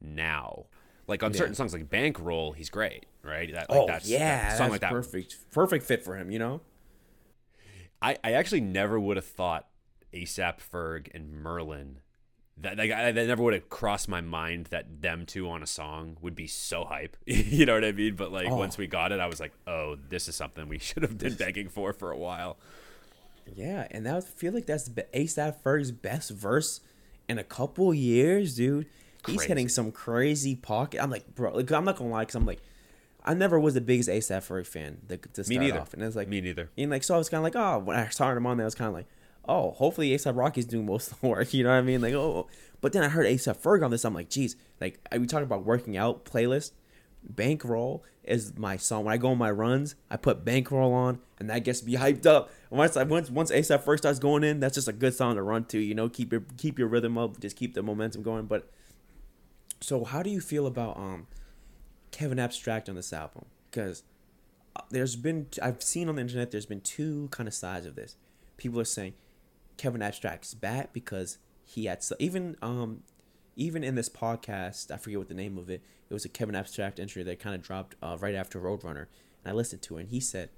now. 0.00 0.66
Like 1.06 1.22
on 1.22 1.32
certain 1.32 1.54
songs 1.54 1.72
like 1.72 1.88
Bankroll, 1.88 2.52
he's 2.52 2.68
great, 2.68 3.06
right? 3.22 3.52
That, 3.52 3.70
like, 3.70 3.78
oh 3.78 3.86
that's, 3.86 4.08
yeah, 4.08 4.48
that 4.48 4.58
song 4.58 4.70
like 4.70 4.80
that. 4.80 4.90
perfect, 4.90 5.36
perfect 5.52 5.84
fit 5.84 6.02
for 6.02 6.16
him. 6.16 6.32
You 6.32 6.40
know. 6.40 6.60
I, 8.02 8.18
I 8.22 8.32
actually 8.32 8.60
never 8.60 9.00
would 9.00 9.16
have 9.16 9.24
thought 9.24 9.68
ASAP 10.12 10.58
Ferg 10.58 11.08
and 11.14 11.42
Merlyn. 11.42 11.96
That 12.58 12.78
like, 12.78 12.90
I, 12.90 13.12
that 13.12 13.26
never 13.26 13.42
would 13.42 13.52
have 13.54 13.68
crossed 13.68 14.08
my 14.08 14.22
mind 14.22 14.66
that 14.66 15.02
them 15.02 15.26
two 15.26 15.48
on 15.50 15.62
a 15.62 15.66
song 15.66 16.16
would 16.22 16.34
be 16.34 16.46
so 16.46 16.84
hype. 16.84 17.16
you 17.26 17.66
know 17.66 17.74
what 17.74 17.84
I 17.84 17.92
mean? 17.92 18.16
But 18.16 18.32
like 18.32 18.48
Oh. 18.48 18.56
once 18.56 18.78
we 18.78 18.86
got 18.86 19.12
it, 19.12 19.20
I 19.20 19.26
was 19.26 19.40
like, 19.40 19.52
oh, 19.66 19.96
this 20.08 20.26
is 20.26 20.36
something 20.36 20.66
we 20.68 20.78
should 20.80 21.02
have 21.02 21.18
been 21.18 21.34
begging 21.34 21.68
for 21.68 21.92
for 21.92 22.10
a 22.10 22.16
while. 22.16 22.56
Yeah, 23.54 23.86
and 23.90 24.04
that 24.06 24.14
was, 24.14 24.24
I 24.24 24.28
feel 24.28 24.52
like 24.52 24.66
that's 24.66 24.84
the 24.88 25.02
ASAP 25.14 25.62
Ferg's 25.62 25.92
best 25.92 26.30
verse 26.30 26.80
in 27.28 27.38
a 27.38 27.44
couple 27.44 27.92
years, 27.94 28.56
dude. 28.56 28.86
He's 29.26 29.42
hitting 29.42 29.68
some 29.68 29.92
crazy 29.92 30.54
pocket. 30.56 31.02
I'm 31.02 31.10
like, 31.10 31.34
bro, 31.34 31.52
like, 31.52 31.70
I'm 31.72 31.84
not 31.84 31.96
gonna 31.96 32.10
lie, 32.10 32.24
cause 32.24 32.36
I'm 32.36 32.46
like, 32.46 32.60
I 33.24 33.34
never 33.34 33.58
was 33.60 33.74
the 33.74 33.80
biggest 33.80 34.08
ASAP 34.08 34.46
Ferg 34.46 34.66
fan 34.66 34.98
to, 35.08 35.16
to 35.18 35.44
start 35.44 35.60
neither. 35.60 35.80
off, 35.80 35.92
and 35.94 36.02
it's 36.02 36.16
like 36.16 36.28
Me 36.28 36.40
neither. 36.40 36.70
And 36.78 36.90
like, 36.90 37.02
so 37.04 37.14
I 37.14 37.18
was 37.18 37.28
kind 37.28 37.38
of 37.38 37.42
like, 37.44 37.56
oh, 37.56 37.80
when 37.80 37.96
I 37.98 38.08
started 38.08 38.38
him 38.38 38.46
on 38.46 38.56
there, 38.56 38.64
I 38.64 38.66
was 38.66 38.74
kind 38.76 38.88
of 38.88 38.94
like, 38.94 39.06
oh, 39.48 39.72
hopefully 39.72 40.10
ASAP 40.10 40.36
Rocky's 40.36 40.64
doing 40.66 40.86
most 40.86 41.12
of 41.12 41.20
the 41.20 41.26
work. 41.28 41.52
You 41.54 41.64
know 41.64 41.70
what 41.70 41.76
I 41.76 41.82
mean? 41.82 42.00
Like, 42.00 42.14
oh, 42.14 42.48
but 42.80 42.92
then 42.92 43.02
I 43.02 43.08
heard 43.08 43.26
ASAP 43.26 43.56
Ferg 43.58 43.84
on 43.84 43.90
this. 43.90 44.04
I'm 44.04 44.14
like, 44.14 44.28
geez, 44.28 44.56
like 44.80 44.98
I- 45.10 45.18
we 45.18 45.26
talk 45.26 45.42
about 45.42 45.64
working 45.64 45.96
out 45.96 46.24
playlist. 46.24 46.72
Bankroll 47.28 48.04
is 48.22 48.56
my 48.56 48.76
song. 48.76 49.04
When 49.04 49.12
I 49.12 49.16
go 49.16 49.28
on 49.30 49.38
my 49.38 49.50
runs, 49.50 49.96
I 50.08 50.16
put 50.16 50.44
Bankroll 50.44 50.92
on, 50.92 51.18
and 51.40 51.50
that 51.50 51.64
gets 51.64 51.82
me 51.82 51.94
hyped 51.96 52.24
up. 52.26 52.50
Once 52.70 52.96
I 52.96 53.02
once 53.02 53.30
once 53.30 53.50
ASAP 53.50 53.82
Ferg 53.82 53.98
starts 53.98 54.18
going 54.18 54.44
in, 54.44 54.60
that's 54.60 54.74
just 54.74 54.86
a 54.88 54.92
good 54.92 55.14
song 55.14 55.34
to 55.34 55.42
run 55.42 55.64
to. 55.66 55.78
You 55.78 55.94
know, 55.94 56.08
keep 56.08 56.30
your 56.30 56.42
keep 56.56 56.78
your 56.78 56.88
rhythm 56.88 57.18
up, 57.18 57.40
just 57.40 57.56
keep 57.56 57.74
the 57.74 57.82
momentum 57.82 58.22
going. 58.22 58.46
But 58.46 58.70
so, 59.80 60.04
how 60.04 60.22
do 60.22 60.30
you 60.30 60.40
feel 60.40 60.66
about 60.66 60.96
um 60.96 61.26
Kevin 62.12 62.38
Abstract 62.38 62.88
on 62.88 62.94
this 62.94 63.12
album? 63.12 63.46
Because 63.70 64.04
there's 64.90 65.16
been 65.16 65.46
I've 65.62 65.82
seen 65.82 66.08
on 66.08 66.16
the 66.16 66.20
internet 66.22 66.50
there's 66.50 66.66
been 66.66 66.80
two 66.80 67.28
kind 67.30 67.48
of 67.48 67.54
sides 67.54 67.86
of 67.86 67.94
this. 67.96 68.16
People 68.56 68.78
are 68.80 68.84
saying 68.84 69.14
Kevin 69.76 70.02
Abstract's 70.02 70.54
back 70.54 70.92
because 70.92 71.38
he 71.64 71.86
had 71.86 72.02
so, 72.02 72.16
even 72.18 72.56
um 72.62 73.02
even 73.56 73.82
in 73.82 73.94
this 73.94 74.08
podcast 74.08 74.90
I 74.90 74.96
forget 74.96 75.18
what 75.18 75.28
the 75.28 75.34
name 75.34 75.58
of 75.58 75.70
it. 75.70 75.82
It 76.08 76.14
was 76.14 76.24
a 76.24 76.28
Kevin 76.28 76.54
Abstract 76.54 77.00
entry 77.00 77.22
that 77.24 77.40
kind 77.40 77.54
of 77.54 77.62
dropped 77.62 77.96
uh, 78.00 78.16
right 78.20 78.34
after 78.34 78.60
Roadrunner, 78.60 79.06
and 79.44 79.46
I 79.46 79.52
listened 79.52 79.82
to 79.82 79.96
it. 79.96 80.02
and 80.02 80.10
He 80.10 80.20
said 80.20 80.50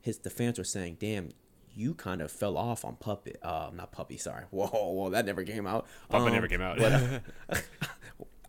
his 0.00 0.18
the 0.18 0.30
fans 0.30 0.58
were 0.58 0.64
saying, 0.64 0.96
"Damn." 1.00 1.30
You 1.74 1.94
kind 1.94 2.20
of 2.20 2.30
fell 2.30 2.56
off 2.56 2.84
on 2.84 2.96
Puppet. 2.96 3.38
Uh, 3.42 3.70
not 3.74 3.92
Puppy. 3.92 4.16
Sorry. 4.16 4.44
Whoa, 4.50 4.66
whoa, 4.66 5.10
that 5.10 5.26
never 5.26 5.44
came 5.44 5.66
out. 5.66 5.86
Puppet 6.08 6.28
Um, 6.28 6.34
never 6.34 6.48
came 6.48 6.60
out. 6.60 6.78
but, 6.78 6.92
uh, 6.92 7.20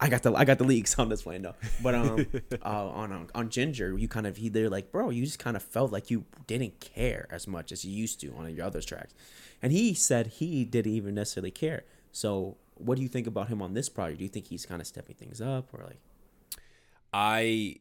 I 0.04 0.10
got 0.10 0.24
the 0.24 0.34
I 0.34 0.46
got 0.46 0.58
the 0.58 0.64
leaks 0.64 0.98
on 0.98 1.10
this 1.10 1.26
one 1.26 1.44
though. 1.44 1.54
But 1.84 1.94
um, 1.94 2.26
uh, 2.66 2.90
on 2.90 3.12
on 3.12 3.30
on 3.36 3.50
Ginger, 3.50 3.96
you 3.98 4.08
kind 4.08 4.26
of 4.26 4.38
he 4.38 4.50
they're 4.50 4.70
like, 4.70 4.92
bro, 4.92 5.12
you 5.12 5.24
just 5.24 5.38
kind 5.38 5.56
of 5.56 5.62
felt 5.62 5.92
like 5.92 6.10
you 6.10 6.26
didn't 6.48 6.80
care 6.80 7.28
as 7.30 7.48
much 7.48 7.72
as 7.72 7.86
you 7.86 7.92
used 7.96 8.20
to 8.22 8.34
on 8.36 8.54
your 8.56 8.66
other 8.66 8.82
tracks, 8.82 9.14
and 9.62 9.72
he 9.72 9.94
said 9.94 10.26
he 10.28 10.66
didn't 10.66 10.92
even 10.92 11.14
necessarily 11.14 11.52
care. 11.52 11.84
So, 12.12 12.58
what 12.74 12.96
do 12.96 13.04
you 13.04 13.08
think 13.08 13.28
about 13.28 13.50
him 13.50 13.62
on 13.62 13.76
this 13.76 13.90
project? 13.90 14.18
Do 14.18 14.24
you 14.24 14.30
think 14.30 14.48
he's 14.48 14.66
kind 14.66 14.82
of 14.82 14.88
stepping 14.88 15.16
things 15.16 15.40
up, 15.40 15.72
or 15.72 15.84
like? 15.84 16.00
I 17.14 17.76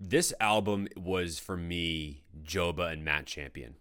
this 0.00 0.32
album 0.40 0.88
was 0.96 1.38
for 1.38 1.56
me 1.56 2.22
Joba 2.44 2.92
and 2.92 3.04
Matt 3.04 3.26
Champion. 3.26 3.74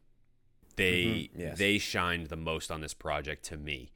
They 0.75 1.03
Mhm, 1.03 1.29
yes. 1.37 1.57
they 1.57 1.77
shined 1.77 2.27
the 2.27 2.35
most 2.35 2.71
on 2.71 2.81
this 2.81 2.93
project 2.93 3.43
to 3.45 3.57
me. 3.57 3.91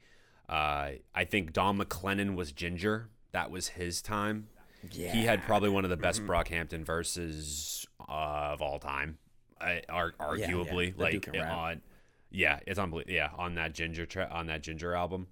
Uh, 0.48 0.92
I 1.14 1.24
think 1.24 1.52
Dom 1.52 1.78
McLennon 1.78 2.34
was 2.34 2.52
Ginger. 2.52 3.08
That 3.32 3.50
was 3.50 3.68
his 3.68 4.02
time. 4.02 4.48
Yeah, 4.90 5.12
He 5.12 5.24
had 5.24 5.42
probably 5.42 5.68
one 5.68 5.84
of 5.84 5.90
the 5.90 5.96
best 5.96 6.22
Brockhampton 6.22 6.84
verses 6.84 7.86
uh, 8.08 8.12
of 8.52 8.62
all 8.62 8.78
time, 8.78 9.18
I, 9.60 9.82
ar- 9.90 10.14
yeah, 10.18 10.48
arguably. 10.50 10.96
that 10.96 11.10
dude 11.12 11.26
like 11.26 11.36
rap. 11.36 11.52
on, 11.56 11.82
yeah, 12.30 12.60
it's 12.66 12.78
unbelievable. 12.78 13.12
Yeah, 13.14 13.30
on 13.36 13.54
that 13.56 13.74
Ginger 13.74 14.06
tra- 14.06 14.30
on 14.32 14.46
that 14.46 14.62
Ginger 14.62 14.94
album, 14.94 15.28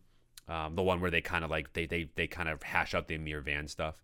um, 0.49 0.75
the 0.77 0.83
one 0.83 1.01
where 1.01 1.11
they 1.11 1.23
kind 1.23 1.45
of 1.45 1.51
like 1.51 1.73
they 1.73 1.87
they 1.87 2.11
they 2.15 2.27
kind 2.27 2.49
of 2.51 2.63
hash 2.63 2.95
out 2.95 3.09
the 3.09 3.17
Ameer 3.17 3.41
Vann 3.43 3.69
stuff. 3.69 3.97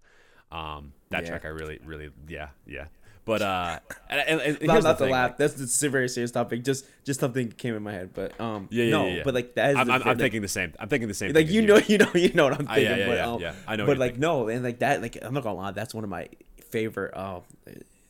Um, 0.51 0.95
that 1.11 1.25
Yeah. 1.25 1.29
track 1.31 1.45
I 1.45 1.49
really 1.49 1.79
really 1.85 2.11
yeah 2.27 2.49
yeah. 2.67 2.87
But 3.27 3.41
uh, 3.41 3.79
and, 4.11 4.41
and, 4.41 4.63
not, 4.63 4.83
the 4.83 4.95
thing, 4.97 5.11
laugh. 5.11 5.31
like- 5.31 5.39
That's 5.39 5.83
a 5.83 5.89
very 5.89 6.11
serious 6.11 6.31
topic. 6.31 6.63
Just 6.63 6.85
just 7.05 7.21
something 7.21 7.51
came 7.53 7.75
in 7.75 7.83
my 7.83 7.93
head, 7.93 8.11
but 8.13 8.39
um, 8.39 8.69
yeah, 8.71 8.85
yeah, 8.85 8.91
no, 8.91 9.07
yeah, 9.07 9.15
yeah. 9.17 9.23
but 9.25 9.33
like 9.35 9.55
that 9.55 9.71
is 9.71 9.77
I'm, 9.79 9.87
the 9.87 9.93
I'm, 9.95 10.03
I'm 10.03 10.19
thinking 10.19 10.43
the 10.43 10.49
same. 10.49 10.75
I'm 10.79 10.89
thinking 10.91 11.09
the 11.09 11.15
same. 11.15 11.33
like 11.33 11.47
thing 11.47 11.55
you 11.55 11.63
know 11.63 11.79
you 11.79 11.97
know 11.99 12.11
you 12.15 12.33
know 12.35 12.45
what 12.45 12.61
I'm 12.61 12.67
Ah, 12.69 12.77
yeah, 12.77 12.89
thinking 12.89 12.99
yeah, 12.99 13.07
but 13.07 13.17
yeah, 13.17 13.27
um, 13.33 13.41
yeah. 13.41 13.55
I 13.67 13.77
know 13.77 13.87
but 13.87 13.97
like 13.97 14.11
thinking. 14.13 14.21
no 14.21 14.49
and 14.49 14.63
like 14.63 14.81
that 14.81 15.01
like 15.01 15.17
I'm 15.23 15.33
not 15.33 15.43
gonna 15.43 15.57
lie 15.59 15.71
that's 15.71 15.95
one 15.95 16.05
of 16.05 16.11
my 16.11 16.29
favorite 16.69 17.15
uh 17.17 17.41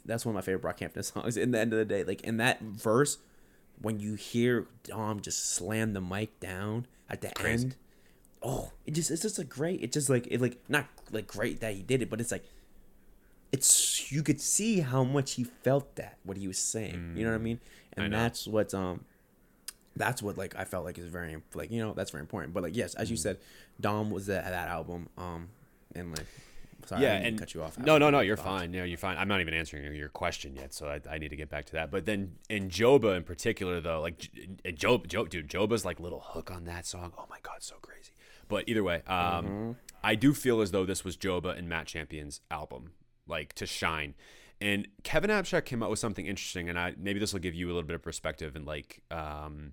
that's 0.05 0.27
one 0.27 0.33
of 0.33 0.35
my 0.35 0.41
favorite 0.43 0.63
Brockhampton 0.77 1.05
songs 1.13 1.37
in 1.37 1.53
the 1.53 1.61
end 1.61 1.73
of 1.73 1.79
the 1.79 1.85
day 1.85 2.03
like 2.03 2.23
in 2.23 2.39
that 2.39 2.61
verse 2.61 3.19
when 3.81 4.01
you 4.01 4.15
hear 4.15 4.67
Dom 4.83 5.21
just 5.21 5.55
slam 5.55 5.93
the 5.93 6.01
mic 6.01 6.41
down 6.41 6.87
at 7.09 7.21
the 7.21 7.29
Crazy. 7.31 7.67
end 7.67 7.77
oh 8.43 8.73
it 8.85 8.95
just 8.95 9.11
it's 9.13 9.23
just 9.23 9.39
a 9.39 9.45
great 9.45 9.81
it's 9.83 9.95
just 9.95 10.11
like 10.11 10.27
it 10.29 10.41
like 10.41 10.59
not 10.69 10.87
like 11.13 11.27
great 11.29 11.61
that 11.61 11.73
he 11.75 11.83
did 11.83 12.03
it 12.03 12.11
but 12.11 12.21
it's 12.21 12.33
like 12.33 12.45
it's 13.55 14.11
you 14.15 14.23
could 14.29 14.41
see 14.41 14.73
how 14.93 15.03
much 15.17 15.29
he 15.39 15.45
felt 15.67 15.87
that 16.01 16.15
what 16.29 16.37
he 16.43 16.47
was 16.53 16.59
saying 16.75 16.99
you 17.17 17.23
know 17.25 17.31
what 17.35 17.41
I 17.43 17.51
mean 17.51 17.61
Mm. 17.97 18.01
I 18.01 18.05
and 18.07 18.13
that's 18.21 18.43
what 18.55 18.75
um 18.75 18.97
that's 19.97 20.21
what 20.25 20.37
like 20.43 20.55
I 20.63 20.65
felt 20.65 20.85
like 20.85 20.99
is 20.99 21.07
very 21.19 21.37
like 21.55 21.71
you 21.71 21.81
know 21.83 21.93
that's 21.95 22.11
very 22.11 22.23
important. 22.23 22.53
But 22.55 22.63
like 22.65 22.77
yes, 22.77 22.95
as 22.95 23.07
Mm. 23.07 23.11
you 23.13 23.17
said, 23.27 23.37
Dom 23.81 24.11
was 24.11 24.27
that 24.27 24.43
that 24.57 24.69
album. 24.69 25.09
Um, 25.17 25.41
and 25.95 26.11
like 26.11 26.27
sorry, 26.87 27.03
yeah, 27.03 27.13
I 27.13 27.17
didn't 27.19 27.27
and 27.29 27.39
cut 27.39 27.55
you 27.55 27.63
off. 27.63 27.79
No, 27.79 27.97
no, 27.99 28.11
no, 28.11 28.19
you're 28.19 28.37
Thoughts. 28.37 28.63
fine. 28.63 28.73
No, 28.73 28.83
you're 28.83 28.99
fine. 28.99 29.17
I'm 29.17 29.29
not 29.29 29.41
even 29.41 29.55
answering 29.55 29.85
your- 29.85 29.95
your 29.95 30.09
question 30.09 30.57
yet, 30.57 30.75
so 30.75 30.89
I, 30.89 30.99
I 31.15 31.19
need 31.19 31.29
to 31.31 31.37
get 31.37 31.49
back 31.49 31.65
to 31.67 31.73
that. 31.75 31.93
But 31.93 32.05
then 32.07 32.33
in 32.51 32.69
Joba 32.69 33.17
in 33.17 33.23
particular, 33.23 33.81
though, 33.81 34.01
like 34.01 34.17
Job, 34.75 35.07
Job, 35.07 35.29
dude, 35.31 35.49
Joba's 35.49 35.85
like 35.85 36.01
little 36.01 36.21
hook 36.33 36.51
on 36.51 36.65
that 36.65 36.85
song. 36.87 37.13
Oh 37.17 37.27
my 37.31 37.39
god, 37.45 37.63
so 37.63 37.77
crazy. 37.81 38.11
But 38.49 38.65
either 38.69 38.83
way, 38.83 39.03
um, 39.07 39.45
Mm-hmm. 39.47 39.73
I 40.03 40.17
do 40.17 40.35
feel 40.35 40.61
as 40.61 40.73
though 40.73 40.85
this 40.85 41.05
was 41.05 41.17
Joba 41.17 41.57
and 41.57 41.69
Matt 41.69 41.87
Champion's 41.87 42.41
album, 42.51 42.91
like 43.27 43.53
to 43.55 43.67
shine. 43.67 44.15
And 44.61 44.89
Kevin 45.03 45.31
Abstract 45.31 45.67
came 45.67 45.83
up 45.83 45.91
with 45.91 45.99
something 45.99 46.27
interesting, 46.27 46.69
and 46.69 46.79
I 46.79 46.95
maybe 46.99 47.21
this 47.21 47.33
will 47.33 47.41
give 47.41 47.55
you 47.55 47.67
a 47.67 47.73
little 47.73 47.83
bit 47.83 47.97
of 47.97 48.03
perspective 48.03 48.57
and 48.57 48.67
like 48.67 49.03
um 49.11 49.73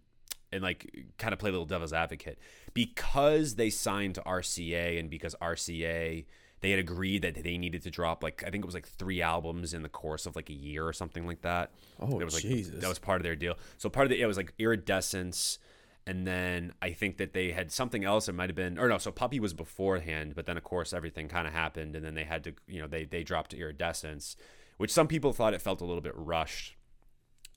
and 0.52 0.62
like 0.62 1.06
kind 1.18 1.34
of 1.34 1.40
play 1.40 1.50
a 1.50 1.54
little 1.54 1.66
devil's 1.66 1.94
advocate 1.94 2.40
because 2.74 3.56
they 3.56 3.70
signed 3.70 4.16
to 4.16 4.22
RCA 4.22 5.00
and 5.00 5.10
because 5.10 5.36
RCA 5.42 6.26
they 6.60 6.70
had 6.70 6.80
agreed 6.80 7.24
that 7.24 7.44
they 7.44 7.58
needed 7.58 7.82
to 7.84 7.90
drop 7.90 8.24
like 8.24 8.44
I 8.46 8.50
think 8.50 8.64
it 8.64 8.68
was 8.68 8.76
like 8.76 8.88
three 8.88 9.22
albums 9.22 9.74
in 9.74 9.82
the 9.82 9.90
course 9.90 10.26
of 10.26 10.36
like 10.36 10.50
a 10.50 10.54
year 10.54 10.86
or 10.86 10.94
something 10.94 11.26
like 11.26 11.42
that. 11.42 11.72
Oh, 12.00 12.20
it 12.20 12.26
was 12.26 12.34
like 12.34 12.44
Jesus. 12.44 12.82
that 12.82 12.90
was 12.90 13.00
part 13.00 13.20
of 13.20 13.24
their 13.24 13.36
deal. 13.36 13.56
So 13.78 13.90
part 13.90 14.06
of 14.06 14.10
the 14.10 14.22
it 14.22 14.26
was 14.26 14.38
like 14.38 14.54
iridescence 14.60 15.60
and 16.08 16.26
then 16.26 16.74
I 16.82 16.92
think 16.92 17.18
that 17.18 17.34
they 17.34 17.52
had 17.52 17.72
something 17.72 18.04
else. 18.04 18.28
It 18.28 18.34
might 18.34 18.50
have 18.50 18.56
been, 18.56 18.78
or 18.80 18.88
no. 18.88 18.98
So 18.98 19.12
Puppy 19.12 19.40
was 19.40 19.54
beforehand, 19.54 20.34
but 20.36 20.46
then 20.46 20.58
of 20.58 20.64
course 20.64 20.94
everything 20.94 21.28
kind 21.28 21.48
of 21.48 21.54
happened, 21.54 21.96
and 21.96 22.04
then 22.06 22.16
they 22.16 22.24
had 22.24 22.44
to, 22.46 22.54
you 22.68 22.82
know, 22.82 22.88
they 22.88 23.06
they 23.06 23.24
dropped 23.24 23.54
Iridescence, 23.54 24.36
which 24.78 24.92
some 24.92 25.08
people 25.08 25.34
thought 25.34 25.54
it 25.54 25.62
felt 25.62 25.82
a 25.82 25.86
little 25.86 26.02
bit 26.02 26.14
rushed. 26.16 26.76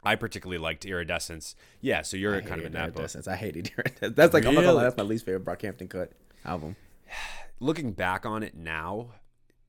I 0.07 0.16
particularly 0.16 0.59
liked 0.59 0.84
Iridescence. 0.84 1.57
Yeah, 1.80 2.03
so 2.03 2.16
you're 2.18 2.36
I 2.36 2.40
kind 2.42 2.61
of 2.61 2.66
in 2.66 2.72
that. 2.72 2.90
Iridescence. 2.90 3.26
I 3.26 3.36
hated 3.36 3.72
Iridescence. 3.78 4.14
That's 4.16 4.34
like 4.34 4.45
I'm 4.45 4.55
not 4.55 4.61
gonna 4.61 4.72
lie, 4.74 4.82
Really? 4.82 4.84
that's 4.84 4.97
my 4.99 5.05
least 5.05 5.24
favorite 5.24 5.45
Brockhampton 5.47 5.88
cut 5.88 6.12
album. 6.45 6.76
Looking 7.61 7.92
back 7.92 8.26
on 8.26 8.42
it 8.42 8.55
now, 8.55 9.12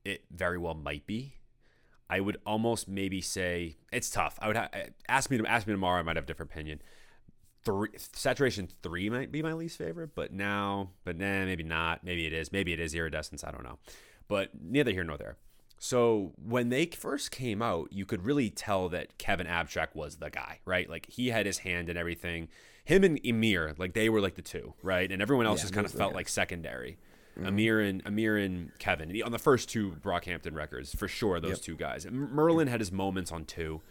it 0.04 0.24
very 0.30 0.58
well 0.58 0.74
might 0.74 1.06
be. 1.06 1.34
I 2.10 2.20
would 2.20 2.36
almost 2.46 2.86
maybe 2.88 3.20
say 3.20 3.78
it's 3.90 4.10
tough. 4.10 4.38
I 4.40 4.46
would 4.48 4.56
ha- 4.56 4.68
ask 5.08 5.30
me 5.30 5.38
to 5.38 5.46
ask 5.46 5.66
me 5.66 5.72
tomorrow. 5.72 5.98
I 5.98 6.02
might 6.02 6.16
have 6.16 6.24
a 6.24 6.26
different 6.26 6.52
opinion. 6.52 6.80
Three, 7.66 7.88
saturation 7.96 8.68
three 8.82 9.10
might 9.10 9.30
be 9.32 9.42
my 9.42 9.52
least 9.52 9.76
favorite, 9.76 10.14
but 10.14 10.32
now, 10.32 10.90
but 11.04 11.18
nah, 11.18 11.44
maybe 11.44 11.64
not. 11.64 12.02
Maybe 12.04 12.24
it 12.24 12.32
is. 12.32 12.50
Maybe 12.52 12.72
it 12.72 12.78
is 12.80 12.94
iridescence. 12.94 13.42
I 13.44 13.50
don't 13.50 13.64
know. 13.64 13.78
But 14.28 14.50
neither 14.58 14.92
here 14.92 15.02
nor 15.04 15.18
there. 15.18 15.36
So 15.78 16.32
when 16.42 16.68
they 16.70 16.86
first 16.86 17.30
came 17.30 17.60
out, 17.60 17.92
you 17.92 18.06
could 18.06 18.24
really 18.24 18.48
tell 18.50 18.88
that 18.90 19.18
Kevin 19.18 19.46
Abstract 19.46 19.94
was 19.94 20.16
the 20.16 20.30
guy, 20.30 20.60
right? 20.64 20.88
Like 20.88 21.06
he 21.10 21.28
had 21.28 21.44
his 21.44 21.58
hand 21.58 21.90
in 21.90 21.96
everything. 21.98 22.48
Him 22.84 23.02
and 23.04 23.18
Ameer, 23.24 23.74
like 23.78 23.92
they 23.94 24.08
were 24.08 24.20
like 24.20 24.36
the 24.36 24.42
two, 24.42 24.74
right? 24.82 25.10
And 25.10 25.20
everyone 25.20 25.44
else 25.46 25.58
Yeah, 25.58 25.64
just 25.64 25.74
kind 25.74 25.84
of 25.84 25.90
those 25.92 25.96
were 25.96 25.98
the 25.98 26.02
felt 26.04 26.12
guys. 26.12 26.16
like 26.16 26.28
secondary. 26.28 26.98
Ameer 27.38 27.80
and 27.86 28.02
Ameer 28.06 28.38
and 28.38 28.70
Kevin 28.78 29.20
on 29.22 29.32
the 29.32 29.38
first 29.38 29.68
two 29.68 29.90
Brockhampton 30.00 30.54
records 30.54 30.94
for 30.94 31.08
sure. 31.08 31.40
Those 31.40 31.50
Yep. 31.58 31.60
two 31.62 31.76
guys. 31.76 32.06
Merlyn 32.06 32.68
had 32.68 32.80
his 32.80 32.90
moments 32.92 33.30
on 33.32 33.44
two, 33.44 33.82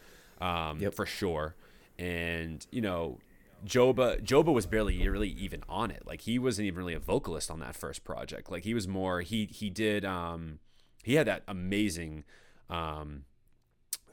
um, 0.42 0.80
Yep. 0.80 0.96
for 0.96 1.06
sure, 1.06 1.56
and 2.00 2.66
you 2.72 2.82
know. 2.82 3.20
Joba 3.66 4.22
Joba 4.24 4.53
was 4.53 4.66
barely 4.66 5.07
really 5.07 5.30
even 5.30 5.63
on 5.68 5.91
it. 5.91 6.03
Like 6.05 6.22
he 6.22 6.38
wasn't 6.39 6.68
even 6.68 6.78
really 6.78 6.93
a 6.93 6.99
vocalist 6.99 7.49
on 7.51 7.59
that 7.59 7.76
first 7.76 8.03
project. 8.03 8.51
Like 8.51 8.63
he 8.63 8.74
was 8.74 8.88
more 8.88 9.22
he 9.22 9.45
he 9.45 9.70
did 9.70 10.05
um 10.05 10.59
he 11.03 11.16
had 11.16 11.28
that 11.28 11.43
amazing 11.47 12.24
um 12.70 13.26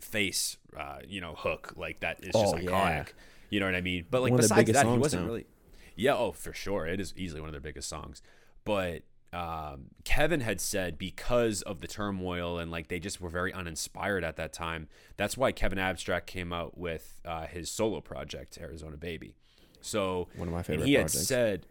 face 0.00 0.56
uh 0.76 0.98
you 1.06 1.20
know 1.20 1.34
hook 1.36 1.72
like 1.76 2.00
that 2.00 2.18
is 2.24 2.32
just 2.32 2.54
Oh, 2.54 2.58
iconic. 2.58 2.64
yeah. 2.66 3.04
You 3.50 3.60
know 3.60 3.66
what 3.66 3.74
I 3.74 3.80
mean? 3.82 4.06
But 4.10 4.22
like 4.22 4.30
One 4.32 4.40
besides 4.40 4.72
that, 4.72 4.86
he 4.86 4.98
wasn't 4.98 5.22
now. 5.22 5.28
really 5.28 5.46
yeah, 5.94 6.16
oh, 6.16 6.32
for 6.32 6.54
sure. 6.54 6.86
It 6.86 7.00
is 7.00 7.12
easily 7.18 7.40
one 7.42 7.48
of 7.48 7.52
their 7.52 7.60
biggest 7.60 7.86
songs. 7.88 8.22
But 8.64 9.02
um, 9.32 9.86
Kevin 10.04 10.40
had 10.40 10.60
said 10.60 10.98
because 10.98 11.62
of 11.62 11.80
the 11.80 11.86
turmoil 11.86 12.58
and 12.58 12.70
like 12.70 12.88
they 12.88 12.98
just 12.98 13.20
were 13.20 13.30
very 13.30 13.52
uninspired 13.52 14.24
at 14.24 14.36
that 14.36 14.52
time. 14.52 14.88
That's 15.16 15.36
why 15.36 15.52
Kevin 15.52 15.78
Abstract 15.78 16.26
came 16.26 16.52
out 16.52 16.76
with 16.76 17.20
uh, 17.24 17.46
his 17.46 17.70
solo 17.70 18.00
project, 18.00 18.58
Arizona 18.60 18.96
Baby. 18.96 19.34
So 19.80 20.28
One 20.36 20.48
of 20.48 20.54
my 20.54 20.62
favorite 20.62 20.86
he 20.86 20.94
had 20.94 21.06
projects. 21.06 21.26
said, 21.26 21.66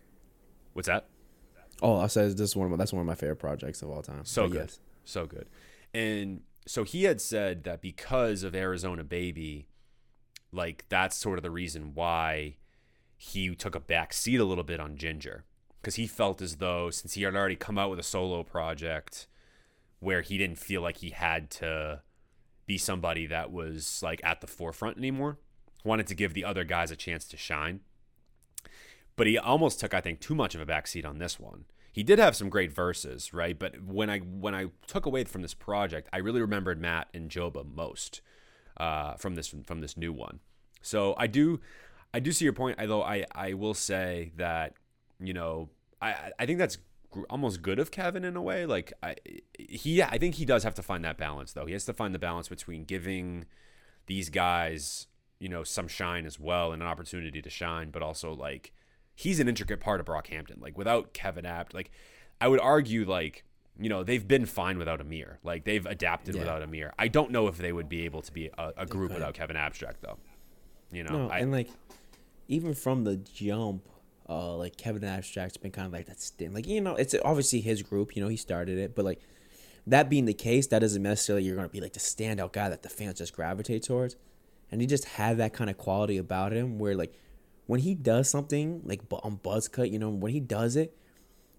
"What's 0.74 0.88
that?" 0.88 1.06
Oh, 1.82 1.98
I 1.98 2.08
said 2.08 2.32
this 2.38 2.50
is 2.52 2.56
one 2.56 2.66
of 2.66 2.72
my, 2.72 2.78
that's 2.78 2.94
one 2.94 3.02
of 3.02 3.08
my 3.08 3.16
favorite 3.16 3.38
projects 3.38 3.82
of 3.82 3.90
all 3.90 4.02
time. 4.02 4.26
So 4.26 4.44
But 4.44 4.52
good. 4.52 4.58
yes. 4.62 4.80
So 5.06 5.26
good. 5.26 5.48
And 5.94 6.42
so 6.66 6.84
he 6.84 7.04
had 7.04 7.22
said 7.22 7.64
that 7.64 7.82
because 7.82 8.44
of 8.44 8.56
Arizona 8.56 9.04
Baby, 9.04 9.68
like 10.52 10.86
that's 10.90 11.16
sort 11.16 11.38
of 11.40 11.44
the 11.44 11.52
reason 11.52 11.92
why 11.94 12.56
he 13.18 13.56
took 13.56 13.76
a 13.76 13.80
back 13.80 14.14
seat 14.14 14.40
a 14.40 14.46
little 14.46 14.64
bit 14.64 14.80
on 14.80 14.96
Ginger. 14.98 15.46
Because 15.82 15.96
he 15.96 16.06
felt 16.06 16.42
as 16.42 16.58
though 16.58 16.92
since 16.92 17.14
he 17.14 17.24
had 17.24 17.36
already 17.36 17.56
come 17.56 17.78
out 17.78 17.90
with 17.90 18.00
a 18.00 18.04
solo 18.04 18.44
project 18.44 19.28
where 20.00 20.22
he 20.22 20.38
didn't 20.38 20.60
feel 20.60 20.82
like 20.82 20.98
he 20.98 21.10
had 21.10 21.50
to 21.50 22.02
be 22.66 22.78
somebody 22.78 23.26
that 23.28 23.52
was 23.52 24.02
like 24.04 24.22
at 24.24 24.42
the 24.42 24.48
forefront 24.48 24.98
anymore, 24.98 25.40
wanted 25.84 26.08
to 26.08 26.16
give 26.16 26.34
the 26.34 26.46
other 26.46 26.64
guys 26.64 26.92
a 26.92 26.96
chance 26.96 27.26
to 27.26 27.38
shine. 27.38 27.82
But 29.16 29.28
he 29.28 29.38
almost 29.38 29.80
took, 29.80 29.94
I 29.94 30.02
think, 30.02 30.20
too 30.20 30.36
much 30.36 30.56
of 30.56 30.62
a 30.62 30.66
backseat 30.66 31.06
on 31.06 31.18
this 31.18 31.40
one. 31.40 31.66
He 31.92 32.04
did 32.04 32.20
have 32.20 32.36
some 32.36 32.50
great 32.50 32.72
verses, 32.72 33.34
right? 33.34 33.58
But 33.58 33.84
when 33.84 34.10
I 34.10 34.20
when 34.20 34.56
I 34.56 34.68
took 34.88 35.06
away 35.06 35.26
from 35.26 35.42
this 35.42 35.54
project, 35.54 36.08
I 36.14 36.18
really 36.20 36.42
remembered 36.42 36.80
Matt 36.80 37.10
and 37.14 37.30
Joba 37.30 37.66
most 37.66 38.22
uh, 38.78 39.16
from 39.16 39.36
this 39.36 39.54
from 39.66 39.82
this 39.82 39.98
new 39.98 40.14
one. 40.14 40.40
So 40.82 41.14
I 41.18 41.28
do 41.28 41.60
I 42.14 42.20
do 42.20 42.32
see 42.32 42.46
your 42.46 42.54
point. 42.54 42.80
Although 42.80 43.04
I 43.04 43.26
I 43.36 43.54
will 43.54 43.74
say 43.74 44.32
that 44.38 44.76
you 45.22 45.34
know 45.34 45.70
I 46.02 46.32
I 46.40 46.46
think 46.46 46.60
that's 46.60 46.78
almost 47.30 47.62
good 47.62 47.78
of 47.80 47.92
Kevin 47.92 48.24
in 48.24 48.36
a 48.36 48.42
way. 48.42 48.66
Like 48.66 48.94
I 49.04 49.16
he 49.60 50.02
I 50.02 50.18
think 50.18 50.36
he 50.36 50.46
does 50.46 50.64
have 50.64 50.74
to 50.76 50.84
find 50.84 51.04
that 51.06 51.18
balance 51.18 51.54
though. 51.54 51.66
He 51.66 51.74
has 51.74 51.86
to 51.86 51.94
find 51.94 52.14
the 52.16 52.20
balance 52.20 52.48
between 52.48 52.86
giving 52.86 53.46
these 54.08 54.30
guys 54.30 55.08
you 55.40 55.50
know 55.50 55.64
some 55.64 55.88
shine 55.88 56.26
as 56.26 56.40
well 56.40 56.72
and 56.72 56.82
an 56.82 56.88
opportunity 56.88 57.42
to 57.42 57.50
shine, 57.50 57.90
but 57.92 58.02
also 58.02 58.34
like 58.34 58.72
he's 59.16 59.40
an 59.40 59.48
intricate 59.48 59.80
part 59.80 60.00
of 60.00 60.06
Brockhampton. 60.06 60.62
Like 60.62 60.78
without 60.78 61.14
Kevin 61.14 61.46
Apt, 61.46 61.74
like 61.74 61.92
I 62.40 62.48
would 62.48 62.60
argue 62.60 63.06
like 63.06 63.44
you 63.80 63.90
know 63.90 64.04
they've 64.04 64.28
been 64.28 64.46
fine 64.46 64.78
without 64.78 65.00
Ameer. 65.02 65.38
Like 65.44 65.66
they've 65.66 65.86
adapted 65.86 66.36
Yeah. 66.36 66.42
without 66.42 66.62
Ameer. 66.62 66.92
I 67.00 67.08
don't 67.08 67.32
know 67.32 67.48
if 67.48 67.58
they 67.58 67.72
would 67.74 67.90
be 67.90 68.06
able 68.06 68.22
to 68.22 68.32
be 68.32 68.50
a, 68.58 68.72
a 68.78 68.86
group 68.86 69.14
without 69.14 69.34
Kevin 69.34 69.56
Abstract 69.58 70.02
though. 70.02 70.18
You 70.92 71.04
know, 71.04 71.28
No, 71.28 71.30
I, 71.30 71.40
and 71.40 71.52
like 71.52 71.70
even 72.48 72.74
from 72.74 73.04
the 73.06 73.16
jump, 73.16 73.88
uh, 74.32 74.56
like 74.56 74.78
Kevin 74.78 75.04
Abstract's 75.04 75.58
been 75.58 75.72
kind 75.72 75.86
of 75.86 75.92
like 75.92 76.06
that 76.06 76.22
stin. 76.22 76.54
Like 76.54 76.66
you 76.66 76.80
know, 76.80 76.96
it's 76.96 77.14
obviously 77.26 77.60
his 77.60 77.82
group. 77.84 78.16
You 78.16 78.24
know, 78.24 78.30
he 78.30 78.38
started 78.38 78.78
it, 78.78 78.96
but 78.96 79.04
like 79.04 79.20
that 79.86 80.10
being 80.10 80.26
the 80.26 80.34
case, 80.34 80.68
that 80.68 80.80
doesn't 80.80 81.04
necessarily 81.04 81.44
you're 81.44 81.58
gonna 81.58 81.68
be 81.68 81.82
like 81.82 81.94
the 81.94 82.00
standout 82.00 82.54
guy 82.54 82.70
that 82.70 82.82
the 82.82 82.90
fans 82.90 83.18
just 83.18 83.36
gravitate 83.36 83.84
towards. 83.84 84.16
And 84.72 84.80
he 84.80 84.88
just 84.88 85.04
had 85.04 85.38
that 85.40 85.52
kind 85.52 85.70
of 85.70 85.78
quality 85.78 86.18
about 86.18 86.54
him 86.54 86.80
where 86.80 86.96
like 86.96 87.14
when 87.68 87.82
he 87.82 87.94
does 87.94 88.30
something 88.30 88.82
like 88.86 89.02
on 89.12 89.38
Buzzcut, 89.38 89.92
you 89.92 90.00
know, 90.00 90.10
when 90.10 90.32
he 90.32 90.40
does 90.40 90.78
it, 90.78 90.96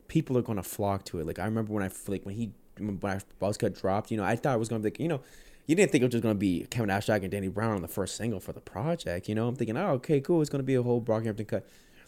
people 0.09 0.39
are 0.39 0.43
gonna 0.43 0.63
flock 0.63 1.05
to 1.07 1.21
it. 1.21 1.27
Like 1.27 1.39
I 1.39 1.45
remember 1.45 1.75
when 1.75 1.83
I 1.83 1.91
like 2.09 2.25
when 2.25 2.35
he 2.35 2.53
when 2.79 2.99
I 3.03 3.21
Buzzcut 3.39 3.79
dropped, 3.79 4.11
you 4.11 4.17
know, 4.17 4.25
I 4.25 4.37
thought 4.37 4.55
it 4.55 4.59
was 4.59 4.71
gonna 4.71 4.81
be 4.81 4.87
like 4.87 4.99
you 4.99 5.09
know, 5.09 5.21
you 5.67 5.77
didn't 5.77 5.93
think 5.93 6.01
it 6.01 6.07
was 6.07 6.13
just 6.13 6.23
gonna 6.23 6.35
be 6.37 6.67
Kevin 6.71 6.89
Abstract 6.89 7.23
and 7.23 7.31
Danny 7.31 7.49
Brown 7.49 7.75
on 7.75 7.83
the 7.83 7.89
first 7.89 8.17
single 8.17 8.41
for 8.41 8.55
the 8.55 8.61
project. 8.61 9.29
You 9.29 9.35
know, 9.35 9.47
I'm 9.47 9.57
thinking, 9.57 9.77
oh, 9.77 9.91
okay, 9.91 10.23
cool, 10.23 10.41
it's 10.41 10.49
gonna 10.49 10.63
be 10.63 10.75
a 10.75 10.83
whole 10.83 11.03
Brockhampton 11.03 11.47
cut. 11.47 11.67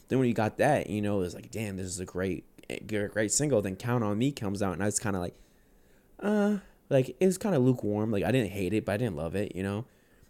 Then 0.09 0.19
when 0.19 0.29
you 0.29 0.35
got 0.35 0.59
that, 0.59 0.89
you 0.89 1.01
know, 1.01 1.21
it's 1.23 1.35
like, 1.35 1.51
damn, 1.51 1.77
this 1.77 1.87
is 1.87 2.01
a 2.01 2.05
great, 2.05 2.45
great 2.87 3.33
single. 3.33 3.63
Then 3.63 3.77
Count 3.77 4.05
on 4.05 4.19
Me 4.19 4.33
comes 4.33 4.63
out, 4.63 4.75
and 4.75 4.83
I 4.83 4.87
was 4.87 4.99
kind 4.99 5.17
of 5.17 5.23
like, 5.23 5.35
uh, 6.21 6.59
like 6.91 7.17
it 7.21 7.27
was 7.27 7.39
kind 7.39 7.55
of 7.55 7.63
lukewarm. 7.63 8.11
Like 8.11 8.25
I 8.25 8.33
didn't 8.33 8.51
hate 8.51 8.73
it, 8.73 8.85
but 8.85 8.93
I 8.93 8.97
didn't 8.97 9.17
love 9.17 9.35
it. 9.35 9.55
You 9.55 9.63
know, 9.63 9.87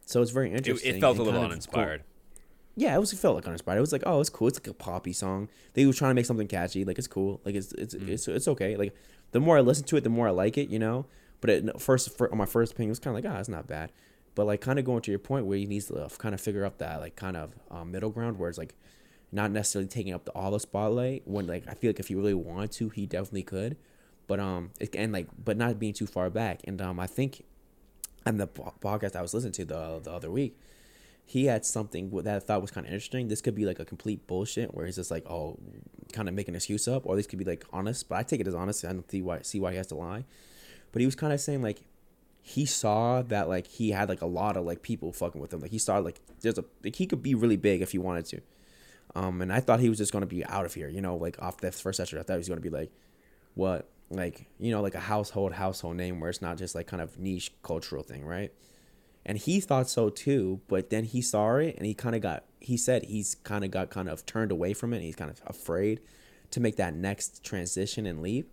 so 0.07 0.23
it's 0.23 0.31
very 0.31 0.53
interesting. 0.53 0.97
it 0.97 1.01
felt 1.01 1.19
a 1.19 1.23
little 1.23 1.43
uninspired. 1.43 2.01
cool. 2.01 2.11
Yeah, 2.77 2.97
it 2.97 2.99
was 2.99 3.13
it 3.13 3.19
felt 3.19 3.37
like 3.37 3.47
uninspired. 3.47 3.79
It 3.79 3.81
was 3.81 3.93
like, 3.93 4.03
oh, 4.07 4.21
it's 4.21 4.31
cool. 4.31 4.49
It's 4.49 4.59
like 4.59 4.67
a 4.67 4.75
poppy 4.75 5.13
song. 5.13 5.49
They 5.75 5.87
were 5.87 5.93
trying 5.93 6.11
to 6.11 6.15
make 6.15 6.27
something 6.27 6.49
catchy. 6.49 6.85
Like 6.85 6.99
it's 6.99 7.07
cool. 7.07 7.41
Like 7.45 7.55
it's 7.55 7.73
it's 7.73 7.95
it's 7.95 8.29
it's 8.29 8.49
okay. 8.49 8.77
Like 8.77 8.95
the 9.33 9.41
more 9.41 9.59
I 9.59 9.61
listen 9.61 9.85
to 9.87 9.97
it, 9.97 10.05
the 10.05 10.11
more 10.11 10.29
I 10.29 10.33
like 10.33 10.59
it. 10.59 10.71
You 10.71 10.79
know. 10.79 11.07
But 11.41 11.51
it, 11.51 11.81
first, 11.81 12.17
for, 12.17 12.31
on 12.33 12.39
my 12.39 12.47
first 12.47 12.73
opinion, 12.73 12.89
it 12.89 12.93
was 12.93 12.99
kind 13.01 13.15
of 13.15 13.23
like, 13.23 13.31
ah, 13.31 13.39
it's 13.39 13.51
not 13.51 13.67
bad. 13.67 13.93
But 14.35 14.47
like, 14.47 14.63
kind 14.63 14.79
of 14.79 14.87
going 14.87 15.03
to 15.03 15.11
your 15.11 15.19
point 15.19 15.45
where 15.45 15.59
he 15.59 15.67
needs 15.67 15.89
to 15.89 16.09
kind 16.17 16.35
of 16.35 16.41
figure 16.41 16.65
out 16.65 16.79
that 16.79 17.01
like 17.01 17.17
kind 17.17 17.37
of 17.37 17.53
um, 17.71 17.93
middle 17.93 18.09
ground 18.09 18.39
where 18.39 18.49
it's 18.49 18.57
like 18.57 18.75
not 19.35 19.51
necessarily 19.51 19.89
taking 19.89 20.15
up 20.15 20.25
the 20.25 20.33
all 20.33 20.53
the 20.53 20.61
spotlight. 20.61 21.23
When 21.27 21.47
like 21.47 21.65
I 21.69 21.75
feel 21.75 21.91
like 21.91 22.01
if 22.01 22.09
he 22.09 22.15
really 22.15 22.35
wanted 22.35 22.73
to, 22.73 22.89
he 22.89 23.05
definitely 23.05 23.43
could. 23.43 23.77
But 24.27 24.41
um, 24.41 24.71
and 24.95 25.13
like, 25.13 25.29
but 25.43 25.57
not 25.57 25.79
being 25.79 25.93
too 25.93 26.07
far 26.07 26.31
back. 26.31 26.61
And 26.65 26.81
um, 26.81 26.99
I 26.99 27.07
think, 27.07 27.45
on 28.25 28.39
the 28.39 28.47
podcast 28.47 29.17
I 29.17 29.23
was 29.23 29.35
listening 29.35 29.53
to 29.55 29.65
the 29.65 30.01
the 30.03 30.11
other 30.13 30.31
week, 30.31 30.59
he 31.27 31.47
had 31.47 31.67
something 31.67 32.11
that 32.23 32.37
I 32.37 32.39
thought 32.39 32.63
was 32.63 32.71
kind 32.71 32.87
of 32.87 32.93
interesting. 32.93 33.29
This 33.29 33.43
could 33.43 33.55
be 33.55 33.67
like 33.67 33.81
a 33.81 33.85
complete 33.85 34.27
bullshit 34.27 34.73
where 34.73 34.87
he's 34.87 34.97
just 34.97 35.11
like, 35.11 35.29
oh, 35.29 35.59
kind 36.13 36.29
of 36.29 36.35
making 36.35 36.53
an 36.53 36.57
excuse 36.57 36.87
up, 36.87 37.05
or 37.05 37.17
this 37.17 37.27
could 37.27 37.39
be 37.39 37.45
like 37.45 37.65
honest. 37.73 38.09
But 38.09 38.17
I 38.17 38.23
take 38.23 38.41
it 38.41 38.47
as 38.47 38.55
honest. 38.55 38.85
I 38.85 38.93
don't 38.93 39.11
see 39.11 39.21
why 39.21 39.43
see 39.43 39.61
why 39.61 39.73
he 39.73 39.77
has 39.77 39.89
to 39.89 39.97
lie. 39.97 40.25
But 40.93 41.01
he 41.01 41.07
was 41.07 41.17
kind 41.17 41.33
of 41.33 41.41
saying 41.41 41.61
like 41.61 41.83
he 42.41 42.67
saw 42.67 43.23
that 43.23 43.49
like 43.49 43.67
he 43.67 43.91
had 43.91 44.09
like 44.09 44.23
a 44.23 44.27
lot 44.27 44.57
of 44.57 44.65
like 44.65 44.83
people 44.83 45.13
fucking 45.13 45.41
with 45.41 45.53
him. 45.53 45.61
Like 45.61 45.73
he 45.73 45.79
saw 45.79 45.99
like 45.99 46.21
there's 46.41 46.59
a 46.59 46.65
like 46.85 46.95
he 46.97 47.07
could 47.07 47.23
be 47.23 47.35
really 47.35 47.57
big 47.57 47.83
if 47.83 47.93
he 47.93 47.99
wanted 47.99 48.27
to. 48.27 48.41
Um, 49.15 49.41
and 49.43 49.53
I 49.53 49.61
thought 49.61 49.81
he 49.81 49.89
was 49.89 49.99
just 49.99 50.13
gonna 50.13 50.27
be 50.27 50.45
out 50.45 50.65
of 50.65 50.75
here, 50.75 50.89
you 50.89 51.01
know, 51.01 51.17
like 51.17 51.41
off 51.41 51.59
the 51.59 51.71
first 51.73 51.97
session. 51.97 52.19
I 52.19 52.23
thought 52.23 52.35
he 52.35 52.39
was 52.39 52.49
gonna 52.49 52.61
be 52.61 52.71
like, 52.71 52.91
what, 53.55 53.89
like 54.11 54.47
you 54.59 54.71
know, 54.71 54.83
like 54.83 54.95
a 54.95 55.01
household 55.01 55.53
household 55.53 55.97
name 55.97 56.21
where 56.21 56.31
it's 56.31 56.43
not 56.43 56.59
just 56.59 56.75
like 56.75 56.87
kind 56.87 57.03
of 57.03 57.19
niche 57.19 57.53
cultural 57.63 58.03
thing, 58.03 58.25
right? 58.25 58.53
And 59.27 59.39
he 59.39 59.61
thought 59.61 59.89
so 59.89 60.11
too, 60.11 60.61
but 60.69 60.91
then 60.91 61.05
he 61.05 61.23
saw 61.23 61.57
it 61.57 61.77
and 61.77 61.87
he 61.87 61.95
kind 61.95 62.15
of 62.15 62.21
got. 62.21 62.45
He 62.61 62.77
said 62.77 63.05
he's 63.05 63.35
kind 63.37 63.65
of 63.65 63.71
got 63.71 63.91
kind 63.91 64.09
of 64.09 64.27
turned 64.27 64.53
away 64.53 64.75
from 64.75 64.93
it. 64.93 64.97
And 64.97 65.05
he's 65.05 65.17
kind 65.17 65.31
of 65.31 65.41
afraid 65.47 66.01
to 66.51 66.61
make 66.61 66.77
that 66.77 66.95
next 66.95 67.43
transition 67.43 68.07
and 68.07 68.23
leave. 68.23 68.47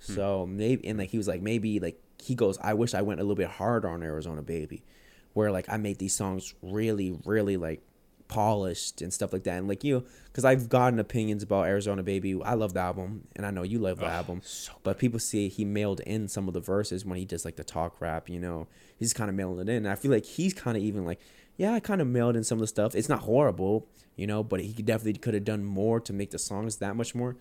So 0.00 0.46
maybe 0.46 0.86
and 0.86 0.98
like 0.98 1.10
he 1.10 1.18
was 1.18 1.26
like 1.26 1.42
maybe 1.42 1.80
like 1.80 2.00
he 2.22 2.34
goes, 2.34 2.58
I 2.62 2.74
wish 2.74 2.94
I 2.94 3.02
went 3.02 3.20
a 3.20 3.24
little 3.24 3.36
bit 3.36 3.48
harder 3.48 3.88
on 3.88 4.02
Arizona 4.02 4.42
Baby, 4.42 4.84
where 5.32 5.50
like 5.50 5.68
I 5.68 5.76
made 5.76 5.98
these 5.98 6.14
songs 6.14 6.54
really 6.62 7.18
really 7.24 7.56
like 7.56 7.82
polished 8.28 9.02
and 9.02 9.12
stuff 9.12 9.32
like 9.32 9.44
that. 9.44 9.58
And 9.58 9.68
like 9.68 9.82
you, 9.82 10.04
because 10.26 10.44
I've 10.44 10.68
gotten 10.68 10.98
opinions 10.98 11.42
about 11.42 11.66
Arizona 11.66 12.02
Baby. 12.02 12.40
I 12.44 12.54
love 12.54 12.74
the 12.74 12.80
album, 12.80 13.26
and 13.34 13.44
I 13.44 13.50
know 13.50 13.62
you 13.62 13.78
love 13.78 13.98
the 13.98 14.06
album. 14.06 14.42
but 14.82 14.98
people 14.98 15.18
see 15.18 15.48
he 15.48 15.64
mailed 15.64 16.00
in 16.00 16.28
some 16.28 16.46
of 16.46 16.54
the 16.54 16.60
verses 16.60 17.04
when 17.04 17.18
he 17.18 17.24
does 17.24 17.44
like 17.44 17.56
the 17.56 17.64
talk 17.64 18.00
rap. 18.00 18.28
You 18.28 18.38
know, 18.38 18.68
he's 18.96 19.12
kind 19.12 19.28
of 19.28 19.34
mailing 19.34 19.60
it 19.60 19.68
in. 19.68 19.76
And 19.78 19.88
I 19.88 19.94
feel 19.94 20.10
like 20.10 20.24
he's 20.24 20.54
kind 20.54 20.76
of 20.76 20.82
even 20.82 21.04
like, 21.04 21.20
yeah, 21.56 21.72
I 21.72 21.80
kind 21.80 22.00
of 22.00 22.06
mailed 22.06 22.36
in 22.36 22.44
some 22.44 22.58
of 22.58 22.60
the 22.60 22.68
stuff. 22.68 22.94
It's 22.94 23.08
not 23.08 23.20
horrible, 23.20 23.88
you 24.16 24.26
know, 24.26 24.44
but 24.44 24.60
he 24.60 24.72
definitely 24.82 25.14
could 25.14 25.34
have 25.34 25.44
done 25.44 25.64
more 25.64 25.98
to 26.00 26.12
make 26.12 26.30
the 26.30 26.38
songs 26.38 26.76
that 26.76 26.94
much 26.94 27.14
more. 27.14 27.36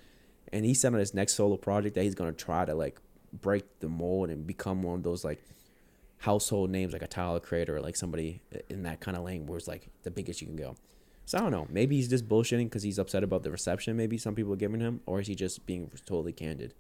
And 0.52 0.66
he 0.66 0.74
said 0.74 0.94
on 0.94 1.00
his 1.00 1.14
next 1.14 1.36
solo 1.36 1.58
project 1.58 1.96
that 1.96 2.04
he's 2.04 2.16
gonna 2.16 2.32
try 2.32 2.66
to 2.66 2.74
like 2.74 3.00
break 3.34 3.80
the 3.80 3.90
mold 3.90 4.30
and 4.30 4.48
become 4.48 4.82
one 4.82 4.96
of 4.96 5.04
those 5.04 5.24
like 5.24 5.44
household 6.20 6.70
names 6.70 6.94
like 6.94 7.02
a 7.02 7.08
Tyler 7.08 7.40
Creator 7.40 7.78
or 7.78 7.82
like 7.82 7.96
somebody 7.96 8.42
in 8.70 8.84
that 8.84 9.00
kind 9.00 9.16
of 9.16 9.24
lane 9.24 9.46
where 9.46 9.58
it's 9.58 9.68
like 9.68 9.88
the 10.04 10.12
biggest 10.12 10.42
you 10.42 10.48
can 10.48 10.56
go. 10.56 10.76
So 11.26 11.38
I 11.38 11.42
don't 11.42 11.52
know. 11.52 11.68
Maybe 11.70 11.98
he's 11.98 12.08
just 12.08 12.28
bullshitting 12.28 12.66
because 12.66 12.84
he's 12.84 12.98
upset 12.98 13.24
about 13.24 13.44
the 13.44 13.52
reception. 13.52 13.98
Maybe 13.98 14.18
some 14.18 14.34
people 14.34 14.54
are 14.54 14.58
giving 14.58 14.80
him, 14.80 15.02
or 15.06 15.20
is 15.20 15.28
he 15.28 15.36
just 15.36 15.66
being 15.66 15.92
totally 16.06 16.32
candid? 16.32 16.74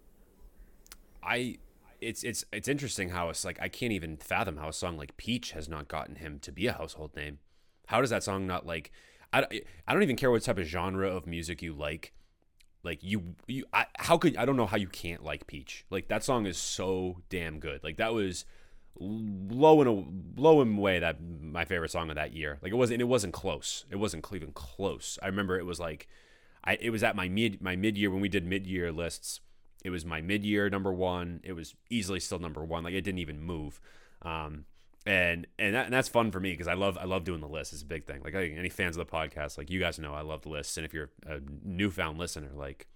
I 1.21 1.57
it's 1.99 2.23
it's 2.23 2.45
it's 2.53 2.67
interesting 2.67 3.09
how 3.09 3.29
it's 3.29 3.43
like 3.43 3.59
I 3.61 3.67
can't 3.67 3.91
even 3.91 4.17
fathom 4.17 4.57
how 4.57 4.69
a 4.69 4.73
song 4.73 4.97
like 4.97 5.17
Peach 5.17 5.51
has 5.51 5.67
not 5.67 5.87
gotten 5.87 6.15
him 6.15 6.39
to 6.39 6.51
be 6.51 6.67
a 6.67 6.73
household 6.73 7.15
name. 7.15 7.39
How 7.87 8.01
does 8.01 8.09
that 8.09 8.23
song 8.23 8.47
not 8.47 8.65
like 8.65 8.91
I, 9.33 9.45
I 9.87 9.93
don't 9.93 10.03
even 10.03 10.15
care 10.15 10.31
what 10.31 10.41
type 10.43 10.57
of 10.57 10.65
genre 10.65 11.09
of 11.09 11.27
music 11.27 11.61
you 11.61 11.73
like. 11.73 12.13
Like 12.83 13.03
you 13.03 13.35
you 13.47 13.65
I, 13.73 13.87
how 13.97 14.17
could 14.17 14.37
I 14.37 14.45
don't 14.45 14.55
know 14.55 14.65
how 14.65 14.77
you 14.77 14.87
can't 14.87 15.23
like 15.23 15.47
Peach. 15.47 15.85
Like 15.89 16.07
that 16.07 16.23
song 16.23 16.45
is 16.45 16.57
so 16.57 17.17
damn 17.29 17.59
good. 17.59 17.83
Like 17.83 17.97
that 17.97 18.13
was 18.13 18.45
low 18.99 19.81
in 19.81 19.87
a 19.87 20.39
low 20.41 20.61
in 20.61 20.77
way 20.77 20.99
that 20.99 21.17
my 21.21 21.65
favorite 21.65 21.91
song 21.91 22.09
of 22.09 22.15
that 22.15 22.33
year. 22.33 22.57
Like 22.61 22.71
it 22.71 22.75
wasn't 22.75 23.01
it 23.01 23.05
wasn't 23.05 23.33
close. 23.33 23.85
It 23.89 23.97
wasn't 23.97 24.25
even 24.33 24.51
close. 24.51 25.19
I 25.21 25.27
remember 25.27 25.57
it 25.57 25.65
was 25.65 25.79
like 25.79 26.07
I 26.63 26.77
it 26.81 26.89
was 26.89 27.03
at 27.03 27.15
my 27.15 27.27
mid 27.27 27.61
my 27.61 27.75
mid 27.75 27.97
year 27.97 28.09
when 28.09 28.21
we 28.21 28.29
did 28.29 28.45
mid 28.45 28.67
year 28.67 28.91
lists 28.91 29.41
It 29.83 29.89
was 29.89 30.05
my 30.05 30.21
mid-year 30.21 30.69
number 30.69 30.91
one. 30.91 31.39
It 31.43 31.53
was 31.53 31.75
easily 31.89 32.19
still 32.19 32.39
number 32.39 32.63
one. 32.63 32.83
Like 32.83 32.93
it 32.93 33.03
didn't 33.03 33.19
even 33.19 33.41
move. 33.41 33.79
Um, 34.21 34.65
and 35.05 35.47
and, 35.57 35.75
that, 35.75 35.85
and 35.85 35.93
that's 35.93 36.09
fun 36.09 36.31
for 36.31 36.39
me 36.39 36.51
because 36.51 36.67
I 36.67 36.73
love 36.73 36.97
I 36.97 37.05
love 37.05 37.23
doing 37.23 37.39
the 37.39 37.47
list. 37.47 37.71
It's 37.73 37.83
a 37.83 37.85
big 37.85 38.05
thing. 38.05 38.21
Like 38.23 38.33
any 38.35 38.69
fans 38.69 38.97
of 38.97 39.07
the 39.07 39.11
podcast, 39.11 39.57
like 39.57 39.69
you 39.69 39.79
guys 39.79 39.99
know, 39.99 40.13
I 40.13 40.21
love 40.21 40.41
the 40.41 40.49
lists. 40.49 40.75
And 40.77 40.85
if 40.85 40.93
you're 40.93 41.09
a 41.25 41.39
newfound 41.63 42.17
listener, 42.17 42.49
like 42.53 42.87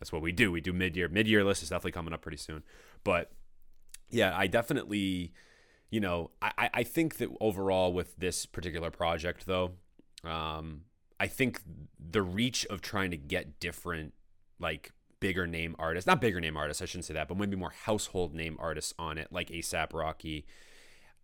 that's 0.00 0.10
what 0.12 0.22
we 0.22 0.32
do. 0.32 0.50
We 0.50 0.60
do 0.60 0.72
mid-year. 0.72 1.08
Mid-year 1.08 1.44
list 1.44 1.62
is 1.62 1.68
definitely 1.68 1.92
coming 1.92 2.14
up 2.14 2.22
pretty 2.22 2.38
soon. 2.38 2.64
But 3.04 3.30
yeah, 4.08 4.36
I 4.36 4.48
definitely, 4.48 5.32
you 5.90 6.00
know, 6.00 6.30
I 6.40 6.70
I 6.72 6.82
think 6.82 7.16
that 7.16 7.28
overall 7.40 7.92
with 7.92 8.16
this 8.16 8.46
particular 8.46 8.90
project 8.90 9.46
though, 9.46 9.72
um, 10.24 10.82
I 11.18 11.26
think 11.26 11.60
the 11.98 12.22
reach 12.22 12.64
of 12.66 12.80
trying 12.80 13.10
to 13.10 13.16
get 13.16 13.60
different 13.60 14.14
like 14.58 14.92
bigger 15.18 15.46
name 15.46 15.76
artists, 15.78 16.06
not 16.06 16.20
bigger 16.20 16.40
name 16.40 16.56
artists, 16.56 16.82
I 16.82 16.86
shouldn't 16.86 17.04
say 17.04 17.14
that, 17.14 17.28
but 17.28 17.36
maybe 17.36 17.56
more 17.56 17.72
household 17.84 18.34
name 18.34 18.56
artists 18.58 18.94
on 18.98 19.18
it, 19.18 19.28
like 19.30 19.48
ASAP 19.50 19.92
Rocky. 19.92 20.46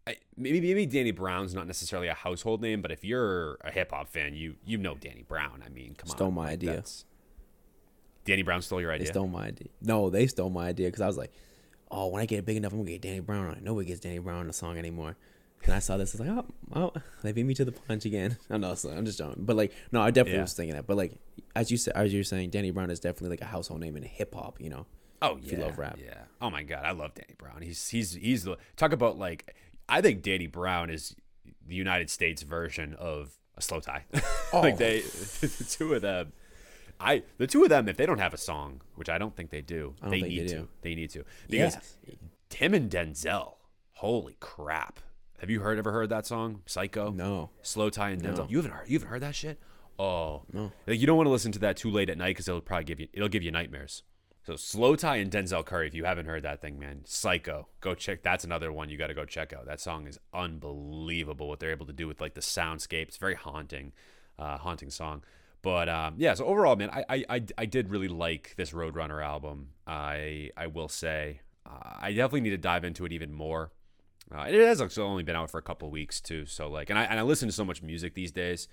I, 0.07 0.17
maybe 0.37 0.61
maybe 0.61 0.87
Danny 0.87 1.11
Brown's 1.11 1.55
not 1.55 1.67
necessarily 1.67 2.09
a 2.09 2.15
household 2.15 2.61
name, 2.61 2.83
but 2.83 2.93
if 2.93 3.05
you're 3.05 3.59
a 3.63 3.71
hip 3.71 3.91
hop 3.91 4.09
fan, 4.09 4.35
you 4.35 4.57
you 4.65 4.79
know 4.79 4.97
Danny 4.97 5.25
Brown. 5.27 5.63
I 5.65 5.69
mean, 5.69 5.95
come 5.97 6.09
Stole 6.09 6.29
on, 6.29 6.33
stole 6.33 6.45
my 6.45 6.51
idea. 6.51 6.83
Danny 8.25 8.43
Brown 8.43 8.63
stole 8.63 8.81
your 8.81 8.93
idea. 8.93 9.07
They 9.07 9.13
stole 9.13 9.29
my 9.29 9.47
idea. 9.47 9.69
No, 9.81 10.11
they 10.11 10.27
stole 10.27 10.51
my 10.51 10.69
idea 10.69 10.89
because 10.89 11.01
I 11.01 11.07
was 11.07 11.17
like, 11.17 11.33
oh, 11.91 12.09
when 12.09 12.23
I 12.23 12.27
get 12.27 12.45
big 12.45 12.57
enough, 12.57 12.73
I'm 12.73 12.79
gonna 12.79 12.91
get 12.91 13.03
Danny 13.03 13.21
Brown. 13.21 13.47
on 13.47 13.53
it. 13.55 13.63
Nobody 13.63 13.87
gets 13.89 14.01
Danny 14.01 14.19
Brown 14.19 14.41
on 14.41 14.47
the 14.47 14.53
song 14.53 14.79
anymore. 14.79 15.17
And 15.65 15.75
I 15.75 15.79
saw 15.81 15.97
this, 15.97 16.15
I 16.15 16.23
was 16.23 16.29
like, 16.29 16.45
oh, 16.75 16.91
oh, 16.95 17.01
they 17.23 17.33
beat 17.33 17.45
me 17.45 17.55
to 17.55 17.65
the 17.65 17.73
punch 17.73 18.05
again. 18.05 18.37
I'm 18.51 18.61
not, 18.61 18.85
I'm 18.85 19.05
just 19.07 19.19
joking. 19.19 19.45
But 19.45 19.57
like, 19.57 19.73
no, 19.91 20.01
I 20.03 20.11
definitely 20.11 20.37
Yeah. 20.37 20.43
was 20.43 20.53
thinking 20.53 20.75
that. 20.77 20.87
But 20.87 20.97
like, 20.97 21.13
as 21.57 21.71
you 21.71 21.77
said, 21.77 21.95
as 21.97 22.13
you're 22.15 22.25
saying, 22.25 22.51
Danny 22.51 22.71
Brown 22.71 22.91
is 22.91 23.01
definitely 23.01 23.31
like 23.31 23.41
a 23.41 23.47
household 23.47 23.81
name 23.81 23.97
in 23.97 24.03
hip 24.03 24.35
hop. 24.35 24.61
You 24.61 24.71
know, 24.71 24.87
Oh 25.23 25.37
yeah. 25.39 25.45
If 25.47 25.53
you 25.53 25.59
love 25.59 25.79
rap. 25.79 25.99
Yeah. 26.03 26.15
Oh 26.41 26.51
my 26.51 26.63
god, 26.63 26.85
I 26.85 26.91
love 26.93 27.15
Danny 27.15 27.35
Brown. 27.39 27.63
He's 27.63 27.89
he's 27.89 28.13
he's 28.13 28.45
the 28.45 28.59
talk 28.77 28.93
about 28.93 29.19
like 29.19 29.57
I 29.89 30.01
think 30.03 30.23
Danny 30.23 30.47
Brown 30.47 30.91
is 30.91 31.17
the 31.67 31.75
United 31.75 32.11
States 32.11 32.43
version 32.43 32.95
of 32.95 33.33
a 33.57 33.61
slowthai. 33.61 34.03
Oh. 34.53 34.61
like 34.61 34.77
they 34.77 35.01
the 35.41 35.67
two 35.69 35.95
of 35.95 36.03
them. 36.03 36.33
I 37.01 37.23
the 37.39 37.47
two 37.47 37.63
of 37.63 37.69
them 37.69 37.89
if 37.89 37.97
they 37.97 38.07
don't 38.07 38.19
have 38.19 38.35
a 38.35 38.39
song, 38.39 38.81
which 38.95 39.09
I 39.09 39.19
don't 39.19 39.35
think 39.37 39.51
they 39.51 39.61
do, 39.63 39.95
don't 40.01 40.11
they 40.11 40.21
think 40.21 40.33
they 40.35 40.41
need 40.43 40.49
to. 40.49 40.69
They 40.83 40.95
need 40.95 41.11
to 41.11 41.25
because 41.49 41.75
Yes. 41.75 41.97
Tim 42.49 42.75
and 42.75 42.91
Denzel. 42.91 43.55
Holy 43.93 44.37
crap! 44.41 45.01
Have 45.41 45.51
you 45.51 45.61
heard 45.61 45.79
ever 45.79 45.93
heard 45.93 46.09
that 46.11 46.27
song, 46.27 46.63
Psycho? 46.67 47.11
no, 47.11 47.51
slowthai 47.63 48.13
and 48.13 48.23
Denzel. 48.23 48.39
No. 48.39 48.47
You 48.49 48.57
haven't 48.59 48.73
heard. 48.73 48.89
You 48.89 48.99
haven't 48.99 49.09
heard 49.11 49.23
that 49.23 49.35
shit. 49.35 49.61
Oh 49.99 50.43
No. 50.53 50.73
Like 50.87 51.01
you 51.01 51.07
don't 51.07 51.17
want 51.17 51.27
to 51.27 51.31
listen 51.33 51.53
to 51.53 51.59
that 51.61 51.77
too 51.79 51.91
late 51.91 52.11
at 52.11 52.19
night 52.19 52.29
because 52.31 52.49
it'll 52.49 52.61
probably 52.61 52.85
give 52.85 53.01
you 53.01 53.09
it'll 53.13 53.29
give 53.29 53.43
you 53.43 53.51
nightmares. 53.51 54.03
So 54.45 54.53
slowthai 54.53 55.21
and 55.21 55.31
Denzel 55.31 55.65
Curry. 55.65 55.89
If 55.89 55.95
you 55.95 56.05
haven't 56.05 56.27
heard 56.27 56.43
that 56.45 56.61
thing, 56.61 56.79
man, 56.79 57.01
Psycho. 57.05 57.67
Go 57.81 57.95
check. 57.95 58.23
That's 58.23 58.45
another 58.45 58.71
one 58.71 58.89
you 58.91 58.97
got 58.97 59.09
to 59.09 59.15
go 59.15 59.25
check 59.25 59.53
out. 59.53 59.67
That 59.67 59.81
song 59.81 60.07
is 60.07 60.19
unbelievable. 60.33 61.49
What 61.49 61.59
they're 61.61 61.71
able 61.73 61.87
to 61.87 61.93
do 61.93 62.07
with 62.07 62.21
like 62.21 62.35
the 62.35 62.41
soundscape. 62.41 63.09
It's 63.09 63.17
very 63.17 63.35
haunting, 63.35 63.93
uh, 64.39 64.59
haunting 64.59 64.91
song. 64.91 65.25
But 65.67 65.89
um, 65.89 66.15
yeah. 66.17 66.35
So 66.35 66.45
overall, 66.45 66.77
man, 66.77 66.91
I, 66.93 67.25
I 67.29 67.43
I 67.59 67.67
did 67.67 67.91
really 67.91 68.07
like 68.07 68.55
this 68.57 68.71
Roadrunner 68.71 69.21
album. 69.21 69.71
I 69.85 70.53
I 70.57 70.69
will 70.69 70.87
say 70.87 71.41
uh, 71.67 71.97
I 71.99 72.13
definitely 72.13 72.43
need 72.43 72.51
to 72.51 72.57
dive 72.57 72.85
into 72.85 73.05
it 73.05 73.11
even 73.13 73.33
more. 73.33 73.73
Uh, 74.33 74.43
it 74.43 74.55
has 74.55 74.81
only 74.97 75.25
been 75.25 75.35
out 75.35 75.51
for 75.51 75.59
a 75.59 75.63
couple 75.63 75.91
weeks 75.91 76.21
too, 76.21 76.47
so 76.47 76.69
like, 76.69 76.89
and 76.89 76.97
I 76.97 77.03
and 77.07 77.19
I 77.19 77.23
listen 77.23 77.49
to 77.49 77.53
so 77.53 77.65
much 77.65 77.83
music 77.83 78.15
these 78.15 78.31
days. 78.31 78.69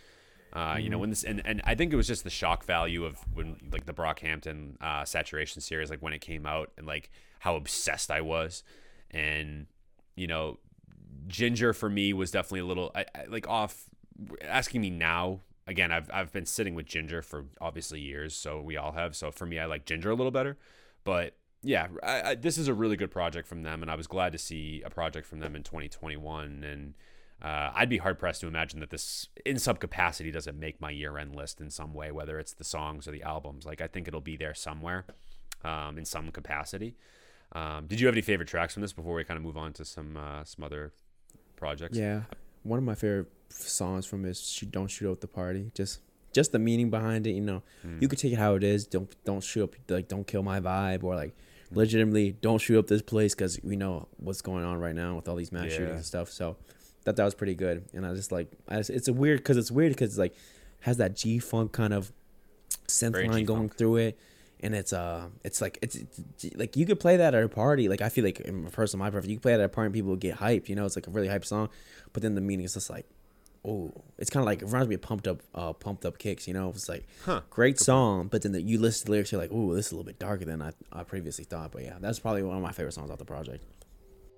Uh, 0.53 0.77
You 0.79 0.91
know, 0.91 0.99
when 0.99 1.09
this 1.09 1.23
and, 1.23 1.41
and 1.43 1.63
I 1.63 1.73
think 1.73 1.91
it 1.91 1.95
was 1.95 2.05
just 2.05 2.23
the 2.25 2.29
shock 2.29 2.63
value 2.63 3.05
of 3.05 3.17
when 3.33 3.57
like 3.71 3.87
the 3.87 3.93
Brockhampton 3.93 4.79
uh, 4.79 5.03
Saturation 5.03 5.61
series, 5.61 5.89
like 5.89 6.03
when 6.03 6.13
it 6.13 6.21
came 6.21 6.45
out, 6.45 6.69
and 6.77 6.85
like 6.85 7.09
how 7.39 7.55
obsessed 7.55 8.11
I 8.11 8.21
was, 8.21 8.61
and 9.09 9.65
you 10.15 10.27
know, 10.27 10.59
Ginger 11.25 11.73
for 11.73 11.89
me 11.89 12.13
was 12.13 12.29
definitely 12.29 12.59
a 12.59 12.65
little 12.65 12.91
I, 12.93 13.05
I, 13.15 13.25
like 13.25 13.49
off. 13.49 13.85
Asking 14.43 14.81
me 14.81 14.91
now 14.91 15.39
again, 15.67 15.91
I've 15.91 16.09
I've 16.13 16.31
been 16.31 16.45
sitting 16.45 16.75
with 16.75 16.85
Ginger 16.85 17.21
for 17.21 17.45
obviously 17.61 17.99
years, 17.99 18.35
so 18.35 18.61
we 18.61 18.77
all 18.77 18.93
have. 18.93 19.15
So 19.15 19.31
for 19.31 19.45
me, 19.45 19.59
I 19.59 19.65
like 19.65 19.85
Ginger 19.85 20.11
a 20.11 20.15
little 20.15 20.31
better, 20.31 20.57
but 21.03 21.35
yeah, 21.63 21.87
I, 22.03 22.21
I, 22.21 22.35
this 22.35 22.57
is 22.57 22.67
a 22.67 22.73
really 22.73 22.97
good 22.97 23.11
project 23.11 23.47
from 23.47 23.63
them, 23.63 23.81
and 23.81 23.89
I 23.89 23.95
was 23.95 24.05
glad 24.05 24.33
to 24.33 24.37
see 24.37 24.81
a 24.85 24.89
project 24.89 25.25
from 25.25 25.39
them 25.39 25.55
in 25.55 25.63
2021. 25.63 26.63
And 26.63 26.93
uh, 27.41 27.71
I'd 27.73 27.89
be 27.89 27.97
hard 27.97 28.19
pressed 28.19 28.41
to 28.41 28.47
imagine 28.47 28.81
that 28.81 28.89
this, 28.89 29.29
in 29.45 29.57
some 29.57 29.77
capacity, 29.77 30.29
doesn't 30.29 30.59
make 30.59 30.81
my 30.81 30.91
year 30.91 31.17
end 31.17 31.35
list 31.35 31.61
in 31.61 31.69
some 31.69 31.93
way, 31.93 32.11
whether 32.11 32.37
it's 32.37 32.53
the 32.53 32.65
songs 32.65 33.07
or 33.07 33.11
the 33.11 33.23
albums. 33.23 33.65
Like 33.65 33.79
I 33.79 33.87
think 33.87 34.07
it'll 34.07 34.21
be 34.21 34.35
there 34.35 34.53
somewhere, 34.53 35.05
um, 35.63 35.97
in 35.97 36.05
some 36.05 36.31
capacity. 36.31 36.95
Um, 37.53 37.85
did 37.87 37.99
you 37.99 38.07
have 38.07 38.15
any 38.15 38.21
favorite 38.21 38.49
tracks 38.49 38.73
from 38.73 38.81
this 38.81 38.93
before 38.93 39.13
we 39.13 39.23
kind 39.23 39.37
of 39.37 39.43
move 39.43 39.57
on 39.57 39.73
to 39.73 39.85
some 39.85 40.17
uh, 40.17 40.43
some 40.43 40.65
other 40.65 40.91
projects? 41.55 41.97
yeah, 41.97 42.23
one 42.63 42.79
of 42.79 42.83
my 42.85 42.95
favorite 42.95 43.27
songs 43.49 44.05
from 44.05 44.25
is 44.25 44.41
"Shoot 44.49 44.71
Don't 44.71 44.87
Shoot 44.87 45.11
Up 45.11 45.19
the 45.21 45.27
Party." 45.27 45.71
Just, 45.73 45.99
just 46.33 46.51
the 46.51 46.59
meaning 46.59 46.89
behind 46.89 47.27
it. 47.27 47.31
You 47.31 47.41
know, 47.41 47.63
hmm. 47.81 47.97
you 48.01 48.07
could 48.07 48.19
take 48.19 48.33
it 48.33 48.39
how 48.39 48.55
it 48.55 48.63
is. 48.63 48.85
Don't, 48.87 49.13
don't 49.23 49.43
shoot 49.43 49.63
up. 49.63 49.75
Like, 49.87 50.07
don't 50.07 50.25
kill 50.25 50.43
my 50.43 50.59
vibe, 50.59 51.03
or 51.03 51.15
like, 51.15 51.35
legitimately, 51.71 52.31
don't 52.41 52.59
shoot 52.59 52.79
up 52.79 52.87
this 52.87 53.01
place 53.01 53.35
because 53.35 53.59
we 53.63 53.75
know 53.75 54.07
what's 54.17 54.41
going 54.41 54.63
on 54.63 54.77
right 54.79 54.95
now 54.95 55.15
with 55.15 55.27
all 55.27 55.35
these 55.35 55.51
mass 55.51 55.65
Yeah. 55.65 55.77
shootings 55.77 55.95
and 55.95 56.05
stuff. 56.05 56.29
So, 56.31 56.57
that 57.05 57.15
that 57.15 57.25
was 57.25 57.35
pretty 57.35 57.55
good. 57.55 57.83
And 57.93 58.05
I 58.05 58.13
just 58.13 58.31
like, 58.31 58.51
I 58.67 58.77
just, 58.77 58.89
it's 58.89 59.07
a 59.07 59.13
weird 59.13 59.39
because 59.39 59.57
it's 59.57 59.71
weird 59.71 59.91
because 59.91 60.09
it's 60.11 60.17
like 60.17 60.35
has 60.81 60.97
that 60.97 61.15
G 61.15 61.39
funk 61.39 61.71
kind 61.71 61.93
of 61.93 62.11
synth 62.87 63.13
Very 63.13 63.27
line 63.27 63.45
going 63.45 63.61
G-funk. 63.63 63.77
through 63.77 63.95
it. 63.97 64.19
And 64.63 64.73
it's 64.73 64.93
uh, 64.93 65.27
it's 65.43 65.59
like 65.61 65.77
it's, 65.81 65.95
it's 65.95 66.55
like 66.55 66.75
you 66.77 66.85
could 66.85 66.99
play 66.99 67.17
that 67.17 67.35
at 67.35 67.43
a 67.43 67.49
party. 67.49 67.89
Like 67.89 68.01
I 68.01 68.07
feel 68.09 68.23
like 68.23 68.39
in 68.39 68.65
personal 68.71 69.03
my 69.03 69.09
preference, 69.11 69.29
you 69.29 69.35
can 69.35 69.41
play 69.41 69.51
that 69.51 69.59
at 69.59 69.65
a 69.65 69.69
party 69.69 69.87
and 69.87 69.93
people 69.93 70.11
would 70.11 70.21
get 70.21 70.37
hyped. 70.37 70.69
You 70.69 70.75
know, 70.75 70.85
it's 70.85 70.95
like 70.95 71.05
a 71.07 71.11
really 71.11 71.27
hype 71.27 71.43
song. 71.45 71.67
But 72.13 72.23
then 72.23 72.33
the 72.35 72.41
meaning 72.41 72.65
is 72.65 72.73
just 72.73 72.89
like, 72.89 73.05
oh, 73.65 73.91
it's 74.17 74.29
kind 74.29 74.41
of 74.41 74.45
like 74.45 74.61
it 74.61 74.65
reminds 74.65 74.87
me 74.87 74.95
of 74.95 75.01
pumped 75.01 75.27
up, 75.27 75.41
uh, 75.53 75.73
pumped 75.73 76.05
up 76.05 76.17
kicks. 76.17 76.47
You 76.47 76.53
know, 76.53 76.69
it's 76.69 76.87
like 76.87 77.05
Huh. 77.25 77.41
great 77.49 77.77
song, 77.77 78.29
but 78.29 78.41
then 78.41 78.53
the, 78.53 78.61
you 78.61 78.79
listen 78.79 79.01
to 79.01 79.05
the 79.07 79.11
lyrics, 79.11 79.31
you're 79.33 79.41
like, 79.41 79.51
oh, 79.53 79.73
this 79.75 79.87
is 79.87 79.91
a 79.91 79.95
little 79.95 80.05
bit 80.05 80.17
darker 80.17 80.45
than 80.45 80.61
I, 80.61 80.71
I 80.93 81.03
previously 81.03 81.43
thought. 81.43 81.73
But 81.73 81.83
yeah, 81.83 81.97
that's 81.99 82.19
probably 82.19 82.43
one 82.43 82.55
of 82.55 82.63
my 82.63 82.71
favorite 82.71 82.93
songs 82.93 83.11
off 83.11 83.17
the 83.17 83.25
project. 83.25 83.65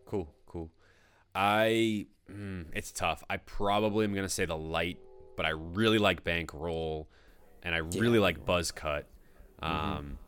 Cool, 0.08 0.28
cool. 0.48 0.72
I 1.34 2.08
mm, 2.32 2.66
it's 2.74 2.92
tough. 2.92 3.24
I 3.30 3.38
probably 3.38 4.06
am 4.06 4.14
gonna 4.16 4.30
say 4.30 4.46
the 4.46 4.58
light, 4.58 4.98
but 5.38 5.46
I 5.46 5.50
really 5.50 5.98
like 6.00 6.24
Bankroll, 6.24 7.08
and 7.62 7.76
I 7.76 7.80
really 7.80 8.20
like 8.20 8.46
Buzzcut. 8.46 9.04
Um, 9.62 10.20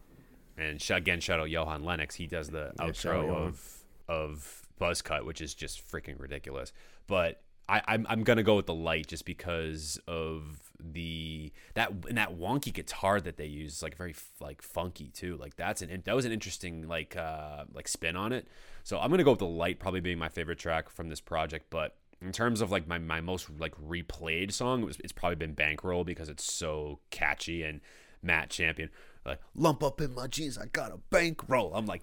and 0.57 0.81
sh- 0.81 0.91
again, 0.91 1.19
shout 1.19 1.39
out 1.39 1.49
Johan 1.49 1.83
Lenox. 1.83 2.15
He 2.15 2.27
does 2.27 2.49
the 2.49 2.73
Yeah, 2.73 2.91
outro 2.91 3.29
of 3.29 3.83
of 4.07 4.63
Buzzcut, 4.79 5.25
which 5.25 5.41
is 5.41 5.53
just 5.53 5.87
freaking 5.89 6.19
ridiculous. 6.19 6.73
But 7.07 7.41
I, 7.69 7.81
I'm 7.87 8.05
I'm 8.09 8.23
gonna 8.23 8.43
go 8.43 8.55
with 8.55 8.65
the 8.65 8.73
light 8.73 9.07
just 9.07 9.25
because 9.25 9.99
of 10.07 10.61
the 10.79 11.51
that 11.73 11.91
and 12.07 12.17
that 12.17 12.37
wonky 12.37 12.73
guitar 12.73 13.19
that 13.21 13.37
they 13.37 13.45
use 13.45 13.73
is 13.77 13.83
like 13.83 13.97
very 13.97 14.11
f- 14.11 14.31
like 14.39 14.61
funky 14.61 15.09
too. 15.09 15.37
Like 15.37 15.55
that's 15.55 15.81
an 15.81 16.01
that 16.05 16.15
was 16.15 16.25
an 16.25 16.31
interesting 16.31 16.87
like 16.87 17.15
uh 17.17 17.65
like 17.73 17.87
spin 17.87 18.15
on 18.15 18.31
it. 18.33 18.47
So 18.83 18.99
I'm 18.99 19.09
gonna 19.11 19.23
go 19.23 19.31
with 19.31 19.39
the 19.39 19.45
light 19.45 19.79
probably 19.79 19.99
being 19.99 20.17
my 20.17 20.29
favorite 20.29 20.59
track 20.59 20.89
from 20.89 21.09
this 21.09 21.21
project. 21.21 21.67
But 21.69 21.95
in 22.21 22.31
terms 22.31 22.61
of 22.61 22.71
like 22.71 22.87
my, 22.87 22.97
my 22.97 23.21
most 23.21 23.47
like 23.59 23.75
replayed 23.75 24.51
song, 24.51 24.81
it 24.83 24.85
was, 24.85 24.97
it's 25.03 25.11
probably 25.11 25.35
been 25.35 25.53
Bankroll 25.53 26.03
because 26.03 26.29
it's 26.29 26.51
so 26.51 26.99
catchy 27.11 27.63
and 27.63 27.81
Matt 28.23 28.49
Champion 28.49 28.89
like 29.27 29.39
lump 29.55 29.83
up 29.83 30.01
in 30.01 30.13
my 30.15 30.27
jeans, 30.27 30.57
I 30.57 30.65
got 30.67 30.91
a 30.91 30.97
bankroll. 31.11 31.73
I'm 31.75 31.85
like, 31.85 32.01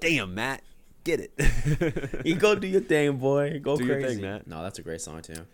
damn 0.00 0.34
Matt, 0.34 0.62
get 1.04 1.20
it. 1.20 2.22
You 2.26 2.34
go 2.36 2.54
do 2.54 2.66
your 2.66 2.80
thing, 2.80 3.18
boy. 3.18 3.60
Go 3.62 3.76
Do 3.76 3.84
your 3.84 4.00
crazy. 4.00 4.14
thing, 4.16 4.22
Matt. 4.22 4.46
No, 4.46 4.62
that's 4.62 4.78
a 4.78 4.82
great 4.82 5.00
song 5.00 5.22
too. 5.22 5.46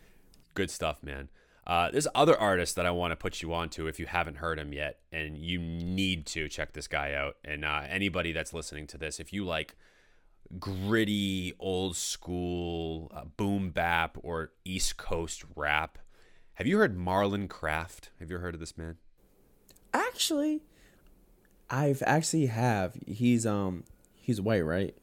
good 0.55 0.71
stuff, 0.71 1.03
man. 1.03 1.29
Uh, 1.67 1.91
there's 1.91 2.09
other 2.15 2.37
artists 2.37 2.75
that 2.75 2.87
I 2.87 2.91
want 2.91 3.13
to 3.13 3.17
put 3.17 3.43
you 3.43 3.53
on 3.55 3.69
to 3.71 3.87
if 3.87 4.01
you 4.01 4.07
haven't 4.07 4.37
heard 4.39 4.59
him 4.59 4.73
yet, 4.73 4.99
and 5.13 5.37
you 5.39 5.59
need 5.59 6.27
to 6.27 6.49
check 6.49 6.73
this 6.73 6.89
guy 6.89 7.13
out. 7.13 7.37
And 7.45 7.65
uh, 7.65 7.83
anybody 7.89 8.33
that's 8.33 8.53
listening 8.53 8.87
to 8.89 8.99
this, 8.99 9.21
if 9.21 9.33
you 9.33 9.45
like 9.45 9.77
gritty, 10.59 11.53
old 11.61 11.97
school 11.97 13.11
uh, 13.15 13.25
boom 13.37 13.71
bap 13.71 14.17
or 14.23 14.53
East 14.65 14.97
Coast 14.97 15.45
rap, 15.55 15.99
have 16.55 16.67
you 16.67 16.79
heard 16.79 16.97
Marlon 16.99 17.49
Craft? 17.49 18.11
Have 18.19 18.31
you 18.31 18.39
heard 18.39 18.55
of 18.55 18.61
this 18.61 18.77
man? 18.77 18.97
Actually, 19.93 20.63
I've 21.71 22.03
actually 22.07 22.47
have. 22.47 22.97
He's 23.07 23.47
um 23.47 23.85
he's 24.17 24.41
white, 24.41 24.63
right? 24.65 24.95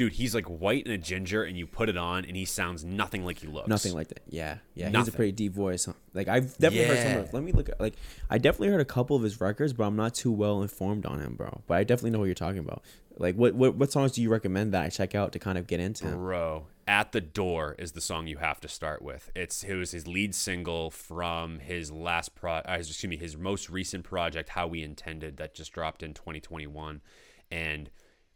Dude, 0.00 0.14
he's 0.14 0.34
like 0.34 0.46
white 0.46 0.86
and 0.86 0.94
a 0.94 0.96
ginger, 0.96 1.42
and 1.42 1.58
you 1.58 1.66
put 1.66 1.90
it 1.90 1.98
on, 1.98 2.24
and 2.24 2.34
he 2.34 2.46
sounds 2.46 2.86
nothing 2.86 3.22
like 3.22 3.38
he 3.40 3.46
looks. 3.46 3.68
Nothing 3.68 3.92
like 3.92 4.08
that. 4.08 4.20
Yeah, 4.30 4.56
yeah. 4.74 4.86
He's 4.86 4.94
Nothing. 4.94 5.12
a 5.12 5.16
pretty 5.16 5.32
deep 5.32 5.52
voice. 5.52 5.86
Like 6.14 6.26
I've 6.26 6.56
definitely 6.56 6.86
heard 6.96 7.06
some. 7.06 7.20
Of, 7.20 7.34
let 7.34 7.42
me 7.42 7.52
look. 7.52 7.68
At, 7.68 7.78
like 7.78 7.96
I 8.30 8.38
definitely 8.38 8.68
heard 8.68 8.80
a 8.80 8.86
couple 8.86 9.14
of 9.14 9.22
his 9.22 9.42
records, 9.42 9.74
but 9.74 9.84
I'm 9.84 9.96
not 9.96 10.14
too 10.14 10.32
well 10.32 10.62
informed 10.62 11.04
on 11.04 11.20
him, 11.20 11.34
bro. 11.34 11.60
But 11.66 11.76
I 11.76 11.84
definitely 11.84 12.12
know 12.12 12.18
what 12.20 12.24
you're 12.24 12.34
talking 12.34 12.60
about. 12.60 12.82
Like 13.18 13.34
what 13.34 13.54
what 13.54 13.74
what 13.74 13.92
songs 13.92 14.12
do 14.12 14.22
you 14.22 14.30
recommend 14.30 14.72
that 14.72 14.82
I 14.84 14.88
check 14.88 15.14
out 15.14 15.32
to 15.32 15.38
kind 15.38 15.58
of 15.58 15.66
get 15.66 15.80
into? 15.80 16.06
him? 16.06 16.14
Bro, 16.14 16.64
At 16.88 17.12
the 17.12 17.20
Door 17.20 17.76
is 17.78 17.92
the 17.92 18.00
song 18.00 18.26
you 18.26 18.38
have 18.38 18.58
to 18.62 18.68
start 18.68 19.02
with. 19.02 19.30
It's 19.36 19.62
it 19.62 19.74
was 19.74 19.90
his 19.90 20.06
lead 20.06 20.34
single 20.34 20.90
from 20.90 21.58
his 21.58 21.92
last 21.92 22.34
pro 22.34 22.54
uh, 22.54 22.62
excuse 22.78 23.10
me, 23.10 23.18
his 23.18 23.36
most 23.36 23.68
recent 23.68 24.04
project 24.04 24.48
How 24.48 24.66
We 24.66 24.82
Intended 24.82 25.36
that 25.36 25.52
just 25.52 25.72
dropped 25.72 26.02
in 26.02 26.14
2021. 26.14 27.02
and 27.50 27.90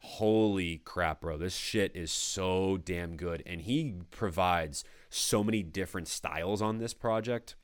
holy 0.04 0.78
crap, 0.84 1.22
bro, 1.22 1.38
this 1.38 1.56
shit 1.56 1.96
is 1.96 2.12
so 2.12 2.76
damn 2.76 3.16
good. 3.16 3.42
And 3.46 3.62
he 3.62 3.94
provides 4.10 4.84
so 5.08 5.42
many 5.42 5.62
different 5.62 6.08
styles 6.08 6.60
on 6.60 6.78
this 6.78 6.92
project. 6.92 7.56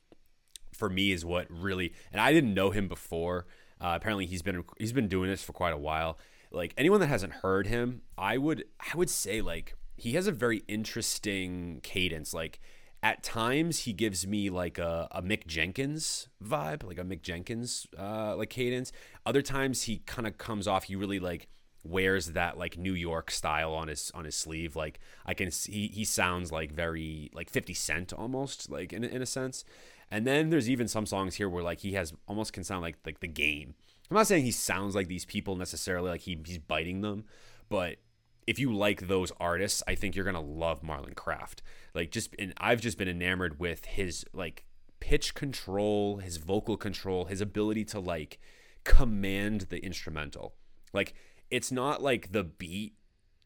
For 0.72 0.88
me, 0.88 1.12
is 1.12 1.24
what 1.24 1.46
really, 1.50 1.92
and 2.10 2.20
I 2.20 2.32
didn't 2.32 2.54
know 2.54 2.70
him 2.70 2.88
before. 2.88 3.46
Uh, 3.80 3.92
apparently, 3.96 4.24
he's 4.24 4.40
been 4.40 4.64
he's 4.78 4.92
been 4.92 5.08
doing 5.08 5.28
this 5.28 5.42
for 5.42 5.52
quite 5.52 5.74
a 5.74 5.78
while. 5.78 6.18
Like 6.50 6.72
anyone 6.78 7.00
that 7.00 7.08
hasn't 7.08 7.34
heard 7.34 7.66
him, 7.66 8.02
I 8.16 8.38
would 8.38 8.64
I 8.80 8.96
would 8.96 9.10
say 9.10 9.42
like 9.42 9.74
he 9.96 10.12
has 10.12 10.26
a 10.26 10.32
very 10.32 10.62
interesting 10.68 11.80
cadence. 11.82 12.32
Like 12.32 12.60
at 13.02 13.22
times 13.22 13.80
he 13.80 13.92
gives 13.92 14.26
me 14.26 14.48
like 14.48 14.78
a, 14.78 15.08
a 15.10 15.20
Mick 15.22 15.46
Jenkins 15.46 16.28
vibe, 16.42 16.84
like 16.84 16.98
a 16.98 17.04
Mick 17.04 17.20
Jenkins 17.20 17.86
uh, 17.98 18.36
like 18.36 18.48
cadence. 18.48 18.92
Other 19.26 19.42
times 19.42 19.82
he 19.82 19.98
kind 19.98 20.26
of 20.26 20.38
comes 20.38 20.66
off. 20.66 20.84
He 20.84 20.96
really 20.96 21.20
like 21.20 21.48
wears 21.82 22.28
that 22.28 22.58
like 22.58 22.76
New 22.76 22.92
York 22.92 23.30
style 23.30 23.72
on 23.74 23.88
his 23.88 24.10
on 24.14 24.24
his 24.24 24.34
sleeve. 24.34 24.76
Like 24.76 25.00
I 25.24 25.34
can 25.34 25.50
see 25.50 25.88
he 25.88 26.04
sounds 26.04 26.52
like 26.52 26.72
very 26.72 27.30
like 27.32 27.50
50 27.50 27.74
Cent 27.74 28.12
almost 28.12 28.70
like 28.70 28.92
in 28.92 29.04
in 29.04 29.22
a 29.22 29.26
sense. 29.26 29.64
And 30.10 30.26
then 30.26 30.50
there's 30.50 30.68
even 30.68 30.88
some 30.88 31.06
songs 31.06 31.36
here 31.36 31.48
where 31.48 31.62
like 31.62 31.80
he 31.80 31.92
has 31.92 32.12
almost 32.26 32.52
can 32.52 32.64
sound 32.64 32.82
like 32.82 32.96
like 33.04 33.20
the 33.20 33.28
game. 33.28 33.74
I'm 34.10 34.16
not 34.16 34.26
saying 34.26 34.44
he 34.44 34.50
sounds 34.50 34.94
like 34.94 35.06
these 35.06 35.24
people 35.24 35.54
necessarily 35.54 36.10
like 36.10 36.22
he, 36.22 36.38
he's 36.44 36.58
biting 36.58 37.00
them, 37.00 37.24
but 37.68 37.98
if 38.46 38.58
you 38.58 38.74
like 38.74 39.06
those 39.06 39.30
artists, 39.38 39.82
I 39.86 39.94
think 39.94 40.16
you're 40.16 40.24
gonna 40.24 40.40
love 40.40 40.82
Marlon 40.82 41.14
Craft. 41.14 41.62
Like 41.94 42.10
just 42.10 42.34
and 42.38 42.52
I've 42.58 42.80
just 42.80 42.98
been 42.98 43.08
enamored 43.08 43.60
with 43.60 43.84
his 43.84 44.24
like 44.32 44.64
pitch 44.98 45.34
control, 45.34 46.18
his 46.18 46.36
vocal 46.36 46.76
control, 46.76 47.26
his 47.26 47.40
ability 47.40 47.84
to 47.86 48.00
like 48.00 48.38
command 48.84 49.62
the 49.70 49.78
instrumental. 49.84 50.54
Like 50.92 51.14
it's 51.50 51.72
not 51.72 52.02
like 52.02 52.32
the 52.32 52.44
beat 52.44 52.94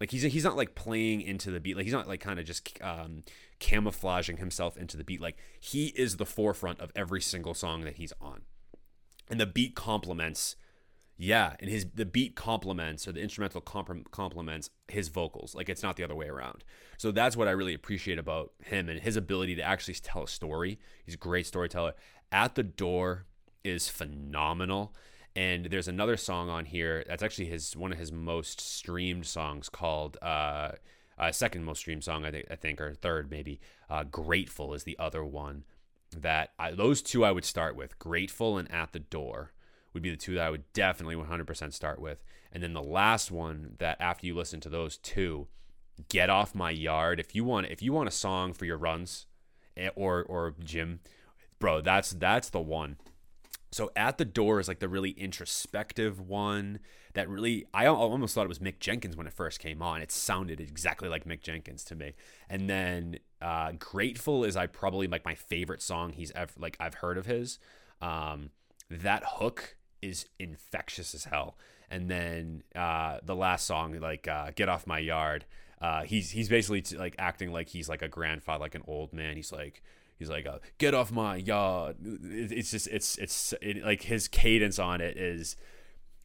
like 0.00 0.10
he's 0.10 0.22
he's 0.22 0.44
not 0.44 0.56
like 0.56 0.74
playing 0.74 1.20
into 1.22 1.50
the 1.50 1.60
beat 1.60 1.76
like 1.76 1.84
he's 1.84 1.92
not 1.92 2.08
like 2.08 2.20
kind 2.20 2.38
of 2.38 2.44
just 2.44 2.78
um, 2.82 3.22
camouflaging 3.58 4.36
himself 4.38 4.76
into 4.76 4.96
the 4.96 5.04
beat 5.04 5.20
like 5.20 5.36
he 5.60 5.86
is 5.96 6.16
the 6.16 6.26
forefront 6.26 6.80
of 6.80 6.90
every 6.94 7.20
single 7.20 7.54
song 7.54 7.84
that 7.84 7.96
he's 7.96 8.12
on. 8.20 8.42
And 9.30 9.40
the 9.40 9.46
beat 9.46 9.74
complements 9.74 10.56
yeah 11.16 11.54
and 11.60 11.70
his 11.70 11.86
the 11.94 12.04
beat 12.04 12.34
complements 12.34 13.06
or 13.06 13.12
the 13.12 13.20
instrumental 13.20 13.60
comp- 13.60 14.10
complements 14.10 14.68
his 14.88 15.06
vocals 15.08 15.54
like 15.54 15.68
it's 15.68 15.82
not 15.82 15.96
the 15.96 16.04
other 16.04 16.14
way 16.14 16.26
around. 16.26 16.64
So 16.98 17.10
that's 17.12 17.36
what 17.36 17.48
i 17.48 17.52
really 17.52 17.74
appreciate 17.74 18.18
about 18.18 18.52
him 18.64 18.88
and 18.88 19.00
his 19.00 19.16
ability 19.16 19.54
to 19.56 19.62
actually 19.62 19.94
tell 19.94 20.24
a 20.24 20.28
story. 20.28 20.78
He's 21.04 21.14
a 21.14 21.18
great 21.18 21.46
storyteller. 21.46 21.94
At 22.32 22.56
the 22.56 22.64
door 22.64 23.26
is 23.62 23.88
phenomenal 23.88 24.94
and 25.36 25.66
there's 25.66 25.88
another 25.88 26.16
song 26.16 26.48
on 26.48 26.64
here 26.64 27.04
that's 27.06 27.22
actually 27.22 27.46
his 27.46 27.76
one 27.76 27.92
of 27.92 27.98
his 27.98 28.12
most 28.12 28.60
streamed 28.60 29.26
songs 29.26 29.68
called 29.68 30.16
uh, 30.22 30.72
uh 31.18 31.32
second 31.32 31.64
most 31.64 31.78
streamed 31.78 32.04
song 32.04 32.24
I 32.24 32.30
think 32.30 32.46
I 32.50 32.56
think 32.56 32.80
or 32.80 32.94
third 32.94 33.30
maybe. 33.30 33.60
Uh, 33.90 34.04
Grateful 34.04 34.74
is 34.74 34.84
the 34.84 34.98
other 34.98 35.24
one 35.24 35.64
that 36.16 36.50
I, 36.58 36.72
those 36.72 37.02
two 37.02 37.24
I 37.24 37.32
would 37.32 37.44
start 37.44 37.76
with. 37.76 37.98
Grateful 37.98 38.58
and 38.58 38.70
At 38.70 38.92
the 38.92 39.00
Door 39.00 39.52
would 39.92 40.02
be 40.02 40.10
the 40.10 40.16
two 40.16 40.34
that 40.34 40.46
I 40.46 40.50
would 40.50 40.72
definitely 40.72 41.16
100% 41.16 41.72
start 41.72 42.00
with. 42.00 42.22
And 42.52 42.62
then 42.62 42.72
the 42.72 42.82
last 42.82 43.30
one 43.30 43.74
that 43.78 43.96
after 44.00 44.26
you 44.26 44.34
listen 44.34 44.60
to 44.60 44.68
those 44.68 44.96
two, 44.96 45.48
Get 46.08 46.30
Off 46.30 46.54
My 46.54 46.70
Yard. 46.70 47.20
If 47.20 47.34
you 47.34 47.44
want 47.44 47.66
if 47.66 47.82
you 47.82 47.92
want 47.92 48.08
a 48.08 48.12
song 48.12 48.52
for 48.52 48.64
your 48.64 48.76
runs 48.76 49.26
eh, 49.76 49.90
or 49.94 50.22
or 50.22 50.54
gym, 50.62 51.00
bro, 51.58 51.80
that's 51.80 52.10
that's 52.10 52.50
the 52.50 52.60
one 52.60 52.96
so 53.74 53.90
at 53.96 54.18
the 54.18 54.24
door 54.24 54.60
is 54.60 54.68
like 54.68 54.78
the 54.78 54.88
really 54.88 55.10
introspective 55.10 56.20
one 56.20 56.78
that 57.14 57.28
really 57.28 57.66
I 57.74 57.86
almost 57.86 58.32
thought 58.32 58.44
it 58.44 58.48
was 58.48 58.60
Mick 58.60 58.78
Jenkins 58.78 59.16
when 59.16 59.26
it 59.26 59.32
first 59.32 59.58
came 59.58 59.82
on. 59.82 60.00
It 60.00 60.12
sounded 60.12 60.60
exactly 60.60 61.08
like 61.08 61.24
Mick 61.24 61.42
Jenkins 61.42 61.82
to 61.86 61.96
me. 61.96 62.12
And 62.48 62.70
then 62.70 63.18
uh, 63.42 63.72
Grateful 63.72 64.44
is 64.44 64.56
I 64.56 64.68
probably 64.68 65.08
like 65.08 65.24
my 65.24 65.34
favorite 65.34 65.82
song 65.82 66.12
he's 66.12 66.30
ever 66.36 66.52
like 66.56 66.76
I've 66.78 66.94
heard 66.94 67.18
of 67.18 67.26
his. 67.26 67.58
Um, 68.00 68.50
that 68.88 69.24
hook 69.26 69.74
is 70.00 70.26
infectious 70.38 71.12
as 71.12 71.24
hell. 71.24 71.58
And 71.90 72.08
then 72.08 72.62
uh, 72.76 73.18
the 73.24 73.34
last 73.34 73.66
song 73.66 73.98
like 73.98 74.28
uh, 74.28 74.52
Get 74.54 74.68
Off 74.68 74.86
My 74.86 75.00
Yard. 75.00 75.46
Uh, 75.80 76.04
he's 76.04 76.30
he's 76.30 76.48
basically 76.48 76.82
t- 76.82 76.96
like 76.96 77.16
acting 77.18 77.50
like 77.50 77.70
he's 77.70 77.88
like 77.88 78.02
a 78.02 78.08
grandfather, 78.08 78.60
like 78.60 78.76
an 78.76 78.84
old 78.86 79.12
man. 79.12 79.34
He's 79.34 79.50
like, 79.50 79.82
he's 80.24 80.30
like, 80.30 80.46
uh, 80.46 80.58
"Get 80.78 80.94
off 80.94 81.12
my 81.12 81.36
yard." 81.36 81.96
It's 82.02 82.70
just 82.70 82.88
it's 82.88 83.18
it's 83.18 83.54
it, 83.60 83.84
like 83.84 84.02
his 84.02 84.28
cadence 84.28 84.78
on 84.78 85.00
it 85.00 85.16
is, 85.16 85.56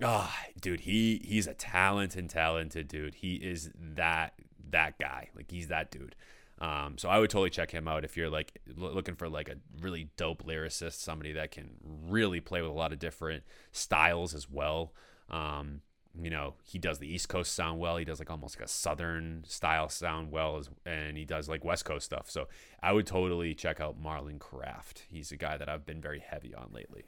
ah, 0.03 0.33
oh, 0.33 0.51
dude. 0.61 0.81
He 0.81 1.21
he's 1.23 1.47
a 1.47 1.53
talented, 1.53 2.29
talented 2.29 2.87
dude. 2.87 3.15
He 3.15 3.35
is 3.35 3.71
that 3.75 4.33
that 4.69 4.97
guy. 4.99 5.29
Like 5.35 5.51
he's 5.51 5.67
that 5.67 5.91
dude. 5.91 6.15
Um, 6.59 6.97
so 6.97 7.07
I 7.07 7.19
would 7.19 7.29
totally 7.29 7.49
check 7.49 7.71
him 7.71 7.87
out 7.87 8.03
if 8.03 8.17
you're 8.17 8.29
like 8.29 8.59
looking 8.75 9.15
for 9.15 9.29
like 9.29 9.49
a 9.49 9.55
really 9.81 10.09
dope 10.17 10.45
lyricist, 10.45 10.93
somebody 10.93 11.33
that 11.33 11.51
can 11.51 11.71
really 12.07 12.41
play 12.41 12.61
with 12.61 12.71
a 12.71 12.73
lot 12.73 12.91
of 12.91 12.99
different 12.99 13.43
styles 13.71 14.33
as 14.33 14.49
well. 14.49 14.93
Um, 15.29 15.81
you 16.17 16.29
know 16.29 16.55
he 16.63 16.79
does 16.79 16.99
the 16.99 17.11
east 17.11 17.29
coast 17.29 17.53
sound 17.53 17.79
well. 17.79 17.97
He 17.97 18.05
does 18.05 18.19
like 18.19 18.29
almost 18.29 18.57
like 18.57 18.65
a 18.65 18.69
southern 18.69 19.43
style 19.47 19.89
sound 19.89 20.31
well 20.31 20.57
as 20.57 20.69
and 20.85 21.17
he 21.17 21.25
does 21.25 21.47
like 21.47 21.63
west 21.63 21.85
coast 21.85 22.05
stuff. 22.05 22.29
So 22.29 22.47
i 22.81 22.91
would 22.91 23.05
totally 23.05 23.53
check 23.53 23.81
out 23.81 24.01
marlon 24.01 24.39
craft 24.39 25.05
he's 25.09 25.31
a 25.31 25.37
guy 25.37 25.57
that 25.57 25.67
i've 25.67 25.85
been 25.85 26.01
very 26.01 26.19
heavy 26.19 26.53
on 26.53 26.69
lately. 26.73 27.03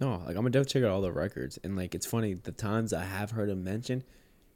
No 0.00 0.22
like 0.26 0.36
i'm 0.36 0.42
gonna 0.42 0.64
check 0.64 0.82
out 0.82 0.90
all 0.90 1.02
the 1.02 1.12
records. 1.12 1.58
And 1.62 1.76
like 1.76 1.94
it's 1.94 2.06
funny 2.06 2.34
the 2.34 2.52
times 2.52 2.92
i 2.92 3.04
have 3.04 3.32
heard 3.32 3.50
him 3.50 3.64
mention 3.64 4.04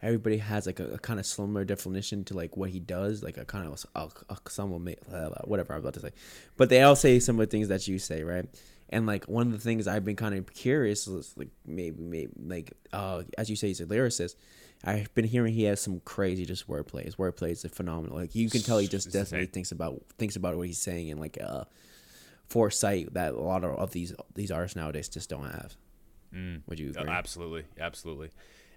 everybody 0.03 0.39
has 0.39 0.67
like 0.67 0.81
a, 0.81 0.95
a 0.95 0.99
kind 0.99 1.21
of 1.21 1.27
similar 1.27 1.65
definition 1.65 2.25
to 2.25 2.35
like 2.35 2.57
what 2.57 2.71
he 2.71 2.81
does 2.81 3.23
like 3.23 3.37
a 3.37 3.45
kind 3.45 3.67
of 3.67 3.85
a, 3.95 4.01
a, 4.31 4.37
make 4.79 4.99
whatever 5.45 5.75
i'm 5.75 5.81
about 5.81 5.95
to 5.95 6.01
say. 6.01 6.11
But 6.57 6.71
they 6.71 6.83
all 6.83 6.97
say 6.97 7.19
the 7.19 7.51
things 7.51 7.69
that 7.69 7.87
you 7.87 7.99
say 7.99 8.23
right 8.23 8.47
and 8.91 9.07
like 9.07 9.25
one 9.25 9.47
of 9.47 9.53
the 9.53 9.59
things 9.59 9.89
I've 9.89 10.05
been 10.05 10.17
kind 10.17 10.35
of 10.35 10.53
curious 10.53 11.07
is 11.07 11.33
like 11.37 11.49
maybe 11.67 12.01
maybe 12.03 12.33
like 12.45 12.73
uh 12.93 13.23
as 13.39 13.49
you 13.49 13.57
say 13.57 13.69
he's 13.69 13.81
a 13.81 13.87
lyricist. 13.87 14.35
I've 14.83 15.13
been 15.15 15.27
hearing 15.27 15.53
he 15.53 15.65
has 15.65 15.81
some 15.81 16.01
crazy 16.01 16.47
just 16.47 16.67
wordplay. 16.67 17.05
His 17.05 17.17
wordplay 17.17 17.51
is 17.51 17.67
phenomenal. 17.71 18.17
Like 18.17 18.35
you 18.35 18.49
can 18.49 18.63
tell 18.63 18.79
he 18.79 18.89
just 18.89 19.13
definitely 19.13 19.47
thinks 19.47 19.73
about 19.73 20.03
thinks 20.19 20.37
about 20.37 20.57
what 20.57 20.67
he's 20.67 20.79
saying 20.81 21.11
and 21.11 21.21
like 21.21 21.39
uh 21.43 21.65
foresight 22.47 23.15
that 23.15 23.35
a 23.35 23.41
lot 23.41 23.63
of, 23.65 23.77
of 23.77 23.93
these 23.93 24.15
these 24.35 24.51
artists 24.51 24.77
nowadays 24.77 25.09
just 25.09 25.31
don't 25.31 25.45
have. 25.45 25.77
Mm. 26.35 26.63
Would 26.67 26.79
you 26.79 26.91
agree? 26.91 27.09
absolutely, 27.09 27.65
absolutely 27.79 28.31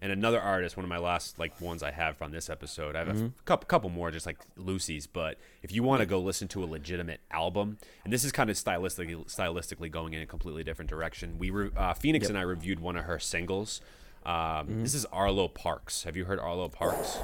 and 0.03 0.11
another 0.11 0.41
artist, 0.41 0.75
one 0.75 0.83
of 0.83 0.89
my 0.89 0.97
last 0.97 1.39
like 1.39 1.59
ones 1.61 1.81
I 1.81 1.91
have 1.91 2.17
from 2.17 2.33
this 2.33 2.49
episode. 2.49 2.97
I 2.97 2.99
have 2.99 3.07
mm-hmm. 3.07 3.23
a 3.23 3.27
f- 3.27 3.45
couple 3.45 3.67
couple 3.67 3.89
more 3.89 4.11
just 4.11 4.25
like 4.25 4.37
Lucy's, 4.57 5.07
but 5.07 5.37
if 5.61 5.71
you 5.71 5.81
want 5.81 6.01
to 6.01 6.05
go 6.05 6.19
listen 6.19 6.49
to 6.49 6.63
a 6.63 6.65
legitimate 6.65 7.21
album, 7.31 7.77
and 8.03 8.11
this 8.11 8.25
is 8.25 8.33
kind 8.33 8.49
of 8.49 8.57
stylistically 8.57 9.15
stylistically 9.33 9.89
going 9.89 10.11
in 10.11 10.21
a 10.21 10.25
completely 10.25 10.61
different 10.61 10.89
direction. 10.89 11.39
We 11.39 11.51
re- 11.51 11.69
uh, 11.77 11.93
Phoenix 11.93 12.23
yep. 12.23 12.31
and 12.31 12.37
I 12.37 12.41
reviewed 12.41 12.81
one 12.81 12.97
of 12.97 13.05
her 13.05 13.17
singles. 13.17 13.79
Um, 14.25 14.35
mm-hmm. 14.35 14.83
This 14.83 14.93
is 14.93 15.05
Arlo 15.05 15.47
Parks. 15.47 16.03
Have 16.03 16.17
you 16.17 16.25
heard 16.25 16.37
Arlo 16.37 16.67
Parks? 16.67 17.17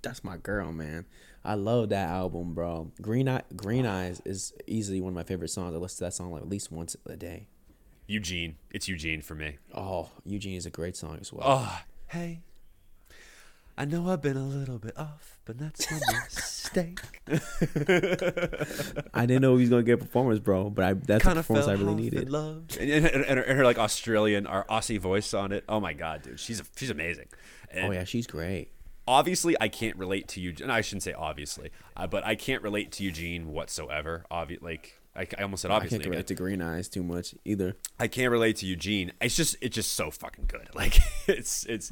That's 0.00 0.22
my 0.22 0.36
girl, 0.36 0.70
man. 0.70 1.06
I 1.44 1.54
love 1.54 1.88
that 1.88 2.08
album, 2.08 2.54
bro. 2.54 2.92
Green 3.02 3.28
Eye, 3.28 3.42
Green 3.56 3.84
Eyes 3.84 4.22
is 4.24 4.52
easily 4.68 5.00
one 5.00 5.10
of 5.10 5.16
my 5.16 5.24
favorite 5.24 5.48
songs. 5.48 5.74
I 5.74 5.78
listen 5.78 5.98
to 5.98 6.04
that 6.04 6.14
song 6.14 6.30
like 6.30 6.42
at 6.42 6.48
least 6.48 6.70
once 6.70 6.96
a 7.04 7.16
day. 7.16 7.48
Eugene. 8.08 8.56
It's 8.70 8.88
Eugene 8.88 9.20
for 9.20 9.34
me. 9.34 9.58
Oh, 9.74 10.08
Eugene 10.24 10.56
is 10.56 10.66
a 10.66 10.70
great 10.70 10.96
song 10.96 11.18
as 11.20 11.32
well. 11.32 11.44
Oh, 11.46 11.80
hey. 12.08 12.40
I 13.76 13.84
know 13.84 14.08
I've 14.08 14.22
been 14.22 14.36
a 14.36 14.44
little 14.44 14.78
bit 14.78 14.98
off, 14.98 15.38
but 15.44 15.58
that's 15.58 15.86
a 15.92 16.00
mistake. 16.24 17.00
I 19.14 19.26
didn't 19.26 19.42
know 19.42 19.54
he 19.54 19.60
was 19.60 19.70
gonna 19.70 19.84
get 19.84 20.00
performance, 20.00 20.40
bro. 20.40 20.70
But 20.70 20.84
I 20.84 20.94
that's 20.94 21.22
Kinda 21.22 21.40
a 21.40 21.42
performance 21.42 21.68
I 21.68 21.74
really 21.74 21.94
needed. 21.94 22.28
Love. 22.28 22.64
And, 22.80 22.90
and, 22.90 23.04
and, 23.06 23.38
her, 23.38 23.44
and, 23.44 23.58
her, 23.58 23.64
like 23.64 23.78
Australian 23.78 24.48
or 24.48 24.64
Aussie 24.64 24.98
voice 24.98 25.32
on 25.32 25.52
it. 25.52 25.62
Oh 25.68 25.78
my 25.78 25.92
god, 25.92 26.22
dude, 26.22 26.40
she's 26.40 26.60
she's 26.76 26.90
amazing. 26.90 27.26
oh 27.76 27.92
yeah, 27.92 28.02
she's 28.02 28.26
great. 28.26 28.72
Obviously, 29.06 29.54
I 29.60 29.68
can't 29.68 29.96
relate 29.96 30.26
to 30.28 30.40
Eugene. 30.40 30.70
I 30.70 30.80
shouldn't 30.80 31.04
say 31.04 31.12
obviously, 31.12 31.70
uh, 31.96 32.08
but 32.08 32.26
I 32.26 32.34
can't 32.34 32.64
relate 32.64 32.90
to 32.92 33.04
Eugene 33.04 33.52
whatsoever. 33.52 34.24
Obvi- 34.28 34.60
like 34.60 34.98
I, 35.16 35.26
I 35.38 35.42
almost 35.42 35.62
said 35.62 35.70
obviously. 35.70 35.98
I 35.98 36.00
can't 36.00 36.10
relate 36.10 36.26
to 36.28 36.34
Green 36.34 36.62
Eyes 36.62 36.88
too 36.88 37.02
much 37.02 37.34
either. 37.44 37.76
I 37.98 38.08
can't 38.08 38.30
relate 38.30 38.56
to 38.56 38.66
Eugene. 38.66 39.12
It's 39.20 39.36
just 39.36 39.56
it's 39.60 39.74
just 39.74 39.92
so 39.92 40.10
fucking 40.10 40.46
good. 40.46 40.68
Like 40.74 40.98
it's 41.26 41.64
it's 41.66 41.90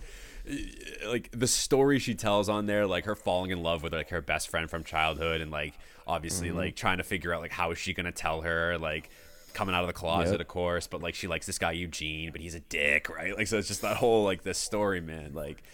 like 1.06 1.30
the 1.32 1.48
story 1.48 1.98
she 1.98 2.14
tells 2.14 2.48
on 2.48 2.66
there, 2.66 2.86
like 2.86 3.04
her 3.06 3.16
falling 3.16 3.50
in 3.50 3.62
love 3.62 3.82
with 3.82 3.92
like 3.92 4.10
her 4.10 4.20
best 4.20 4.48
friend 4.48 4.70
from 4.70 4.84
childhood, 4.84 5.40
and 5.40 5.50
like 5.50 5.74
obviously 6.06 6.48
mm-hmm. 6.48 6.58
like 6.58 6.76
trying 6.76 6.98
to 6.98 7.04
figure 7.04 7.34
out 7.34 7.40
like 7.40 7.50
how 7.50 7.72
is 7.72 7.78
she 7.78 7.92
gonna 7.92 8.12
tell 8.12 8.42
her 8.42 8.78
like 8.78 9.10
coming 9.54 9.74
out 9.74 9.82
of 9.82 9.88
the 9.88 9.92
closet, 9.92 10.32
yep. 10.32 10.40
of 10.40 10.48
course, 10.48 10.86
but 10.86 11.02
like 11.02 11.14
she 11.14 11.26
likes 11.26 11.46
this 11.46 11.58
guy 11.58 11.72
Eugene, 11.72 12.30
but 12.30 12.40
he's 12.40 12.54
a 12.54 12.60
dick, 12.60 13.08
right? 13.08 13.36
Like 13.36 13.48
so 13.48 13.58
it's 13.58 13.66
just 13.66 13.82
that 13.82 13.96
whole 13.96 14.22
like 14.22 14.42
this 14.44 14.58
story, 14.58 15.00
man. 15.00 15.32
Like 15.34 15.64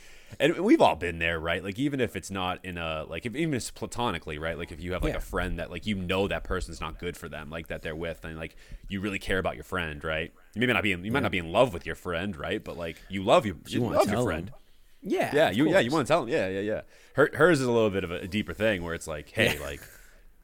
and 0.40 0.58
we've 0.58 0.80
all 0.80 0.96
been 0.96 1.18
there, 1.18 1.38
right? 1.38 1.62
Like 1.62 1.78
even 1.78 2.00
if 2.00 2.16
it's 2.16 2.30
not 2.30 2.64
in 2.64 2.78
a 2.78 3.04
like 3.08 3.26
if 3.26 3.34
even 3.34 3.54
if 3.54 3.58
it's 3.62 3.70
platonically, 3.70 4.38
right? 4.38 4.56
Like 4.58 4.72
if 4.72 4.80
you 4.82 4.92
have 4.92 5.02
like 5.02 5.12
Yeah. 5.12 5.18
a 5.18 5.22
friend 5.22 5.58
that 5.58 5.70
like 5.70 5.86
you 5.86 5.94
know 5.96 6.28
that 6.28 6.44
person's 6.44 6.80
not 6.80 6.98
good 6.98 7.16
for 7.16 7.28
them, 7.28 7.50
like 7.50 7.68
that 7.68 7.82
they're 7.82 7.96
with, 7.96 8.24
and 8.24 8.36
like 8.36 8.56
you 8.88 9.00
really 9.00 9.18
care 9.18 9.38
about 9.38 9.54
your 9.54 9.64
friend, 9.64 10.02
right? 10.04 10.32
You 10.54 10.60
may 10.66 10.72
not 10.72 10.82
be 10.82 10.92
in, 10.92 11.04
you 11.04 11.12
might 11.12 11.22
not 11.22 11.32
be 11.32 11.38
in 11.38 11.50
love 11.52 11.72
with 11.74 11.86
your 11.86 11.94
friend, 11.94 12.36
right? 12.36 12.62
But 12.62 12.76
like 12.76 12.96
you 13.08 13.22
love 13.22 13.46
you, 13.46 13.58
you, 13.66 13.80
love 13.80 14.10
your 14.10 14.22
friend. 14.24 14.48
them. 14.48 14.54
Yeah, 15.02 15.30
Yeah, 15.34 15.50
you 15.50 15.68
yeah 15.68 15.80
you 15.80 15.90
want 15.90 16.06
to 16.06 16.12
tell 16.12 16.20
them. 16.20 16.28
Yeah, 16.28 16.48
yeah, 16.48 16.60
yeah. 16.60 16.80
Her, 17.14 17.30
hers 17.34 17.60
is 17.60 17.66
a 17.66 17.72
little 17.72 17.90
bit 17.90 18.04
of 18.04 18.10
a, 18.10 18.26
deeper 18.28 18.52
thing 18.54 18.82
where 18.84 18.94
it's 18.94 19.06
like, 19.08 19.30
hey, 19.30 19.58
like 19.58 19.80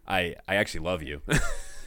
I 0.06 0.34
I 0.48 0.56
actually 0.56 0.80
love 0.80 1.02
you. 1.02 1.22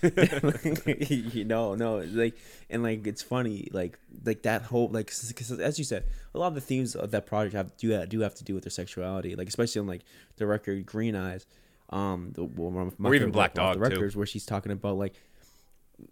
you 1.10 1.46
know, 1.46 1.76
no, 1.76 1.98
like, 1.98 2.36
and 2.70 2.84
like 2.84 3.06
it's 3.08 3.22
funny, 3.22 3.68
like, 3.72 4.00
like 4.26 4.44
that 4.44 4.64
whole, 4.64 4.90
like, 4.90 5.12
because 5.28 5.52
as 5.60 5.78
you 5.78 5.86
said, 5.86 6.06
a 6.34 6.40
lot 6.40 6.48
of 6.48 6.56
the 6.56 6.62
themes 6.62 6.96
of 6.96 7.12
that 7.12 7.26
project 7.26 7.54
have 7.56 7.76
do 7.78 7.90
have, 7.92 8.10
do 8.10 8.20
have 8.22 8.36
to 8.36 8.44
do 8.44 8.54
with 8.54 8.64
their 8.64 8.72
sexuality, 8.72 9.36
like 9.36 9.48
especially 9.48 9.80
on 9.82 9.88
like 9.88 10.02
the 10.38 10.46
record 10.48 10.86
Green 10.86 11.16
Eyes, 11.16 11.46
um, 11.90 12.32
the, 12.34 12.44
well, 12.44 12.92
Or 13.04 13.16
even 13.16 13.32
Black 13.32 13.54
Dog, 13.54 13.80
the 13.80 13.90
too. 13.90 13.96
records 13.96 14.16
where 14.16 14.26
she's 14.26 14.46
talking 14.46 14.72
about 14.72 14.98
like 14.98 15.14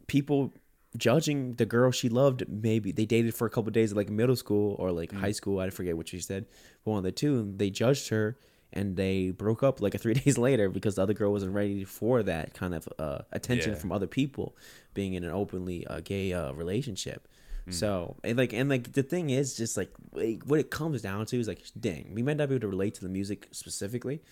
people 0.07 0.53
judging 0.97 1.53
the 1.55 1.65
girl 1.65 1.91
she 1.91 2.09
loved. 2.09 2.43
Maybe 2.47 2.91
they 2.91 3.05
dated 3.05 3.33
for 3.35 3.45
a 3.47 3.49
couple 3.49 3.71
days, 3.71 3.93
like 3.93 4.09
middle 4.09 4.35
school 4.35 4.75
or 4.79 4.91
like 4.91 5.11
Mm. 5.11 5.19
high 5.19 5.31
school. 5.31 5.59
I 5.59 5.69
forget 5.69 5.95
what 5.97 6.07
she 6.09 6.19
said, 6.19 6.45
but 6.83 6.91
one 6.91 6.97
of 6.99 7.03
the 7.03 7.11
two, 7.11 7.39
and 7.39 7.59
they 7.59 7.69
judged 7.69 8.09
her. 8.09 8.37
And 8.72 8.95
they 8.95 9.32
broke 9.32 9.63
up 9.63 9.82
like 9.82 9.95
a 9.95 9.97
three 9.97 10.13
days 10.24 10.38
later 10.38 10.70
because 10.70 10.95
the 10.95 11.01
other 11.01 11.13
girl 11.13 11.32
wasn't 11.32 11.53
ready 11.53 11.84
for 11.86 12.22
that 12.24 12.53
kind 12.53 12.76
of 12.76 12.88
uh, 12.99 13.20
attention 13.32 13.72
Yeah. 13.74 13.80
from 13.80 13.91
other 13.91 14.07
people, 14.07 14.55
being 14.93 15.13
in 15.15 15.24
an 15.24 15.32
openly 15.32 15.88
uh, 15.88 16.01
gay 16.03 16.34
uh, 16.34 16.51
relationship. 16.53 17.28
So 17.72 18.15
and 18.24 18.36
like 18.36 18.51
and 18.51 18.67
like 18.67 18.93
the 18.93 19.03
thing 19.03 19.30
is 19.30 19.55
just 19.55 19.78
like 19.78 19.91
like, 20.13 20.41
what 20.43 20.59
it 20.59 20.72
comes 20.72 21.03
down 21.03 21.28
to 21.28 21.39
is 21.39 21.47
like 21.47 21.61
dang 21.80 22.15
we 22.15 22.24
might 22.24 22.38
not 22.38 22.49
be 22.49 22.55
able 22.55 22.61
to 22.61 22.67
relate 22.67 22.95
to 22.95 23.01
the 23.01 23.09
music 23.09 23.47
specifically, 23.51 24.24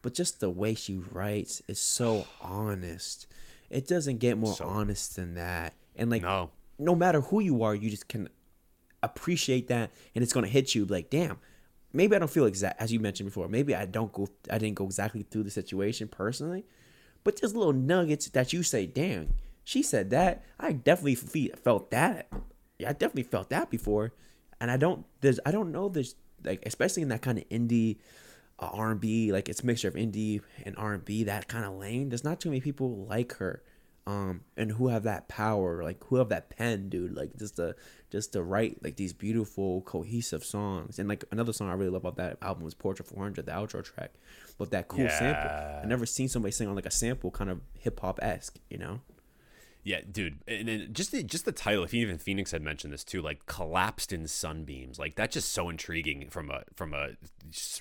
but 0.00 0.14
just 0.14 0.40
the 0.40 0.48
way 0.48 0.74
she 0.74 0.96
writes 0.96 1.60
is 1.68 1.78
so 1.78 2.26
honest. 2.40 3.26
It 3.68 3.86
doesn't 3.86 4.18
get 4.20 4.38
more 4.38 4.54
So- 4.54 4.64
honest 4.64 5.16
than 5.16 5.34
that. 5.34 5.74
And 5.96 6.08
like 6.10 6.22
No. 6.22 6.50
no 6.78 6.94
matter 6.94 7.20
who 7.20 7.40
you 7.40 7.62
are, 7.62 7.74
you 7.74 7.90
just 7.90 8.08
can 8.08 8.30
appreciate 9.02 9.68
that 9.68 9.90
and 10.14 10.22
it's 10.22 10.32
gonna 10.32 10.48
hit 10.48 10.74
you 10.74 10.84
like 10.86 11.10
damn 11.10 11.36
maybe 11.92 12.14
i 12.14 12.18
don't 12.18 12.30
feel 12.30 12.46
exact 12.46 12.80
as 12.80 12.92
you 12.92 13.00
mentioned 13.00 13.28
before 13.28 13.48
maybe 13.48 13.74
i 13.74 13.84
don't 13.84 14.12
go 14.12 14.28
i 14.50 14.58
didn't 14.58 14.76
go 14.76 14.84
exactly 14.84 15.22
through 15.22 15.42
the 15.42 15.50
situation 15.50 16.08
personally 16.08 16.64
but 17.24 17.40
there's 17.40 17.54
little 17.54 17.72
nuggets 17.72 18.28
that 18.28 18.52
you 18.52 18.62
say 18.62 18.86
damn 18.86 19.34
she 19.68 19.82
said 19.82 20.08
that. 20.08 20.46
I 20.58 20.72
definitely 20.72 21.16
fe- 21.16 21.52
felt 21.62 21.90
that. 21.90 22.28
Yeah 22.78 22.88
i 22.88 22.92
definitely 22.92 23.24
felt 23.24 23.50
that 23.50 23.68
before 23.68 24.14
and 24.60 24.70
i 24.70 24.76
don't 24.76 25.04
there's 25.20 25.40
i 25.44 25.50
don't 25.50 25.72
know 25.72 25.88
there's 25.88 26.14
like 26.44 26.62
especially 26.64 27.02
in 27.02 27.08
that 27.08 27.22
kind 27.22 27.38
of 27.38 27.48
indie 27.48 27.98
uh, 28.60 28.70
r&b 28.72 29.32
like 29.32 29.48
it's 29.48 29.64
mixture 29.64 29.88
of 29.88 29.94
indie 29.94 30.40
and 30.64 30.76
r&b 30.78 31.24
that 31.24 31.48
kind 31.48 31.64
of 31.64 31.74
lane 31.74 32.08
there's 32.08 32.24
not 32.24 32.40
too 32.40 32.50
many 32.50 32.60
people 32.60 33.04
like 33.06 33.34
her 33.34 33.62
um 34.08 34.40
and 34.56 34.72
who 34.72 34.88
have 34.88 35.02
that 35.02 35.28
power 35.28 35.82
like 35.84 36.02
who 36.04 36.16
have 36.16 36.30
that 36.30 36.48
pen 36.48 36.88
dude 36.88 37.14
like 37.14 37.36
just 37.36 37.56
to 37.56 37.74
just 38.10 38.32
to 38.32 38.42
write 38.42 38.82
like 38.82 38.96
these 38.96 39.12
beautiful 39.12 39.82
cohesive 39.82 40.42
songs 40.42 40.98
and 40.98 41.08
like 41.08 41.24
another 41.30 41.52
song 41.52 41.68
i 41.68 41.74
really 41.74 41.90
love 41.90 42.04
about 42.06 42.16
that 42.16 42.38
album 42.40 42.64
was 42.64 42.74
Portra 42.74 43.04
400 43.04 43.44
the 43.44 43.52
outro 43.52 43.84
track 43.84 44.12
but 44.56 44.70
that 44.70 44.88
cool 44.88 45.08
sample 45.10 45.50
i 45.82 45.86
never 45.86 46.06
seen 46.06 46.26
somebody 46.28 46.52
sing 46.52 46.68
on 46.68 46.74
like 46.74 46.86
a 46.86 46.90
sample 46.90 47.30
kind 47.30 47.50
of 47.50 47.60
hip-hop-esque 47.78 48.56
you 48.70 48.78
know 48.78 49.00
Yeah, 49.84 50.00
dude, 50.10 50.38
and 50.46 50.68
then 50.68 50.88
just 50.92 51.12
the 51.12 51.22
just 51.22 51.44
the 51.44 51.52
title. 51.52 51.84
If 51.84 51.94
even 51.94 52.18
Phoenix 52.18 52.50
had 52.50 52.62
mentioned 52.62 52.92
this 52.92 53.04
too, 53.04 53.22
like 53.22 53.46
collapsed 53.46 54.12
in 54.12 54.26
sunbeams, 54.26 54.98
like 54.98 55.14
that's 55.14 55.32
just 55.34 55.50
so 55.52 55.70
intriguing 55.70 56.28
from 56.28 56.50
a 56.50 56.64
from 56.74 56.92
a 56.92 57.12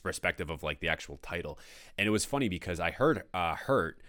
perspective 0.03 0.49
of 0.49 0.63
like 0.63 0.80
the 0.80 0.88
actual 0.88 1.17
title. 1.21 1.59
And 1.97 2.07
it 2.07 2.11
was 2.11 2.23
funny 2.23 2.47
because 2.47 2.80
I 2.80 2.91
heard 2.91 3.23
uh, 3.34 3.55
"Hurt," 3.55 3.99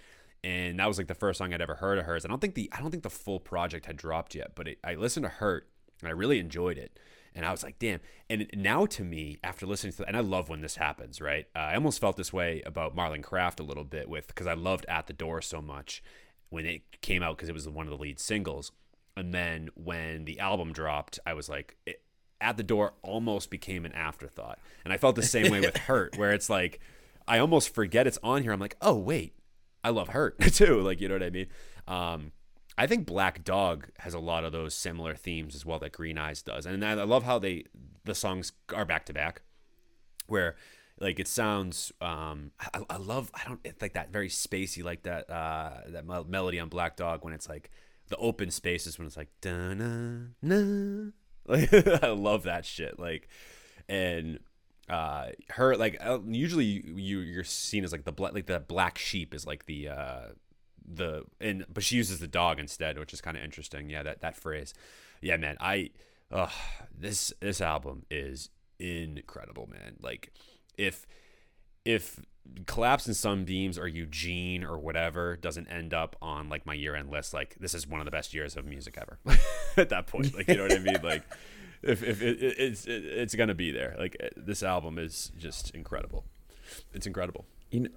and 0.44 0.78
that 0.78 0.86
was 0.86 0.98
like 0.98 1.08
the 1.08 1.14
first 1.14 1.38
song 1.38 1.52
I'd 1.52 1.60
ever 1.60 1.76
heard 1.76 1.98
of 1.98 2.04
hers. 2.04 2.24
I 2.24 2.28
don't 2.28 2.40
think 2.40 2.54
the 2.54 2.70
I 2.72 2.80
don't 2.80 2.90
think 2.90 3.02
the 3.02 3.10
full 3.10 3.40
project 3.40 3.86
had 3.86 3.96
dropped 3.96 4.34
yet, 4.34 4.52
but 4.54 4.68
it, 4.68 4.78
I 4.84 4.94
listened 4.94 5.24
to 5.24 5.30
"Hurt" 5.30 5.68
and 6.00 6.08
I 6.08 6.12
really 6.12 6.38
enjoyed 6.38 6.78
it. 6.78 6.98
And 7.34 7.46
I 7.46 7.50
was 7.50 7.62
like, 7.62 7.78
damn. 7.78 8.00
And 8.28 8.48
now 8.54 8.86
to 8.86 9.04
me, 9.04 9.38
after 9.44 9.66
listening 9.66 9.92
to, 9.94 10.06
and 10.06 10.16
I 10.16 10.20
love 10.20 10.48
when 10.48 10.60
this 10.60 10.76
happens, 10.76 11.20
right? 11.20 11.46
Uh, 11.54 11.60
I 11.60 11.74
almost 11.74 12.00
felt 12.00 12.16
this 12.16 12.32
way 12.32 12.62
about 12.66 12.96
Marlon 12.96 13.22
Craft 13.22 13.60
a 13.60 13.62
little 13.62 13.84
bit 13.84 14.08
with, 14.08 14.26
because 14.26 14.46
I 14.46 14.54
loved 14.54 14.86
At 14.88 15.06
the 15.06 15.12
Door 15.12 15.42
so 15.42 15.60
much 15.60 16.02
when 16.50 16.66
it 16.66 17.00
came 17.00 17.22
out 17.22 17.36
because 17.36 17.48
it 17.48 17.54
was 17.54 17.68
one 17.68 17.86
of 17.86 17.90
the 17.90 18.02
lead 18.02 18.18
singles. 18.18 18.72
And 19.16 19.32
then 19.32 19.68
when 19.74 20.24
the 20.24 20.40
album 20.40 20.72
dropped, 20.72 21.18
I 21.26 21.34
was 21.34 21.48
like, 21.48 21.76
it, 21.86 22.02
At 22.40 22.56
the 22.56 22.62
Door 22.62 22.94
almost 23.02 23.50
became 23.50 23.84
an 23.84 23.92
afterthought. 23.92 24.58
And 24.84 24.92
I 24.92 24.96
felt 24.96 25.14
the 25.14 25.22
same 25.22 25.52
way 25.52 25.60
with 25.60 25.76
Hurt, 25.88 26.16
where 26.16 26.32
it's 26.32 26.50
like, 26.50 26.80
I 27.26 27.38
almost 27.38 27.74
forget 27.74 28.06
it's 28.06 28.18
on 28.22 28.42
here. 28.42 28.52
I'm 28.52 28.60
like, 28.60 28.76
oh, 28.80 28.96
wait, 28.96 29.34
I 29.88 29.90
love 29.90 30.08
Hurt 30.08 30.38
too. 30.52 30.82
Like, 30.82 31.00
you 31.00 31.08
know 31.08 31.14
what 31.14 31.22
I 31.22 31.30
mean? 31.30 31.46
Um, 31.86 32.32
I 32.76 32.86
think 32.86 33.06
Black 33.06 33.42
Dog 33.42 33.88
has 34.00 34.12
a 34.12 34.18
lot 34.18 34.44
of 34.44 34.52
those 34.52 34.74
similar 34.74 35.14
themes 35.14 35.54
as 35.54 35.64
well 35.64 35.78
that 35.78 35.92
Green 35.92 36.18
Eyes 36.18 36.42
does. 36.42 36.66
And 36.66 36.84
I 36.84 36.92
love 36.92 37.24
how 37.24 37.38
they, 37.38 37.64
the 38.04 38.14
songs 38.14 38.52
are 38.74 38.84
back 38.84 39.06
to 39.06 39.14
back 39.14 39.40
where 40.26 40.56
like 41.00 41.18
it 41.18 41.26
sounds 41.26 41.90
um 42.02 42.50
I, 42.60 42.80
I 42.90 42.96
love 42.98 43.30
i 43.32 43.46
don't 43.46 43.60
it's 43.64 43.80
like 43.80 43.94
that 43.94 44.12
very 44.12 44.28
spacey 44.28 44.84
like 44.84 45.04
that 45.04 45.30
uh 45.30 45.70
that 45.86 46.04
melody 46.28 46.60
on 46.60 46.68
black 46.68 46.96
dog 46.96 47.24
when 47.24 47.32
it's 47.32 47.48
like 47.48 47.70
the 48.08 48.16
open 48.16 48.50
spaces 48.50 48.98
when 48.98 49.06
it's 49.06 49.16
like 49.16 49.30
da 49.40 49.74
na 49.74 50.18
na 50.42 51.10
like 51.46 51.72
i 52.02 52.08
love 52.08 52.42
that 52.42 52.66
shit 52.66 52.98
like 52.98 53.28
and 53.88 54.38
uh 54.88 55.28
her 55.50 55.76
like 55.76 55.96
uh, 56.00 56.18
usually 56.26 56.64
you 56.64 57.20
you're 57.20 57.44
seen 57.44 57.84
as 57.84 57.92
like 57.92 58.04
the 58.04 58.12
black 58.12 58.32
like 58.32 58.46
the 58.46 58.60
black 58.60 58.98
sheep 58.98 59.34
is 59.34 59.46
like 59.46 59.66
the 59.66 59.88
uh 59.88 60.20
the 60.90 61.24
and 61.40 61.66
but 61.72 61.82
she 61.82 61.96
uses 61.96 62.18
the 62.20 62.28
dog 62.28 62.58
instead 62.58 62.98
which 62.98 63.12
is 63.12 63.20
kind 63.20 63.36
of 63.36 63.42
interesting. 63.42 63.90
Yeah 63.90 64.02
that 64.02 64.20
that 64.20 64.36
phrase. 64.36 64.74
Yeah 65.20 65.36
man 65.36 65.56
i 65.60 65.90
uh 66.32 66.48
this 66.96 67.32
this 67.40 67.60
album 67.60 68.04
is 68.10 68.50
incredible 68.78 69.68
man. 69.70 69.96
Like 70.00 70.32
if 70.76 71.06
if 71.84 72.20
collapse 72.66 73.06
in 73.06 73.14
sunbeams 73.14 73.78
or 73.78 73.86
eugene 73.86 74.64
or 74.64 74.78
whatever 74.78 75.36
doesn't 75.36 75.66
end 75.68 75.92
up 75.92 76.16
on 76.22 76.48
like 76.48 76.64
my 76.64 76.72
year-end 76.74 77.10
list 77.10 77.34
like 77.34 77.54
this 77.60 77.74
is 77.74 77.86
one 77.86 78.00
of 78.00 78.04
the 78.04 78.10
best 78.10 78.32
years 78.32 78.56
of 78.56 78.64
music 78.64 78.98
ever 78.98 79.18
at 79.76 79.90
that 79.90 80.06
point. 80.06 80.34
Like 80.34 80.48
you 80.48 80.56
know 80.56 80.62
what 80.62 80.72
i 80.72 80.78
mean? 80.78 80.98
Like 81.02 81.24
if, 81.82 82.02
if 82.02 82.22
it, 82.22 82.42
it, 82.42 82.54
it's 82.58 82.86
it, 82.86 83.04
it's 83.04 83.34
gonna 83.34 83.54
be 83.54 83.70
there 83.70 83.94
like 83.98 84.16
uh, 84.22 84.28
this 84.36 84.62
album 84.62 84.98
is 84.98 85.30
just 85.38 85.70
incredible 85.74 86.24
it's 86.92 87.06
incredible 87.06 87.44
you 87.70 87.80
know, 87.80 87.90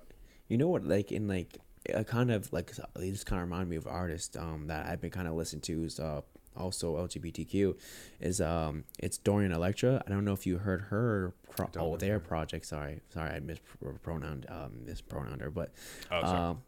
you 0.47 0.57
know 0.57 0.67
what 0.67 0.83
like 0.85 1.11
in 1.11 1.27
like 1.27 1.57
a 1.93 2.03
kind 2.03 2.31
of 2.31 2.51
like 2.53 2.71
they 2.95 3.09
just 3.11 3.25
kind 3.25 3.41
of 3.41 3.47
remind 3.49 3.69
me 3.69 3.75
of 3.75 3.87
artists 3.87 4.35
um 4.37 4.67
that 4.67 4.85
I've 4.85 5.01
been 5.01 5.09
kind 5.11 5.27
of 5.27 5.33
listening 5.33 5.61
to 5.63 5.83
is 5.83 5.99
uh 5.99 6.21
also 6.55 6.97
LGBTQ 6.97 7.77
is 8.19 8.41
um 8.41 8.83
it's 8.99 9.17
Dorian 9.17 9.51
Electra. 9.53 10.03
I 10.05 10.09
don't 10.09 10.25
know 10.25 10.33
if 10.33 10.45
you 10.45 10.57
heard 10.57 10.81
her 10.89 11.33
pro- 11.49 11.69
oh 11.77 11.95
their 11.97 12.19
project. 12.19 12.65
Sorry, 12.65 12.99
sorry 13.09 13.31
I 13.31 13.39
mispronounced 13.39 14.49
um 14.49 14.85
mispronounced 14.85 15.41
her, 15.41 15.49
but 15.49 15.71
Oh, 16.11 16.21
sorry. 16.21 16.39
um 16.39 16.61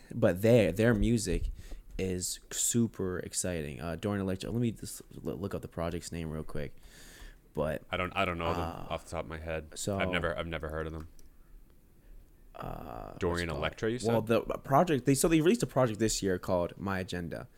but 0.14 0.40
their 0.42 0.72
their 0.72 0.94
music 0.94 1.50
is 2.00 2.40
super 2.50 3.18
exciting. 3.20 3.80
Uh 3.80 3.96
Dorian 3.96 4.22
Electra. 4.22 4.50
Let 4.50 4.60
me 4.60 4.70
just 4.72 5.02
look 5.22 5.54
up 5.54 5.62
the 5.62 5.68
project's 5.68 6.10
name 6.12 6.30
real 6.30 6.42
quick. 6.42 6.74
But 7.54 7.82
i 7.90 7.96
don't 7.96 8.12
i 8.14 8.24
don't 8.24 8.38
know 8.38 8.52
them 8.54 8.70
off 8.90 9.04
the 9.04 9.10
top 9.10 9.24
of 9.24 9.28
my 9.30 9.38
head 9.38 9.62
so- 9.74 9.98
i've 9.98 10.10
never 10.10 10.38
i've 10.38 10.46
never 10.46 10.68
heard 10.68 10.86
of 10.86 10.92
them 10.92 11.08
uh, 12.56 13.12
dorian 13.18 13.50
electra 13.50 13.90
you 13.90 13.98
said 13.98 14.12
Well, 14.12 14.22
the 14.22 14.40
project 14.42 15.04
they 15.06 15.14
so 15.14 15.26
they 15.28 15.40
released 15.40 15.62
a 15.62 15.66
project 15.66 15.98
this 15.98 16.22
year 16.22 16.38
called 16.38 16.72
My 16.78 16.98
Agenda. 17.00 17.48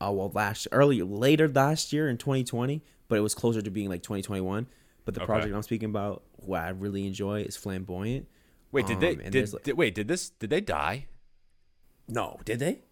Uh, 0.00 0.10
well, 0.12 0.30
last 0.34 0.66
early 0.72 1.02
later 1.02 1.46
last 1.48 1.92
year 1.92 2.08
in 2.08 2.16
2020, 2.18 2.82
but 3.08 3.16
it 3.16 3.20
was 3.20 3.34
closer 3.34 3.60
to 3.62 3.70
being 3.70 3.88
like 3.88 4.02
2021. 4.02 4.66
But 5.04 5.14
the 5.14 5.20
Okay. 5.20 5.26
project 5.26 5.54
I'm 5.54 5.62
speaking 5.62 5.88
about, 5.90 6.22
what 6.36 6.60
I 6.62 6.70
really 6.70 7.06
enjoy, 7.06 7.42
is 7.42 7.56
Flamboyant. 7.56 8.26
wait 8.72 8.86
did 8.86 9.00
they 9.00 9.12
Um, 9.14 9.20
and 9.20 9.32
did, 9.32 9.52
like- 9.52 9.62
did 9.62 9.76
wait 9.76 9.94
did 9.94 10.08
this 10.08 10.30
did 10.30 10.50
they 10.50 10.60
die 10.60 11.06
No, 12.08 12.38
did 12.44 12.58
they? 12.60 12.82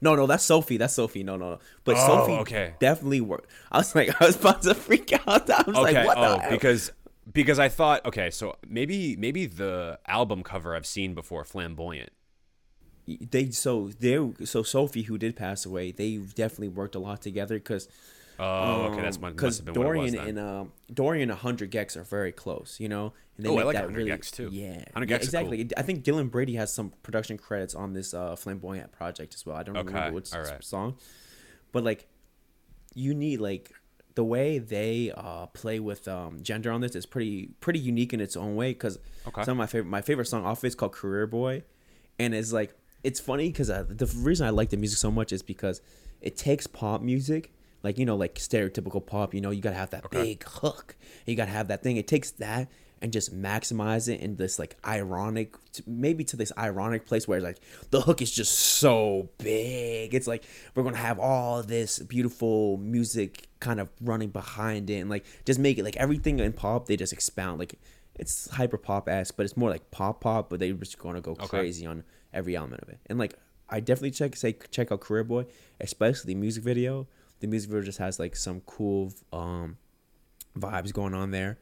No, 0.00 0.14
no, 0.14 0.26
that's 0.26 0.44
Sophie. 0.44 0.76
That's 0.76 0.94
Sophie. 0.94 1.22
No, 1.22 1.36
no, 1.36 1.50
no. 1.52 1.58
But 1.84 1.96
Oh, 1.96 2.06
Sophie 2.06 2.32
okay. 2.40 2.74
definitely 2.80 3.20
worked. 3.20 3.48
I 3.70 3.78
was 3.78 3.94
like, 3.94 4.10
I 4.20 4.26
was 4.26 4.36
about 4.36 4.62
to 4.62 4.74
freak 4.74 5.12
out. 5.26 5.48
I 5.50 5.62
was 5.66 5.76
okay 5.76 5.94
like, 5.94 6.06
what 6.06 6.18
oh 6.18 6.20
the 6.36 6.38
hell? 6.40 6.50
because 6.50 6.92
because 7.32 7.58
i 7.58 7.70
thought 7.70 8.04
okay 8.04 8.28
so 8.28 8.54
maybe 8.68 9.16
maybe 9.16 9.46
the 9.46 9.98
album 10.06 10.42
cover 10.42 10.76
i've 10.76 10.84
seen 10.84 11.14
before 11.14 11.42
flamboyant 11.42 12.10
they 13.06 13.50
so 13.50 13.90
they 14.00 14.18
so 14.44 14.62
Sophie 14.62 15.02
who 15.02 15.18
did 15.18 15.36
pass 15.36 15.66
away, 15.66 15.92
they 15.92 16.16
definitely 16.16 16.68
worked 16.68 16.94
a 16.94 16.98
lot 16.98 17.20
together 17.20 17.56
because 17.56 17.86
oh 18.38 18.84
okay 18.84 19.02
that's 19.02 19.20
my 19.20 19.30
because 19.30 19.44
must 19.44 19.58
have 19.58 19.64
been 19.66 19.74
what 19.74 19.86
it 19.96 20.00
was 20.00 20.12
Dorian 20.12 20.28
and 20.28 20.38
um 20.38 20.72
Dorian 20.92 21.30
and 21.30 21.38
Hundred 21.38 21.70
gecs 21.70 21.96
are 21.96 22.04
very 22.04 22.32
close, 22.32 22.78
you 22.80 22.88
know. 22.88 23.12
And 23.36 23.44
they 23.46 23.50
Oh, 23.50 23.58
I 23.58 23.64
like 23.64 23.74
that 23.74 23.84
100 23.86 23.96
really, 24.06 24.10
gecs, 24.12 24.30
too. 24.30 24.48
Yeah, 24.52 24.76
100 24.92 25.10
yeah, 25.10 25.16
gecs 25.16 25.18
cool. 25.18 25.24
exactly. 25.24 25.68
I 25.76 25.82
think 25.82 26.04
Dylan 26.04 26.30
Brady 26.30 26.54
has 26.54 26.72
some 26.72 26.92
production 27.02 27.36
credits 27.36 27.74
on 27.74 27.92
this 27.92 28.14
uh, 28.14 28.36
Flamboyant 28.36 28.92
project 28.92 29.34
as 29.34 29.44
well. 29.44 29.56
I 29.56 29.62
don't 29.64 29.76
Okay, 29.76 29.88
remember 29.88 30.14
which 30.14 30.32
right. 30.32 30.62
song, 30.62 30.96
but 31.72 31.82
like, 31.84 32.06
you 32.94 33.12
need 33.14 33.40
like 33.40 33.72
the 34.14 34.22
way 34.22 34.58
they 34.58 35.12
uh, 35.16 35.46
play 35.46 35.80
with 35.80 36.06
um, 36.06 36.40
gender 36.42 36.70
on 36.70 36.80
this 36.80 36.94
is 36.94 37.06
pretty 37.06 37.50
pretty 37.60 37.80
unique 37.80 38.12
in 38.12 38.20
its 38.20 38.36
own 38.36 38.54
way. 38.56 38.72
Because 38.72 38.98
Okay. 39.26 39.42
some 39.42 39.52
of 39.52 39.58
my 39.58 39.66
favorite 39.66 39.88
my 39.90 40.00
favorite 40.02 40.26
song 40.26 40.44
off 40.44 40.62
is 40.64 40.74
called 40.76 40.92
Career 40.92 41.26
Boy, 41.26 41.64
and 42.18 42.34
it's 42.34 42.52
like 42.52 42.74
it's 43.02 43.18
funny 43.18 43.48
because 43.48 43.68
uh, 43.70 43.84
the 43.88 44.06
reason 44.06 44.46
I 44.46 44.50
like 44.50 44.70
the 44.70 44.76
music 44.76 44.98
so 44.98 45.10
much 45.10 45.32
is 45.32 45.42
because 45.42 45.80
it 46.20 46.36
takes 46.36 46.66
pop 46.68 47.02
music. 47.02 47.52
Like 47.84 47.98
you 47.98 48.06
know, 48.06 48.16
like 48.16 48.36
stereotypical 48.36 49.04
pop, 49.04 49.34
you 49.34 49.40
know, 49.42 49.50
you 49.50 49.60
gotta 49.60 49.76
have 49.76 49.90
that 49.90 50.10
big 50.10 50.42
hook. 50.42 50.96
You 51.26 51.36
gotta 51.36 51.50
have 51.50 51.68
that 51.68 51.82
thing. 51.82 51.98
It 51.98 52.08
takes 52.08 52.30
that 52.32 52.68
and 53.02 53.12
just 53.12 53.38
maximize 53.38 54.08
it 54.08 54.20
in 54.20 54.36
this 54.36 54.58
like 54.58 54.78
ironic, 54.86 55.54
maybe 55.86 56.24
to 56.24 56.36
this 56.36 56.50
ironic 56.56 57.04
place 57.04 57.28
where 57.28 57.36
it's 57.36 57.44
like 57.44 57.58
the 57.90 58.00
hook 58.00 58.22
is 58.22 58.32
just 58.32 58.52
so 58.54 59.28
big. 59.36 60.14
It's 60.14 60.26
like 60.26 60.44
we're 60.74 60.82
gonna 60.82 60.96
have 60.96 61.18
all 61.18 61.62
this 61.62 61.98
beautiful 61.98 62.78
music 62.78 63.48
kind 63.60 63.78
of 63.78 63.90
running 64.00 64.30
behind 64.30 64.88
it, 64.88 65.00
and 65.00 65.10
like 65.10 65.26
just 65.44 65.60
make 65.60 65.76
it 65.76 65.84
like 65.84 65.96
everything 65.96 66.38
in 66.38 66.54
pop. 66.54 66.86
They 66.86 66.96
just 66.96 67.12
expound 67.12 67.58
like 67.58 67.78
it's 68.14 68.48
hyper 68.48 68.78
pop 68.78 69.10
esque, 69.10 69.36
but 69.36 69.44
it's 69.44 69.58
more 69.58 69.68
like 69.68 69.90
pop 69.90 70.22
pop. 70.22 70.48
But 70.48 70.60
they're 70.60 70.72
just 70.72 70.98
gonna 70.98 71.20
go 71.20 71.34
crazy 71.34 71.84
on 71.84 72.04
every 72.32 72.56
element 72.56 72.82
of 72.82 72.88
it. 72.88 73.00
And 73.06 73.18
like 73.18 73.34
I 73.68 73.80
definitely 73.80 74.12
check 74.12 74.36
say 74.36 74.56
check 74.70 74.90
out 74.90 75.00
Career 75.00 75.24
Boy, 75.24 75.44
especially 75.78 76.32
the 76.32 76.40
music 76.40 76.64
video. 76.64 77.06
The 77.44 77.48
music 77.48 77.68
video 77.68 77.84
just 77.84 77.98
has 77.98 78.18
like 78.18 78.36
some 78.36 78.62
cool 78.62 79.12
um 79.30 79.76
vibes 80.58 80.94
going 80.94 81.12
on 81.12 81.30
there. 81.30 81.58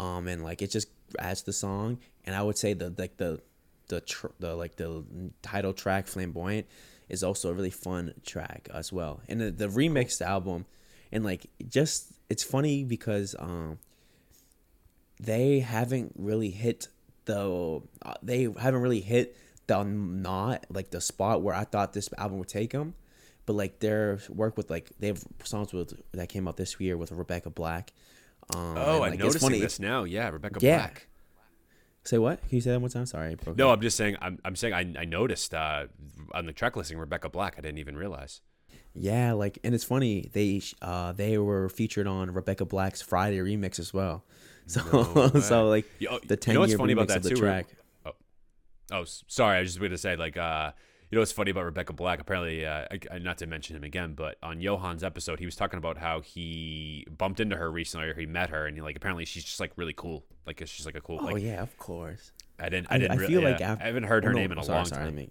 Um 0.00 0.28
and 0.28 0.42
like 0.42 0.62
it 0.62 0.70
just 0.70 0.88
adds 1.18 1.42
the 1.42 1.52
song. 1.52 1.98
And 2.24 2.34
i 2.34 2.42
would 2.42 2.56
say 2.56 2.72
the 2.72 2.94
like 2.96 3.18
the 3.18 3.42
the 3.88 4.00
tr- 4.00 4.32
the 4.40 4.54
like 4.54 4.76
the 4.76 5.04
title 5.42 5.74
track 5.74 6.06
flamboyant 6.06 6.66
is 7.10 7.22
also 7.22 7.50
a 7.50 7.52
really 7.52 7.68
fun 7.68 8.14
track 8.24 8.70
as 8.72 8.90
well. 8.94 9.20
And 9.28 9.38
the, 9.38 9.50
the 9.50 9.68
remixed 9.68 10.22
album 10.22 10.64
and 11.12 11.22
like 11.22 11.50
just 11.68 12.14
it's 12.30 12.42
funny 12.42 12.82
because 12.82 13.36
um 13.38 13.78
they 15.20 15.58
haven't 15.58 16.14
really 16.16 16.50
hit 16.50 16.88
the 17.26 17.82
uh, 18.06 18.14
they 18.22 18.44
haven't 18.58 18.80
really 18.80 19.02
hit 19.02 19.36
the 19.66 19.84
not 19.84 20.64
like 20.70 20.92
the 20.92 21.00
spot 21.00 21.42
where 21.42 21.54
i 21.54 21.64
thought 21.64 21.92
this 21.92 22.08
album 22.16 22.38
would 22.38 22.48
take 22.48 22.70
them 22.70 22.94
but 23.46 23.54
like 23.54 23.78
their 23.80 24.18
work 24.28 24.56
with 24.56 24.68
like 24.70 24.90
they 25.00 25.06
have 25.06 25.22
songs 25.44 25.72
with 25.72 25.94
that 26.12 26.28
came 26.28 26.46
out 26.48 26.56
this 26.56 26.78
year 26.80 26.96
with 26.96 27.10
rebecca 27.12 27.48
black 27.50 27.92
um, 28.54 28.76
Oh, 28.76 29.02
and, 29.02 29.14
I'm 29.14 29.18
noticing 29.18 29.40
funny- 29.40 29.60
this 29.60 29.80
now. 29.80 30.04
Yeah, 30.04 30.28
Rebecca 30.28 30.60
Yeah. 30.60 30.76
Black. 30.78 31.08
Say 32.04 32.18
what? 32.18 32.40
Can 32.46 32.54
you 32.54 32.60
say 32.60 32.70
that 32.70 32.80
one 32.80 32.90
time? 32.92 33.04
Sorry, 33.06 33.34
No. 33.56 33.70
I'm 33.70 33.80
just 33.80 33.96
saying. 33.96 34.16
I'm, 34.22 34.38
I'm 34.44 34.54
saying. 34.54 34.72
I, 34.72 35.00
I 35.00 35.04
noticed 35.04 35.52
uh, 35.52 35.86
on 36.32 36.46
the 36.46 36.52
track 36.52 36.76
listing 36.76 36.96
Rebecca 36.98 37.28
Black. 37.28 37.56
I 37.58 37.60
didn't 37.60 37.78
even 37.78 37.96
realize. 37.96 38.42
Yeah, 38.94 39.32
like, 39.32 39.58
and 39.64 39.74
it's 39.74 39.82
funny 39.82 40.30
they 40.32 40.62
uh 40.80 41.10
they 41.10 41.38
were 41.38 41.68
featured 41.68 42.06
on 42.06 42.30
Rebecca 42.30 42.64
Black's 42.64 43.02
Friday 43.02 43.38
remix 43.38 43.80
as 43.80 43.92
well. 43.92 44.22
So 44.68 45.30
way. 45.32 45.40
so 45.40 45.68
like 45.68 45.86
You- 45.98 46.08
oh, 46.12 46.20
the 46.24 46.34
you 46.34 46.36
ten 46.36 46.54
know 46.54 46.60
what's 46.60 46.70
year 46.70 46.78
funny 46.78 46.92
remix 46.94 46.96
about 46.98 47.08
that 47.08 47.16
of 47.18 47.22
the 47.24 47.30
too? 47.30 47.36
track. 47.36 47.66
Oh, 48.92 49.02
s- 49.02 49.24
sorry. 49.26 49.56
I 49.56 49.60
was 49.60 49.70
just 49.70 49.80
going 49.80 49.90
to 49.90 49.98
say, 49.98 50.14
like, 50.14 50.36
uh, 50.36 50.70
you 51.10 51.16
know 51.16 51.20
what's 51.20 51.32
funny 51.32 51.50
about 51.50 51.64
Rebecca 51.64 51.92
Black? 51.92 52.20
Apparently, 52.20 52.66
uh, 52.66 52.86
I, 52.90 52.98
I- 53.12 53.18
not 53.18 53.38
to 53.38 53.46
mention 53.46 53.76
him 53.76 53.84
again, 53.84 54.14
but 54.14 54.36
on 54.42 54.60
Johan's 54.60 55.04
episode, 55.04 55.38
he 55.38 55.44
was 55.46 55.54
talking 55.56 55.78
about 55.78 55.98
how 55.98 56.20
he 56.20 57.06
bumped 57.16 57.40
into 57.40 57.56
her 57.56 57.70
recently, 57.70 58.08
or 58.08 58.14
he 58.14 58.26
met 58.26 58.50
her, 58.50 58.66
and 58.66 58.76
he, 58.76 58.82
like, 58.82 58.96
apparently 58.96 59.24
she's 59.24 59.44
just 59.44 59.60
like 59.60 59.72
really 59.76 59.92
cool. 59.94 60.24
Like, 60.46 60.62
she's 60.66 60.86
like 60.86 60.96
a 60.96 61.00
cool. 61.00 61.18
Oh 61.20 61.26
like, 61.26 61.42
yeah, 61.42 61.62
of 61.62 61.76
course. 61.78 62.32
I 62.58 62.68
didn't. 62.68 62.88
I, 62.90 62.96
I, 62.96 62.98
didn't. 62.98 63.12
I 63.12 63.16
re- 63.16 63.26
feel 63.26 63.42
yeah, 63.42 63.48
like 63.50 63.60
after, 63.60 63.84
I 63.84 63.86
haven't 63.86 64.04
heard 64.04 64.24
her 64.24 64.30
oh, 64.30 64.32
no, 64.34 64.38
name 64.40 64.52
in 64.52 64.58
a 64.58 64.64
sorry, 64.64 64.76
long 64.76 64.84
sorry, 64.86 65.02
I 65.02 65.06
time. 65.06 65.14
mean- 65.16 65.30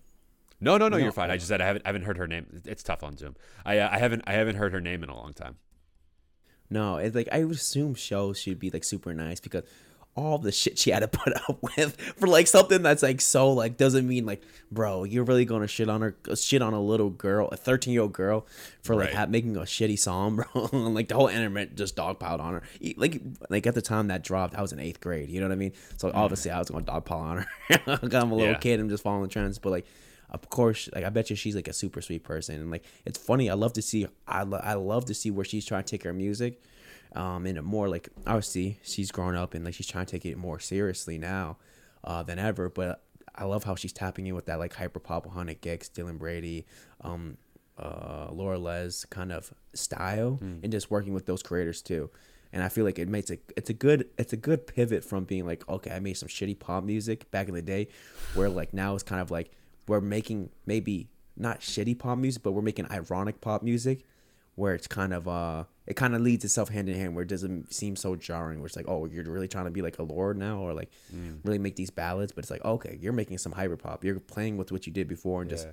No, 0.61 0.77
no, 0.77 0.87
no, 0.87 0.97
No, 0.97 1.03
you're 1.03 1.11
fine. 1.11 1.29
I 1.31 1.35
just 1.37 1.47
said 1.47 1.59
I 1.61 1.65
haven't. 1.65 1.81
I 1.85 1.89
haven't 1.89 2.03
heard 2.03 2.17
her 2.17 2.27
name. 2.27 2.61
It's 2.65 2.83
tough 2.83 3.03
on 3.03 3.17
Zoom. 3.17 3.35
I 3.65 3.79
uh, 3.79 3.89
I 3.91 3.97
haven't. 3.99 4.23
I 4.27 4.33
haven't 4.33 4.55
heard 4.55 4.71
her 4.73 4.81
name 4.81 5.03
in 5.03 5.09
a 5.09 5.15
long 5.15 5.33
time. 5.33 5.55
No, 6.69 6.97
it's 6.97 7.15
like 7.15 7.29
I 7.31 7.43
would 7.43 7.55
assume 7.55 7.93
shows 7.95 8.39
should 8.39 8.59
be 8.59 8.69
like 8.69 8.83
super 8.83 9.13
nice 9.13 9.39
because 9.39 9.63
all 10.17 10.37
the 10.37 10.51
shit 10.51 10.77
she 10.79 10.91
had 10.91 10.99
to 11.01 11.07
put 11.09 11.35
up 11.49 11.61
with 11.61 11.99
for 12.17 12.27
like 12.27 12.47
something 12.47 12.81
that's 12.81 13.03
like 13.03 13.19
so 13.19 13.51
like 13.51 13.75
doesn't 13.75 14.07
mean 14.07 14.25
like 14.25 14.41
bro 14.71 15.03
you're 15.03 15.25
really 15.25 15.43
gonna 15.43 15.67
shit 15.67 15.89
on 15.89 15.99
her 16.01 16.15
shit 16.35 16.61
on 16.61 16.73
a 16.73 16.81
little 16.81 17.09
girl 17.09 17.49
a 17.51 17.57
13 17.57 17.91
year 17.93 18.01
old 18.01 18.13
girl 18.13 18.45
for 18.81 18.95
like 18.95 19.07
Right. 19.09 19.15
ha- 19.15 19.25
making 19.25 19.57
a 19.57 19.61
shitty 19.61 19.99
song 19.99 20.35
bro. 20.53 20.69
And 20.71 20.95
like 20.95 21.09
the 21.09 21.15
whole 21.15 21.27
internet 21.27 21.75
just 21.75 21.95
dogpiled 21.97 22.39
on 22.39 22.53
her. 22.53 22.61
Like 22.95 23.21
like 23.49 23.67
at 23.67 23.75
the 23.75 23.81
time 23.81 24.07
that 24.07 24.23
dropped 24.23 24.55
I 24.55 24.61
was 24.61 24.71
in 24.71 24.79
eighth 24.79 25.01
grade 25.01 25.29
you 25.29 25.41
know 25.41 25.47
what 25.47 25.53
I 25.53 25.57
mean? 25.57 25.73
So 25.97 26.09
mm. 26.09 26.15
obviously 26.15 26.49
I 26.51 26.59
was 26.59 26.69
gonna 26.69 26.85
dogpile 26.85 27.11
on 27.11 27.37
her. 27.39 27.47
I'm 27.87 28.31
a 28.31 28.35
little 28.35 28.53
Yeah. 28.53 28.57
kid 28.57 28.79
I'm 28.79 28.87
just 28.89 29.03
following 29.03 29.29
trends 29.29 29.59
but 29.59 29.71
like 29.71 29.85
of 30.29 30.49
course 30.49 30.87
like 30.95 31.03
I 31.03 31.09
bet 31.09 31.29
you 31.29 31.35
she's 31.35 31.55
like 31.55 31.67
a 31.67 31.73
super 31.73 32.01
sweet 32.01 32.23
person 32.23 32.55
and 32.55 32.71
like 32.71 32.85
it's 33.05 33.19
funny 33.19 33.49
I 33.49 33.53
love 33.55 33.73
to 33.73 33.81
see 33.81 34.07
I, 34.27 34.43
lo- 34.43 34.61
I 34.63 34.73
love 34.75 35.05
to 35.05 35.13
see 35.13 35.29
where 35.29 35.45
she's 35.45 35.65
trying 35.65 35.83
to 35.83 35.91
take 35.91 36.03
her 36.03 36.13
music 36.13 36.61
um 37.15 37.45
and 37.45 37.61
more 37.63 37.87
like 37.89 38.09
obviously 38.27 38.79
she's 38.83 39.11
grown 39.11 39.35
up 39.35 39.53
and 39.53 39.65
like 39.65 39.73
she's 39.73 39.87
trying 39.87 40.05
to 40.05 40.11
take 40.11 40.25
it 40.25 40.37
more 40.37 40.59
seriously 40.59 41.17
now 41.17 41.57
uh 42.03 42.21
than 42.23 42.37
ever 42.39 42.69
but 42.69 43.01
I 43.37 43.43
love 43.43 43.63
how 43.65 43.75
she's 43.75 43.91
tapping 43.93 44.27
in 44.27 44.35
with 44.35 44.45
that 44.45 44.59
like 44.59 44.73
hyper 44.73 44.99
pop 44.99 45.25
100 45.25 45.61
gecs 45.61 45.89
Dylan 45.89 46.17
Brady 46.17 46.65
um 47.01 47.37
uh 47.77 48.27
Laura 48.31 48.57
Les 48.57 49.05
kind 49.05 49.31
of 49.31 49.53
style 49.73 50.39
and 50.63 50.71
just 50.71 50.89
working 50.89 51.13
with 51.13 51.25
those 51.25 51.43
creators 51.43 51.81
too. 51.81 52.09
And 52.53 52.63
I 52.63 52.69
feel 52.69 52.85
like 52.85 52.97
it 52.99 53.09
makes 53.09 53.29
it 53.29 53.41
it's 53.57 53.69
a 53.69 53.73
good 53.73 54.07
it's 54.17 54.31
a 54.31 54.37
good 54.37 54.65
pivot 54.67 55.03
from 55.03 55.25
being 55.25 55.45
like 55.45 55.67
okay 55.67 55.91
I 55.91 55.99
made 55.99 56.13
some 56.13 56.29
shitty 56.29 56.57
pop 56.57 56.85
music 56.85 57.29
back 57.31 57.49
in 57.49 57.53
the 57.53 57.61
day 57.61 57.89
where 58.33 58.47
like 58.47 58.73
now 58.73 58.93
it's 58.93 59.03
kind 59.03 59.21
of 59.21 59.29
like 59.29 59.51
we're 59.87 59.99
making 59.99 60.49
maybe 60.65 61.09
not 61.35 61.59
shitty 61.59 61.99
pop 61.99 62.17
music 62.17 62.43
but 62.43 62.53
we're 62.53 62.61
making 62.61 62.89
ironic 62.89 63.41
pop 63.41 63.61
music 63.61 64.05
where 64.55 64.73
it's 64.73 64.87
kind 64.87 65.13
of 65.13 65.27
uh 65.27 65.63
it 65.85 65.95
kind 65.95 66.15
of 66.15 66.21
leads 66.21 66.43
itself 66.43 66.69
hand 66.69 66.89
in 66.89 66.95
hand 66.95 67.13
where 67.15 67.23
it 67.23 67.29
doesn't 67.29 67.73
seem 67.73 67.95
so 67.95 68.15
jarring 68.15 68.59
where 68.59 68.65
it's 68.67 68.75
like 68.75 68.87
oh 68.87 69.05
you're 69.05 69.23
really 69.25 69.47
trying 69.47 69.65
to 69.65 69.71
be 69.71 69.81
like 69.81 69.99
a 69.99 70.03
Lorde 70.03 70.37
now 70.37 70.59
or 70.59 70.73
like 70.73 70.89
really 71.43 71.59
make 71.59 71.75
these 71.75 71.89
ballads 71.89 72.31
but 72.31 72.43
it's 72.43 72.51
like 72.51 72.63
okay 72.65 72.97
you're 73.01 73.13
making 73.13 73.37
some 73.37 73.51
hyper 73.51 73.77
pop 73.77 74.03
you're 74.03 74.19
playing 74.19 74.57
with 74.57 74.71
what 74.71 74.87
you 74.87 74.93
did 74.93 75.07
before 75.07 75.41
and 75.41 75.49
just 75.49 75.67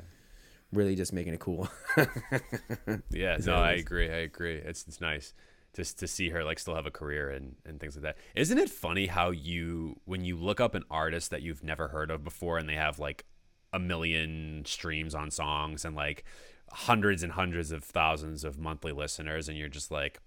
really 0.73 0.95
just 0.97 1.13
making 1.13 1.35
it 1.35 1.41
cool 1.41 1.69
Yeah, 3.11 3.37
no, 3.47 3.55
I 3.57 3.73
agree. 3.73 4.09
I 4.09 4.19
agree. 4.19 4.57
It's 4.57 4.85
it's 4.87 5.01
nice 5.01 5.33
just 5.75 5.99
to 6.01 6.07
see 6.07 6.29
her 6.31 6.45
like 6.45 6.59
still 6.59 6.75
have 6.75 6.87
a 6.87 6.91
career 6.91 7.31
and 7.31 7.57
and 7.65 7.81
things 7.81 7.95
like 7.97 8.03
that. 8.03 8.17
Isn't 8.35 8.59
it 8.59 8.69
funny 8.71 9.07
how 9.07 9.31
you 9.31 10.01
when 10.05 10.25
you 10.25 10.37
look 10.37 10.61
up 10.61 10.75
an 10.75 10.85
artist 10.91 11.31
that 11.31 11.43
you've 11.43 11.63
never 11.63 11.89
heard 11.89 12.11
of 12.11 12.25
before 12.25 12.59
and 12.59 12.69
they 12.69 12.75
have 12.75 12.99
like 12.99 13.25
a 13.73 13.79
million 13.79 14.65
streams 14.67 15.15
on 15.15 15.31
songs 15.31 15.85
and 15.85 15.97
like 15.97 16.25
hundreds 16.73 17.23
and 17.23 17.33
hundreds 17.33 17.71
of 17.73 17.85
thousands 17.85 18.45
of 18.45 18.59
monthly 18.59 18.93
listeners 18.93 19.49
and 19.49 19.57
you're 19.59 19.69
just 19.69 19.91
like, 19.91 20.21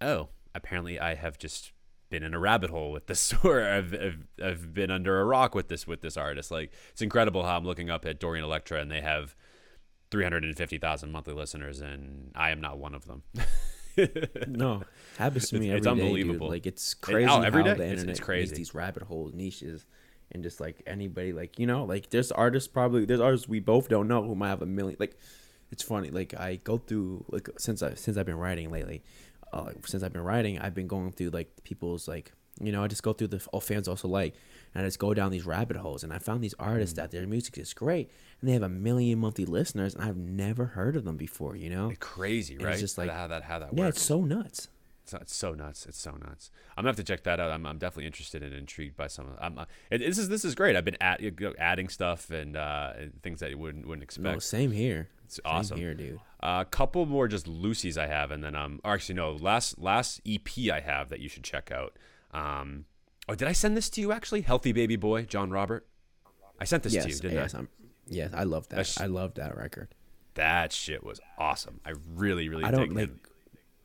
"Oh, 0.00 0.28
apparently 0.54 0.98
I 0.98 1.14
have 1.14 1.38
just 1.38 1.72
been 2.10 2.22
in 2.22 2.32
a 2.32 2.38
rabbit 2.38 2.70
hole 2.70 2.90
with 2.90 3.06
this 3.06 3.34
or 3.44 3.62
I've, 3.62 3.92
I've, 3.94 4.26
I've 4.42 4.72
been 4.74 4.90
under 4.90 5.20
a 5.20 5.24
rock 5.24 5.54
with 5.54 5.68
this 5.68 5.86
with 5.86 6.00
this 6.00 6.16
artist." 6.16 6.50
Like 6.50 6.72
it's 6.92 7.02
incredible 7.02 7.44
how 7.44 7.56
I'm 7.56 7.64
looking 7.64 7.90
up 7.90 8.04
at 8.06 8.18
Dorian 8.20 8.44
Electra 8.44 8.80
and 8.80 8.90
they 8.90 9.00
have 9.00 9.34
350,000 10.10 11.12
monthly 11.12 11.34
listeners, 11.34 11.80
and 11.80 12.30
I 12.34 12.50
am 12.50 12.60
not 12.62 12.78
one 12.78 12.94
of 12.94 13.04
them. 13.06 13.22
no 14.46 14.82
happens 15.18 15.48
to 15.50 15.58
me 15.58 15.66
It's- 15.66 15.78
it's 15.78 15.84
day, 15.86 15.90
unbelievable. 15.90 16.46
dude. 16.46 16.52
like 16.54 16.66
it's 16.66 16.94
oh, 16.94 16.98
crazy 17.02 17.32
every 17.32 17.62
how 17.62 17.68
day? 17.70 17.74
the 17.74 17.82
It's- 17.82 17.90
internet 17.90 18.10
it's 18.10 18.20
crazy. 18.20 18.54
these 18.54 18.72
rabbit 18.74 19.02
hole 19.02 19.30
niches 19.34 19.86
and 20.30 20.44
just 20.44 20.60
like 20.60 20.80
anybody 20.86 21.32
like 21.32 21.58
you 21.58 21.66
know 21.66 21.84
like 21.84 22.08
there's 22.10 22.30
artists 22.30 22.68
probably 22.68 23.04
there's 23.06 23.18
artists 23.20 23.48
we 23.48 23.58
both 23.58 23.88
don't 23.88 24.06
know 24.06 24.22
who 24.22 24.36
might 24.36 24.50
have 24.50 24.62
a 24.62 24.66
million 24.66 24.96
like 25.00 25.18
it's 25.70 25.82
funny 25.82 26.10
like 26.10 26.34
i 26.38 26.56
go 26.56 26.78
through 26.78 27.24
like 27.28 27.48
since 27.58 27.82
i 27.82 27.94
since 27.94 28.16
i've 28.16 28.26
been 28.26 28.38
writing 28.38 28.70
lately 28.70 29.02
uh, 29.52 29.70
since 29.86 30.02
i've 30.02 30.12
been 30.12 30.22
writing 30.24 30.58
i've 30.58 30.74
been 30.74 30.86
going 30.88 31.10
through 31.12 31.30
like 31.30 31.48
people's 31.64 32.06
like 32.08 32.32
you 32.60 32.72
know 32.72 32.82
i 32.82 32.86
just 32.86 33.02
go 33.02 33.12
through 33.12 33.28
the 33.28 33.44
all 33.52 33.60
fans 33.60 33.86
also 33.88 34.08
like 34.08 34.34
and 34.74 34.84
i 34.84 34.86
just 34.86 34.98
go 34.98 35.14
down 35.14 35.30
these 35.30 35.46
rabbit 35.46 35.76
holes 35.76 36.02
and 36.04 36.12
i 36.12 36.18
found 36.18 36.42
these 36.42 36.54
artists 36.58 36.92
Mm. 36.94 36.96
that 36.96 37.10
their 37.12 37.26
music 37.26 37.56
is 37.58 37.72
great 37.72 38.10
and 38.40 38.48
they 38.48 38.52
have 38.52 38.62
a 38.62 38.68
million 38.68 39.18
monthly 39.18 39.44
listeners 39.46 39.94
and 39.94 40.02
i've 40.04 40.16
never 40.16 40.66
heard 40.66 40.96
of 40.96 41.04
them 41.04 41.16
before 41.16 41.54
you 41.56 41.70
know 41.70 41.92
Crazy, 42.00 42.54
it's 42.54 42.64
right? 42.64 42.78
just 42.78 42.98
like- 42.98 43.10
how 43.10 43.26
that 43.28 43.44
how 43.44 43.58
that 43.58 43.70
yeah 43.74 43.88
it's 43.88 44.02
so 44.02 44.22
nuts 44.22 44.68
It's, 45.04 45.14
it's 45.14 45.34
so 45.34 45.54
nuts. 45.54 45.86
It's 45.86 45.98
so 45.98 46.10
nuts. 46.20 46.50
I'm 46.76 46.82
gonna 46.82 46.90
have 46.90 46.96
to 46.96 47.02
check 47.02 47.22
that 47.24 47.40
out. 47.40 47.50
I'm, 47.50 47.64
I'm 47.64 47.78
definitely 47.78 48.04
interested 48.04 48.42
and 48.42 48.52
intrigued 48.52 48.94
by 48.94 49.06
some. 49.06 49.24
of 49.28 49.38
I'm, 49.40 49.56
uh, 49.56 49.64
it, 49.90 49.98
this 50.00 50.18
is 50.18 50.28
this 50.28 50.44
is 50.44 50.54
great. 50.54 50.76
I've 50.76 50.84
been 50.84 51.00
at, 51.00 51.22
adding 51.58 51.88
stuff 51.88 52.28
and, 52.30 52.54
uh, 52.58 52.92
and 53.00 53.22
things 53.22 53.40
that 53.40 53.48
you 53.48 53.56
wouldn't 53.56 53.86
wouldn't 53.88 54.02
expect. 54.02 54.24
no 54.34 54.38
same 54.38 54.70
here 54.70 55.08
It's 55.28 55.36
same 55.44 55.52
awesome. 55.52 55.78
here 55.78 55.94
dude 55.94 56.20
A 56.40 56.66
couple 56.70 57.04
more 57.04 57.28
just 57.28 57.46
Lucy's 57.46 57.98
I 57.98 58.06
have, 58.06 58.30
and 58.30 58.42
then 58.42 58.54
um, 58.54 58.80
or 58.82 58.94
actually 58.94 59.16
no, 59.16 59.32
last 59.32 59.78
last 59.78 60.20
EP 60.26 60.48
I 60.72 60.80
have 60.80 61.10
that 61.10 61.20
you 61.20 61.28
should 61.28 61.44
check 61.44 61.70
out. 61.70 61.98
Um, 62.32 62.86
oh, 63.28 63.34
did 63.34 63.46
I 63.46 63.52
send 63.52 63.76
this 63.76 63.90
to 63.90 64.00
you 64.00 64.10
actually? 64.12 64.40
Healthy 64.40 64.72
Baby 64.72 64.96
Boy, 64.96 65.24
John 65.24 65.50
Robert. 65.50 65.86
I 66.60 66.64
sent 66.64 66.82
this 66.82 66.94
yes, 66.94 67.04
to 67.04 67.10
you, 67.10 67.16
didn't 67.16 67.36
yes, 67.36 67.54
I? 67.54 67.58
I'm, 67.58 67.68
yes, 68.08 68.30
I 68.34 68.44
love 68.44 68.68
that. 68.68 68.76
That's- 68.76 69.00
I 69.00 69.06
love 69.06 69.34
that 69.34 69.56
record. 69.56 69.88
That 70.34 70.72
shit 70.72 71.04
was 71.04 71.20
awesome. 71.36 71.80
I 71.84 71.92
really, 72.14 72.48
really 72.48 72.64
I 72.64 72.70
don't 72.70 72.92
like. 72.94 73.08
him. 73.08 73.20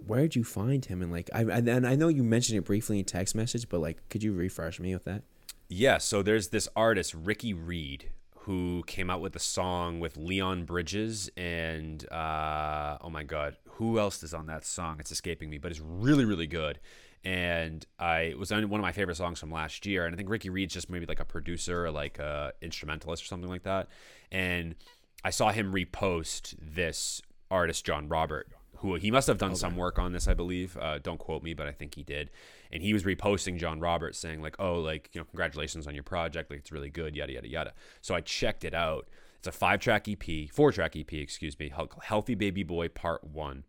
Where'd 0.06 0.36
you 0.36 0.44
find 0.44 0.86
him? 0.86 1.02
And 1.02 1.12
like, 1.12 1.30
I 1.34 1.42
I- 1.42 1.58
and 1.58 1.86
I 1.88 1.96
know 1.96 2.08
you 2.08 2.24
mentioned 2.24 2.58
it 2.58 2.66
briefly 2.66 3.00
in 3.00 3.06
text 3.06 3.36
message, 3.36 3.68
but 3.70 3.80
like, 3.80 4.08
could 4.10 4.24
you 4.24 4.34
refresh 4.34 4.80
me 4.80 4.94
with 4.94 5.04
that? 5.06 5.24
Yeah, 5.70 5.98
so 5.98 6.22
there's 6.22 6.50
this 6.50 6.68
artist, 6.76 7.14
Ricky 7.14 7.54
Reed, 7.54 8.10
who 8.46 8.84
came 8.88 9.10
out 9.10 9.22
with 9.22 9.36
a 9.38 9.40
song 9.40 10.02
with 10.02 10.18
Leon 10.18 10.66
Bridges 10.66 11.30
and 11.38 12.10
uh, 12.12 12.98
oh 13.02 13.10
my 13.10 13.24
god, 13.24 13.56
who 13.72 13.98
else 14.00 14.22
is 14.22 14.34
on 14.34 14.48
that 14.48 14.66
song? 14.66 14.98
It's 15.00 15.12
escaping 15.12 15.50
me, 15.50 15.58
but 15.58 15.72
it's 15.72 15.80
really 15.80 16.26
really 16.26 16.48
good. 16.48 16.80
And 17.24 17.86
I 18.00 18.22
it 18.22 18.38
was 18.38 18.52
on 18.52 18.68
one 18.70 18.82
of 18.82 18.84
my 18.84 18.92
favorite 18.92 19.16
songs 19.16 19.40
from 19.40 19.50
last 19.50 19.86
year, 19.86 20.06
and 20.06 20.14
I 20.14 20.18
think 20.18 20.30
Ricky 20.30 20.50
Reed's 20.50 20.74
just 20.74 20.90
maybe 20.90 21.06
like 21.06 21.22
a 21.22 21.26
producer, 21.26 21.86
or 21.86 21.92
like 21.92 22.20
a 22.20 22.52
instrumentalist 22.62 23.24
or 23.24 23.28
something 23.28 23.50
like 23.50 23.64
that. 23.64 23.88
And 24.30 24.76
I 25.24 25.30
saw 25.30 25.52
him 25.52 25.74
repost 25.74 26.56
this 26.60 27.22
artist 27.50 27.86
John 27.86 28.10
Robert, 28.10 28.50
who 28.78 28.96
he 28.96 29.10
must 29.10 29.28
have 29.28 29.38
done 29.38 29.56
some 29.56 29.78
work 29.78 29.98
on 29.98 30.12
this, 30.12 30.28
I 30.28 30.34
believe. 30.34 30.76
Uh, 30.76 31.00
don't 31.00 31.18
quote 31.18 31.44
me, 31.44 31.54
but 31.54 31.68
I 31.68 31.72
think 31.72 31.96
he 31.96 32.04
did. 32.04 32.30
And 32.74 32.82
he 32.82 32.92
was 32.92 33.04
reposting 33.04 33.58
John 33.58 33.80
Roberts 33.80 34.18
saying 34.18 34.42
like, 34.42 34.56
"Oh, 34.60 34.80
like 34.80 35.10
you 35.14 35.22
know, 35.22 35.26
congratulations 35.26 35.88
on 35.88 35.94
your 35.94 36.04
project, 36.04 36.50
like 36.50 36.60
it's 36.60 36.72
really 36.72 36.90
good, 36.90 37.16
yada 37.16 37.32
yada 37.32 37.48
yada." 37.48 37.74
So 38.02 38.16
I 38.16 38.22
checked 38.22 38.66
it 38.66 38.74
out. 38.74 39.08
It's 39.38 39.48
a 39.48 39.52
five-track 39.52 40.08
EP, 40.08 40.50
four-track 40.52 40.96
EP, 40.96 41.14
excuse 41.14 41.60
me, 41.60 41.72
Healthy 42.02 42.34
Baby 42.34 42.64
Boy 42.64 42.88
Part 42.88 43.24
One. 43.24 43.66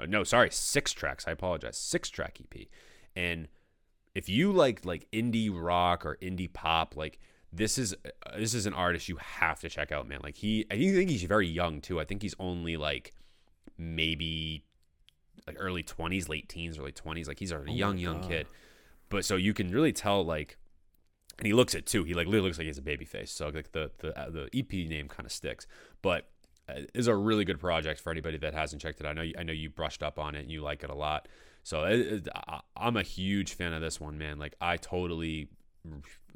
Uh, 0.00 0.06
no, 0.06 0.24
sorry, 0.24 0.50
six 0.50 0.92
tracks. 0.92 1.26
I 1.28 1.32
apologize, 1.32 1.76
six-track 1.76 2.38
EP. 2.40 2.66
And 3.14 3.48
if 4.14 4.28
you 4.28 4.52
like 4.52 4.86
like 4.86 5.06
indie 5.12 5.50
rock 5.52 6.06
or 6.06 6.16
indie 6.22 6.50
pop, 6.50 6.96
like 6.96 7.18
this 7.52 7.76
is 7.76 7.94
uh, 8.04 8.38
this 8.38 8.54
is 8.54 8.64
an 8.64 8.72
artist 8.72 9.08
you 9.08 9.16
have 9.16 9.60
to 9.60 9.68
check 9.68 9.92
out, 9.92 10.08
man. 10.08 10.20
Like 10.22 10.36
he, 10.36 10.64
I 10.70 10.76
think 10.76 11.10
he's 11.10 11.24
very 11.24 11.46
young 11.46 11.82
too. 11.82 12.00
I 12.00 12.04
think 12.04 12.22
he's 12.22 12.34
only 12.38 12.78
like 12.78 13.12
maybe 13.76 14.64
like 15.46 15.56
early 15.58 15.82
20s, 15.82 16.28
late 16.28 16.48
teens, 16.48 16.78
early 16.78 16.92
20s. 16.92 17.28
Like 17.28 17.38
he's 17.38 17.52
a 17.52 17.62
young, 17.66 17.98
young 17.98 18.20
kid. 18.20 18.46
But 19.08 19.24
so 19.24 19.36
you 19.36 19.54
can 19.54 19.70
really 19.70 19.92
tell 19.92 20.24
like 20.24 20.56
and 21.38 21.46
he 21.46 21.52
looks 21.52 21.74
it 21.74 21.86
too. 21.86 22.04
He 22.04 22.14
like 22.14 22.26
literally 22.26 22.48
looks 22.48 22.58
like 22.58 22.64
he 22.64 22.68
has 22.68 22.78
a 22.78 22.82
baby 22.82 23.04
face. 23.04 23.30
So 23.30 23.48
like 23.48 23.72
the 23.72 23.90
the 23.98 24.18
uh, 24.18 24.30
the 24.30 24.48
EP 24.54 24.72
name 24.72 25.08
kind 25.08 25.26
of 25.26 25.32
sticks. 25.32 25.66
But 26.02 26.28
uh, 26.68 26.80
is 26.94 27.06
a 27.06 27.14
really 27.14 27.44
good 27.44 27.60
project 27.60 28.00
for 28.00 28.10
anybody 28.10 28.38
that 28.38 28.54
hasn't 28.54 28.80
checked 28.82 29.00
it. 29.00 29.06
I 29.06 29.12
know 29.12 29.22
you, 29.22 29.34
I 29.38 29.42
know 29.42 29.52
you 29.52 29.70
brushed 29.70 30.02
up 30.02 30.18
on 30.18 30.34
it 30.34 30.40
and 30.40 30.50
you 30.50 30.62
like 30.62 30.82
it 30.82 30.90
a 30.90 30.94
lot. 30.94 31.28
So 31.62 31.84
it, 31.84 32.00
it, 32.00 32.28
I, 32.34 32.60
I'm 32.76 32.96
a 32.96 33.02
huge 33.02 33.54
fan 33.54 33.72
of 33.72 33.80
this 33.82 34.00
one, 34.00 34.18
man. 34.18 34.38
Like 34.38 34.54
I 34.60 34.76
totally 34.76 35.48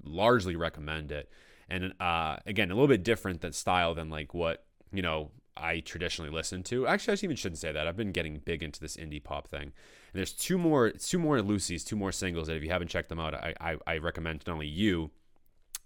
largely 0.04 0.56
recommend 0.56 1.12
it. 1.12 1.30
And 1.68 1.94
uh, 2.00 2.36
again, 2.46 2.70
a 2.70 2.74
little 2.74 2.88
bit 2.88 3.02
different 3.02 3.40
than 3.40 3.52
style 3.52 3.94
than 3.94 4.10
like 4.10 4.34
what 4.34 4.64
you 4.92 5.02
know 5.02 5.30
I 5.60 5.80
traditionally 5.80 6.30
listen 6.30 6.62
to. 6.64 6.86
Actually, 6.86 7.12
I 7.12 7.24
even 7.24 7.36
shouldn't 7.36 7.58
say 7.58 7.72
that. 7.72 7.86
I've 7.86 7.96
been 7.96 8.12
getting 8.12 8.38
big 8.38 8.62
into 8.62 8.80
this 8.80 8.96
indie 8.96 9.22
pop 9.22 9.48
thing. 9.48 9.62
And 9.62 9.72
there's 10.14 10.32
two 10.32 10.58
more, 10.58 10.90
two 10.90 11.18
more 11.18 11.42
Lucy's, 11.42 11.84
two 11.84 11.96
more 11.96 12.12
singles 12.12 12.48
that 12.48 12.56
if 12.56 12.62
you 12.62 12.70
haven't 12.70 12.88
checked 12.88 13.08
them 13.08 13.20
out, 13.20 13.34
I, 13.34 13.54
I, 13.60 13.76
I 13.86 13.98
recommend 13.98 14.42
not 14.46 14.52
only 14.52 14.66
you 14.66 15.10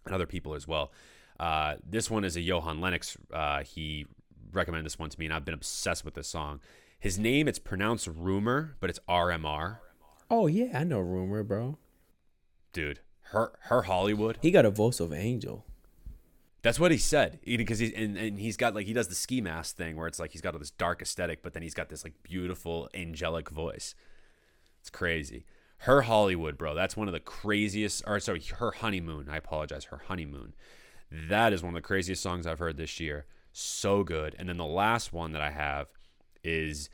and 0.05 0.14
other 0.14 0.26
people 0.26 0.55
as 0.55 0.66
well. 0.68 0.92
Uh, 1.38 1.74
this 1.84 2.10
one 2.10 2.24
is 2.24 2.36
a 2.36 2.40
Johan 2.40 2.80
Lenox. 2.80 3.16
Uh, 3.32 3.62
he 3.62 4.06
recommended 4.52 4.86
this 4.86 4.98
one 4.98 5.10
to 5.10 5.18
me, 5.18 5.26
and 5.26 5.34
I've 5.34 5.44
been 5.44 5.55
obsessed 5.55 6.05
with 6.05 6.14
this 6.14 6.28
song. 6.28 6.60
His 6.98 7.18
name, 7.18 7.48
it's 7.48 7.59
pronounced 7.59 8.06
Rumor, 8.06 8.76
but 8.80 8.88
it's 8.88 9.01
RMR. 9.09 9.78
Oh 10.30 10.46
yeah, 10.46 10.78
I 10.78 10.84
know 10.84 11.01
Rumor, 11.01 11.42
bro. 11.42 11.78
Dude, 12.72 13.01
her 13.32 13.52
her 13.62 13.82
Hollywood. 13.82 14.38
He 14.40 14.51
got 14.51 14.64
a 14.64 14.70
voice 14.70 15.01
of 15.01 15.12
angel. 15.12 15.66
That's 16.64 16.80
what 16.80 16.90
he 16.90 16.96
said. 16.96 17.40
Because 17.44 17.78
he's 17.78 17.92
and, 17.92 18.16
and 18.16 18.40
he's 18.40 18.56
got 18.56 18.74
like 18.74 18.86
he 18.86 18.94
does 18.94 19.08
the 19.08 19.14
ski 19.14 19.42
mask 19.42 19.76
thing 19.76 19.96
where 19.96 20.06
it's 20.06 20.18
like 20.18 20.32
he's 20.32 20.40
got 20.40 20.54
all 20.54 20.58
this 20.58 20.70
dark 20.70 21.02
aesthetic, 21.02 21.42
but 21.42 21.52
then 21.52 21.62
he's 21.62 21.74
got 21.74 21.90
this 21.90 22.04
like 22.04 22.14
beautiful 22.22 22.88
angelic 22.94 23.50
voice. 23.50 23.94
It's 24.80 24.88
crazy. 24.88 25.44
Her 25.78 26.02
Hollywood, 26.02 26.56
bro. 26.56 26.74
That's 26.74 26.96
one 26.96 27.06
of 27.06 27.12
the 27.12 27.20
craziest. 27.20 28.02
Or 28.06 28.18
sorry, 28.18 28.40
her 28.40 28.70
honeymoon. 28.70 29.28
I 29.30 29.36
apologize. 29.36 29.84
Her 29.84 30.00
honeymoon. 30.08 30.54
That 31.12 31.52
is 31.52 31.62
one 31.62 31.74
of 31.74 31.74
the 31.74 31.86
craziest 31.86 32.22
songs 32.22 32.46
I've 32.46 32.58
heard 32.58 32.78
this 32.78 32.98
year. 32.98 33.26
So 33.52 34.02
good. 34.02 34.34
And 34.38 34.48
then 34.48 34.56
the 34.56 34.64
last 34.64 35.12
one 35.12 35.32
that 35.32 35.42
I 35.42 35.50
have 35.50 35.88
is 36.42 36.88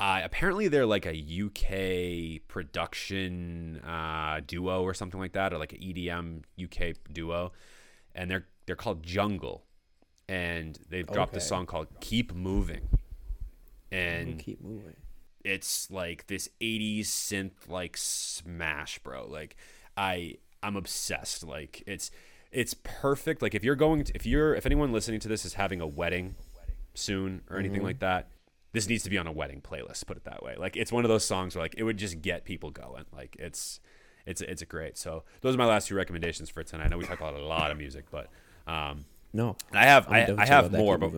uh, 0.00 0.22
apparently 0.24 0.66
they're 0.66 0.86
like 0.86 1.06
a 1.06 1.14
UK 1.14 2.48
production 2.48 3.80
uh, 3.86 4.40
duo 4.44 4.82
or 4.82 4.92
something 4.92 5.20
like 5.20 5.34
that, 5.34 5.52
or 5.54 5.58
like 5.58 5.72
an 5.72 5.78
EDM 5.78 6.42
UK 6.62 6.96
duo, 7.12 7.52
and 8.12 8.28
they're 8.28 8.48
they're 8.66 8.76
called 8.76 9.02
Jungle, 9.02 9.64
and 10.28 10.78
they've 10.88 11.06
dropped 11.06 11.36
a 11.36 11.40
song 11.40 11.66
called 11.66 11.88
"Keep 12.00 12.34
Moving," 12.34 12.88
and 13.90 14.38
keep 14.38 14.62
moving. 14.62 14.96
it's 15.44 15.90
like 15.90 16.26
this 16.26 16.48
80s 16.60 17.02
synth 17.02 17.68
like 17.68 17.96
smash 17.96 18.98
bro. 19.00 19.26
Like 19.26 19.56
i 19.96 20.36
i'm 20.62 20.76
obsessed. 20.76 21.44
Like 21.44 21.82
it's 21.86 22.10
it's 22.50 22.74
perfect. 22.82 23.42
Like 23.42 23.54
if 23.54 23.64
you're 23.64 23.74
going 23.74 24.04
to, 24.04 24.12
if 24.14 24.26
you're 24.26 24.54
if 24.54 24.66
anyone 24.66 24.92
listening 24.92 25.20
to 25.20 25.28
this 25.28 25.44
is 25.44 25.54
having 25.54 25.80
a 25.80 25.86
wedding 25.86 26.36
soon 26.94 27.42
or 27.50 27.58
anything 27.58 27.78
mm-hmm. 27.78 27.86
like 27.86 27.98
that 27.98 28.28
this 28.74 28.88
needs 28.88 29.04
to 29.04 29.10
be 29.10 29.16
on 29.16 29.26
a 29.26 29.32
wedding 29.32 29.60
playlist 29.60 30.04
put 30.04 30.16
it 30.16 30.24
that 30.24 30.42
way. 30.42 30.56
Like 30.58 30.76
it's 30.76 30.92
one 30.92 31.04
of 31.04 31.08
those 31.08 31.24
songs 31.24 31.54
where 31.54 31.62
like 31.64 31.76
it 31.78 31.84
would 31.84 31.96
just 31.96 32.20
get 32.20 32.44
people 32.44 32.70
going. 32.70 33.04
Like 33.12 33.36
it's 33.38 33.80
it's 34.26 34.40
it's 34.40 34.62
a 34.62 34.66
great. 34.66 34.98
So 34.98 35.22
those 35.40 35.54
are 35.54 35.58
my 35.58 35.64
last 35.64 35.88
two 35.88 35.94
recommendations 35.94 36.50
for 36.50 36.64
tonight. 36.64 36.86
I 36.86 36.88
know 36.88 36.98
we 36.98 37.04
talk 37.04 37.20
about 37.20 37.34
a 37.34 37.44
lot 37.44 37.70
of 37.70 37.78
music 37.78 38.06
but 38.10 38.28
um 38.66 39.04
No, 39.32 39.56
i 39.72 39.84
have 39.84 40.08
i, 40.10 40.26
I 40.38 40.46
have 40.46 40.72
more 40.72 40.98
but. 40.98 41.12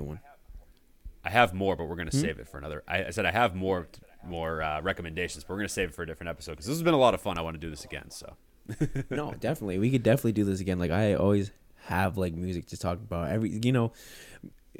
I 1.24 1.30
have 1.30 1.52
more, 1.54 1.74
but 1.74 1.84
we're 1.86 1.96
gonna 1.96 2.10
Hmm? 2.12 2.20
save 2.20 2.38
it 2.38 2.46
for 2.48 2.56
another. 2.58 2.84
I, 2.86 3.06
I 3.06 3.10
said 3.10 3.26
I 3.26 3.32
have 3.32 3.54
more 3.54 3.88
more 4.24 4.62
uh, 4.62 4.80
recommendations, 4.80 5.42
but 5.44 5.54
we're 5.54 5.58
gonna 5.58 5.68
save 5.68 5.88
it 5.90 5.94
for 5.94 6.02
a 6.02 6.06
different 6.06 6.30
episode 6.30 6.52
because 6.52 6.66
this 6.66 6.76
has 6.76 6.82
been 6.84 6.94
a 6.94 6.98
lot 6.98 7.14
of 7.14 7.20
fun. 7.20 7.36
I 7.36 7.42
want 7.42 7.54
to 7.54 7.60
do 7.60 7.68
this 7.70 7.84
again. 7.84 8.10
So 8.10 8.36
no, 9.10 9.32
definitely. 9.40 9.78
We 9.78 9.90
could 9.90 10.02
definitely 10.04 10.32
do 10.32 10.44
this 10.44 10.60
again. 10.60 10.78
Like 10.78 10.92
I 10.92 11.14
always 11.14 11.50
have 11.86 12.16
like 12.16 12.32
music 12.34 12.66
to 12.66 12.76
talk 12.76 12.98
about. 12.98 13.28
Every 13.30 13.50
you 13.50 13.72
know, 13.72 13.92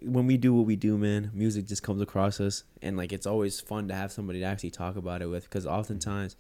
when 0.02 0.26
we 0.26 0.36
do 0.36 0.54
what 0.54 0.66
we 0.66 0.76
do, 0.76 0.96
man, 0.96 1.30
music 1.34 1.66
just 1.66 1.82
comes 1.82 2.00
across 2.00 2.40
us, 2.40 2.62
and 2.80 2.96
like 2.96 3.12
it's 3.12 3.26
always 3.26 3.60
fun 3.60 3.88
to 3.88 3.94
have 3.94 4.12
somebody 4.12 4.38
to 4.40 4.44
actually 4.44 4.70
talk 4.70 4.94
about 4.96 5.22
it 5.22 5.26
with. 5.26 5.44
Because 5.44 5.66
oftentimes, 5.66 6.36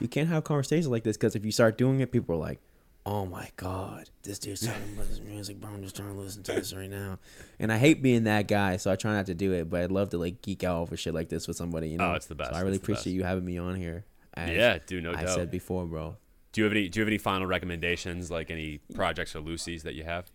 you 0.00 0.08
can't 0.08 0.28
have 0.28 0.42
conversations 0.42 0.88
like 0.88 1.04
this. 1.04 1.16
Because 1.16 1.36
if 1.36 1.44
you 1.44 1.52
start 1.52 1.78
doing 1.78 2.00
it, 2.00 2.10
people 2.10 2.34
are 2.34 2.38
like, 2.38 2.60
"Oh 3.06 3.26
my 3.26 3.48
god, 3.56 4.08
this 4.22 4.38
dude's 4.38 4.66
talking 4.66 4.94
about 4.94 5.08
this 5.08 5.20
music, 5.20 5.60
bro. 5.60 5.70
I'm 5.70 5.82
just 5.82 5.96
trying 5.96 6.14
to 6.14 6.18
listen 6.20 6.42
to 6.44 6.52
this 6.52 6.72
right 6.74 6.90
now." 6.90 7.18
And 7.60 7.72
I 7.72 7.78
hate 7.78 8.02
being 8.02 8.24
that 8.24 8.48
guy, 8.48 8.76
so 8.78 8.90
I 8.90 8.96
try 8.96 9.12
not 9.12 9.26
to 9.26 9.34
do 9.34 9.52
it. 9.52 9.70
But 9.70 9.82
I'd 9.82 9.92
love 9.92 10.10
to 10.10 10.18
like 10.18 10.42
geek 10.42 10.64
out 10.64 10.80
over 10.82 10.96
shit 10.96 11.14
like 11.14 11.28
this 11.28 11.46
with 11.46 11.56
somebody. 11.56 11.88
You 11.90 11.98
know, 11.98 12.10
Oh, 12.10 12.14
it's 12.14 12.26
the 12.26 12.34
best. 12.34 12.50
So 12.50 12.56
I 12.56 12.60
really 12.62 12.76
appreciate 12.76 13.04
best. 13.12 13.14
you 13.14 13.22
having 13.24 13.44
me 13.44 13.58
on 13.58 13.76
here. 13.76 14.04
Yeah, 14.36 14.78
dude, 14.84 15.04
no 15.04 15.12
I 15.12 15.22
doubt. 15.24 15.34
said 15.34 15.50
before, 15.50 15.86
bro. 15.86 16.16
do 16.52 16.60
you 16.60 16.64
have 16.64 16.72
any 16.72 16.88
do 16.88 16.98
you 16.98 17.02
have 17.02 17.08
any 17.08 17.18
final 17.18 17.46
recommendations, 17.46 18.30
like 18.30 18.50
any 18.50 18.78
projects 18.94 19.36
or 19.36 19.40
Lucy's 19.40 19.84
that 19.84 19.94
you 19.94 20.02
have? 20.04 20.30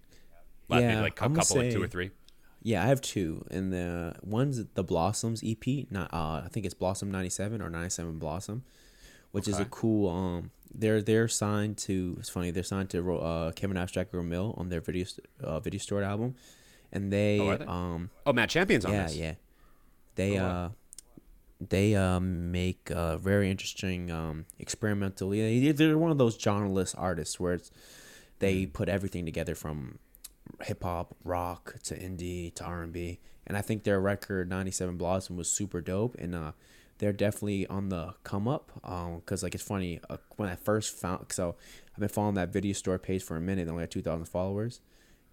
Like, 0.70 0.82
Yeah, 0.82 1.02
like 1.02 1.14
a 1.14 1.16
couple, 1.16 1.36
gonna 1.36 1.64
like 1.66 1.74
two 1.74 1.84
or 1.84 1.88
three. 1.88 2.12
Yeah, 2.62 2.84
I 2.84 2.88
have 2.88 3.02
two, 3.02 3.46
and 3.52 3.72
the 3.74 4.16
one's 4.22 4.64
the 4.76 4.84
Blossoms 4.84 5.42
EP. 5.46 5.90
Not, 5.92 6.14
uh, 6.14 6.42
I 6.46 6.48
think 6.52 6.66
it's 6.66 6.74
Blossom 6.76 7.10
'97 7.12 7.62
or 7.62 7.70
'97 7.70 8.20
Blossom, 8.20 8.64
which 9.32 9.48
is 9.48 9.60
a 9.60 9.66
cool. 9.66 10.10
Um, 10.10 10.52
they're 10.74 11.02
they're 11.02 11.28
signed 11.28 11.78
to. 11.80 12.16
It's 12.20 12.30
funny. 12.30 12.52
They're 12.52 12.64
signed 12.64 12.90
to 12.92 13.16
uh, 13.18 13.52
Kevin 13.54 13.78
Abstract 13.78 14.14
or 14.14 14.24
Mill 14.24 14.54
on 14.58 14.70
their 14.70 14.82
video 14.82 15.06
uh, 15.44 15.60
video 15.60 15.80
stored 15.80 16.04
album, 16.04 16.36
and 16.92 17.12
they, 17.12 17.40
Oh, 17.40 17.58
they? 17.58 17.66
um 17.66 18.10
Oh, 18.26 18.34
Matt 18.34 18.50
Champions 18.50 18.86
on 18.86 18.92
yeah 18.94 19.04
this. 19.04 19.16
yeah 19.18 19.34
they 20.16 20.38
Oh, 20.38 20.46
uh 20.46 20.70
they 21.60 21.96
um 21.96 22.52
make 22.52 22.90
uh 22.92 23.18
very 23.18 23.50
interesting 23.52 24.12
um 24.12 24.46
experimental. 24.60 25.34
Yeah, 25.36 25.72
they're 25.74 25.98
one 25.98 26.12
of 26.12 26.18
those 26.18 26.38
genreless 26.38 26.96
artists 26.98 27.40
where 27.40 27.54
it's 27.54 27.72
they 28.40 28.66
Mm. 28.66 28.74
put 28.74 28.88
everything 28.90 29.26
together 29.26 29.56
from 29.56 30.00
hip 30.62 30.84
hop, 30.84 31.16
rock 31.24 31.76
to 31.84 31.96
indie 32.00 32.54
to 32.56 32.64
R 32.64 32.82
and 32.84 32.94
B, 32.94 33.20
and 33.46 33.58
I 33.58 33.62
think 33.62 33.84
their 33.84 34.00
record 34.00 34.50
'97 34.50 34.96
Blossom 34.98 35.36
was 35.36 35.52
super 35.52 35.82
dope, 35.82 36.16
and 36.18 36.34
uh, 36.34 36.52
they're 37.00 37.14
definitely 37.14 37.66
on 37.68 37.90
the 37.90 38.14
come 38.24 38.48
up. 38.48 38.72
Um, 38.84 39.22
cause 39.26 39.42
like 39.42 39.56
it's 39.56 39.64
funny 39.64 40.00
uh, 40.10 40.18
when 40.38 40.48
I 40.48 40.56
first 40.56 40.96
found, 40.96 41.26
so 41.32 41.56
I've 41.94 42.00
been 42.00 42.10
following 42.10 42.36
that 42.36 42.54
video 42.54 42.74
store 42.74 43.00
page 43.00 43.24
for 43.24 43.36
a 43.36 43.42
minute. 43.42 43.66
They 43.66 43.72
only 43.72 43.84
had 43.84 43.92
two 43.92 44.02
thousand 44.02 44.26
followers, 44.26 44.82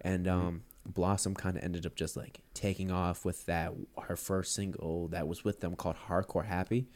and 0.01 0.27
um, 0.27 0.63
Blossom 0.85 1.35
kind 1.35 1.57
of 1.57 1.63
ended 1.63 1.85
up 1.85 1.95
just 1.95 2.17
like 2.17 2.39
taking 2.53 2.91
off 2.91 3.25
with 3.25 3.45
that 3.45 3.73
her 4.03 4.15
first 4.15 4.55
single 4.55 5.09
that 5.09 5.27
was 5.27 5.43
with 5.43 5.59
them 5.59 5.75
called 5.75 5.97
Hardcore 6.07 6.45
Happy, 6.45 6.87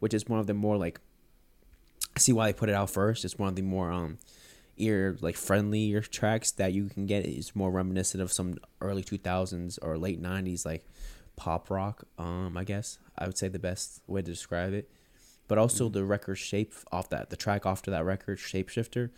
which 0.00 0.12
is 0.12 0.28
one 0.28 0.40
of 0.40 0.46
the 0.46 0.54
more 0.54 0.76
like 0.76 1.00
I 2.14 2.18
see 2.18 2.32
why 2.32 2.46
they 2.46 2.52
put 2.52 2.68
it 2.68 2.74
out 2.74 2.90
first. 2.90 3.24
It's 3.24 3.38
one 3.38 3.48
of 3.48 3.56
the 3.56 3.62
more 3.62 3.90
um 3.90 4.18
ear 4.76 5.16
like 5.20 5.36
friendlier 5.36 6.00
tracks 6.00 6.50
that 6.52 6.72
you 6.72 6.88
can 6.88 7.06
get. 7.06 7.24
It's 7.24 7.54
more 7.54 7.70
reminiscent 7.70 8.22
of 8.22 8.32
some 8.32 8.56
early 8.80 9.02
two 9.04 9.18
thousands 9.18 9.78
or 9.78 9.96
late 9.96 10.20
nineties 10.20 10.66
like 10.66 10.84
pop 11.36 11.70
rock. 11.70 12.04
Um, 12.18 12.56
I 12.56 12.64
guess 12.64 12.98
I 13.16 13.26
would 13.26 13.38
say 13.38 13.48
the 13.48 13.58
best 13.58 14.02
way 14.06 14.22
to 14.22 14.30
describe 14.30 14.72
it. 14.72 14.90
But 15.48 15.58
also 15.58 15.88
the 15.88 16.04
record 16.04 16.36
shape 16.36 16.74
off 16.90 17.08
that 17.10 17.30
the 17.30 17.36
track 17.36 17.64
after 17.64 17.90
that 17.92 18.04
record, 18.04 18.38
Shapeshifter, 18.38 19.10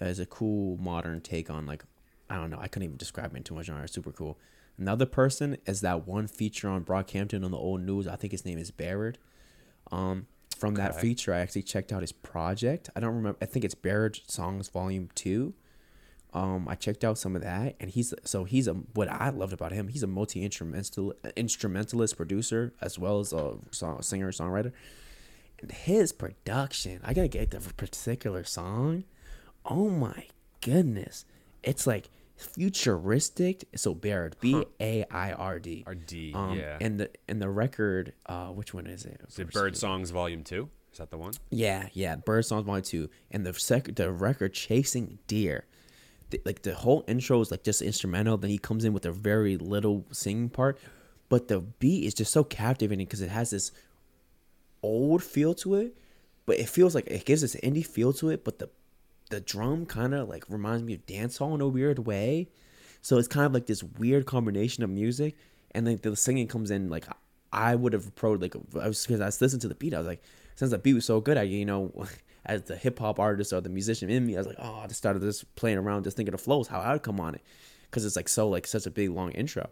is 0.00 0.18
a 0.18 0.26
cool 0.26 0.76
modern 0.78 1.20
take 1.20 1.48
on 1.48 1.66
like 1.66 1.84
I 2.28 2.36
don't 2.36 2.50
know. 2.50 2.58
I 2.60 2.68
couldn't 2.68 2.84
even 2.84 2.96
describe 2.96 3.34
it 3.34 3.36
in 3.36 3.42
too 3.42 3.54
much 3.54 3.66
genre. 3.66 3.82
It's 3.82 3.92
super 3.92 4.12
cool. 4.12 4.38
Another 4.78 5.06
person 5.06 5.58
is 5.66 5.80
that 5.82 6.06
one 6.06 6.26
feature 6.26 6.68
on 6.68 6.84
Brockhampton 6.84 7.44
on 7.44 7.50
the 7.50 7.58
old 7.58 7.82
news. 7.82 8.06
I 8.08 8.16
think 8.16 8.32
his 8.32 8.46
name 8.46 8.58
is 8.58 8.70
Barrett. 8.70 9.18
Um, 9.92 10.26
from 10.56 10.74
that 10.74 11.00
feature, 11.00 11.34
I 11.34 11.40
actually 11.40 11.62
checked 11.62 11.92
out 11.92 12.02
his 12.02 12.12
project. 12.12 12.90
I 12.94 13.00
don't 13.00 13.14
remember. 13.14 13.38
I 13.42 13.46
think 13.46 13.64
it's 13.64 13.74
Barrett 13.74 14.20
Songs 14.26 14.68
Volume 14.68 15.08
Two, 15.14 15.54
Um, 16.32 16.68
I 16.68 16.76
checked 16.76 17.02
out 17.04 17.18
some 17.18 17.34
of 17.34 17.42
that, 17.42 17.74
and 17.80 17.90
he's 17.90 18.14
so 18.24 18.44
he's 18.44 18.68
a 18.68 18.74
what 18.74 19.08
I 19.08 19.30
loved 19.30 19.52
about 19.52 19.72
him. 19.72 19.88
He's 19.88 20.02
a 20.02 20.06
multi 20.06 20.44
instrumental 20.44 21.14
instrumentalist 21.36 22.16
producer 22.16 22.72
as 22.80 22.98
well 22.98 23.18
as 23.20 23.32
a 23.32 23.56
song, 23.72 24.00
singer 24.02 24.30
songwriter. 24.30 24.72
And 25.60 25.72
his 25.72 26.12
production, 26.12 27.00
I 27.04 27.12
gotta 27.14 27.28
get 27.28 27.50
the 27.50 27.60
particular 27.74 28.44
song. 28.44 29.04
Oh 29.64 29.90
my 29.90 30.26
goodness, 30.60 31.24
it's 31.62 31.86
like 31.86 32.08
futuristic. 32.36 33.64
So 33.76 33.94
Baird, 33.94 34.36
B 34.40 34.64
A 34.80 35.04
I 35.10 35.32
R 35.32 35.58
D. 35.58 35.84
R 35.86 35.94
D, 35.94 36.32
Um, 36.34 36.56
yeah. 36.58 36.78
And 36.80 37.00
the 37.00 37.10
and 37.28 37.40
the 37.42 37.48
record, 37.48 38.12
uh, 38.26 38.48
which 38.48 38.72
one 38.72 38.86
is 38.86 39.04
it? 39.04 39.20
Is 39.28 39.38
it 39.38 39.52
Bird 39.52 39.76
Songs 39.76 40.10
Volume 40.10 40.44
Two? 40.44 40.68
Is 40.92 40.98
that 40.98 41.10
the 41.10 41.18
one? 41.18 41.32
Yeah, 41.50 41.88
yeah. 41.92 42.16
Bird 42.16 42.44
Songs 42.44 42.64
Volume 42.66 42.82
Two, 42.82 43.10
and 43.30 43.44
the 43.44 43.52
sec- 43.54 43.94
the 43.96 44.10
record 44.12 44.54
Chasing 44.54 45.18
Deer. 45.26 45.66
Like 46.44 46.62
the 46.62 46.74
whole 46.74 47.04
intro 47.08 47.40
is 47.40 47.50
like 47.50 47.62
just 47.62 47.82
instrumental. 47.82 48.36
Then 48.36 48.50
he 48.50 48.58
comes 48.58 48.84
in 48.84 48.92
with 48.92 49.06
a 49.06 49.12
very 49.12 49.56
little 49.56 50.04
singing 50.12 50.48
part, 50.48 50.78
but 51.28 51.48
the 51.48 51.60
beat 51.60 52.04
is 52.04 52.14
just 52.14 52.32
so 52.32 52.44
captivating 52.44 53.06
because 53.06 53.20
it 53.20 53.30
has 53.30 53.50
this 53.50 53.72
old 54.82 55.22
feel 55.22 55.54
to 55.54 55.74
it, 55.74 55.96
but 56.46 56.58
it 56.58 56.68
feels 56.68 56.94
like 56.94 57.06
it 57.06 57.24
gives 57.24 57.42
this 57.42 57.56
indie 57.56 57.86
feel 57.86 58.12
to 58.14 58.30
it. 58.30 58.44
But 58.44 58.58
the 58.58 58.70
the 59.30 59.40
drum 59.40 59.86
kind 59.86 60.14
of 60.14 60.28
like 60.28 60.44
reminds 60.48 60.82
me 60.82 60.94
of 60.94 61.06
dancehall 61.06 61.54
in 61.54 61.60
a 61.60 61.68
weird 61.68 62.00
way. 62.00 62.48
So 63.02 63.16
it's 63.16 63.28
kind 63.28 63.46
of 63.46 63.54
like 63.54 63.66
this 63.66 63.82
weird 63.82 64.26
combination 64.26 64.82
of 64.82 64.90
music, 64.90 65.36
and 65.72 65.86
then 65.86 65.98
the 66.02 66.16
singing 66.16 66.48
comes 66.48 66.70
in 66.70 66.90
like 66.90 67.06
I 67.52 67.74
would 67.74 67.92
have 67.92 68.06
approached 68.06 68.42
like 68.42 68.56
I 68.80 68.88
was 68.88 69.06
because 69.06 69.20
I 69.20 69.26
was 69.26 69.40
listening 69.40 69.60
to 69.60 69.68
the 69.68 69.74
beat. 69.74 69.94
I 69.94 69.98
was 69.98 70.06
like, 70.06 70.22
since 70.56 70.70
the 70.70 70.78
beat 70.78 70.94
was 70.94 71.04
so 71.04 71.20
good, 71.20 71.36
I 71.36 71.42
you 71.42 71.64
know, 71.64 71.92
as 72.44 72.62
the 72.62 72.76
hip 72.76 72.98
hop 72.98 73.18
artist 73.18 73.52
or 73.52 73.60
the 73.60 73.68
musician 73.68 74.10
in 74.10 74.26
me, 74.26 74.36
I 74.36 74.38
was 74.38 74.46
like, 74.46 74.56
oh, 74.58 74.80
I 74.82 74.86
just 74.86 74.98
started 74.98 75.22
just 75.22 75.54
playing 75.56 75.78
around, 75.78 76.04
just 76.04 76.16
thinking 76.16 76.34
of 76.34 76.40
flows, 76.40 76.68
how 76.68 76.80
I 76.80 76.92
would 76.92 77.02
come 77.02 77.20
on 77.20 77.34
it, 77.34 77.42
because 77.84 78.04
it's 78.04 78.16
like 78.16 78.28
so 78.28 78.48
like 78.48 78.66
such 78.66 78.86
a 78.86 78.90
big 78.90 79.10
long 79.10 79.32
intro. 79.32 79.70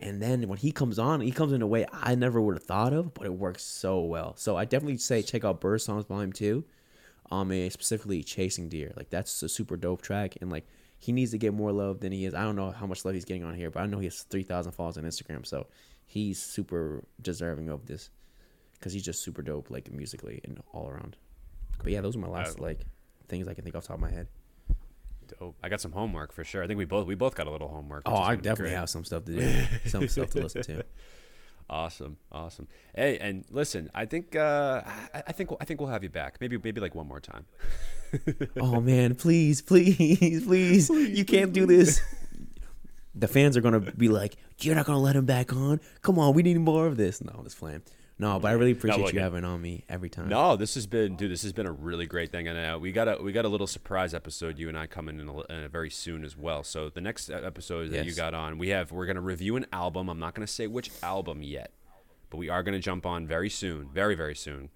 And 0.00 0.22
then 0.22 0.46
when 0.46 0.58
he 0.58 0.70
comes 0.70 0.98
on, 0.98 1.20
he 1.20 1.32
comes 1.32 1.52
in 1.52 1.60
a 1.60 1.66
way 1.66 1.84
I 1.92 2.14
never 2.14 2.40
would 2.40 2.54
have 2.54 2.62
thought 2.62 2.92
of, 2.92 3.14
but 3.14 3.26
it 3.26 3.32
works 3.32 3.64
so 3.64 4.00
well. 4.00 4.34
So 4.36 4.56
I 4.56 4.64
definitely 4.64 4.98
say 4.98 5.22
check 5.22 5.44
out 5.44 5.60
Bird 5.60 5.80
Songs 5.80 6.04
Volume 6.04 6.32
Two 6.32 6.64
um 7.30 7.50
specifically 7.70 8.22
chasing 8.22 8.68
deer 8.68 8.92
like 8.96 9.10
that's 9.10 9.42
a 9.42 9.48
super 9.48 9.76
dope 9.76 10.02
track 10.02 10.36
and 10.40 10.50
like 10.50 10.66
he 10.98 11.12
needs 11.12 11.30
to 11.30 11.38
get 11.38 11.54
more 11.54 11.72
love 11.72 12.00
than 12.00 12.12
he 12.12 12.24
is 12.24 12.34
i 12.34 12.42
don't 12.42 12.56
know 12.56 12.70
how 12.70 12.86
much 12.86 13.04
love 13.04 13.14
he's 13.14 13.24
getting 13.24 13.44
on 13.44 13.54
here 13.54 13.70
but 13.70 13.82
i 13.82 13.86
know 13.86 13.98
he 13.98 14.06
has 14.06 14.22
3000 14.22 14.72
followers 14.72 14.96
on 14.96 15.04
instagram 15.04 15.46
so 15.46 15.66
he's 16.06 16.40
super 16.40 17.04
deserving 17.20 17.68
of 17.68 17.86
this 17.86 18.10
because 18.74 18.92
he's 18.92 19.04
just 19.04 19.22
super 19.22 19.42
dope 19.42 19.70
like 19.70 19.90
musically 19.92 20.40
and 20.44 20.60
all 20.72 20.88
around 20.88 21.16
but 21.82 21.92
yeah 21.92 22.00
those 22.00 22.16
are 22.16 22.20
my 22.20 22.28
last 22.28 22.58
I- 22.58 22.62
like 22.62 22.80
things 23.28 23.46
i 23.48 23.54
can 23.54 23.62
think 23.64 23.76
off 23.76 23.82
the 23.82 23.88
top 23.88 23.96
of 23.96 24.00
my 24.02 24.10
head. 24.10 24.28
Dope. 25.38 25.56
I 25.62 25.68
got 25.68 25.82
some 25.82 25.92
homework 25.92 26.32
for 26.32 26.42
sure. 26.42 26.62
I 26.64 26.66
think 26.66 26.78
we 26.78 26.86
both 26.86 27.06
we 27.06 27.14
both 27.14 27.34
got 27.34 27.46
a 27.46 27.50
little 27.50 27.68
homework. 27.68 28.04
oh 28.06 28.16
i 28.16 28.34
definitely 28.34 28.74
have 28.74 28.88
some 28.88 29.04
stuff 29.04 29.26
to 29.26 29.32
do. 29.36 29.64
Some 29.88 30.08
stuff 30.08 30.30
to 30.30 30.40
listen 30.42 30.62
to. 30.62 30.84
Awesome, 31.70 32.16
awesome. 32.32 32.66
Hey, 32.96 33.18
and 33.18 33.44
listen, 33.50 33.90
I 33.94 34.06
think 34.06 34.34
uh, 34.34 34.80
I, 35.12 35.22
I 35.26 35.32
think 35.32 35.50
I 35.60 35.66
think 35.66 35.80
we'll 35.80 35.90
have 35.90 36.02
you 36.02 36.08
back. 36.08 36.38
Maybe 36.40 36.56
maybe 36.56 36.80
like 36.80 36.94
one 36.94 37.06
more 37.06 37.20
time. 37.20 37.44
oh 38.58 38.80
man. 38.80 39.14
Please 39.16 39.60
please 39.60 40.44
please. 40.46 40.88
You 40.88 41.26
can't 41.26 41.52
do 41.52 41.66
this. 41.66 42.00
the 43.14 43.28
fans 43.28 43.54
are 43.58 43.60
gonna 43.60 43.80
be 43.80 44.08
like 44.08 44.36
you're 44.60 44.74
not 44.74 44.86
gonna 44.86 44.98
let 44.98 45.14
him 45.14 45.26
back 45.26 45.52
on? 45.52 45.78
Come 46.00 46.18
on. 46.18 46.32
We 46.32 46.42
need 46.42 46.58
more 46.58 46.86
of 46.86 46.96
this. 46.96 47.22
No 47.22 47.42
it's 47.44 47.54
playing 47.54 47.82
no 48.18 48.38
but 48.38 48.48
i 48.48 48.52
really 48.52 48.72
appreciate 48.72 49.04
look, 49.04 49.12
you 49.12 49.20
having 49.20 49.44
on 49.44 49.60
me 49.60 49.84
every 49.88 50.08
time 50.08 50.28
No, 50.28 50.56
this 50.56 50.74
has 50.74 50.86
been, 50.86 51.16
dude. 51.16 51.30
This 51.30 51.42
has 51.42 51.52
been 51.52 51.66
a 51.66 51.72
really 51.72 52.06
great 52.06 52.30
thing, 52.30 52.48
and 52.48 52.58
uh, 52.58 52.78
we 52.78 52.92
got 52.92 53.08
a 53.08 53.22
we 53.22 53.32
got 53.32 53.44
a 53.44 53.48
little 53.48 53.66
surprise 53.66 54.14
episode. 54.14 54.58
You 54.58 54.68
and 54.68 54.78
I 54.78 54.86
coming 54.86 55.18
in 55.20 55.28
a, 55.28 55.36
li- 55.36 55.44
uh, 55.48 55.68
very 55.68 55.90
soon 55.90 56.24
as 56.24 56.36
well. 56.36 56.62
So 56.62 56.88
the 56.88 57.00
next 57.00 57.30
uh, 57.30 57.40
episode 57.44 57.90
that 57.90 58.04
you 58.06 58.14
got 58.14 58.34
on, 58.34 58.58
we 58.58 58.68
have 58.68 58.92
we're 58.92 59.06
gonna 59.06 59.20
review 59.20 59.56
an 59.56 59.66
album. 59.72 60.08
I'm 60.08 60.18
not 60.18 60.34
gonna 60.34 60.46
say 60.46 60.66
which 60.66 60.90
album 61.02 61.42
yet, 61.42 61.72
but 62.30 62.36
we 62.36 62.48
are 62.48 62.62
gonna 62.62 62.78
jump 62.78 63.06
on 63.06 63.26
very 63.26 63.50
soon, 63.50 63.88
very 63.92 64.14
very 64.14 64.34
soon, 64.34 64.58
and 64.60 64.70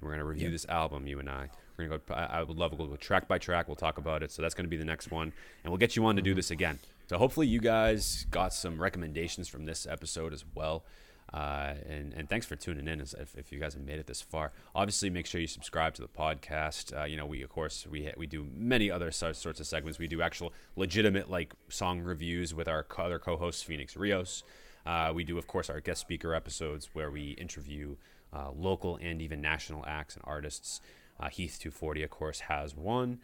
we're 0.00 0.12
gonna 0.12 0.24
review 0.24 0.50
this 0.50 0.66
album. 0.68 1.06
You 1.06 1.18
and 1.18 1.28
I. 1.28 1.48
We're 1.76 1.88
gonna 1.88 2.00
go. 2.06 2.14
I 2.14 2.40
I 2.40 2.42
would 2.42 2.56
love 2.56 2.70
to 2.72 2.76
go 2.76 2.96
track 2.96 3.26
by 3.26 3.38
track. 3.38 3.68
We'll 3.68 3.76
talk 3.76 3.98
about 3.98 4.22
it. 4.22 4.30
So 4.30 4.42
that's 4.42 4.54
gonna 4.54 4.68
be 4.68 4.76
the 4.76 4.84
next 4.84 5.10
one, 5.10 5.32
and 5.64 5.72
we'll 5.72 5.78
get 5.78 5.96
you 5.96 6.04
on 6.06 6.16
to 6.16 6.22
do 6.22 6.34
this 6.34 6.50
again. 6.50 6.78
So 7.08 7.18
hopefully 7.18 7.46
you 7.46 7.60
guys 7.60 8.26
got 8.30 8.54
some 8.54 8.80
recommendations 8.80 9.48
from 9.48 9.66
this 9.66 9.86
episode 9.86 10.32
as 10.32 10.44
well. 10.54 10.84
Uh, 11.32 11.74
and, 11.88 12.12
and 12.12 12.28
thanks 12.28 12.44
for 12.44 12.56
tuning 12.56 12.86
in 12.86 13.00
as, 13.00 13.14
if, 13.14 13.34
if 13.36 13.52
you 13.52 13.58
guys 13.58 13.74
have 13.74 13.82
made 13.82 13.98
it 13.98 14.06
this 14.06 14.20
far. 14.20 14.52
Obviously, 14.74 15.08
make 15.08 15.26
sure 15.26 15.40
you 15.40 15.46
subscribe 15.46 15.94
to 15.94 16.02
the 16.02 16.08
podcast. 16.08 16.98
Uh, 16.98 17.04
you 17.04 17.16
know, 17.16 17.24
we, 17.24 17.42
of 17.42 17.48
course, 17.48 17.86
we, 17.90 18.12
we 18.16 18.26
do 18.26 18.46
many 18.54 18.90
other 18.90 19.10
sorts 19.10 19.46
of 19.46 19.66
segments. 19.66 19.98
We 19.98 20.08
do 20.08 20.20
actual 20.20 20.52
legitimate, 20.76 21.30
like, 21.30 21.54
song 21.68 22.00
reviews 22.00 22.54
with 22.54 22.68
our 22.68 22.82
co- 22.82 23.04
other 23.04 23.18
co-host, 23.18 23.64
Phoenix 23.64 23.96
Rios. 23.96 24.42
Uh, 24.84 25.12
we 25.14 25.24
do, 25.24 25.38
of 25.38 25.46
course, 25.46 25.70
our 25.70 25.80
guest 25.80 26.00
speaker 26.00 26.34
episodes 26.34 26.90
where 26.92 27.10
we 27.10 27.30
interview 27.32 27.96
uh, 28.34 28.50
local 28.54 28.98
and 29.00 29.22
even 29.22 29.40
national 29.40 29.84
acts 29.86 30.14
and 30.16 30.24
artists. 30.26 30.80
Uh, 31.20 31.28
Heath 31.28 31.58
240, 31.60 32.02
of 32.02 32.10
course, 32.10 32.40
has 32.40 32.76
one. 32.76 33.20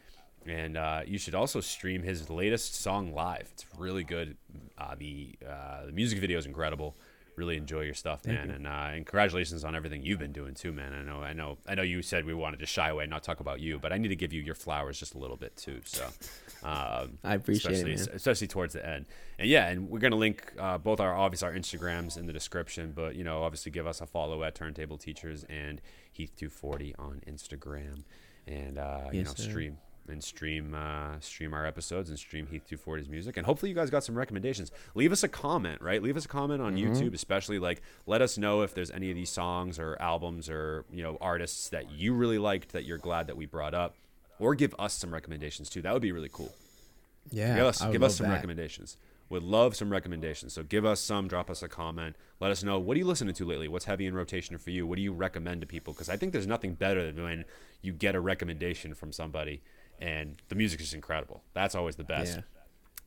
And 0.47 0.77
uh, 0.77 1.03
you 1.07 1.19
should 1.19 1.35
also 1.35 1.61
stream 1.61 2.03
his 2.03 2.31
latest 2.31 2.75
song 2.75 3.13
live. 3.13 3.49
It's 3.53 3.67
really 3.77 4.05
good. 4.05 4.37
Uh, 4.79 4.95
the 4.97 5.35
uh, 5.47 5.87
the 5.87 5.93
music 5.93 6.21
video 6.21 6.39
is 6.39 6.47
incredible. 6.47 6.97
Really 7.39 7.57
enjoy 7.57 7.83
your 7.83 7.95
stuff, 7.95 8.27
man. 8.27 8.51
And, 8.51 8.67
uh, 8.67 8.91
and 8.93 9.07
congratulations 9.07 9.63
on 9.63 9.77
everything 9.77 10.03
you've 10.03 10.19
been 10.19 10.33
doing 10.33 10.55
too, 10.55 10.73
man. 10.73 10.93
I 10.93 11.03
know, 11.03 11.23
I 11.23 11.33
know, 11.33 11.59
I 11.69 11.77
know. 11.77 11.83
You 11.83 12.03
said 12.03 12.25
we 12.25 12.35
wanted 12.35 12.59
to 12.59 12.67
shy 12.67 12.89
away 12.89 13.05
and 13.05 13.11
not 13.11 13.23
talk 13.23 13.39
about 13.39 13.61
you, 13.61 13.79
but 13.79 13.93
I 13.93 13.99
need 13.99 14.09
to 14.09 14.17
give 14.17 14.33
you 14.33 14.43
your 14.43 14.57
flowers 14.57 14.99
just 14.99 15.15
a 15.15 15.19
little 15.19 15.37
bit 15.37 15.57
too. 15.57 15.81
So, 15.85 16.05
um, 16.65 17.19
I 17.23 17.35
appreciate 17.35 17.71
it, 17.71 17.75
especially, 17.75 17.97
man. 17.97 18.17
especially 18.17 18.47
towards 18.49 18.73
the 18.73 18.85
end. 18.85 19.07
And 19.39 19.49
yeah, 19.49 19.69
and 19.69 19.89
we're 19.89 20.01
gonna 20.01 20.17
link 20.17 20.53
uh, 20.59 20.79
both 20.79 20.99
our 20.99 21.15
obviously 21.15 21.47
our 21.47 21.55
Instagrams 21.55 22.19
in 22.19 22.27
the 22.27 22.33
description, 22.33 22.93
but 22.95 23.15
you 23.15 23.23
know, 23.23 23.45
obviously 23.45 23.71
give 23.71 23.87
us 23.87 24.01
a 24.01 24.07
follow 24.07 24.43
at 24.43 24.57
Turntable 24.57 24.99
Teachers 24.99 25.45
and 25.49 25.81
Heath240 26.19 26.95
on 26.99 27.23
Instagram, 27.29 28.03
and 28.49 28.79
uh, 28.79 29.11
you 29.13 29.23
know, 29.23 29.33
sir. 29.35 29.49
stream 29.49 29.79
and 30.09 30.23
stream 30.23 30.75
uh, 30.75 31.19
stream 31.21 31.53
our 31.55 31.67
episodes 31.67 32.09
and 32.11 32.19
stream 32.19 32.47
Heath 32.47 32.63
240's 32.71 33.09
music. 33.09 33.37
And 33.37 33.45
hopefully 33.47 33.69
you 33.71 33.75
guys 33.75 33.91
got 33.91 34.05
some 34.05 34.15
recommendations. 34.17 34.71
Leave 34.95 35.13
us 35.13 35.23
a 35.23 35.29
comment, 35.29 35.81
right? 35.83 36.03
Leave 36.03 36.17
us 36.17 36.25
a 36.25 36.29
comment 36.29 36.63
on 36.63 36.77
Mm-hmm. 36.77 36.93
YouTube, 36.93 37.15
especially 37.15 37.59
like 37.59 37.83
let 38.07 38.23
us 38.23 38.39
know 38.39 38.63
if 38.63 38.75
there's 38.75 38.91
any 38.91 39.11
of 39.11 39.17
these 39.17 39.31
songs 39.31 39.79
or 39.79 39.97
albums 40.01 40.49
or 40.49 40.85
you 40.93 41.03
know 41.03 41.19
artists 41.21 41.69
that 41.71 41.91
you 41.91 42.15
really 42.15 42.39
liked 42.39 42.73
that 42.73 42.85
you're 42.85 42.99
glad 42.99 43.27
that 43.27 43.37
we 43.37 43.47
brought 43.47 43.75
up, 43.75 43.95
or 44.39 44.55
give 44.55 44.75
us 44.79 44.95
some 44.95 45.13
recommendations 45.13 45.69
too. 45.71 45.83
That 45.83 45.93
would 45.93 46.03
be 46.03 46.13
really 46.13 46.31
cool. 46.33 46.53
yeah 47.31 47.57
Give 47.57 47.67
us 47.67 47.85
give 47.93 48.03
us 48.03 48.17
some 48.17 48.27
that. 48.29 48.35
recommendations. 48.35 48.97
Would 49.31 49.43
love 49.43 49.77
some 49.77 49.91
recommendations. 49.91 50.55
So 50.55 50.63
give 50.63 50.87
us 50.87 51.01
some, 51.01 51.29
drop 51.29 51.51
us 51.51 51.63
a 51.63 51.69
comment. 51.69 52.17
Let 52.41 52.51
us 52.51 52.65
know 52.65 52.79
what 52.79 52.95
are 52.97 52.99
you 52.99 53.05
listening 53.05 53.35
to 53.35 53.45
lately? 53.45 53.69
What's 53.69 53.85
heavy 53.85 54.07
in 54.07 54.15
rotation 54.15 54.57
for 54.57 54.71
you? 54.71 54.87
What 54.87 54.97
do 54.97 55.03
you 55.03 55.13
recommend 55.13 55.61
to 55.61 55.67
people? 55.67 55.93
Because 55.93 56.09
I 56.09 56.17
think 56.17 56.33
there's 56.33 56.47
nothing 56.47 56.73
better 56.73 57.13
than 57.13 57.23
when 57.23 57.45
you 57.83 57.93
get 57.93 58.15
a 58.15 58.21
recommendation 58.21 58.95
from 58.95 59.13
somebody 59.13 59.61
and 60.01 60.41
the 60.49 60.55
music 60.55 60.81
is 60.81 60.95
incredible. 60.95 61.43
That's 61.55 61.75
always 61.75 61.97
the 61.97 62.05
best. 62.05 62.37
Yeah. 62.37 62.43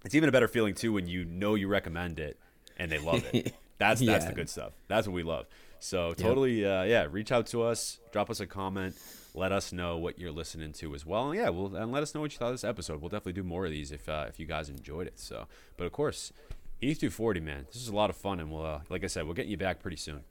It's 0.03 0.15
even 0.15 0.29
a 0.29 0.31
better 0.31 0.47
feeling 0.47 0.73
too 0.73 0.93
when 0.93 1.07
you 1.07 1.25
know 1.25 1.55
you 1.55 1.67
recommend 1.67 2.19
it 2.19 2.39
and 2.77 2.91
they 2.91 2.99
love 2.99 3.23
it. 3.33 3.53
That's 3.77 3.99
that's 3.99 4.25
the 4.25 4.33
good 4.33 4.47
stuff. 4.47 4.73
That's 4.87 5.07
what 5.07 5.15
we 5.15 5.23
love. 5.23 5.47
So 5.79 6.13
totally, 6.13 6.63
uh, 6.63 6.83
yeah. 6.83 7.07
Reach 7.09 7.31
out 7.31 7.47
to 7.47 7.63
us, 7.63 7.99
drop 8.11 8.29
us 8.29 8.39
a 8.39 8.45
comment, 8.45 8.95
let 9.33 9.51
us 9.51 9.73
know 9.73 9.97
what 9.97 10.19
you're 10.19 10.31
listening 10.31 10.71
to 10.73 10.93
as 10.93 11.03
well. 11.03 11.31
And 11.31 11.39
yeah, 11.39 11.49
we'll 11.49 11.75
and 11.75 11.91
let 11.91 12.03
us 12.03 12.13
know 12.13 12.21
what 12.21 12.31
you 12.31 12.37
thought 12.37 12.49
of 12.49 12.53
this 12.53 12.63
episode. 12.63 13.01
We'll 13.01 13.09
definitely 13.09 13.33
do 13.33 13.43
more 13.43 13.65
of 13.65 13.71
these 13.71 13.91
if 13.91 14.07
uh, 14.07 14.25
if 14.29 14.39
you 14.39 14.45
guys 14.45 14.69
enjoyed 14.69 15.07
it. 15.07 15.19
So, 15.19 15.47
but 15.77 15.85
of 15.85 15.93
course, 15.93 16.31
Heath 16.79 16.99
240, 16.99 17.39
man, 17.39 17.65
this 17.73 17.81
is 17.81 17.87
a 17.87 17.95
lot 17.95 18.11
of 18.11 18.15
fun, 18.15 18.39
and 18.39 18.51
we'll 18.51 18.63
uh, 18.63 18.81
like 18.89 19.03
I 19.03 19.07
said, 19.07 19.25
we'll 19.25 19.33
get 19.33 19.47
you 19.47 19.57
back 19.57 19.79
pretty 19.79 19.97
soon. 19.97 20.21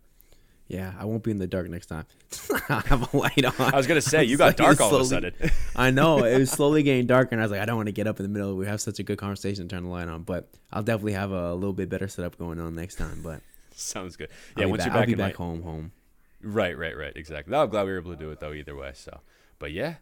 Yeah, 0.70 0.92
I 0.96 1.04
won't 1.04 1.24
be 1.24 1.32
in 1.32 1.38
the 1.38 1.48
dark 1.48 1.68
next 1.68 1.86
time. 1.86 2.04
I 2.68 2.80
have 2.86 3.12
a 3.12 3.16
light 3.16 3.44
on. 3.44 3.54
I 3.58 3.76
was 3.76 3.88
gonna 3.88 4.00
say 4.00 4.22
you 4.22 4.36
got 4.36 4.44
like 4.50 4.56
dark 4.56 4.72
it's 4.74 4.80
all 4.80 4.94
of 4.94 5.00
a 5.00 5.04
sudden. 5.04 5.34
I 5.76 5.90
know 5.90 6.22
it 6.24 6.38
was 6.38 6.48
slowly 6.48 6.84
getting 6.84 7.06
darker, 7.08 7.30
and 7.32 7.40
I 7.40 7.44
was 7.44 7.50
like, 7.50 7.60
I 7.60 7.64
don't 7.64 7.74
want 7.76 7.88
to 7.88 7.92
get 7.92 8.06
up 8.06 8.20
in 8.20 8.22
the 8.22 8.28
middle. 8.28 8.54
We 8.54 8.66
have 8.66 8.80
such 8.80 9.00
a 9.00 9.02
good 9.02 9.18
conversation, 9.18 9.66
turn 9.66 9.82
the 9.82 9.88
light 9.88 10.06
on. 10.06 10.22
But 10.22 10.48
I'll 10.72 10.84
definitely 10.84 11.14
have 11.14 11.32
a 11.32 11.54
little 11.54 11.72
bit 11.72 11.88
better 11.88 12.06
setup 12.06 12.38
going 12.38 12.60
on 12.60 12.76
next 12.76 12.94
time. 12.94 13.20
But 13.20 13.40
Sounds 13.74 14.14
good. 14.14 14.28
Yeah, 14.56 14.66
once 14.66 14.84
back, 14.84 14.86
you're 14.86 14.92
back, 14.94 15.00
I'll 15.00 15.06
be 15.06 15.12
in 15.14 15.18
my- 15.18 15.26
back 15.26 15.34
home, 15.36 15.62
home. 15.62 15.92
Right, 16.40 16.78
right, 16.78 16.96
right. 16.96 17.12
Exactly. 17.16 17.50
No, 17.50 17.64
I'm 17.64 17.68
glad 17.68 17.82
we 17.86 17.90
were 17.90 17.98
able 17.98 18.12
to 18.12 18.16
do 18.16 18.30
it 18.30 18.38
though. 18.38 18.52
Either 18.52 18.76
way. 18.76 18.92
So, 18.94 19.18
but 19.58 19.72
yeah, 19.72 19.96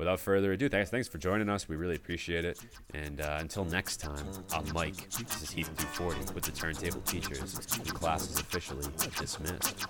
without 0.00 0.18
further 0.18 0.52
ado, 0.52 0.68
thanks, 0.68 0.90
thanks 0.90 1.06
for 1.06 1.18
joining 1.18 1.50
us. 1.50 1.68
We 1.68 1.76
really 1.76 1.94
appreciate 1.94 2.46
it. 2.46 2.58
And 2.94 3.20
uh, 3.20 3.36
until 3.38 3.66
next 3.66 3.98
time, 3.98 4.26
I'm 4.52 4.64
Mike. 4.72 5.10
This 5.10 5.42
is 5.42 5.50
Heath 5.50 5.70
240 5.76 6.34
with 6.34 6.44
the 6.44 6.52
Turntable 6.52 7.02
Teachers. 7.02 7.58
Class 7.92 8.30
is 8.30 8.40
officially 8.40 8.86
dismissed. 9.18 9.86